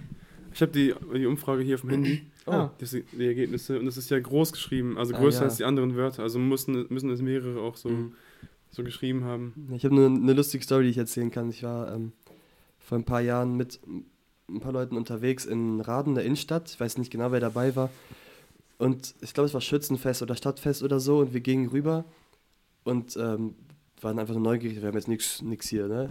Ich 0.54 0.62
habe 0.62 0.72
die, 0.72 0.94
die 1.18 1.26
Umfrage 1.26 1.64
hier 1.64 1.76
auf 1.76 1.82
dem 1.82 1.90
Handy, 1.90 2.22
Ah. 2.46 2.70
das, 2.78 2.92
die 2.92 3.04
Ergebnisse, 3.26 3.80
und 3.80 3.88
es 3.88 3.98
ist 3.98 4.10
ja 4.12 4.20
groß 4.20 4.52
geschrieben, 4.54 4.98
also 4.98 5.14
Ah, 5.16 5.18
größer 5.20 5.40
ja. 5.40 5.46
als 5.46 5.58
die 5.58 5.64
anderen 5.66 5.96
Wörter. 5.96 6.22
Also 6.24 6.38
müssen, 6.40 6.86
müssen 6.90 7.10
es 7.10 7.22
mehrere 7.22 7.60
auch 7.60 7.76
so, 7.76 7.90
Mhm. 7.90 8.12
so 8.70 8.84
geschrieben 8.84 9.24
haben. 9.24 9.68
Ich 9.76 9.84
habe 9.84 9.96
nur 9.96 10.06
eine 10.06 10.34
lustige 10.34 10.64
Story, 10.64 10.84
die 10.86 10.90
ich 10.92 10.98
erzählen 10.98 11.32
kann. 11.32 11.50
Ich 11.50 11.64
war 11.64 11.94
ähm, 11.94 12.12
vor 12.80 12.98
ein 13.00 13.04
paar 13.04 13.22
Jahren 13.22 13.58
mit 13.58 13.80
ein 14.48 14.60
paar 14.60 14.72
Leuten 14.74 14.96
unterwegs 14.96 15.46
in 15.46 15.82
Raden, 15.82 16.14
der 16.16 16.24
Innenstadt. 16.24 16.70
Ich 16.70 16.80
weiß 16.80 17.00
nicht 17.00 17.12
genau, 17.12 17.32
wer 17.32 17.40
dabei 17.40 17.76
war. 17.76 17.90
Und 18.78 19.16
ich 19.22 19.34
glaube, 19.34 19.48
es 19.48 19.54
war 19.54 19.62
Schützenfest 19.62 20.22
oder 20.22 20.36
Stadtfest 20.36 20.84
oder 20.84 21.00
so. 21.00 21.20
Und 21.20 21.34
wir 21.34 21.42
gingen 21.42 21.70
rüber 21.70 22.06
und 22.84 23.18
ähm, 23.18 23.56
waren 24.02 24.20
einfach 24.20 24.34
nur 24.34 24.44
neugierig. 24.44 24.82
Wir 24.82 24.88
haben 24.88 24.96
jetzt 24.96 25.08
nichts 25.08 25.68
hier, 25.68 25.88
ne? 25.88 26.10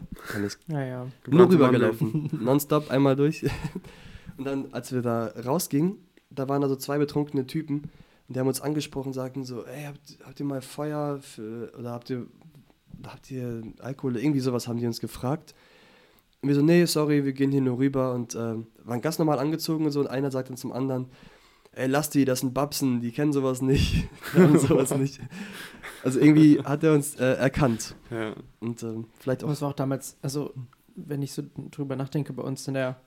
Ja, 0.69 0.85
ja. 0.85 1.07
nur 1.29 1.51
rübergelaufen. 1.51 2.31
Nonstop 2.41 2.91
einmal 2.91 3.17
durch. 3.17 3.45
Und 4.37 4.45
dann, 4.47 4.73
als 4.73 4.93
wir 4.93 5.03
da 5.03 5.27
rausgingen, 5.45 5.99
da 6.31 6.49
waren 6.49 6.63
da 6.63 6.69
so 6.69 6.77
zwei 6.77 6.99
betrunkene 6.99 7.47
Typen. 7.47 7.83
Und 8.27 8.37
die 8.37 8.41
haben 8.41 8.49
uns 8.49 8.61
angesprochen, 8.61 9.13
sagten 9.13 9.45
so, 9.45 9.65
ey, 9.65 9.85
habt, 9.85 10.19
habt 10.25 10.41
ihr 10.41 10.47
mal 10.47 10.63
Feuer 10.63 11.21
für, 11.21 11.73
oder 11.79 11.91
habt 11.91 12.11
ihr, 12.11 12.27
habt 13.07 13.31
ihr 13.31 13.63
Alkohol? 13.81 14.17
Irgendwie 14.17 14.41
sowas 14.41 14.67
haben 14.67 14.79
die 14.79 14.87
uns 14.87 15.01
gefragt. 15.01 15.55
Und 16.41 16.49
wir 16.49 16.57
so, 16.57 16.63
nee, 16.63 16.85
sorry, 16.87 17.25
wir 17.25 17.33
gehen 17.33 17.53
hier 17.53 17.61
nur 17.61 17.79
rüber. 17.79 18.13
Und 18.15 18.35
ähm, 18.35 18.67
waren 18.83 19.03
ganz 19.03 19.19
normal 19.19 19.39
angezogen 19.39 19.85
und 19.85 19.93
so. 19.93 20.01
Und 20.01 20.09
einer 20.09 20.31
sagt 20.31 20.49
dann 20.49 20.57
zum 20.57 20.73
anderen, 20.73 21.07
ey, 21.77 21.87
lass 21.87 22.11
die, 22.11 22.25
das 22.25 22.41
sind 22.41 22.55
Babsen, 22.55 23.01
die 23.01 23.11
kennen 23.13 23.33
sowas 23.33 23.63
nicht. 23.63 24.09
Die 24.35 24.41
haben 24.41 24.59
sowas 24.59 24.95
nicht. 24.97 25.21
Also 26.03 26.21
irgendwie 26.21 26.61
hat 26.61 26.83
er 26.85 26.93
uns 26.95 27.15
äh, 27.17 27.35
erkannt. 27.35 27.95
Ja. 28.11 28.35
Und 28.61 28.83
ähm, 28.83 29.07
vielleicht 29.19 29.45
auch 29.45 29.51
es 29.51 29.63
war 29.63 29.71
auch 29.71 29.75
damals, 29.75 30.17
also 30.23 30.53
wenn 30.97 31.23
ich 31.23 31.33
so 31.33 31.43
drüber 31.71 31.97
nachdenke, 31.97 32.33
bei 32.33 32.43
uns 32.43 32.67
in 32.69 32.75
der 32.75 33.01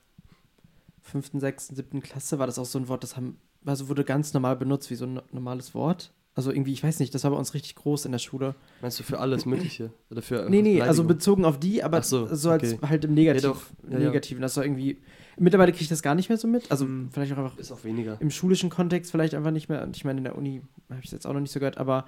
fünften, 1.01 1.39
sechsten, 1.39 1.75
siebten 1.75 2.01
Klasse 2.01 2.37
war 2.39 2.47
das 2.47 2.59
auch 2.59 2.65
so 2.65 2.79
ein 2.79 2.87
Wort, 2.87 3.03
das 3.03 3.15
haben, 3.15 3.37
also 3.65 3.87
wurde 3.89 4.03
ganz 4.03 4.33
normal 4.33 4.55
benutzt, 4.57 4.89
wie 4.89 4.95
so 4.95 5.05
ein 5.05 5.15
no- 5.15 5.21
normales 5.31 5.73
Wort. 5.73 6.11
Also 6.37 6.51
irgendwie, 6.51 6.71
ich 6.71 6.83
weiß 6.83 6.99
nicht, 6.99 7.15
das 7.15 7.23
war 7.23 7.31
bei 7.31 7.37
uns 7.37 7.55
richtig 7.55 7.73
groß 7.75 8.05
in 8.05 8.11
der 8.11 8.19
Schule. 8.19 8.53
Meinst 8.81 8.99
du 8.99 9.03
für 9.03 9.17
alles 9.19 9.45
Mögliche? 9.47 9.91
Oder 10.11 10.21
für 10.21 10.47
Nee, 10.49 10.61
nee, 10.61 10.81
also 10.83 11.03
bezogen 11.03 11.45
auf 11.45 11.59
die, 11.59 11.83
aber 11.83 12.03
so, 12.03 12.27
so, 12.33 12.51
als 12.51 12.73
okay. 12.75 12.87
halt 12.87 13.05
im 13.05 13.15
Negativ, 13.15 13.43
Ja, 13.43 13.49
doch. 13.49 13.61
Ja. 13.89 13.97
Negativen. 13.99 14.41
Das 14.43 14.55
war 14.55 14.63
irgendwie. 14.63 14.99
Mittlerweile 15.39 15.71
kriege 15.71 15.81
ich 15.83 15.89
das 15.89 16.03
gar 16.03 16.13
nicht 16.13 16.29
mehr 16.29 16.37
so 16.37 16.47
mit. 16.47 16.69
Also 16.71 16.85
Mhm. 16.85 17.09
vielleicht 17.11 17.33
auch 17.33 17.37
einfach 17.37 17.57
ist 17.57 17.71
auch 17.71 17.83
weniger. 17.83 18.17
im 18.21 18.29
schulischen 18.29 18.69
Kontext 18.69 19.09
vielleicht 19.11 19.33
einfach 19.33 19.49
nicht 19.51 19.67
mehr. 19.67 19.81
Und 19.81 19.97
ich 19.97 20.05
meine, 20.05 20.19
in 20.19 20.23
der 20.25 20.37
Uni 20.37 20.61
habe 20.89 20.99
ich 20.99 21.07
es 21.07 21.11
jetzt 21.11 21.25
auch 21.25 21.33
noch 21.33 21.39
nicht 21.41 21.51
so 21.51 21.59
gehört, 21.59 21.79
aber 21.79 22.05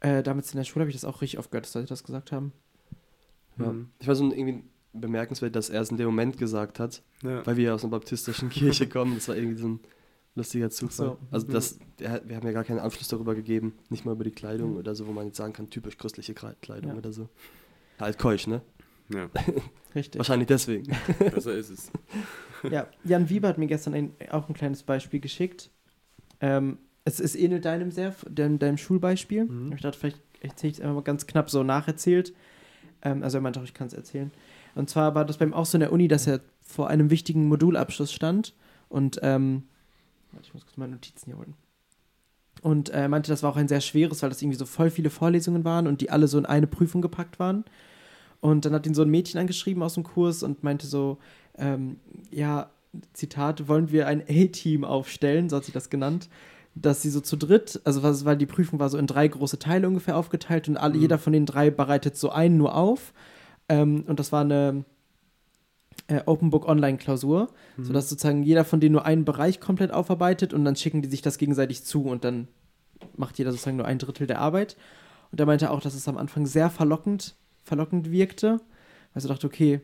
äh, 0.00 0.22
damals 0.22 0.52
in 0.52 0.58
der 0.58 0.64
Schule 0.64 0.82
habe 0.82 0.90
ich 0.90 0.96
das 0.96 1.04
auch 1.06 1.22
richtig 1.22 1.38
oft 1.38 1.50
gehört, 1.50 1.64
dass 1.64 1.74
Leute 1.74 1.86
das 1.88 2.04
gesagt 2.04 2.32
haben. 2.32 2.52
Ja. 3.58 3.72
Mhm. 3.72 3.88
Ich 4.00 4.06
war 4.08 4.14
so 4.14 4.24
irgendwie 4.30 4.64
bemerkenswert, 4.92 5.56
dass 5.56 5.70
er 5.70 5.80
es 5.80 5.90
in 5.90 5.96
dem 5.96 6.06
Moment 6.06 6.36
gesagt 6.36 6.78
hat, 6.78 7.02
Ja. 7.22 7.46
weil 7.46 7.56
wir 7.56 7.64
ja 7.64 7.74
aus 7.74 7.84
einer 7.84 7.90
baptistischen 7.92 8.50
Kirche 8.50 8.86
kommen. 8.86 9.14
Das 9.14 9.28
war 9.28 9.36
irgendwie 9.36 9.56
so 9.60 9.68
ein 9.68 9.80
lustiger 10.34 10.70
Zufall. 10.70 11.06
so. 11.06 11.18
Also 11.30 11.46
Mhm. 11.48 11.52
das, 11.52 11.78
der, 11.98 12.22
wir 12.28 12.36
haben 12.36 12.46
ja 12.46 12.52
gar 12.52 12.64
keinen 12.64 12.78
Anschluss 12.78 13.08
darüber 13.08 13.34
gegeben, 13.34 13.74
nicht 13.88 14.04
mal 14.04 14.12
über 14.12 14.24
die 14.24 14.30
Kleidung 14.30 14.76
oder 14.76 14.94
so, 14.94 15.06
wo 15.06 15.12
man 15.12 15.26
jetzt 15.26 15.36
sagen 15.36 15.52
kann, 15.52 15.70
typisch 15.70 15.96
christliche 15.98 16.32
Kle- 16.32 16.54
Kleidung 16.62 16.92
Ja. 16.92 16.96
oder 16.98 17.12
so. 17.12 17.28
Halt 17.98 18.18
keusch, 18.18 18.46
ne? 18.46 18.62
ja, 19.12 19.28
Richtig. 19.94 20.18
Wahrscheinlich 20.18 20.46
deswegen. 20.46 20.96
besser 21.18 21.54
ist 21.54 21.70
es. 21.70 21.90
Ja, 22.70 22.86
Jan 23.04 23.28
Wieber 23.28 23.48
hat 23.48 23.58
mir 23.58 23.66
gestern 23.66 23.94
ein, 23.94 24.12
auch 24.30 24.48
ein 24.48 24.54
kleines 24.54 24.82
Beispiel 24.84 25.18
geschickt. 25.20 25.70
Ähm, 26.40 26.78
es, 27.04 27.18
es 27.18 27.34
ähnelt 27.34 27.64
deinem 27.64 27.90
sehr, 27.90 28.14
deinem, 28.30 28.58
deinem 28.58 28.76
Schulbeispiel. 28.78 29.46
Mhm. 29.46 29.72
Ich 29.72 29.80
dachte, 29.82 29.98
vielleicht 29.98 30.20
erzähle 30.40 30.70
ich 30.70 30.76
es 30.78 30.80
einfach 30.80 30.94
mal 30.94 31.02
ganz 31.02 31.26
knapp 31.26 31.50
so 31.50 31.62
nacherzählt. 31.64 32.32
Ähm, 33.02 33.22
also 33.24 33.38
er 33.38 33.40
meinte 33.40 33.58
auch, 33.60 33.64
ich 33.64 33.74
kann 33.74 33.88
es 33.88 33.94
erzählen. 33.94 34.30
Und 34.76 34.88
zwar 34.88 35.14
war 35.16 35.24
das 35.24 35.38
beim 35.38 35.52
auch 35.52 35.66
so 35.66 35.76
in 35.76 35.80
der 35.80 35.92
Uni, 35.92 36.06
dass 36.06 36.26
er 36.28 36.40
vor 36.60 36.88
einem 36.88 37.10
wichtigen 37.10 37.48
Modulabschluss 37.48 38.12
stand 38.12 38.54
und 38.88 39.18
ähm, 39.22 39.64
ich 40.42 40.54
muss 40.54 40.64
kurz 40.64 40.76
meine 40.76 40.92
Notizen 40.92 41.26
hier 41.26 41.38
holen. 41.38 41.54
Und 42.62 42.90
er 42.90 43.08
meinte, 43.08 43.30
das 43.30 43.42
war 43.42 43.50
auch 43.50 43.56
ein 43.56 43.68
sehr 43.68 43.80
schweres, 43.80 44.22
weil 44.22 44.28
das 44.28 44.42
irgendwie 44.42 44.58
so 44.58 44.66
voll 44.66 44.90
viele 44.90 45.10
Vorlesungen 45.10 45.64
waren 45.64 45.86
und 45.86 46.00
die 46.00 46.10
alle 46.10 46.28
so 46.28 46.38
in 46.38 46.46
eine 46.46 46.66
Prüfung 46.66 47.00
gepackt 47.00 47.38
waren. 47.38 47.64
Und 48.40 48.64
dann 48.64 48.74
hat 48.74 48.86
ihn 48.86 48.94
so 48.94 49.02
ein 49.02 49.10
Mädchen 49.10 49.40
angeschrieben 49.40 49.82
aus 49.82 49.94
dem 49.94 50.04
Kurs 50.04 50.42
und 50.42 50.62
meinte 50.62 50.86
so, 50.86 51.18
ähm, 51.56 51.98
ja, 52.30 52.70
Zitat, 53.12 53.68
wollen 53.68 53.90
wir 53.92 54.06
ein 54.08 54.22
A-Team 54.28 54.84
aufstellen, 54.84 55.48
so 55.48 55.56
hat 55.56 55.64
sie 55.64 55.72
das 55.72 55.90
genannt, 55.90 56.28
dass 56.74 57.02
sie 57.02 57.10
so 57.10 57.20
zu 57.20 57.36
dritt, 57.36 57.80
also 57.84 58.02
was, 58.02 58.24
weil 58.24 58.36
die 58.36 58.46
Prüfung 58.46 58.78
war 58.78 58.88
so 58.88 58.98
in 58.98 59.06
drei 59.06 59.28
große 59.28 59.58
Teile 59.58 59.86
ungefähr 59.86 60.16
aufgeteilt 60.16 60.68
und 60.68 60.76
alle, 60.76 60.94
Mhm. 60.94 61.00
jeder 61.00 61.18
von 61.18 61.32
den 61.32 61.46
drei 61.46 61.70
bereitet 61.70 62.16
so 62.16 62.30
einen 62.30 62.56
nur 62.56 62.74
auf. 62.74 63.12
Ähm, 63.68 64.04
und 64.06 64.18
das 64.18 64.32
war 64.32 64.42
eine 64.42 64.84
äh, 66.10 66.22
Open 66.26 66.50
Book 66.50 66.66
Online 66.68 66.98
Klausur, 66.98 67.48
Mhm. 67.76 67.84
sodass 67.84 68.08
sozusagen 68.10 68.42
jeder 68.42 68.64
von 68.64 68.80
denen 68.80 68.92
nur 68.92 69.06
einen 69.06 69.24
Bereich 69.24 69.60
komplett 69.60 69.92
aufarbeitet 69.92 70.52
und 70.52 70.64
dann 70.64 70.76
schicken 70.76 71.02
die 71.02 71.08
sich 71.08 71.22
das 71.22 71.38
gegenseitig 71.38 71.84
zu 71.84 72.04
und 72.04 72.24
dann 72.24 72.48
macht 73.16 73.38
jeder 73.38 73.50
sozusagen 73.52 73.76
nur 73.76 73.86
ein 73.86 73.98
Drittel 73.98 74.26
der 74.26 74.40
Arbeit. 74.40 74.76
Und 75.32 75.40
er 75.40 75.46
meinte 75.46 75.70
auch, 75.70 75.80
dass 75.80 75.94
es 75.94 76.08
am 76.08 76.18
Anfang 76.18 76.44
sehr 76.46 76.68
verlockend, 76.70 77.36
verlockend 77.62 78.10
wirkte. 78.10 78.60
Also 79.14 79.28
dachte, 79.28 79.46
okay, 79.46 79.80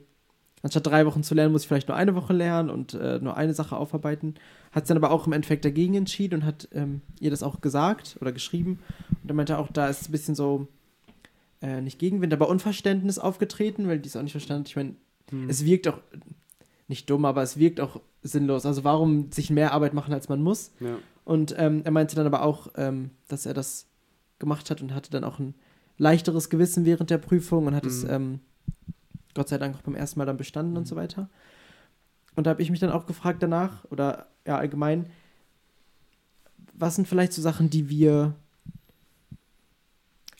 anstatt 0.62 0.86
drei 0.86 1.06
Wochen 1.06 1.22
zu 1.22 1.34
lernen, 1.34 1.52
muss 1.52 1.62
ich 1.62 1.68
vielleicht 1.68 1.88
nur 1.88 1.96
eine 1.96 2.14
Woche 2.16 2.32
lernen 2.32 2.68
und 2.70 2.94
äh, 2.94 3.18
nur 3.20 3.36
eine 3.36 3.54
Sache 3.54 3.76
aufarbeiten. 3.76 4.34
Hat 4.72 4.82
es 4.84 4.88
dann 4.88 4.96
aber 4.96 5.10
auch 5.12 5.26
im 5.26 5.32
Endeffekt 5.32 5.64
dagegen 5.64 5.94
entschieden 5.94 6.40
und 6.40 6.44
hat 6.44 6.68
ähm, 6.72 7.00
ihr 7.20 7.30
das 7.30 7.42
auch 7.44 7.60
gesagt 7.60 8.18
oder 8.20 8.32
geschrieben. 8.32 8.80
Und 9.22 9.30
er 9.30 9.34
meinte 9.34 9.58
auch, 9.58 9.70
da 9.70 9.88
ist 9.88 10.08
ein 10.08 10.12
bisschen 10.12 10.34
so, 10.34 10.66
äh, 11.62 11.80
nicht 11.80 11.98
Gegenwind, 11.98 12.32
aber 12.32 12.48
Unverständnis 12.48 13.18
aufgetreten, 13.18 13.86
weil 13.88 14.00
die 14.00 14.08
es 14.08 14.16
auch 14.16 14.22
nicht 14.22 14.32
verstanden 14.32 14.62
hat. 14.64 14.68
Ich 14.68 14.76
meine, 14.76 14.94
Mhm. 15.30 15.48
es 15.48 15.64
wirkt 15.64 15.88
auch 15.88 15.98
nicht 16.88 17.10
dumm, 17.10 17.24
aber 17.24 17.42
es 17.42 17.58
wirkt 17.58 17.80
auch 17.80 18.00
sinnlos. 18.22 18.64
Also 18.66 18.84
warum 18.84 19.30
sich 19.32 19.50
mehr 19.50 19.72
Arbeit 19.72 19.94
machen, 19.94 20.12
als 20.14 20.28
man 20.28 20.42
muss? 20.42 20.72
Ja. 20.80 20.96
Und 21.24 21.54
ähm, 21.58 21.82
er 21.84 21.90
meinte 21.90 22.14
dann 22.16 22.26
aber 22.26 22.42
auch, 22.42 22.68
ähm, 22.76 23.10
dass 23.28 23.46
er 23.46 23.54
das 23.54 23.86
gemacht 24.38 24.70
hat 24.70 24.82
und 24.82 24.94
hatte 24.94 25.10
dann 25.10 25.24
auch 25.24 25.38
ein 25.38 25.54
leichteres 25.98 26.50
Gewissen 26.50 26.84
während 26.84 27.10
der 27.10 27.18
Prüfung 27.18 27.66
und 27.66 27.74
hat 27.74 27.86
es 27.86 28.04
Mhm. 28.04 28.10
ähm, 28.10 28.40
Gott 29.34 29.48
sei 29.48 29.58
Dank 29.58 29.76
auch 29.76 29.82
beim 29.82 29.94
ersten 29.94 30.18
Mal 30.18 30.26
dann 30.26 30.36
bestanden 30.36 30.76
und 30.76 30.86
so 30.86 30.94
weiter. 30.96 31.28
Und 32.36 32.46
da 32.46 32.50
habe 32.50 32.62
ich 32.62 32.70
mich 32.70 32.80
dann 32.80 32.90
auch 32.90 33.06
gefragt 33.06 33.42
danach, 33.42 33.84
oder 33.90 34.26
ja 34.46 34.56
allgemein, 34.58 35.06
was 36.74 36.96
sind 36.96 37.08
vielleicht 37.08 37.32
so 37.32 37.42
Sachen, 37.42 37.70
die 37.70 37.88
wir 37.88 38.34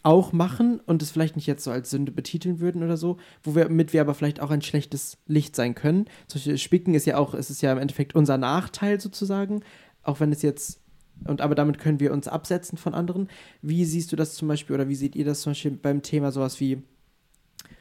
auch 0.07 0.32
machen 0.32 0.78
und 0.86 1.02
es 1.02 1.11
vielleicht 1.11 1.34
nicht 1.34 1.48
jetzt 1.48 1.64
so 1.64 1.72
als 1.72 1.90
Sünde 1.90 2.12
betiteln 2.12 2.61
würden 2.61 2.84
oder 2.84 2.96
so, 2.96 3.16
wo 3.42 3.57
wir, 3.57 3.68
mit 3.68 3.92
wir 3.92 4.00
aber 4.00 4.14
vielleicht 4.14 4.38
auch 4.38 4.52
ein 4.52 4.62
schlechtes 4.62 5.18
Licht 5.26 5.57
sein 5.57 5.74
können. 5.74 6.04
Zum 6.28 6.38
Beispiel 6.38 6.59
Spicken 6.59 6.94
ist 6.94 7.07
ja 7.07 7.16
auch, 7.16 7.34
es 7.34 7.50
ist 7.50 7.61
ja 7.61 7.72
im 7.72 7.78
Endeffekt 7.78 8.14
unser 8.14 8.38
Nachteil 8.38 9.00
sozusagen, 9.00 9.64
auch 10.04 10.20
wenn 10.20 10.30
es 10.30 10.42
jetzt, 10.42 10.80
und 11.24 11.40
aber 11.40 11.57
damit 11.57 11.80
können 11.80 11.98
wir 11.98 12.12
uns 12.12 12.28
absetzen 12.28 12.78
von 12.78 12.94
anderen. 12.94 13.28
Wie 13.62 13.84
siehst 13.84 14.12
du 14.12 14.16
das 14.16 14.34
zum 14.36 14.46
Beispiel 14.46 14.74
oder 14.74 14.88
wie 14.88 14.94
seht 14.94 15.16
ihr 15.16 15.24
das 15.24 15.40
zum 15.40 15.50
Beispiel 15.50 15.72
beim 15.72 16.02
Thema 16.02 16.30
sowas 16.30 16.61
wie 16.61 16.84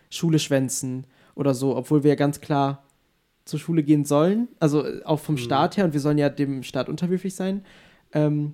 Schule 0.09 0.39
schwänzen 0.39 1.05
oder 1.36 1.53
so, 1.53 1.78
obwohl 1.78 2.03
wir 2.03 2.09
ja 2.09 2.15
ganz 2.15 2.41
klar 2.41 2.86
zur 3.45 3.59
Schule 3.59 3.84
gehen 3.84 4.03
sollen, 4.03 4.47
also 4.59 4.84
äh, 4.84 5.03
auch 5.03 5.19
vom 5.19 5.36
Mhm. 5.36 5.39
Staat 5.39 5.78
her 5.78 5.86
und 5.86 5.93
wir 5.93 5.99
sollen 5.99 6.17
ja 6.17 6.30
dem 6.30 6.63
Staat 6.63 6.89
unterwürfig 6.89 7.36
sein. 7.36 7.63
Ähm, 8.13 8.53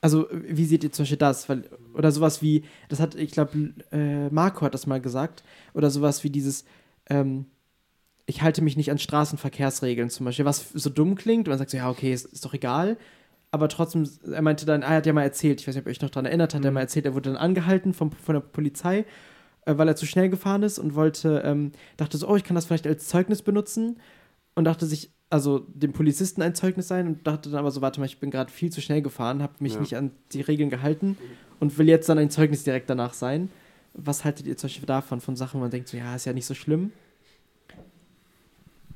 also, 0.00 0.28
wie 0.32 0.64
seht 0.64 0.84
ihr 0.84 0.92
zum 0.92 1.02
Beispiel 1.04 1.18
das? 1.18 1.48
Weil, 1.48 1.64
oder 1.94 2.12
sowas 2.12 2.42
wie, 2.42 2.64
das 2.88 3.00
hat, 3.00 3.14
ich 3.14 3.32
glaube, 3.32 3.74
äh, 3.90 4.28
Marco 4.30 4.62
hat 4.64 4.74
das 4.74 4.86
mal 4.86 5.00
gesagt, 5.00 5.42
oder 5.74 5.90
sowas 5.90 6.22
wie 6.24 6.30
dieses, 6.30 6.64
ähm, 7.10 7.46
ich 8.26 8.42
halte 8.42 8.62
mich 8.62 8.76
nicht 8.76 8.90
an 8.90 8.98
Straßenverkehrsregeln 8.98 10.10
zum 10.10 10.26
Beispiel, 10.26 10.44
was 10.44 10.70
so 10.74 10.90
dumm 10.90 11.14
klingt, 11.14 11.48
und 11.48 11.52
man 11.52 11.58
sagt 11.58 11.70
so, 11.70 11.76
ja, 11.78 11.90
okay, 11.90 12.12
ist, 12.12 12.26
ist 12.26 12.44
doch 12.44 12.54
egal. 12.54 12.96
Aber 13.50 13.68
trotzdem, 13.68 14.06
er 14.30 14.42
meinte 14.42 14.66
dann, 14.66 14.82
er 14.82 14.90
hat 14.90 15.06
ja 15.06 15.12
mal 15.14 15.22
erzählt, 15.22 15.60
ich 15.60 15.66
weiß 15.66 15.74
nicht, 15.74 15.82
ob 15.82 15.88
ihr 15.88 15.92
euch 15.92 16.02
noch 16.02 16.10
daran 16.10 16.26
erinnert, 16.26 16.54
hat 16.54 16.64
er 16.64 16.70
Mhm. 16.70 16.74
mal 16.74 16.80
erzählt, 16.82 17.06
er 17.06 17.14
wurde 17.14 17.30
dann 17.30 17.38
angehalten 17.38 17.94
vom, 17.94 18.12
von 18.12 18.34
der 18.34 18.40
Polizei, 18.42 19.06
äh, 19.64 19.78
weil 19.78 19.88
er 19.88 19.96
zu 19.96 20.04
schnell 20.06 20.28
gefahren 20.28 20.62
ist 20.62 20.78
und 20.78 20.94
wollte, 20.94 21.42
ähm, 21.44 21.72
dachte 21.96 22.18
so, 22.18 22.28
oh, 22.28 22.36
ich 22.36 22.44
kann 22.44 22.54
das 22.54 22.66
vielleicht 22.66 22.86
als 22.86 23.08
Zeugnis 23.08 23.40
benutzen 23.42 23.98
und 24.54 24.64
dachte 24.64 24.84
sich, 24.84 25.10
also 25.30 25.58
dem 25.60 25.92
Polizisten 25.92 26.40
ein 26.42 26.54
Zeugnis 26.54 26.88
sein 26.88 27.06
und 27.06 27.26
dachte 27.26 27.50
dann 27.50 27.58
aber 27.60 27.70
so, 27.70 27.80
warte 27.82 28.00
mal, 28.00 28.06
ich 28.06 28.18
bin 28.18 28.30
gerade 28.30 28.50
viel 28.50 28.70
zu 28.72 28.80
schnell 28.80 29.02
gefahren, 29.02 29.42
habe 29.42 29.54
mich 29.60 29.74
Ja. 29.74 29.80
nicht 29.80 29.96
an 29.96 30.10
die 30.32 30.40
Regeln 30.40 30.70
gehalten 30.70 31.16
und 31.60 31.76
will 31.78 31.88
jetzt 31.88 32.08
dann 32.08 32.18
ein 32.18 32.30
Zeugnis 32.30 32.64
direkt 32.64 32.88
danach 32.88 33.12
sein. 33.14 33.50
Was 33.94 34.24
haltet 34.24 34.46
ihr 34.46 34.56
zum 34.56 34.68
Beispiel 34.68 34.86
davon, 34.86 35.20
von 35.20 35.36
Sachen, 35.36 35.58
wo 35.58 35.62
man 35.62 35.70
denkt 35.70 35.88
so, 35.88 35.96
ja, 35.96 36.14
ist 36.14 36.24
ja 36.24 36.32
nicht 36.32 36.46
so 36.46 36.54
schlimm 36.54 36.92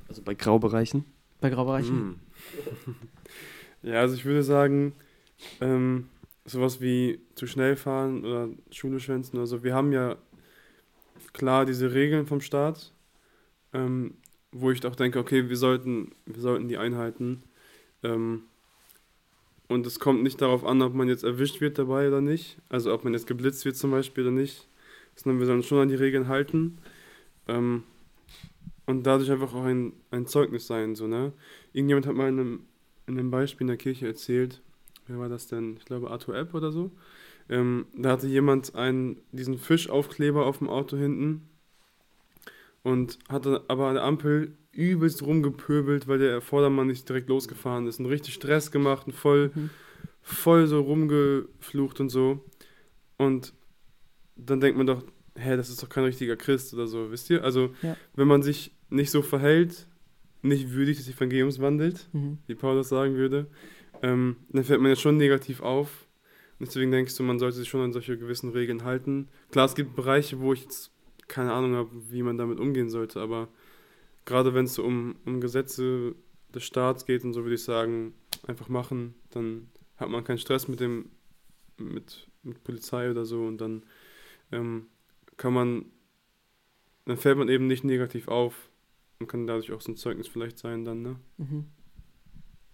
Also 0.08 0.22
bei 0.22 0.34
Graubereichen. 0.34 1.04
bei 1.40 1.50
Graubereichen? 1.50 1.96
Mhm. 2.08 2.16
Ja, 3.84 3.98
also 3.98 4.14
ich 4.14 4.24
würde 4.24 4.44
sagen, 4.44 4.92
ähm, 5.60 6.06
sowas 6.44 6.80
wie 6.80 7.18
zu 7.34 7.48
schnell 7.48 7.74
fahren 7.74 8.24
oder 8.24 8.48
Schule 8.70 9.00
schwänzen 9.00 9.36
oder 9.38 9.46
so. 9.48 9.64
Wir 9.64 9.74
haben 9.74 9.90
ja 9.90 10.14
klar 11.32 11.66
diese 11.66 11.92
Regeln 11.92 12.26
vom 12.26 12.40
Staat, 12.40 12.92
ähm, 13.72 14.14
wo 14.52 14.70
ich 14.70 14.84
auch 14.86 14.94
denke, 14.94 15.18
okay, 15.18 15.48
wir 15.48 15.56
sollten, 15.56 16.12
wir 16.26 16.40
sollten 16.40 16.68
die 16.68 16.76
einhalten. 16.76 17.42
Ähm, 18.02 18.44
und 19.68 19.86
es 19.86 19.98
kommt 19.98 20.22
nicht 20.22 20.40
darauf 20.42 20.64
an, 20.64 20.82
ob 20.82 20.92
man 20.94 21.08
jetzt 21.08 21.24
erwischt 21.24 21.60
wird 21.60 21.78
dabei 21.78 22.08
oder 22.08 22.20
nicht. 22.20 22.58
Also 22.68 22.92
ob 22.92 23.04
man 23.04 23.14
jetzt 23.14 23.26
geblitzt 23.26 23.64
wird 23.64 23.76
zum 23.76 23.90
Beispiel 23.90 24.24
oder 24.24 24.32
nicht. 24.32 24.68
Sondern 25.14 25.40
wir 25.40 25.46
sollen 25.46 25.62
schon 25.62 25.78
an 25.78 25.88
die 25.88 25.94
Regeln 25.94 26.28
halten. 26.28 26.78
Ähm, 27.48 27.84
und 28.86 29.06
dadurch 29.06 29.30
einfach 29.30 29.54
auch 29.54 29.64
ein, 29.64 29.94
ein 30.10 30.26
Zeugnis 30.26 30.66
sein, 30.66 30.94
so, 30.94 31.06
ne? 31.06 31.32
Irgendjemand 31.72 32.06
hat 32.06 32.14
mal 32.14 32.28
in 32.28 32.38
einem, 32.38 32.60
in 33.06 33.18
einem 33.18 33.30
Beispiel 33.30 33.64
in 33.64 33.68
der 33.68 33.76
Kirche 33.76 34.06
erzählt, 34.06 34.60
wer 35.06 35.18
war 35.18 35.28
das 35.28 35.46
denn? 35.46 35.76
Ich 35.78 35.84
glaube 35.84 36.10
Arthur 36.10 36.36
Epp 36.36 36.52
oder 36.52 36.72
so. 36.72 36.90
Ähm, 37.48 37.86
da 37.96 38.12
hatte 38.12 38.26
jemand 38.26 38.74
einen, 38.74 39.20
diesen 39.30 39.58
Fischaufkleber 39.58 40.46
auf 40.46 40.58
dem 40.58 40.68
Auto 40.68 40.96
hinten 40.96 41.48
und 42.82 43.18
hatte 43.28 43.62
aber 43.68 43.86
an 43.88 43.94
der 43.94 44.04
Ampel 44.04 44.56
übelst 44.72 45.22
rumgepöbelt, 45.22 46.08
weil 46.08 46.18
der 46.18 46.40
Vordermann 46.40 46.86
nicht 46.86 47.08
direkt 47.08 47.28
losgefahren 47.28 47.86
ist 47.86 48.00
und 48.00 48.06
richtig 48.06 48.34
Stress 48.34 48.70
gemacht 48.70 49.06
und 49.06 49.12
voll, 49.12 49.52
Mhm. 49.54 49.70
voll 50.22 50.66
so 50.66 50.80
rumgeflucht 50.80 52.00
und 52.00 52.08
so. 52.08 52.44
Und 53.18 53.52
dann 54.36 54.60
denkt 54.60 54.78
man 54.78 54.86
doch, 54.86 55.04
hä, 55.36 55.56
das 55.56 55.68
ist 55.68 55.82
doch 55.82 55.88
kein 55.88 56.04
richtiger 56.04 56.36
Christ 56.36 56.72
oder 56.74 56.86
so, 56.86 57.10
wisst 57.10 57.28
ihr? 57.30 57.44
Also, 57.44 57.70
Ja. 57.82 57.96
wenn 58.14 58.28
man 58.28 58.42
sich 58.42 58.72
nicht 58.88 59.10
so 59.10 59.22
verhält, 59.22 59.86
nicht 60.42 60.72
würdig 60.72 60.96
des 60.96 61.08
Evangeliums 61.08 61.60
wandelt, 61.60 62.08
Mhm. 62.12 62.38
wie 62.46 62.54
Paulus 62.54 62.88
sagen 62.88 63.14
würde, 63.14 63.46
ähm, 64.02 64.36
dann 64.50 64.64
fällt 64.64 64.80
man 64.80 64.90
ja 64.90 64.96
schon 64.96 65.16
negativ 65.16 65.60
auf. 65.60 66.06
Und 66.58 66.68
deswegen 66.68 66.90
denkst 66.90 67.16
du, 67.16 67.22
man 67.22 67.38
sollte 67.38 67.58
sich 67.58 67.68
schon 67.68 67.80
an 67.82 67.92
solche 67.92 68.16
gewissen 68.18 68.50
Regeln 68.50 68.84
halten. 68.84 69.28
Klar, 69.50 69.66
es 69.66 69.74
gibt 69.74 69.94
Bereiche, 69.94 70.40
wo 70.40 70.52
ich 70.52 70.62
jetzt 70.62 70.90
keine 71.28 71.52
Ahnung 71.52 71.74
habe, 71.74 71.90
wie 72.10 72.22
man 72.22 72.38
damit 72.38 72.60
umgehen 72.60 72.90
sollte, 72.90 73.20
aber 73.20 73.48
gerade 74.24 74.54
wenn 74.54 74.66
es 74.66 74.74
so 74.74 74.84
um, 74.84 75.16
um 75.24 75.40
Gesetze 75.40 76.14
des 76.54 76.64
Staats 76.64 77.06
geht 77.06 77.24
und 77.24 77.32
so, 77.32 77.42
würde 77.42 77.54
ich 77.54 77.64
sagen, 77.64 78.14
einfach 78.46 78.68
machen, 78.68 79.14
dann 79.30 79.68
hat 79.96 80.10
man 80.10 80.24
keinen 80.24 80.38
Stress 80.38 80.68
mit 80.68 80.80
dem, 80.80 81.10
mit, 81.78 82.28
mit 82.42 82.62
Polizei 82.64 83.10
oder 83.10 83.24
so 83.24 83.44
und 83.44 83.58
dann 83.60 83.82
ähm, 84.50 84.86
kann 85.36 85.54
man, 85.54 85.86
dann 87.04 87.16
fällt 87.16 87.38
man 87.38 87.48
eben 87.48 87.66
nicht 87.66 87.84
negativ 87.84 88.28
auf 88.28 88.70
und 89.18 89.28
kann 89.28 89.46
dadurch 89.46 89.72
auch 89.72 89.80
so 89.80 89.92
ein 89.92 89.96
Zeugnis 89.96 90.28
vielleicht 90.28 90.58
sein 90.58 90.84
dann, 90.84 91.02
ne? 91.02 91.16
Mhm. 91.38 91.66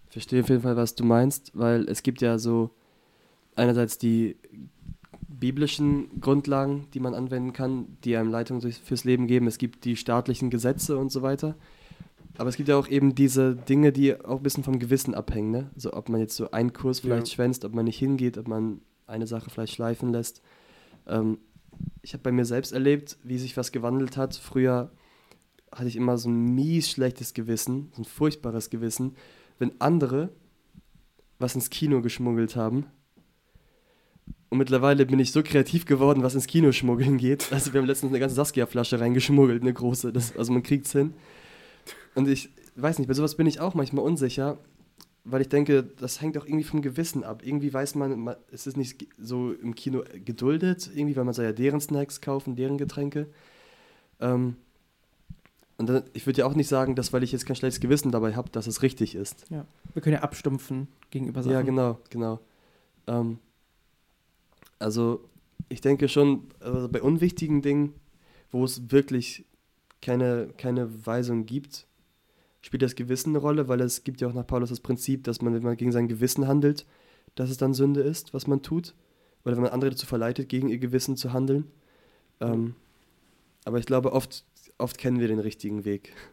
Ich 0.07 0.13
verstehe 0.13 0.41
auf 0.41 0.49
jeden 0.49 0.63
Fall, 0.63 0.75
was 0.75 0.95
du 0.95 1.03
meinst, 1.03 1.51
weil 1.53 1.87
es 1.87 2.01
gibt 2.01 2.21
ja 2.21 2.39
so 2.39 2.71
einerseits 3.55 3.99
die 3.99 4.37
biblischen 5.39 6.19
Grundlagen, 6.21 6.87
die 6.93 6.99
man 6.99 7.13
anwenden 7.13 7.53
kann, 7.53 7.97
die 8.03 8.15
einem 8.17 8.29
Leitung 8.31 8.61
fürs 8.61 9.03
Leben 9.03 9.27
geben. 9.27 9.47
Es 9.47 9.57
gibt 9.57 9.85
die 9.85 9.95
staatlichen 9.95 10.49
Gesetze 10.49 10.97
und 10.97 11.11
so 11.11 11.21
weiter. 11.21 11.55
Aber 12.37 12.49
es 12.49 12.55
gibt 12.55 12.69
ja 12.69 12.77
auch 12.77 12.87
eben 12.87 13.15
diese 13.15 13.55
Dinge, 13.55 13.91
die 13.91 14.19
auch 14.23 14.37
ein 14.37 14.43
bisschen 14.43 14.63
vom 14.63 14.79
Gewissen 14.79 15.13
abhängen. 15.13 15.51
Ne? 15.51 15.69
Also 15.75 15.93
ob 15.93 16.09
man 16.09 16.21
jetzt 16.21 16.35
so 16.35 16.51
einen 16.51 16.73
Kurs 16.73 16.99
vielleicht 17.01 17.27
Ja. 17.27 17.33
schwänzt, 17.35 17.65
ob 17.65 17.73
man 17.73 17.85
nicht 17.85 17.97
hingeht, 17.97 18.37
ob 18.37 18.47
man 18.47 18.81
eine 19.07 19.27
Sache 19.27 19.49
vielleicht 19.49 19.73
schleifen 19.73 20.11
lässt. 20.11 20.41
Ähm, 21.07 21.39
ich 22.01 22.13
habe 22.13 22.23
bei 22.23 22.31
mir 22.31 22.45
selbst 22.45 22.71
erlebt, 22.71 23.17
wie 23.23 23.37
sich 23.37 23.57
was 23.57 23.71
gewandelt 23.71 24.17
hat. 24.17 24.35
Früher 24.35 24.91
hatte 25.71 25.87
ich 25.87 25.95
immer 25.95 26.17
so 26.17 26.29
ein 26.29 26.55
mies 26.55 26.89
schlechtes 26.89 27.33
Gewissen, 27.33 27.91
so 27.95 28.01
ein 28.01 28.05
furchtbares 28.05 28.69
Gewissen, 28.69 29.15
wenn 29.57 29.79
andere 29.79 30.29
was 31.39 31.55
ins 31.55 31.69
Kino 31.69 32.01
geschmuggelt 32.01 32.55
haben. 32.55 32.85
Und 34.49 34.57
mittlerweile 34.57 35.05
bin 35.05 35.19
ich 35.19 35.31
so 35.31 35.43
kreativ 35.43 35.85
geworden, 35.85 36.23
was 36.23 36.33
ins 36.33 36.47
Kino 36.47 36.71
schmuggeln 36.71 37.17
geht. 37.17 37.51
Also 37.51 37.71
wir 37.71 37.81
haben 37.81 37.87
letztens 37.87 38.11
eine 38.11 38.19
ganze 38.19 38.35
Saskia-Flasche 38.35 38.99
reingeschmuggelt, 38.99 39.61
eine 39.61 39.73
große. 39.73 40.11
Das, 40.11 40.35
also 40.35 40.51
man 40.51 40.63
kriegt's 40.63 40.91
hin. 40.91 41.13
Und 42.15 42.27
ich 42.27 42.49
weiß 42.75 42.97
nicht, 42.97 43.07
bei 43.07 43.13
sowas 43.13 43.35
bin 43.35 43.45
ich 43.45 43.59
auch 43.59 43.75
manchmal 43.75 44.03
unsicher, 44.03 44.57
weil 45.23 45.41
ich 45.41 45.49
denke, 45.49 45.83
das 45.83 46.21
hängt 46.21 46.37
auch 46.37 46.45
irgendwie 46.45 46.63
vom 46.63 46.81
Gewissen 46.81 47.23
ab. 47.23 47.43
Irgendwie 47.45 47.71
weiß 47.71 47.93
man, 47.95 48.35
es 48.51 48.65
ist 48.65 48.77
nicht 48.77 49.05
so 49.19 49.53
im 49.53 49.75
Kino 49.75 50.03
geduldet, 50.25 50.89
irgendwie, 50.95 51.15
weil 51.15 51.25
man 51.25 51.33
soll 51.33 51.45
ja 51.45 51.51
deren 51.51 51.79
Snacks 51.79 52.19
kaufen, 52.19 52.55
deren 52.55 52.77
Getränke. 52.79 53.27
Ähm, 54.19 54.55
und 55.77 55.87
dann, 55.87 56.03
ich 56.13 56.25
würde 56.25 56.39
ja 56.39 56.45
auch 56.45 56.55
nicht 56.55 56.67
sagen, 56.67 56.95
dass 56.95 57.13
weil 57.13 57.23
ich 57.23 57.31
jetzt 57.31 57.45
kein 57.45 57.55
schlechtes 57.55 57.79
Gewissen 57.79 58.11
dabei 58.11 58.35
habe, 58.35 58.49
dass 58.49 58.67
es 58.67 58.81
richtig 58.81 59.15
ist. 59.15 59.45
Ja. 59.49 59.65
Wir 59.93 60.01
können 60.01 60.15
ja 60.15 60.21
abstumpfen 60.21 60.87
gegenüber 61.11 61.43
Sachen. 61.43 61.53
Ja, 61.53 61.61
genau, 61.61 61.99
genau. 62.09 62.39
Ähm, 63.07 63.37
also 64.79 65.29
ich 65.67 65.81
denke 65.81 66.07
schon, 66.09 66.47
also 66.59 66.89
bei 66.89 67.01
unwichtigen 67.01 67.61
Dingen, 67.61 67.93
wo 68.51 68.63
es 68.63 68.91
wirklich 68.91 69.45
keine, 70.01 70.49
keine 70.57 71.05
Weisung 71.05 71.45
gibt, 71.45 71.85
spielt 72.61 72.81
das 72.81 72.95
Gewissen 72.95 73.29
eine 73.29 73.39
Rolle, 73.39 73.67
weil 73.67 73.81
es 73.81 74.03
gibt 74.03 74.21
ja 74.21 74.27
auch 74.27 74.33
nach 74.33 74.47
Paulus 74.47 74.69
das 74.69 74.79
Prinzip, 74.79 75.23
dass 75.23 75.41
man, 75.41 75.53
wenn 75.53 75.63
man 75.63 75.77
gegen 75.77 75.91
sein 75.91 76.07
Gewissen 76.07 76.47
handelt, 76.47 76.85
dass 77.35 77.49
es 77.49 77.57
dann 77.57 77.73
Sünde 77.73 78.01
ist, 78.01 78.33
was 78.33 78.47
man 78.47 78.61
tut. 78.61 78.95
Oder 79.45 79.55
wenn 79.55 79.63
man 79.63 79.71
andere 79.71 79.91
dazu 79.91 80.05
verleitet, 80.05 80.49
gegen 80.49 80.67
ihr 80.67 80.79
Gewissen 80.79 81.15
zu 81.15 81.31
handeln. 81.31 81.71
Ähm, 82.41 82.75
aber 83.65 83.79
ich 83.79 83.85
glaube, 83.85 84.11
oft, 84.11 84.45
oft 84.77 84.97
kennen 84.97 85.19
wir 85.19 85.27
den 85.27 85.39
richtigen 85.39 85.85
Weg. 85.85 86.13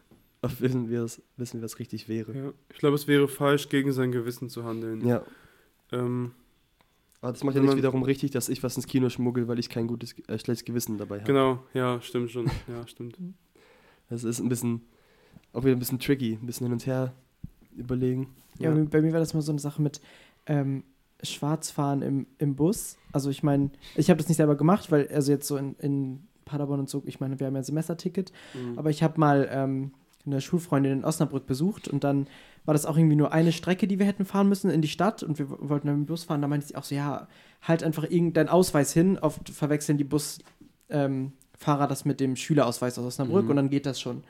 Oft 0.43 0.61
wissen 0.61 0.87
wir, 0.87 1.01
es, 1.01 1.19
wissen 1.35 1.59
wir, 1.59 1.63
was 1.63 1.79
richtig 1.79 2.07
wäre. 2.07 2.31
Ja. 2.31 2.53
Ich 2.69 2.77
glaube, 2.77 2.95
es 2.95 3.07
wäre 3.07 3.27
falsch, 3.27 3.69
gegen 3.69 3.91
sein 3.91 4.11
Gewissen 4.11 4.49
zu 4.49 4.65
handeln. 4.65 5.05
Ja. 5.05 5.23
Ähm, 5.91 6.31
Aber 7.27 7.33
das 7.33 7.43
macht 7.43 7.55
ja 7.55 7.61
nicht 7.61 7.75
wiederum 7.75 8.03
richtig, 8.03 8.31
dass 8.31 8.47
ich 8.49 8.63
was 8.63 8.75
ins 8.77 8.87
Kino 8.87 9.09
schmuggel, 9.09 9.47
weil 9.47 9.59
ich 9.59 9.69
kein 9.69 9.87
gutes, 9.87 10.13
äh, 10.27 10.37
schlechtes 10.39 10.65
Gewissen 10.65 10.97
dabei 10.97 11.17
habe. 11.17 11.25
genau, 11.27 11.59
ja, 11.73 11.99
stimmt 12.01 12.31
schon. 12.31 12.45
Ja, 12.67 12.87
stimmt. 12.87 13.17
Das 14.09 14.23
ist 14.23 14.39
ein 14.39 14.47
bisschen, 14.49 14.81
auch 15.53 15.63
wieder 15.63 15.75
ein 15.75 15.79
bisschen 15.79 15.99
tricky, 15.99 16.37
ein 16.41 16.45
bisschen 16.45 16.65
hin 16.67 16.73
und 16.73 16.85
her 16.85 17.13
überlegen. 17.75 18.27
Ja, 18.59 18.71
bei- 18.71 18.81
bei 18.83 19.01
mir 19.01 19.11
war 19.13 19.19
das 19.19 19.33
mal 19.33 19.41
so 19.41 19.51
eine 19.51 19.59
Sache 19.59 19.81
mit 19.81 19.99
ähm, 20.45 20.83
Schwarzfahren 21.21 22.01
im, 22.01 22.27
im 22.37 22.55
Bus. 22.55 22.97
Also 23.11 23.29
ich 23.29 23.43
meine, 23.43 23.71
ich 23.95 24.09
habe 24.09 24.17
das 24.17 24.27
nicht 24.27 24.37
selber 24.37 24.55
gemacht, 24.55 24.91
weil, 24.91 25.07
also 25.09 25.31
jetzt 25.31 25.47
so 25.47 25.57
in, 25.57 25.75
in 25.79 26.27
Paderborn 26.45 26.79
und 26.79 26.89
so, 26.89 27.03
ich 27.05 27.19
meine, 27.19 27.39
wir 27.39 27.47
haben 27.47 27.55
ja 27.55 27.61
ein 27.61 27.65
Semesterticket, 27.65 28.31
Mhm. 28.53 28.79
aber 28.79 28.89
ich 28.89 29.03
habe 29.03 29.19
mal 29.19 29.47
ähm, 29.51 29.91
eine 30.25 30.39
Schulfreundin 30.41 30.91
in 30.99 31.03
Osnabrück 31.05 31.45
besucht 31.45 31.87
und 31.87 32.03
dann 32.03 32.27
war 32.67 32.73
das 32.73 32.85
auch 32.85 32.97
irgendwie 32.97 33.15
nur 33.15 33.31
eine 33.31 33.51
Strecke, 33.53 33.87
die 33.87 33.97
wir 33.97 34.05
hätten 34.05 34.25
fahren 34.25 34.49
müssen 34.49 34.69
in 34.69 34.81
die 34.81 34.87
Stadt 34.89 35.23
und 35.23 35.39
wir 35.39 35.49
wollten 35.49 35.87
dann 35.87 35.99
mit 36.01 36.05
dem 36.07 36.11
Bus 36.11 36.25
fahren. 36.25 36.41
Da 36.41 36.47
meinte 36.47 36.67
sie 36.67 36.75
auch 36.75 36.83
so, 36.83 36.93
ja, 36.93 37.27
halt 37.61 37.81
einfach 37.81 38.03
irgendeinen 38.03 38.49
Ausweis 38.49 38.91
hin. 38.93 39.17
Oft 39.17 39.49
verwechseln 39.49 39.97
die 39.97 40.03
Busfahrer 40.03 40.43
ähm, 40.89 41.31
das 41.89 42.03
mit 42.05 42.19
dem 42.19 42.35
Schülerausweis 42.35 42.99
aus 42.99 43.05
Osnabrück 43.05 43.45
Mhm. 43.45 43.49
und 43.51 43.55
dann 43.55 43.69
geht 43.69 43.85
das 43.85 43.99
schon. 44.01 44.23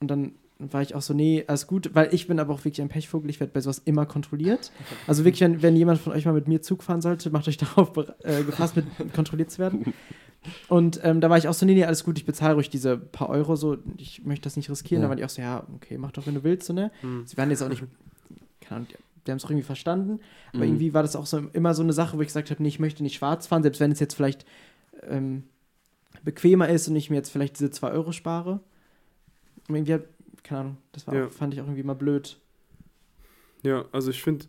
Und 0.00 0.08
dann 0.08 0.32
war 0.60 0.82
ich 0.82 0.94
auch 0.94 1.02
so, 1.02 1.14
nee, 1.14 1.44
alles 1.46 1.66
gut, 1.66 1.90
weil 1.94 2.12
ich 2.14 2.26
bin 2.28 2.38
aber 2.40 2.54
auch 2.54 2.60
wirklich 2.64 2.80
ein 2.80 2.88
Pechvogel, 2.88 3.28
ich 3.30 3.40
werde 3.40 3.52
bei 3.52 3.60
sowas 3.60 3.82
immer 3.84 4.06
kontrolliert. 4.06 4.72
Also 5.06 5.24
wirklich, 5.24 5.40
wenn, 5.40 5.60
wenn 5.62 5.76
jemand 5.76 6.00
von 6.00 6.12
euch 6.12 6.24
mal 6.26 6.32
mit 6.32 6.48
mir 6.48 6.62
Zug 6.62 6.82
fahren 6.84 7.00
sollte, 7.00 7.30
macht 7.30 7.48
euch 7.48 7.56
darauf 7.58 7.92
äh, 8.22 8.44
gefasst, 8.44 8.76
mit 8.76 8.86
kontrolliert 9.14 9.50
zu 9.50 9.58
werden. 9.58 9.92
Und 10.68 11.00
ähm, 11.02 11.20
da 11.20 11.28
war 11.30 11.38
ich 11.38 11.48
auch 11.48 11.54
so, 11.54 11.66
nee, 11.66 11.74
nee, 11.74 11.84
alles 11.84 12.04
gut, 12.04 12.18
ich 12.18 12.24
bezahle 12.24 12.54
ruhig 12.54 12.70
diese 12.70 12.96
paar 12.96 13.28
Euro, 13.28 13.56
so, 13.56 13.76
ich 13.96 14.24
möchte 14.24 14.44
das 14.44 14.56
nicht 14.56 14.70
riskieren. 14.70 15.02
Ja. 15.02 15.08
Da 15.08 15.10
war 15.10 15.18
ich 15.18 15.24
auch 15.24 15.30
so, 15.30 15.42
ja, 15.42 15.66
okay, 15.74 15.98
mach 15.98 16.12
doch, 16.12 16.26
wenn 16.26 16.34
du 16.34 16.44
willst, 16.44 16.66
so, 16.66 16.72
ne? 16.72 16.90
Hm. 17.00 17.26
Sie 17.26 17.36
waren 17.36 17.50
jetzt 17.50 17.62
auch 17.62 17.68
nicht, 17.68 17.82
keine 18.60 18.76
Ahnung, 18.76 18.88
die, 18.90 18.96
die 19.26 19.30
haben 19.30 19.36
es 19.38 19.44
auch 19.44 19.50
irgendwie 19.50 19.66
verstanden, 19.66 20.20
aber 20.52 20.58
Mhm. 20.64 20.70
irgendwie 20.70 20.94
war 20.94 21.02
das 21.02 21.16
auch 21.16 21.26
so 21.26 21.38
immer 21.52 21.74
so 21.74 21.82
eine 21.82 21.92
Sache, 21.92 22.16
wo 22.16 22.22
ich 22.22 22.28
gesagt 22.28 22.50
habe, 22.50 22.62
nee, 22.62 22.68
ich 22.68 22.78
möchte 22.78 23.02
nicht 23.02 23.16
schwarz 23.16 23.46
fahren, 23.46 23.62
selbst 23.62 23.80
wenn 23.80 23.90
es 23.92 24.00
jetzt 24.00 24.14
vielleicht 24.14 24.46
ähm, 25.02 25.44
bequemer 26.22 26.68
ist 26.68 26.88
und 26.88 26.96
ich 26.96 27.10
mir 27.10 27.16
jetzt 27.16 27.30
vielleicht 27.30 27.58
diese 27.58 27.70
2 27.70 27.90
Euro 27.90 28.12
spare. 28.12 28.60
Und 29.68 29.74
irgendwie, 29.74 29.98
keine 30.42 30.60
Ahnung, 30.60 30.76
das 30.92 31.06
war 31.06 31.14
Ja. 31.14 31.28
fand 31.28 31.52
ich 31.52 31.60
auch 31.60 31.66
irgendwie 31.66 31.82
mal 31.82 31.94
blöd. 31.94 32.38
Ja, 33.62 33.84
also 33.92 34.10
ich 34.10 34.22
finde, 34.22 34.46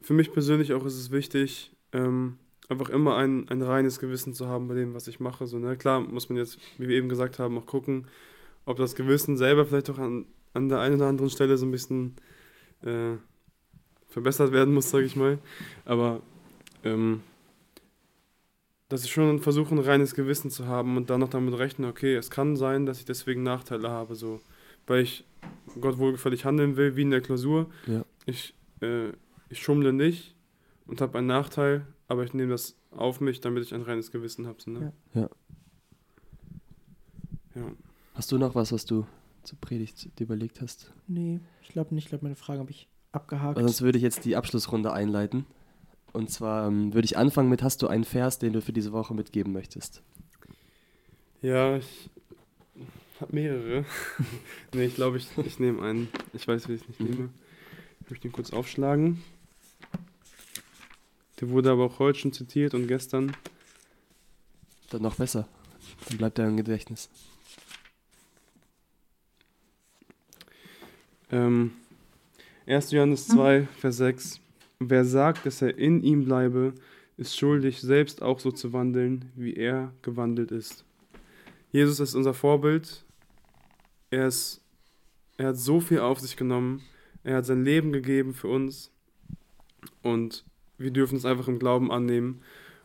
für 0.00 0.12
mich 0.14 0.32
persönlich 0.32 0.72
auch 0.72 0.84
ist 0.84 0.94
es 0.96 1.10
wichtig, 1.10 1.72
ähm, 1.92 2.38
einfach 2.72 2.90
immer 2.90 3.16
ein, 3.16 3.48
ein 3.48 3.62
reines 3.62 3.98
Gewissen 3.98 4.34
zu 4.34 4.48
haben 4.48 4.68
bei 4.68 4.74
dem, 4.74 4.94
was 4.94 5.08
ich 5.08 5.20
mache. 5.20 5.46
So, 5.46 5.58
ne? 5.58 5.76
Klar 5.76 6.00
muss 6.00 6.28
man 6.28 6.38
jetzt, 6.38 6.58
wie 6.78 6.88
wir 6.88 6.96
eben 6.96 7.08
gesagt 7.08 7.38
haben, 7.38 7.58
auch 7.58 7.66
gucken, 7.66 8.06
ob 8.64 8.76
das 8.76 8.94
Gewissen 8.94 9.36
selber 9.36 9.66
vielleicht 9.66 9.90
auch 9.90 9.98
an, 9.98 10.26
an 10.54 10.68
der 10.68 10.80
einen 10.80 10.96
oder 10.96 11.06
anderen 11.06 11.30
Stelle 11.30 11.56
so 11.56 11.66
ein 11.66 11.70
bisschen 11.70 12.16
äh, 12.82 13.16
verbessert 14.08 14.52
werden 14.52 14.74
muss, 14.74 14.90
sage 14.90 15.04
ich 15.04 15.16
mal. 15.16 15.38
Aber 15.84 16.20
ähm, 16.84 17.22
dass 18.88 19.04
ich 19.04 19.10
schon 19.10 19.38
versuche, 19.40 19.74
ein 19.74 19.78
reines 19.78 20.14
Gewissen 20.14 20.50
zu 20.50 20.66
haben 20.66 20.98
und 20.98 21.08
dann 21.08 21.20
noch 21.20 21.30
damit 21.30 21.56
rechne, 21.58 21.88
okay, 21.88 22.14
es 22.14 22.30
kann 22.30 22.56
sein, 22.56 22.84
dass 22.84 22.98
ich 22.98 23.06
deswegen 23.06 23.42
Nachteile 23.42 23.88
habe, 23.88 24.14
so, 24.14 24.40
weil 24.86 25.02
ich 25.02 25.24
Gott 25.80 25.96
wohlgefällig 25.96 26.44
handeln 26.44 26.76
will, 26.76 26.94
wie 26.94 27.02
in 27.02 27.10
der 27.10 27.22
Klausur. 27.22 27.70
Ja. 27.86 28.04
Ich, 28.26 28.54
äh, 28.82 29.08
ich 29.48 29.62
schummle 29.62 29.94
nicht 29.94 30.34
und 30.86 31.00
habe 31.00 31.16
einen 31.16 31.26
Nachteil, 31.26 31.86
aber 32.08 32.24
ich 32.24 32.34
nehme 32.34 32.50
das 32.50 32.76
auf 32.90 33.20
mich, 33.20 33.40
damit 33.40 33.64
ich 33.64 33.74
ein 33.74 33.82
reines 33.82 34.10
Gewissen 34.10 34.46
habe. 34.46 34.58
Ne? 34.70 34.92
Ja. 35.14 35.28
ja. 37.54 37.72
Hast 38.14 38.32
du 38.32 38.38
noch 38.38 38.54
was, 38.54 38.72
was 38.72 38.84
du 38.84 39.06
zur 39.42 39.58
Predigt 39.58 40.18
dir 40.18 40.24
überlegt 40.24 40.60
hast? 40.60 40.92
Nee, 41.06 41.40
ich 41.62 41.68
glaube 41.68 41.94
nicht. 41.94 42.04
Ich 42.04 42.08
glaube, 42.10 42.24
meine 42.24 42.36
Frage 42.36 42.60
habe 42.60 42.70
ich 42.70 42.88
abgehakt. 43.12 43.56
Weil 43.56 43.64
sonst 43.64 43.82
würde 43.82 43.98
ich 43.98 44.02
jetzt 44.02 44.24
die 44.24 44.36
Abschlussrunde 44.36 44.92
einleiten. 44.92 45.46
Und 46.12 46.30
zwar 46.30 46.68
ähm, 46.68 46.92
würde 46.92 47.06
ich 47.06 47.16
anfangen 47.16 47.48
mit, 47.48 47.62
hast 47.62 47.82
du 47.82 47.88
einen 47.88 48.04
Vers, 48.04 48.38
den 48.38 48.52
du 48.52 48.60
für 48.60 48.72
diese 48.72 48.92
Woche 48.92 49.14
mitgeben 49.14 49.52
möchtest? 49.52 50.02
Ja, 51.40 51.76
ich 51.76 52.10
habe 53.20 53.34
mehrere. 53.34 53.84
nee, 54.74 54.84
ich 54.84 54.94
glaube, 54.94 55.16
ich, 55.16 55.28
ich 55.38 55.58
nehme 55.58 55.82
einen. 55.82 56.08
Ich 56.34 56.46
weiß, 56.46 56.68
wie 56.68 56.74
ich 56.74 56.82
es 56.82 56.88
nicht 56.88 57.00
nehme. 57.00 57.30
Ich 58.04 58.10
möchte 58.10 58.28
ihn 58.28 58.32
kurz 58.32 58.52
aufschlagen. 58.52 59.22
Der 61.42 61.50
wurde 61.50 61.72
aber 61.72 61.86
auch 61.86 61.98
heute 61.98 62.20
schon 62.20 62.32
zitiert 62.32 62.72
und 62.72 62.86
gestern. 62.86 63.36
Dann 64.90 65.02
noch 65.02 65.16
besser. 65.16 65.48
Dann 66.08 66.18
bleibt 66.18 66.38
er 66.38 66.46
im 66.46 66.56
Gedächtnis. 66.56 67.10
Ähm, 71.32 71.72
1. 72.66 72.92
Johannes 72.92 73.26
2, 73.26 73.66
Vers 73.76 73.96
6. 73.96 74.40
Wer 74.78 75.04
sagt, 75.04 75.44
dass 75.44 75.62
er 75.62 75.76
in 75.76 76.00
ihm 76.04 76.26
bleibe, 76.26 76.74
ist 77.16 77.36
schuldig, 77.36 77.80
selbst 77.80 78.22
auch 78.22 78.38
so 78.38 78.52
zu 78.52 78.72
wandeln, 78.72 79.32
wie 79.34 79.54
er 79.54 79.92
gewandelt 80.02 80.52
ist. 80.52 80.84
Jesus 81.72 81.98
ist 81.98 82.14
unser 82.14 82.34
Vorbild. 82.34 83.04
Er, 84.10 84.28
ist, 84.28 84.60
er 85.38 85.48
hat 85.48 85.56
so 85.56 85.80
viel 85.80 85.98
auf 85.98 86.20
sich 86.20 86.36
genommen. 86.36 86.82
Er 87.24 87.38
hat 87.38 87.46
sein 87.46 87.64
Leben 87.64 87.90
gegeben 87.90 88.32
für 88.32 88.46
uns. 88.46 88.92
Und 90.02 90.44
wir 90.82 90.90
dürfen 90.90 91.16
es 91.16 91.24
einfach 91.24 91.48
im 91.48 91.58
Glauben 91.58 91.90
annehmen. 91.90 92.40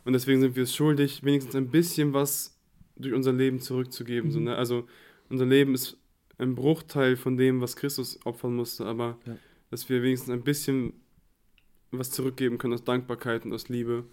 Und 0.06 0.14
deswegen 0.14 0.40
sind 0.42 0.56
wir 0.56 0.64
es 0.64 0.76
schuldig, 0.76 1.24
wenigstens 1.24 1.56
ein 1.56 1.70
bisschen 1.70 2.14
was 2.14 2.58
durch 2.96 3.14
unser 3.14 3.34
Leben 3.34 3.60
zurückzugeben. 3.60 4.32
So, 4.32 4.40
ne? 4.40 4.56
Also 4.56 4.88
unser 5.30 5.46
Leben 5.46 5.74
ist 5.76 5.98
ein 6.38 6.56
Bruchteil 6.56 7.18
von 7.18 7.36
dem, 7.38 7.62
was 7.62 7.76
Christus 7.76 8.20
opfern 8.26 8.56
musste, 8.56 8.86
aber 8.86 9.18
Ja. 9.26 9.38
dass 9.72 9.90
wir 9.90 10.02
wenigstens 10.04 10.30
ein 10.30 10.44
bisschen 10.44 10.94
was 11.92 12.12
zurückgeben 12.12 12.58
können 12.58 12.74
aus 12.74 12.84
Dankbarkeit 12.84 13.46
und 13.46 13.54
aus 13.54 13.70
Liebe. 13.70 14.06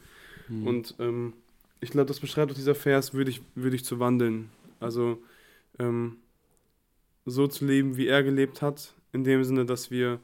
Mhm. 0.49 0.67
Und 0.67 0.95
ähm, 0.99 1.33
ich 1.81 1.91
glaube, 1.91 2.07
das 2.07 2.21
beschreibt 2.21 2.51
auch 2.51 2.57
dieser 2.57 2.75
Vers, 2.75 3.15
würdig, 3.15 3.43
würdig 3.55 3.85
zu 3.85 4.01
wandeln. 4.01 4.49
Also 4.81 5.23
ähm, 5.79 6.17
so 7.27 7.47
zu 7.47 7.67
leben, 7.67 7.97
wie 7.97 8.07
er 8.07 8.23
gelebt 8.23 8.63
hat, 8.63 8.95
in 9.13 9.25
dem 9.25 9.45
Sinne, 9.45 9.65
dass 9.65 9.91
wir 9.91 10.19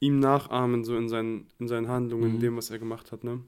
ihm 0.00 0.20
nachahmen, 0.20 0.84
so 0.84 0.96
in 0.96 1.08
seinen, 1.08 1.46
in 1.58 1.68
seinen 1.68 1.88
Handlungen, 1.88 2.30
in 2.30 2.36
Mhm. 2.36 2.40
dem, 2.40 2.56
was 2.56 2.70
er 2.70 2.78
gemacht 2.78 3.12
hat. 3.12 3.24
Ne? 3.24 3.40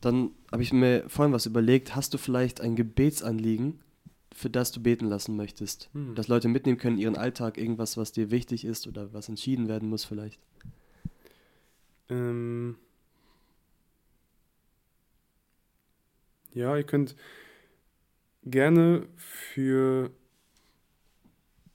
Dann 0.00 0.30
habe 0.52 0.62
ich 0.62 0.72
mir 0.72 1.04
vorhin 1.08 1.32
was 1.32 1.46
überlegt. 1.46 1.96
Hast 1.96 2.14
du 2.14 2.18
vielleicht 2.18 2.60
ein 2.60 2.76
Gebetsanliegen, 2.76 3.80
für 4.32 4.48
das 4.48 4.70
du 4.70 4.80
beten 4.80 5.06
lassen 5.06 5.34
möchtest? 5.36 5.90
Hm. 5.92 6.14
Dass 6.14 6.28
Leute 6.28 6.46
mitnehmen 6.48 6.78
können 6.78 6.96
in 6.96 7.02
ihren 7.02 7.16
Alltag, 7.16 7.58
irgendwas, 7.58 7.96
was 7.96 8.12
dir 8.12 8.30
wichtig 8.30 8.64
ist 8.64 8.86
oder 8.86 9.12
was 9.12 9.28
entschieden 9.28 9.66
werden 9.66 9.88
muss 9.88 10.04
vielleicht. 10.04 10.38
Ähm 12.08 12.76
ja, 16.54 16.76
ihr 16.76 16.84
könnt 16.84 17.16
gerne 18.44 19.08
für 19.16 20.10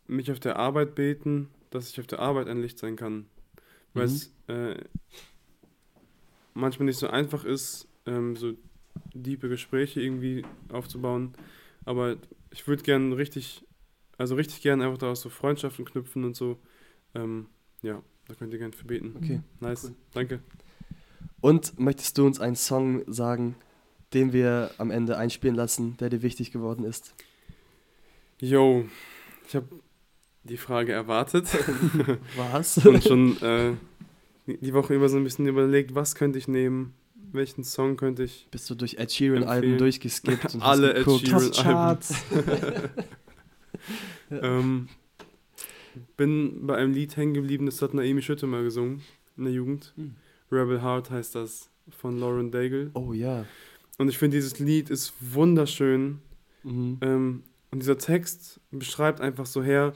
mich 0.08 0.32
auf 0.32 0.40
der 0.40 0.56
Arbeit 0.58 0.96
beten, 0.96 1.50
dass 1.74 1.90
ich 1.90 2.00
auf 2.00 2.08
der 2.08 2.20
Arbeit 2.20 2.48
ein 2.48 2.62
Licht 2.62 2.80
sein 2.80 2.96
kann. 2.96 3.26
Weil 3.94 4.08
Mhm. 4.08 4.12
es 4.14 4.34
äh, 4.48 4.76
manchmal 6.54 6.86
nicht 6.86 6.98
so 7.00 7.08
einfach 7.08 7.46
ist, 7.46 7.88
ähm, 8.06 8.36
so 8.36 8.54
diepe 9.14 9.50
Gespräche 9.50 10.02
irgendwie 10.02 10.46
aufzubauen. 10.70 11.34
Aber 11.86 12.18
ich 12.52 12.68
würde 12.68 12.84
gerne 12.84 13.18
richtig, 13.18 13.64
also 14.18 14.36
richtig 14.36 14.62
gerne 14.62 14.86
einfach 14.86 14.98
daraus 14.98 15.22
so 15.22 15.30
Freundschaften 15.30 15.86
knüpfen 15.86 16.24
und 16.24 16.36
so. 16.36 16.60
Ähm, 17.16 17.48
ja, 17.82 18.02
da 18.28 18.36
könnt 18.36 18.54
ihr 18.54 18.60
gerne 18.60 18.74
für 18.74 18.86
beten. 18.86 19.14
Okay. 19.18 19.40
Nice, 19.60 19.84
Cool. 19.86 19.96
danke. 20.14 20.40
Und 21.42 21.78
möchtest 21.80 22.18
du 22.18 22.26
uns 22.26 22.40
einen 22.40 22.56
Song 22.56 23.04
sagen, 23.12 23.56
den 24.14 24.32
wir 24.32 24.72
am 24.78 24.92
Ende 24.92 25.18
einspielen 25.18 25.56
lassen, 25.56 25.98
der 25.98 26.10
dir 26.10 26.22
wichtig 26.22 26.52
geworden 26.52 26.86
ist? 26.86 27.14
Yo, 28.40 28.86
ich 29.48 29.56
habe 29.56 29.68
die 30.44 30.58
Frage 30.58 30.92
erwartet 30.92 31.48
Was? 32.38 32.78
und 32.86 33.04
schon 33.04 33.42
äh, 33.42 33.74
die 34.48 34.74
Woche 34.74 34.94
über 34.94 35.10
so 35.10 35.18
ein 35.18 35.24
bisschen 35.24 35.48
überlegt, 35.48 35.96
was 35.96 36.16
könnte 36.16 36.38
ich 36.38 36.48
nehmen, 36.48 36.94
welchen 37.32 37.64
Song 37.64 37.96
könnte 37.98 38.24
ich. 38.24 38.48
Bist 38.52 38.70
du 38.70 38.76
durch 38.76 38.96
Ed 38.96 39.12
Sheeran-Alben 39.12 39.78
durchgeskippt 39.78 40.54
und 40.56 40.62
Alle 40.62 40.92
Ed 40.94 41.06
geguckt? 41.06 41.28
Sheeran- 41.28 41.52
Top 41.52 41.64
Charts. 41.64 42.16
Ähm, 44.32 44.90
bin 46.18 46.66
bei 46.66 46.76
einem 46.76 46.94
Lied 46.94 47.16
hängen 47.18 47.34
geblieben, 47.34 47.66
das 47.66 47.82
hat 47.82 47.94
Naomi 47.94 48.22
Schütte 48.22 48.48
mal 48.48 48.64
gesungen 48.64 49.02
in 49.38 49.46
der 49.46 49.54
Jugend. 49.54 49.94
Hm. 49.96 50.16
Rebel 50.52 50.82
Heart 50.82 51.10
heißt 51.12 51.36
das 51.36 51.70
von 51.90 52.20
Lauren 52.20 52.52
Daigle. 52.52 52.92
Oh 52.94 53.14
ja. 53.14 53.46
Und 53.98 54.10
ich 54.10 54.18
finde, 54.18 54.38
dieses 54.38 54.60
Lied 54.60 54.90
ist 54.90 55.14
wunderschön. 55.20 56.20
Mhm. 56.64 56.98
Ähm, 57.02 57.44
und 57.72 57.80
dieser 57.80 57.98
Text 57.98 58.60
beschreibt 58.72 59.20
einfach 59.22 59.46
so 59.46 59.64
her, 59.64 59.94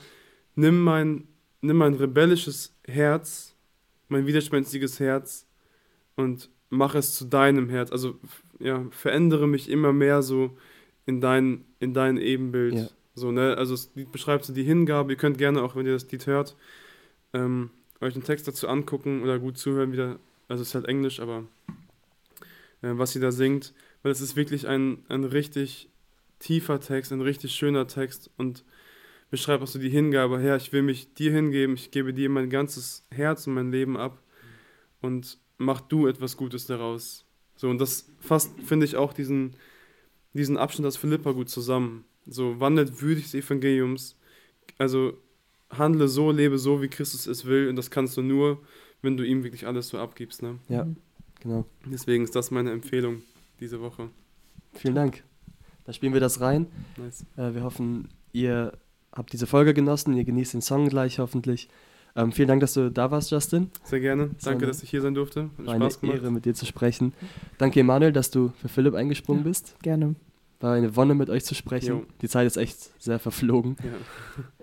nimm 0.58 0.84
mein, 0.84 1.28
nimm 1.62 1.78
mein 1.78 1.94
rebellisches 1.94 2.76
Herz, 2.84 3.56
mein 4.10 4.28
widerspenstiges 4.28 5.00
Herz 5.00 5.48
und 6.16 6.50
mach 6.70 6.96
es 6.96 7.14
zu 7.16 7.26
deinem 7.26 7.70
Herz. 7.70 7.92
Also 7.92 8.20
ja, 8.60 8.86
verändere 8.90 9.48
mich 9.48 9.70
immer 9.70 9.94
mehr 9.94 10.22
so 10.22 10.58
in 11.06 11.22
dein, 11.22 11.64
in 11.80 11.94
dein 11.94 12.18
Ebenbild. 12.18 12.74
Ja. 12.74 12.90
So, 13.16 13.32
ne? 13.32 13.56
Also 13.58 13.74
das 13.74 13.92
Lied 13.96 14.12
beschreibt 14.12 14.46
so 14.46 14.54
die 14.54 14.64
Hingabe. 14.64 15.14
Ihr 15.14 15.18
könnt 15.18 15.38
gerne, 15.38 15.62
auch 15.62 15.76
wenn 15.76 15.86
ihr 15.86 15.94
das 15.94 16.12
Lied 16.12 16.26
hört, 16.28 16.56
ähm, 17.34 17.70
euch 18.02 18.14
den 18.14 18.24
Text 18.24 18.48
dazu 18.48 18.68
angucken 18.68 19.22
oder 19.22 19.40
gut 19.40 19.58
zuhören 19.58 19.92
wieder. 19.92 20.20
Also 20.48 20.62
es 20.62 20.70
ist 20.70 20.76
halt 20.76 20.86
Englisch, 20.86 21.20
aber 21.20 21.44
äh, 22.82 22.92
was 22.94 23.12
sie 23.12 23.20
da 23.20 23.32
singt, 23.32 23.74
weil 24.02 24.12
es 24.12 24.22
ist 24.22 24.36
wirklich 24.36 24.68
ein, 24.68 25.04
ein 25.08 25.24
richtig 25.24 25.90
tiefer 26.40 26.80
Text, 26.80 27.12
ein 27.12 27.22
richtig 27.22 27.54
schöner 27.54 27.88
Text 27.88 28.30
und 28.38 28.64
beschreibt 29.30 29.64
auch 29.64 29.68
so 29.68 29.80
die 29.80 29.90
Hingabe, 29.90 30.40
Herr, 30.40 30.56
ich 30.58 30.72
will 30.72 30.82
mich 30.82 31.14
dir 31.14 31.32
hingeben, 31.32 31.76
ich 31.76 31.92
gebe 31.92 32.14
dir 32.14 32.30
mein 32.30 32.50
ganzes 32.50 33.06
Herz 33.12 33.48
und 33.48 33.54
mein 33.54 33.72
Leben 33.72 33.98
ab 33.98 34.22
und 35.02 35.38
mach 35.58 35.82
du 35.82 36.08
etwas 36.08 36.38
Gutes 36.38 36.66
daraus. 36.66 37.26
So, 37.56 37.70
und 37.70 37.80
das 37.80 38.10
fasst, 38.20 38.52
finde 38.64 38.86
ich, 38.86 38.96
auch 38.96 39.14
diesen, 39.14 39.56
diesen 40.34 40.58
Abschnitt 40.58 40.86
aus 40.86 40.98
Philippa 40.98 41.32
gut 41.32 41.50
zusammen. 41.50 42.06
So, 42.26 42.60
wandelt 42.60 43.02
würdig 43.02 43.24
des 43.24 43.34
Evangeliums, 43.34 44.16
also 44.78 45.18
handle 45.70 46.08
so, 46.08 46.32
lebe 46.32 46.58
so, 46.58 46.82
wie 46.82 46.88
Christus 46.88 47.26
es 47.28 47.46
will 47.46 47.70
und 47.70 47.76
das 47.76 47.90
kannst 47.90 48.16
du 48.18 48.22
nur, 48.22 48.62
wenn 49.02 49.18
du 49.18 49.24
ihm 49.24 49.44
wirklich 49.44 49.66
alles 49.66 49.90
so 49.90 49.98
abgibst. 49.98 50.42
Ne? 50.42 50.60
Ja, 50.70 50.88
genau. 51.42 51.66
Deswegen 51.86 52.24
ist 52.24 52.36
das 52.36 52.52
meine 52.52 52.72
Empfehlung 52.72 53.22
diese 53.60 53.82
Woche. 53.82 54.10
Vielen 54.74 54.96
Dank. 54.96 55.24
Da 55.86 55.94
spielen 55.94 56.14
wir 56.14 56.20
das 56.20 56.42
rein. 56.42 56.68
Nice. 56.98 57.26
Äh, 57.38 57.54
wir 57.54 57.64
hoffen, 57.64 58.10
ihr 58.34 58.78
habt 59.18 59.34
diese 59.34 59.48
Folge 59.48 59.74
genossen. 59.74 60.14
Ihr 60.14 60.24
genießt 60.24 60.54
den 60.54 60.62
Song 60.62 60.88
gleich 60.90 61.20
hoffentlich. 61.20 61.70
Ähm, 62.16 62.32
vielen 62.32 62.48
Dank, 62.48 62.62
dass 62.62 62.74
du 62.74 62.90
da 62.90 63.12
warst, 63.12 63.30
Justin. 63.32 63.70
Sehr 63.84 64.00
gerne. 64.00 64.32
So 64.40 64.50
Danke, 64.50 64.66
dass 64.66 64.82
ich 64.82 64.90
hier 64.90 65.02
sein 65.02 65.14
durfte. 65.14 65.50
Hat 65.58 65.66
War 65.66 65.74
eine 65.76 65.86
Spaß 65.86 66.02
gemacht. 66.02 66.18
Ehre, 66.18 66.32
mit 66.32 66.46
dir 66.46 66.54
zu 66.56 66.66
sprechen. 66.66 67.14
Danke, 67.58 67.80
Emanuel, 67.80 68.12
dass 68.12 68.32
du 68.32 68.54
für 68.60 68.70
Philipp 68.70 68.96
eingesprungen 68.96 69.44
Ja. 69.44 69.50
bist. 69.50 69.76
Gerne. 69.84 70.16
War 70.60 70.74
eine 70.74 70.96
Wonne, 70.96 71.14
mit 71.14 71.30
euch 71.30 71.46
zu 71.46 71.54
sprechen. 71.54 71.90
Jo. 71.90 72.04
Die 72.22 72.28
Zeit 72.28 72.48
ist 72.48 72.58
echt 72.58 72.78
sehr 73.02 73.20
verflogen. 73.20 73.76
Ja. 73.84 73.92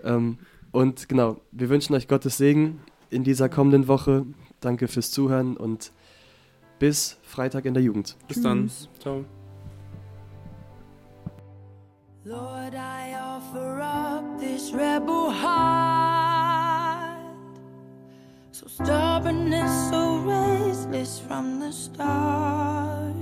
Ähm, 0.17 0.39
und 0.73 1.09
genau, 1.09 1.41
wir 1.53 1.69
wünschen 1.71 1.95
euch 1.95 2.09
Gottes 2.09 2.37
Segen 2.37 2.81
in 3.09 3.23
dieser 3.25 3.49
kommenden 3.49 3.87
Woche. 3.89 4.27
Danke 4.61 4.89
fürs 4.89 5.11
Zuhören 5.13 5.57
und 5.57 5.93
bis 6.81 7.17
Freitag 7.23 7.65
in 7.65 7.73
der 7.75 7.83
Jugend. 7.83 8.17
Bis 8.29 8.43
dann. 8.43 8.65
Tschüss. 8.65 8.89
Ciao. 8.99 9.25
Lord, 12.27 12.75
I 12.75 13.13
offer 13.21 13.83
up 13.83 14.41
this 14.41 14.73
rebel 14.73 15.31
heart. 15.31 17.19
So 18.51 18.67
stubborn 18.67 19.53
and 19.53 19.91
so 19.91 20.21
restless 20.21 21.19
from 21.19 21.61
the 21.61 21.71
start. 21.71 23.13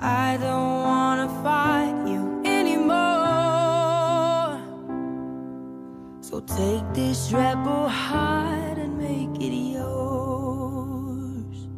I 0.00 0.38
don't 0.40 0.82
wanna 0.82 1.28
fight 1.44 1.94
you 2.08 2.42
anymore. 2.44 2.98
So 6.20 6.40
take 6.40 6.82
this 6.94 7.30
rebel 7.30 7.88
heart 7.88 8.76
and 8.76 8.98
make 8.98 9.40
it 9.40 9.54
yours. 9.54 11.68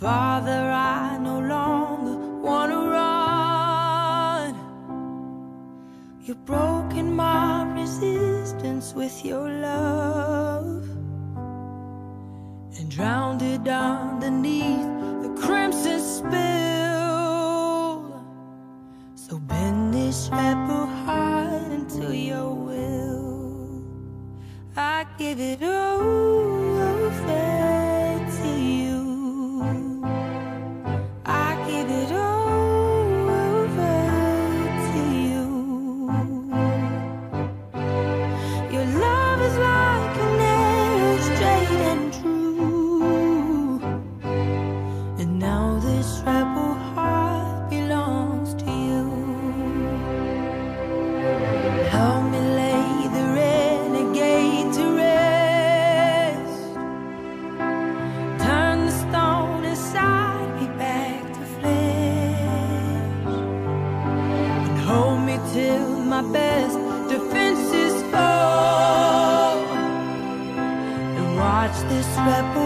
Father, 0.00 0.50
I 0.50 1.18
no 1.18 1.38
longer 1.38 2.16
wanna 2.42 2.90
run. 2.90 3.21
You've 6.32 6.46
broken 6.46 7.14
my 7.14 7.70
resistance 7.74 8.94
with 8.94 9.22
your 9.22 9.50
love 9.50 10.82
and 12.78 12.90
drowned 12.90 13.42
it 13.42 13.68
underneath 13.68 14.88
the 15.24 15.28
crimson 15.38 16.00
spill. 16.00 16.32
So 19.14 19.38
bend 19.40 19.92
this 19.92 20.30
rebel 20.32 20.86
heart 21.04 21.70
into 21.70 22.16
your 22.16 22.54
will. 22.54 23.84
I 24.74 25.04
give 25.18 25.38
it 25.38 25.62
over 25.62 26.51
best 66.30 66.78
defenses 67.08 68.02
fall. 68.12 69.58
And 71.18 71.36
watch 71.36 71.76
this 71.88 72.06
rebel 72.26 72.61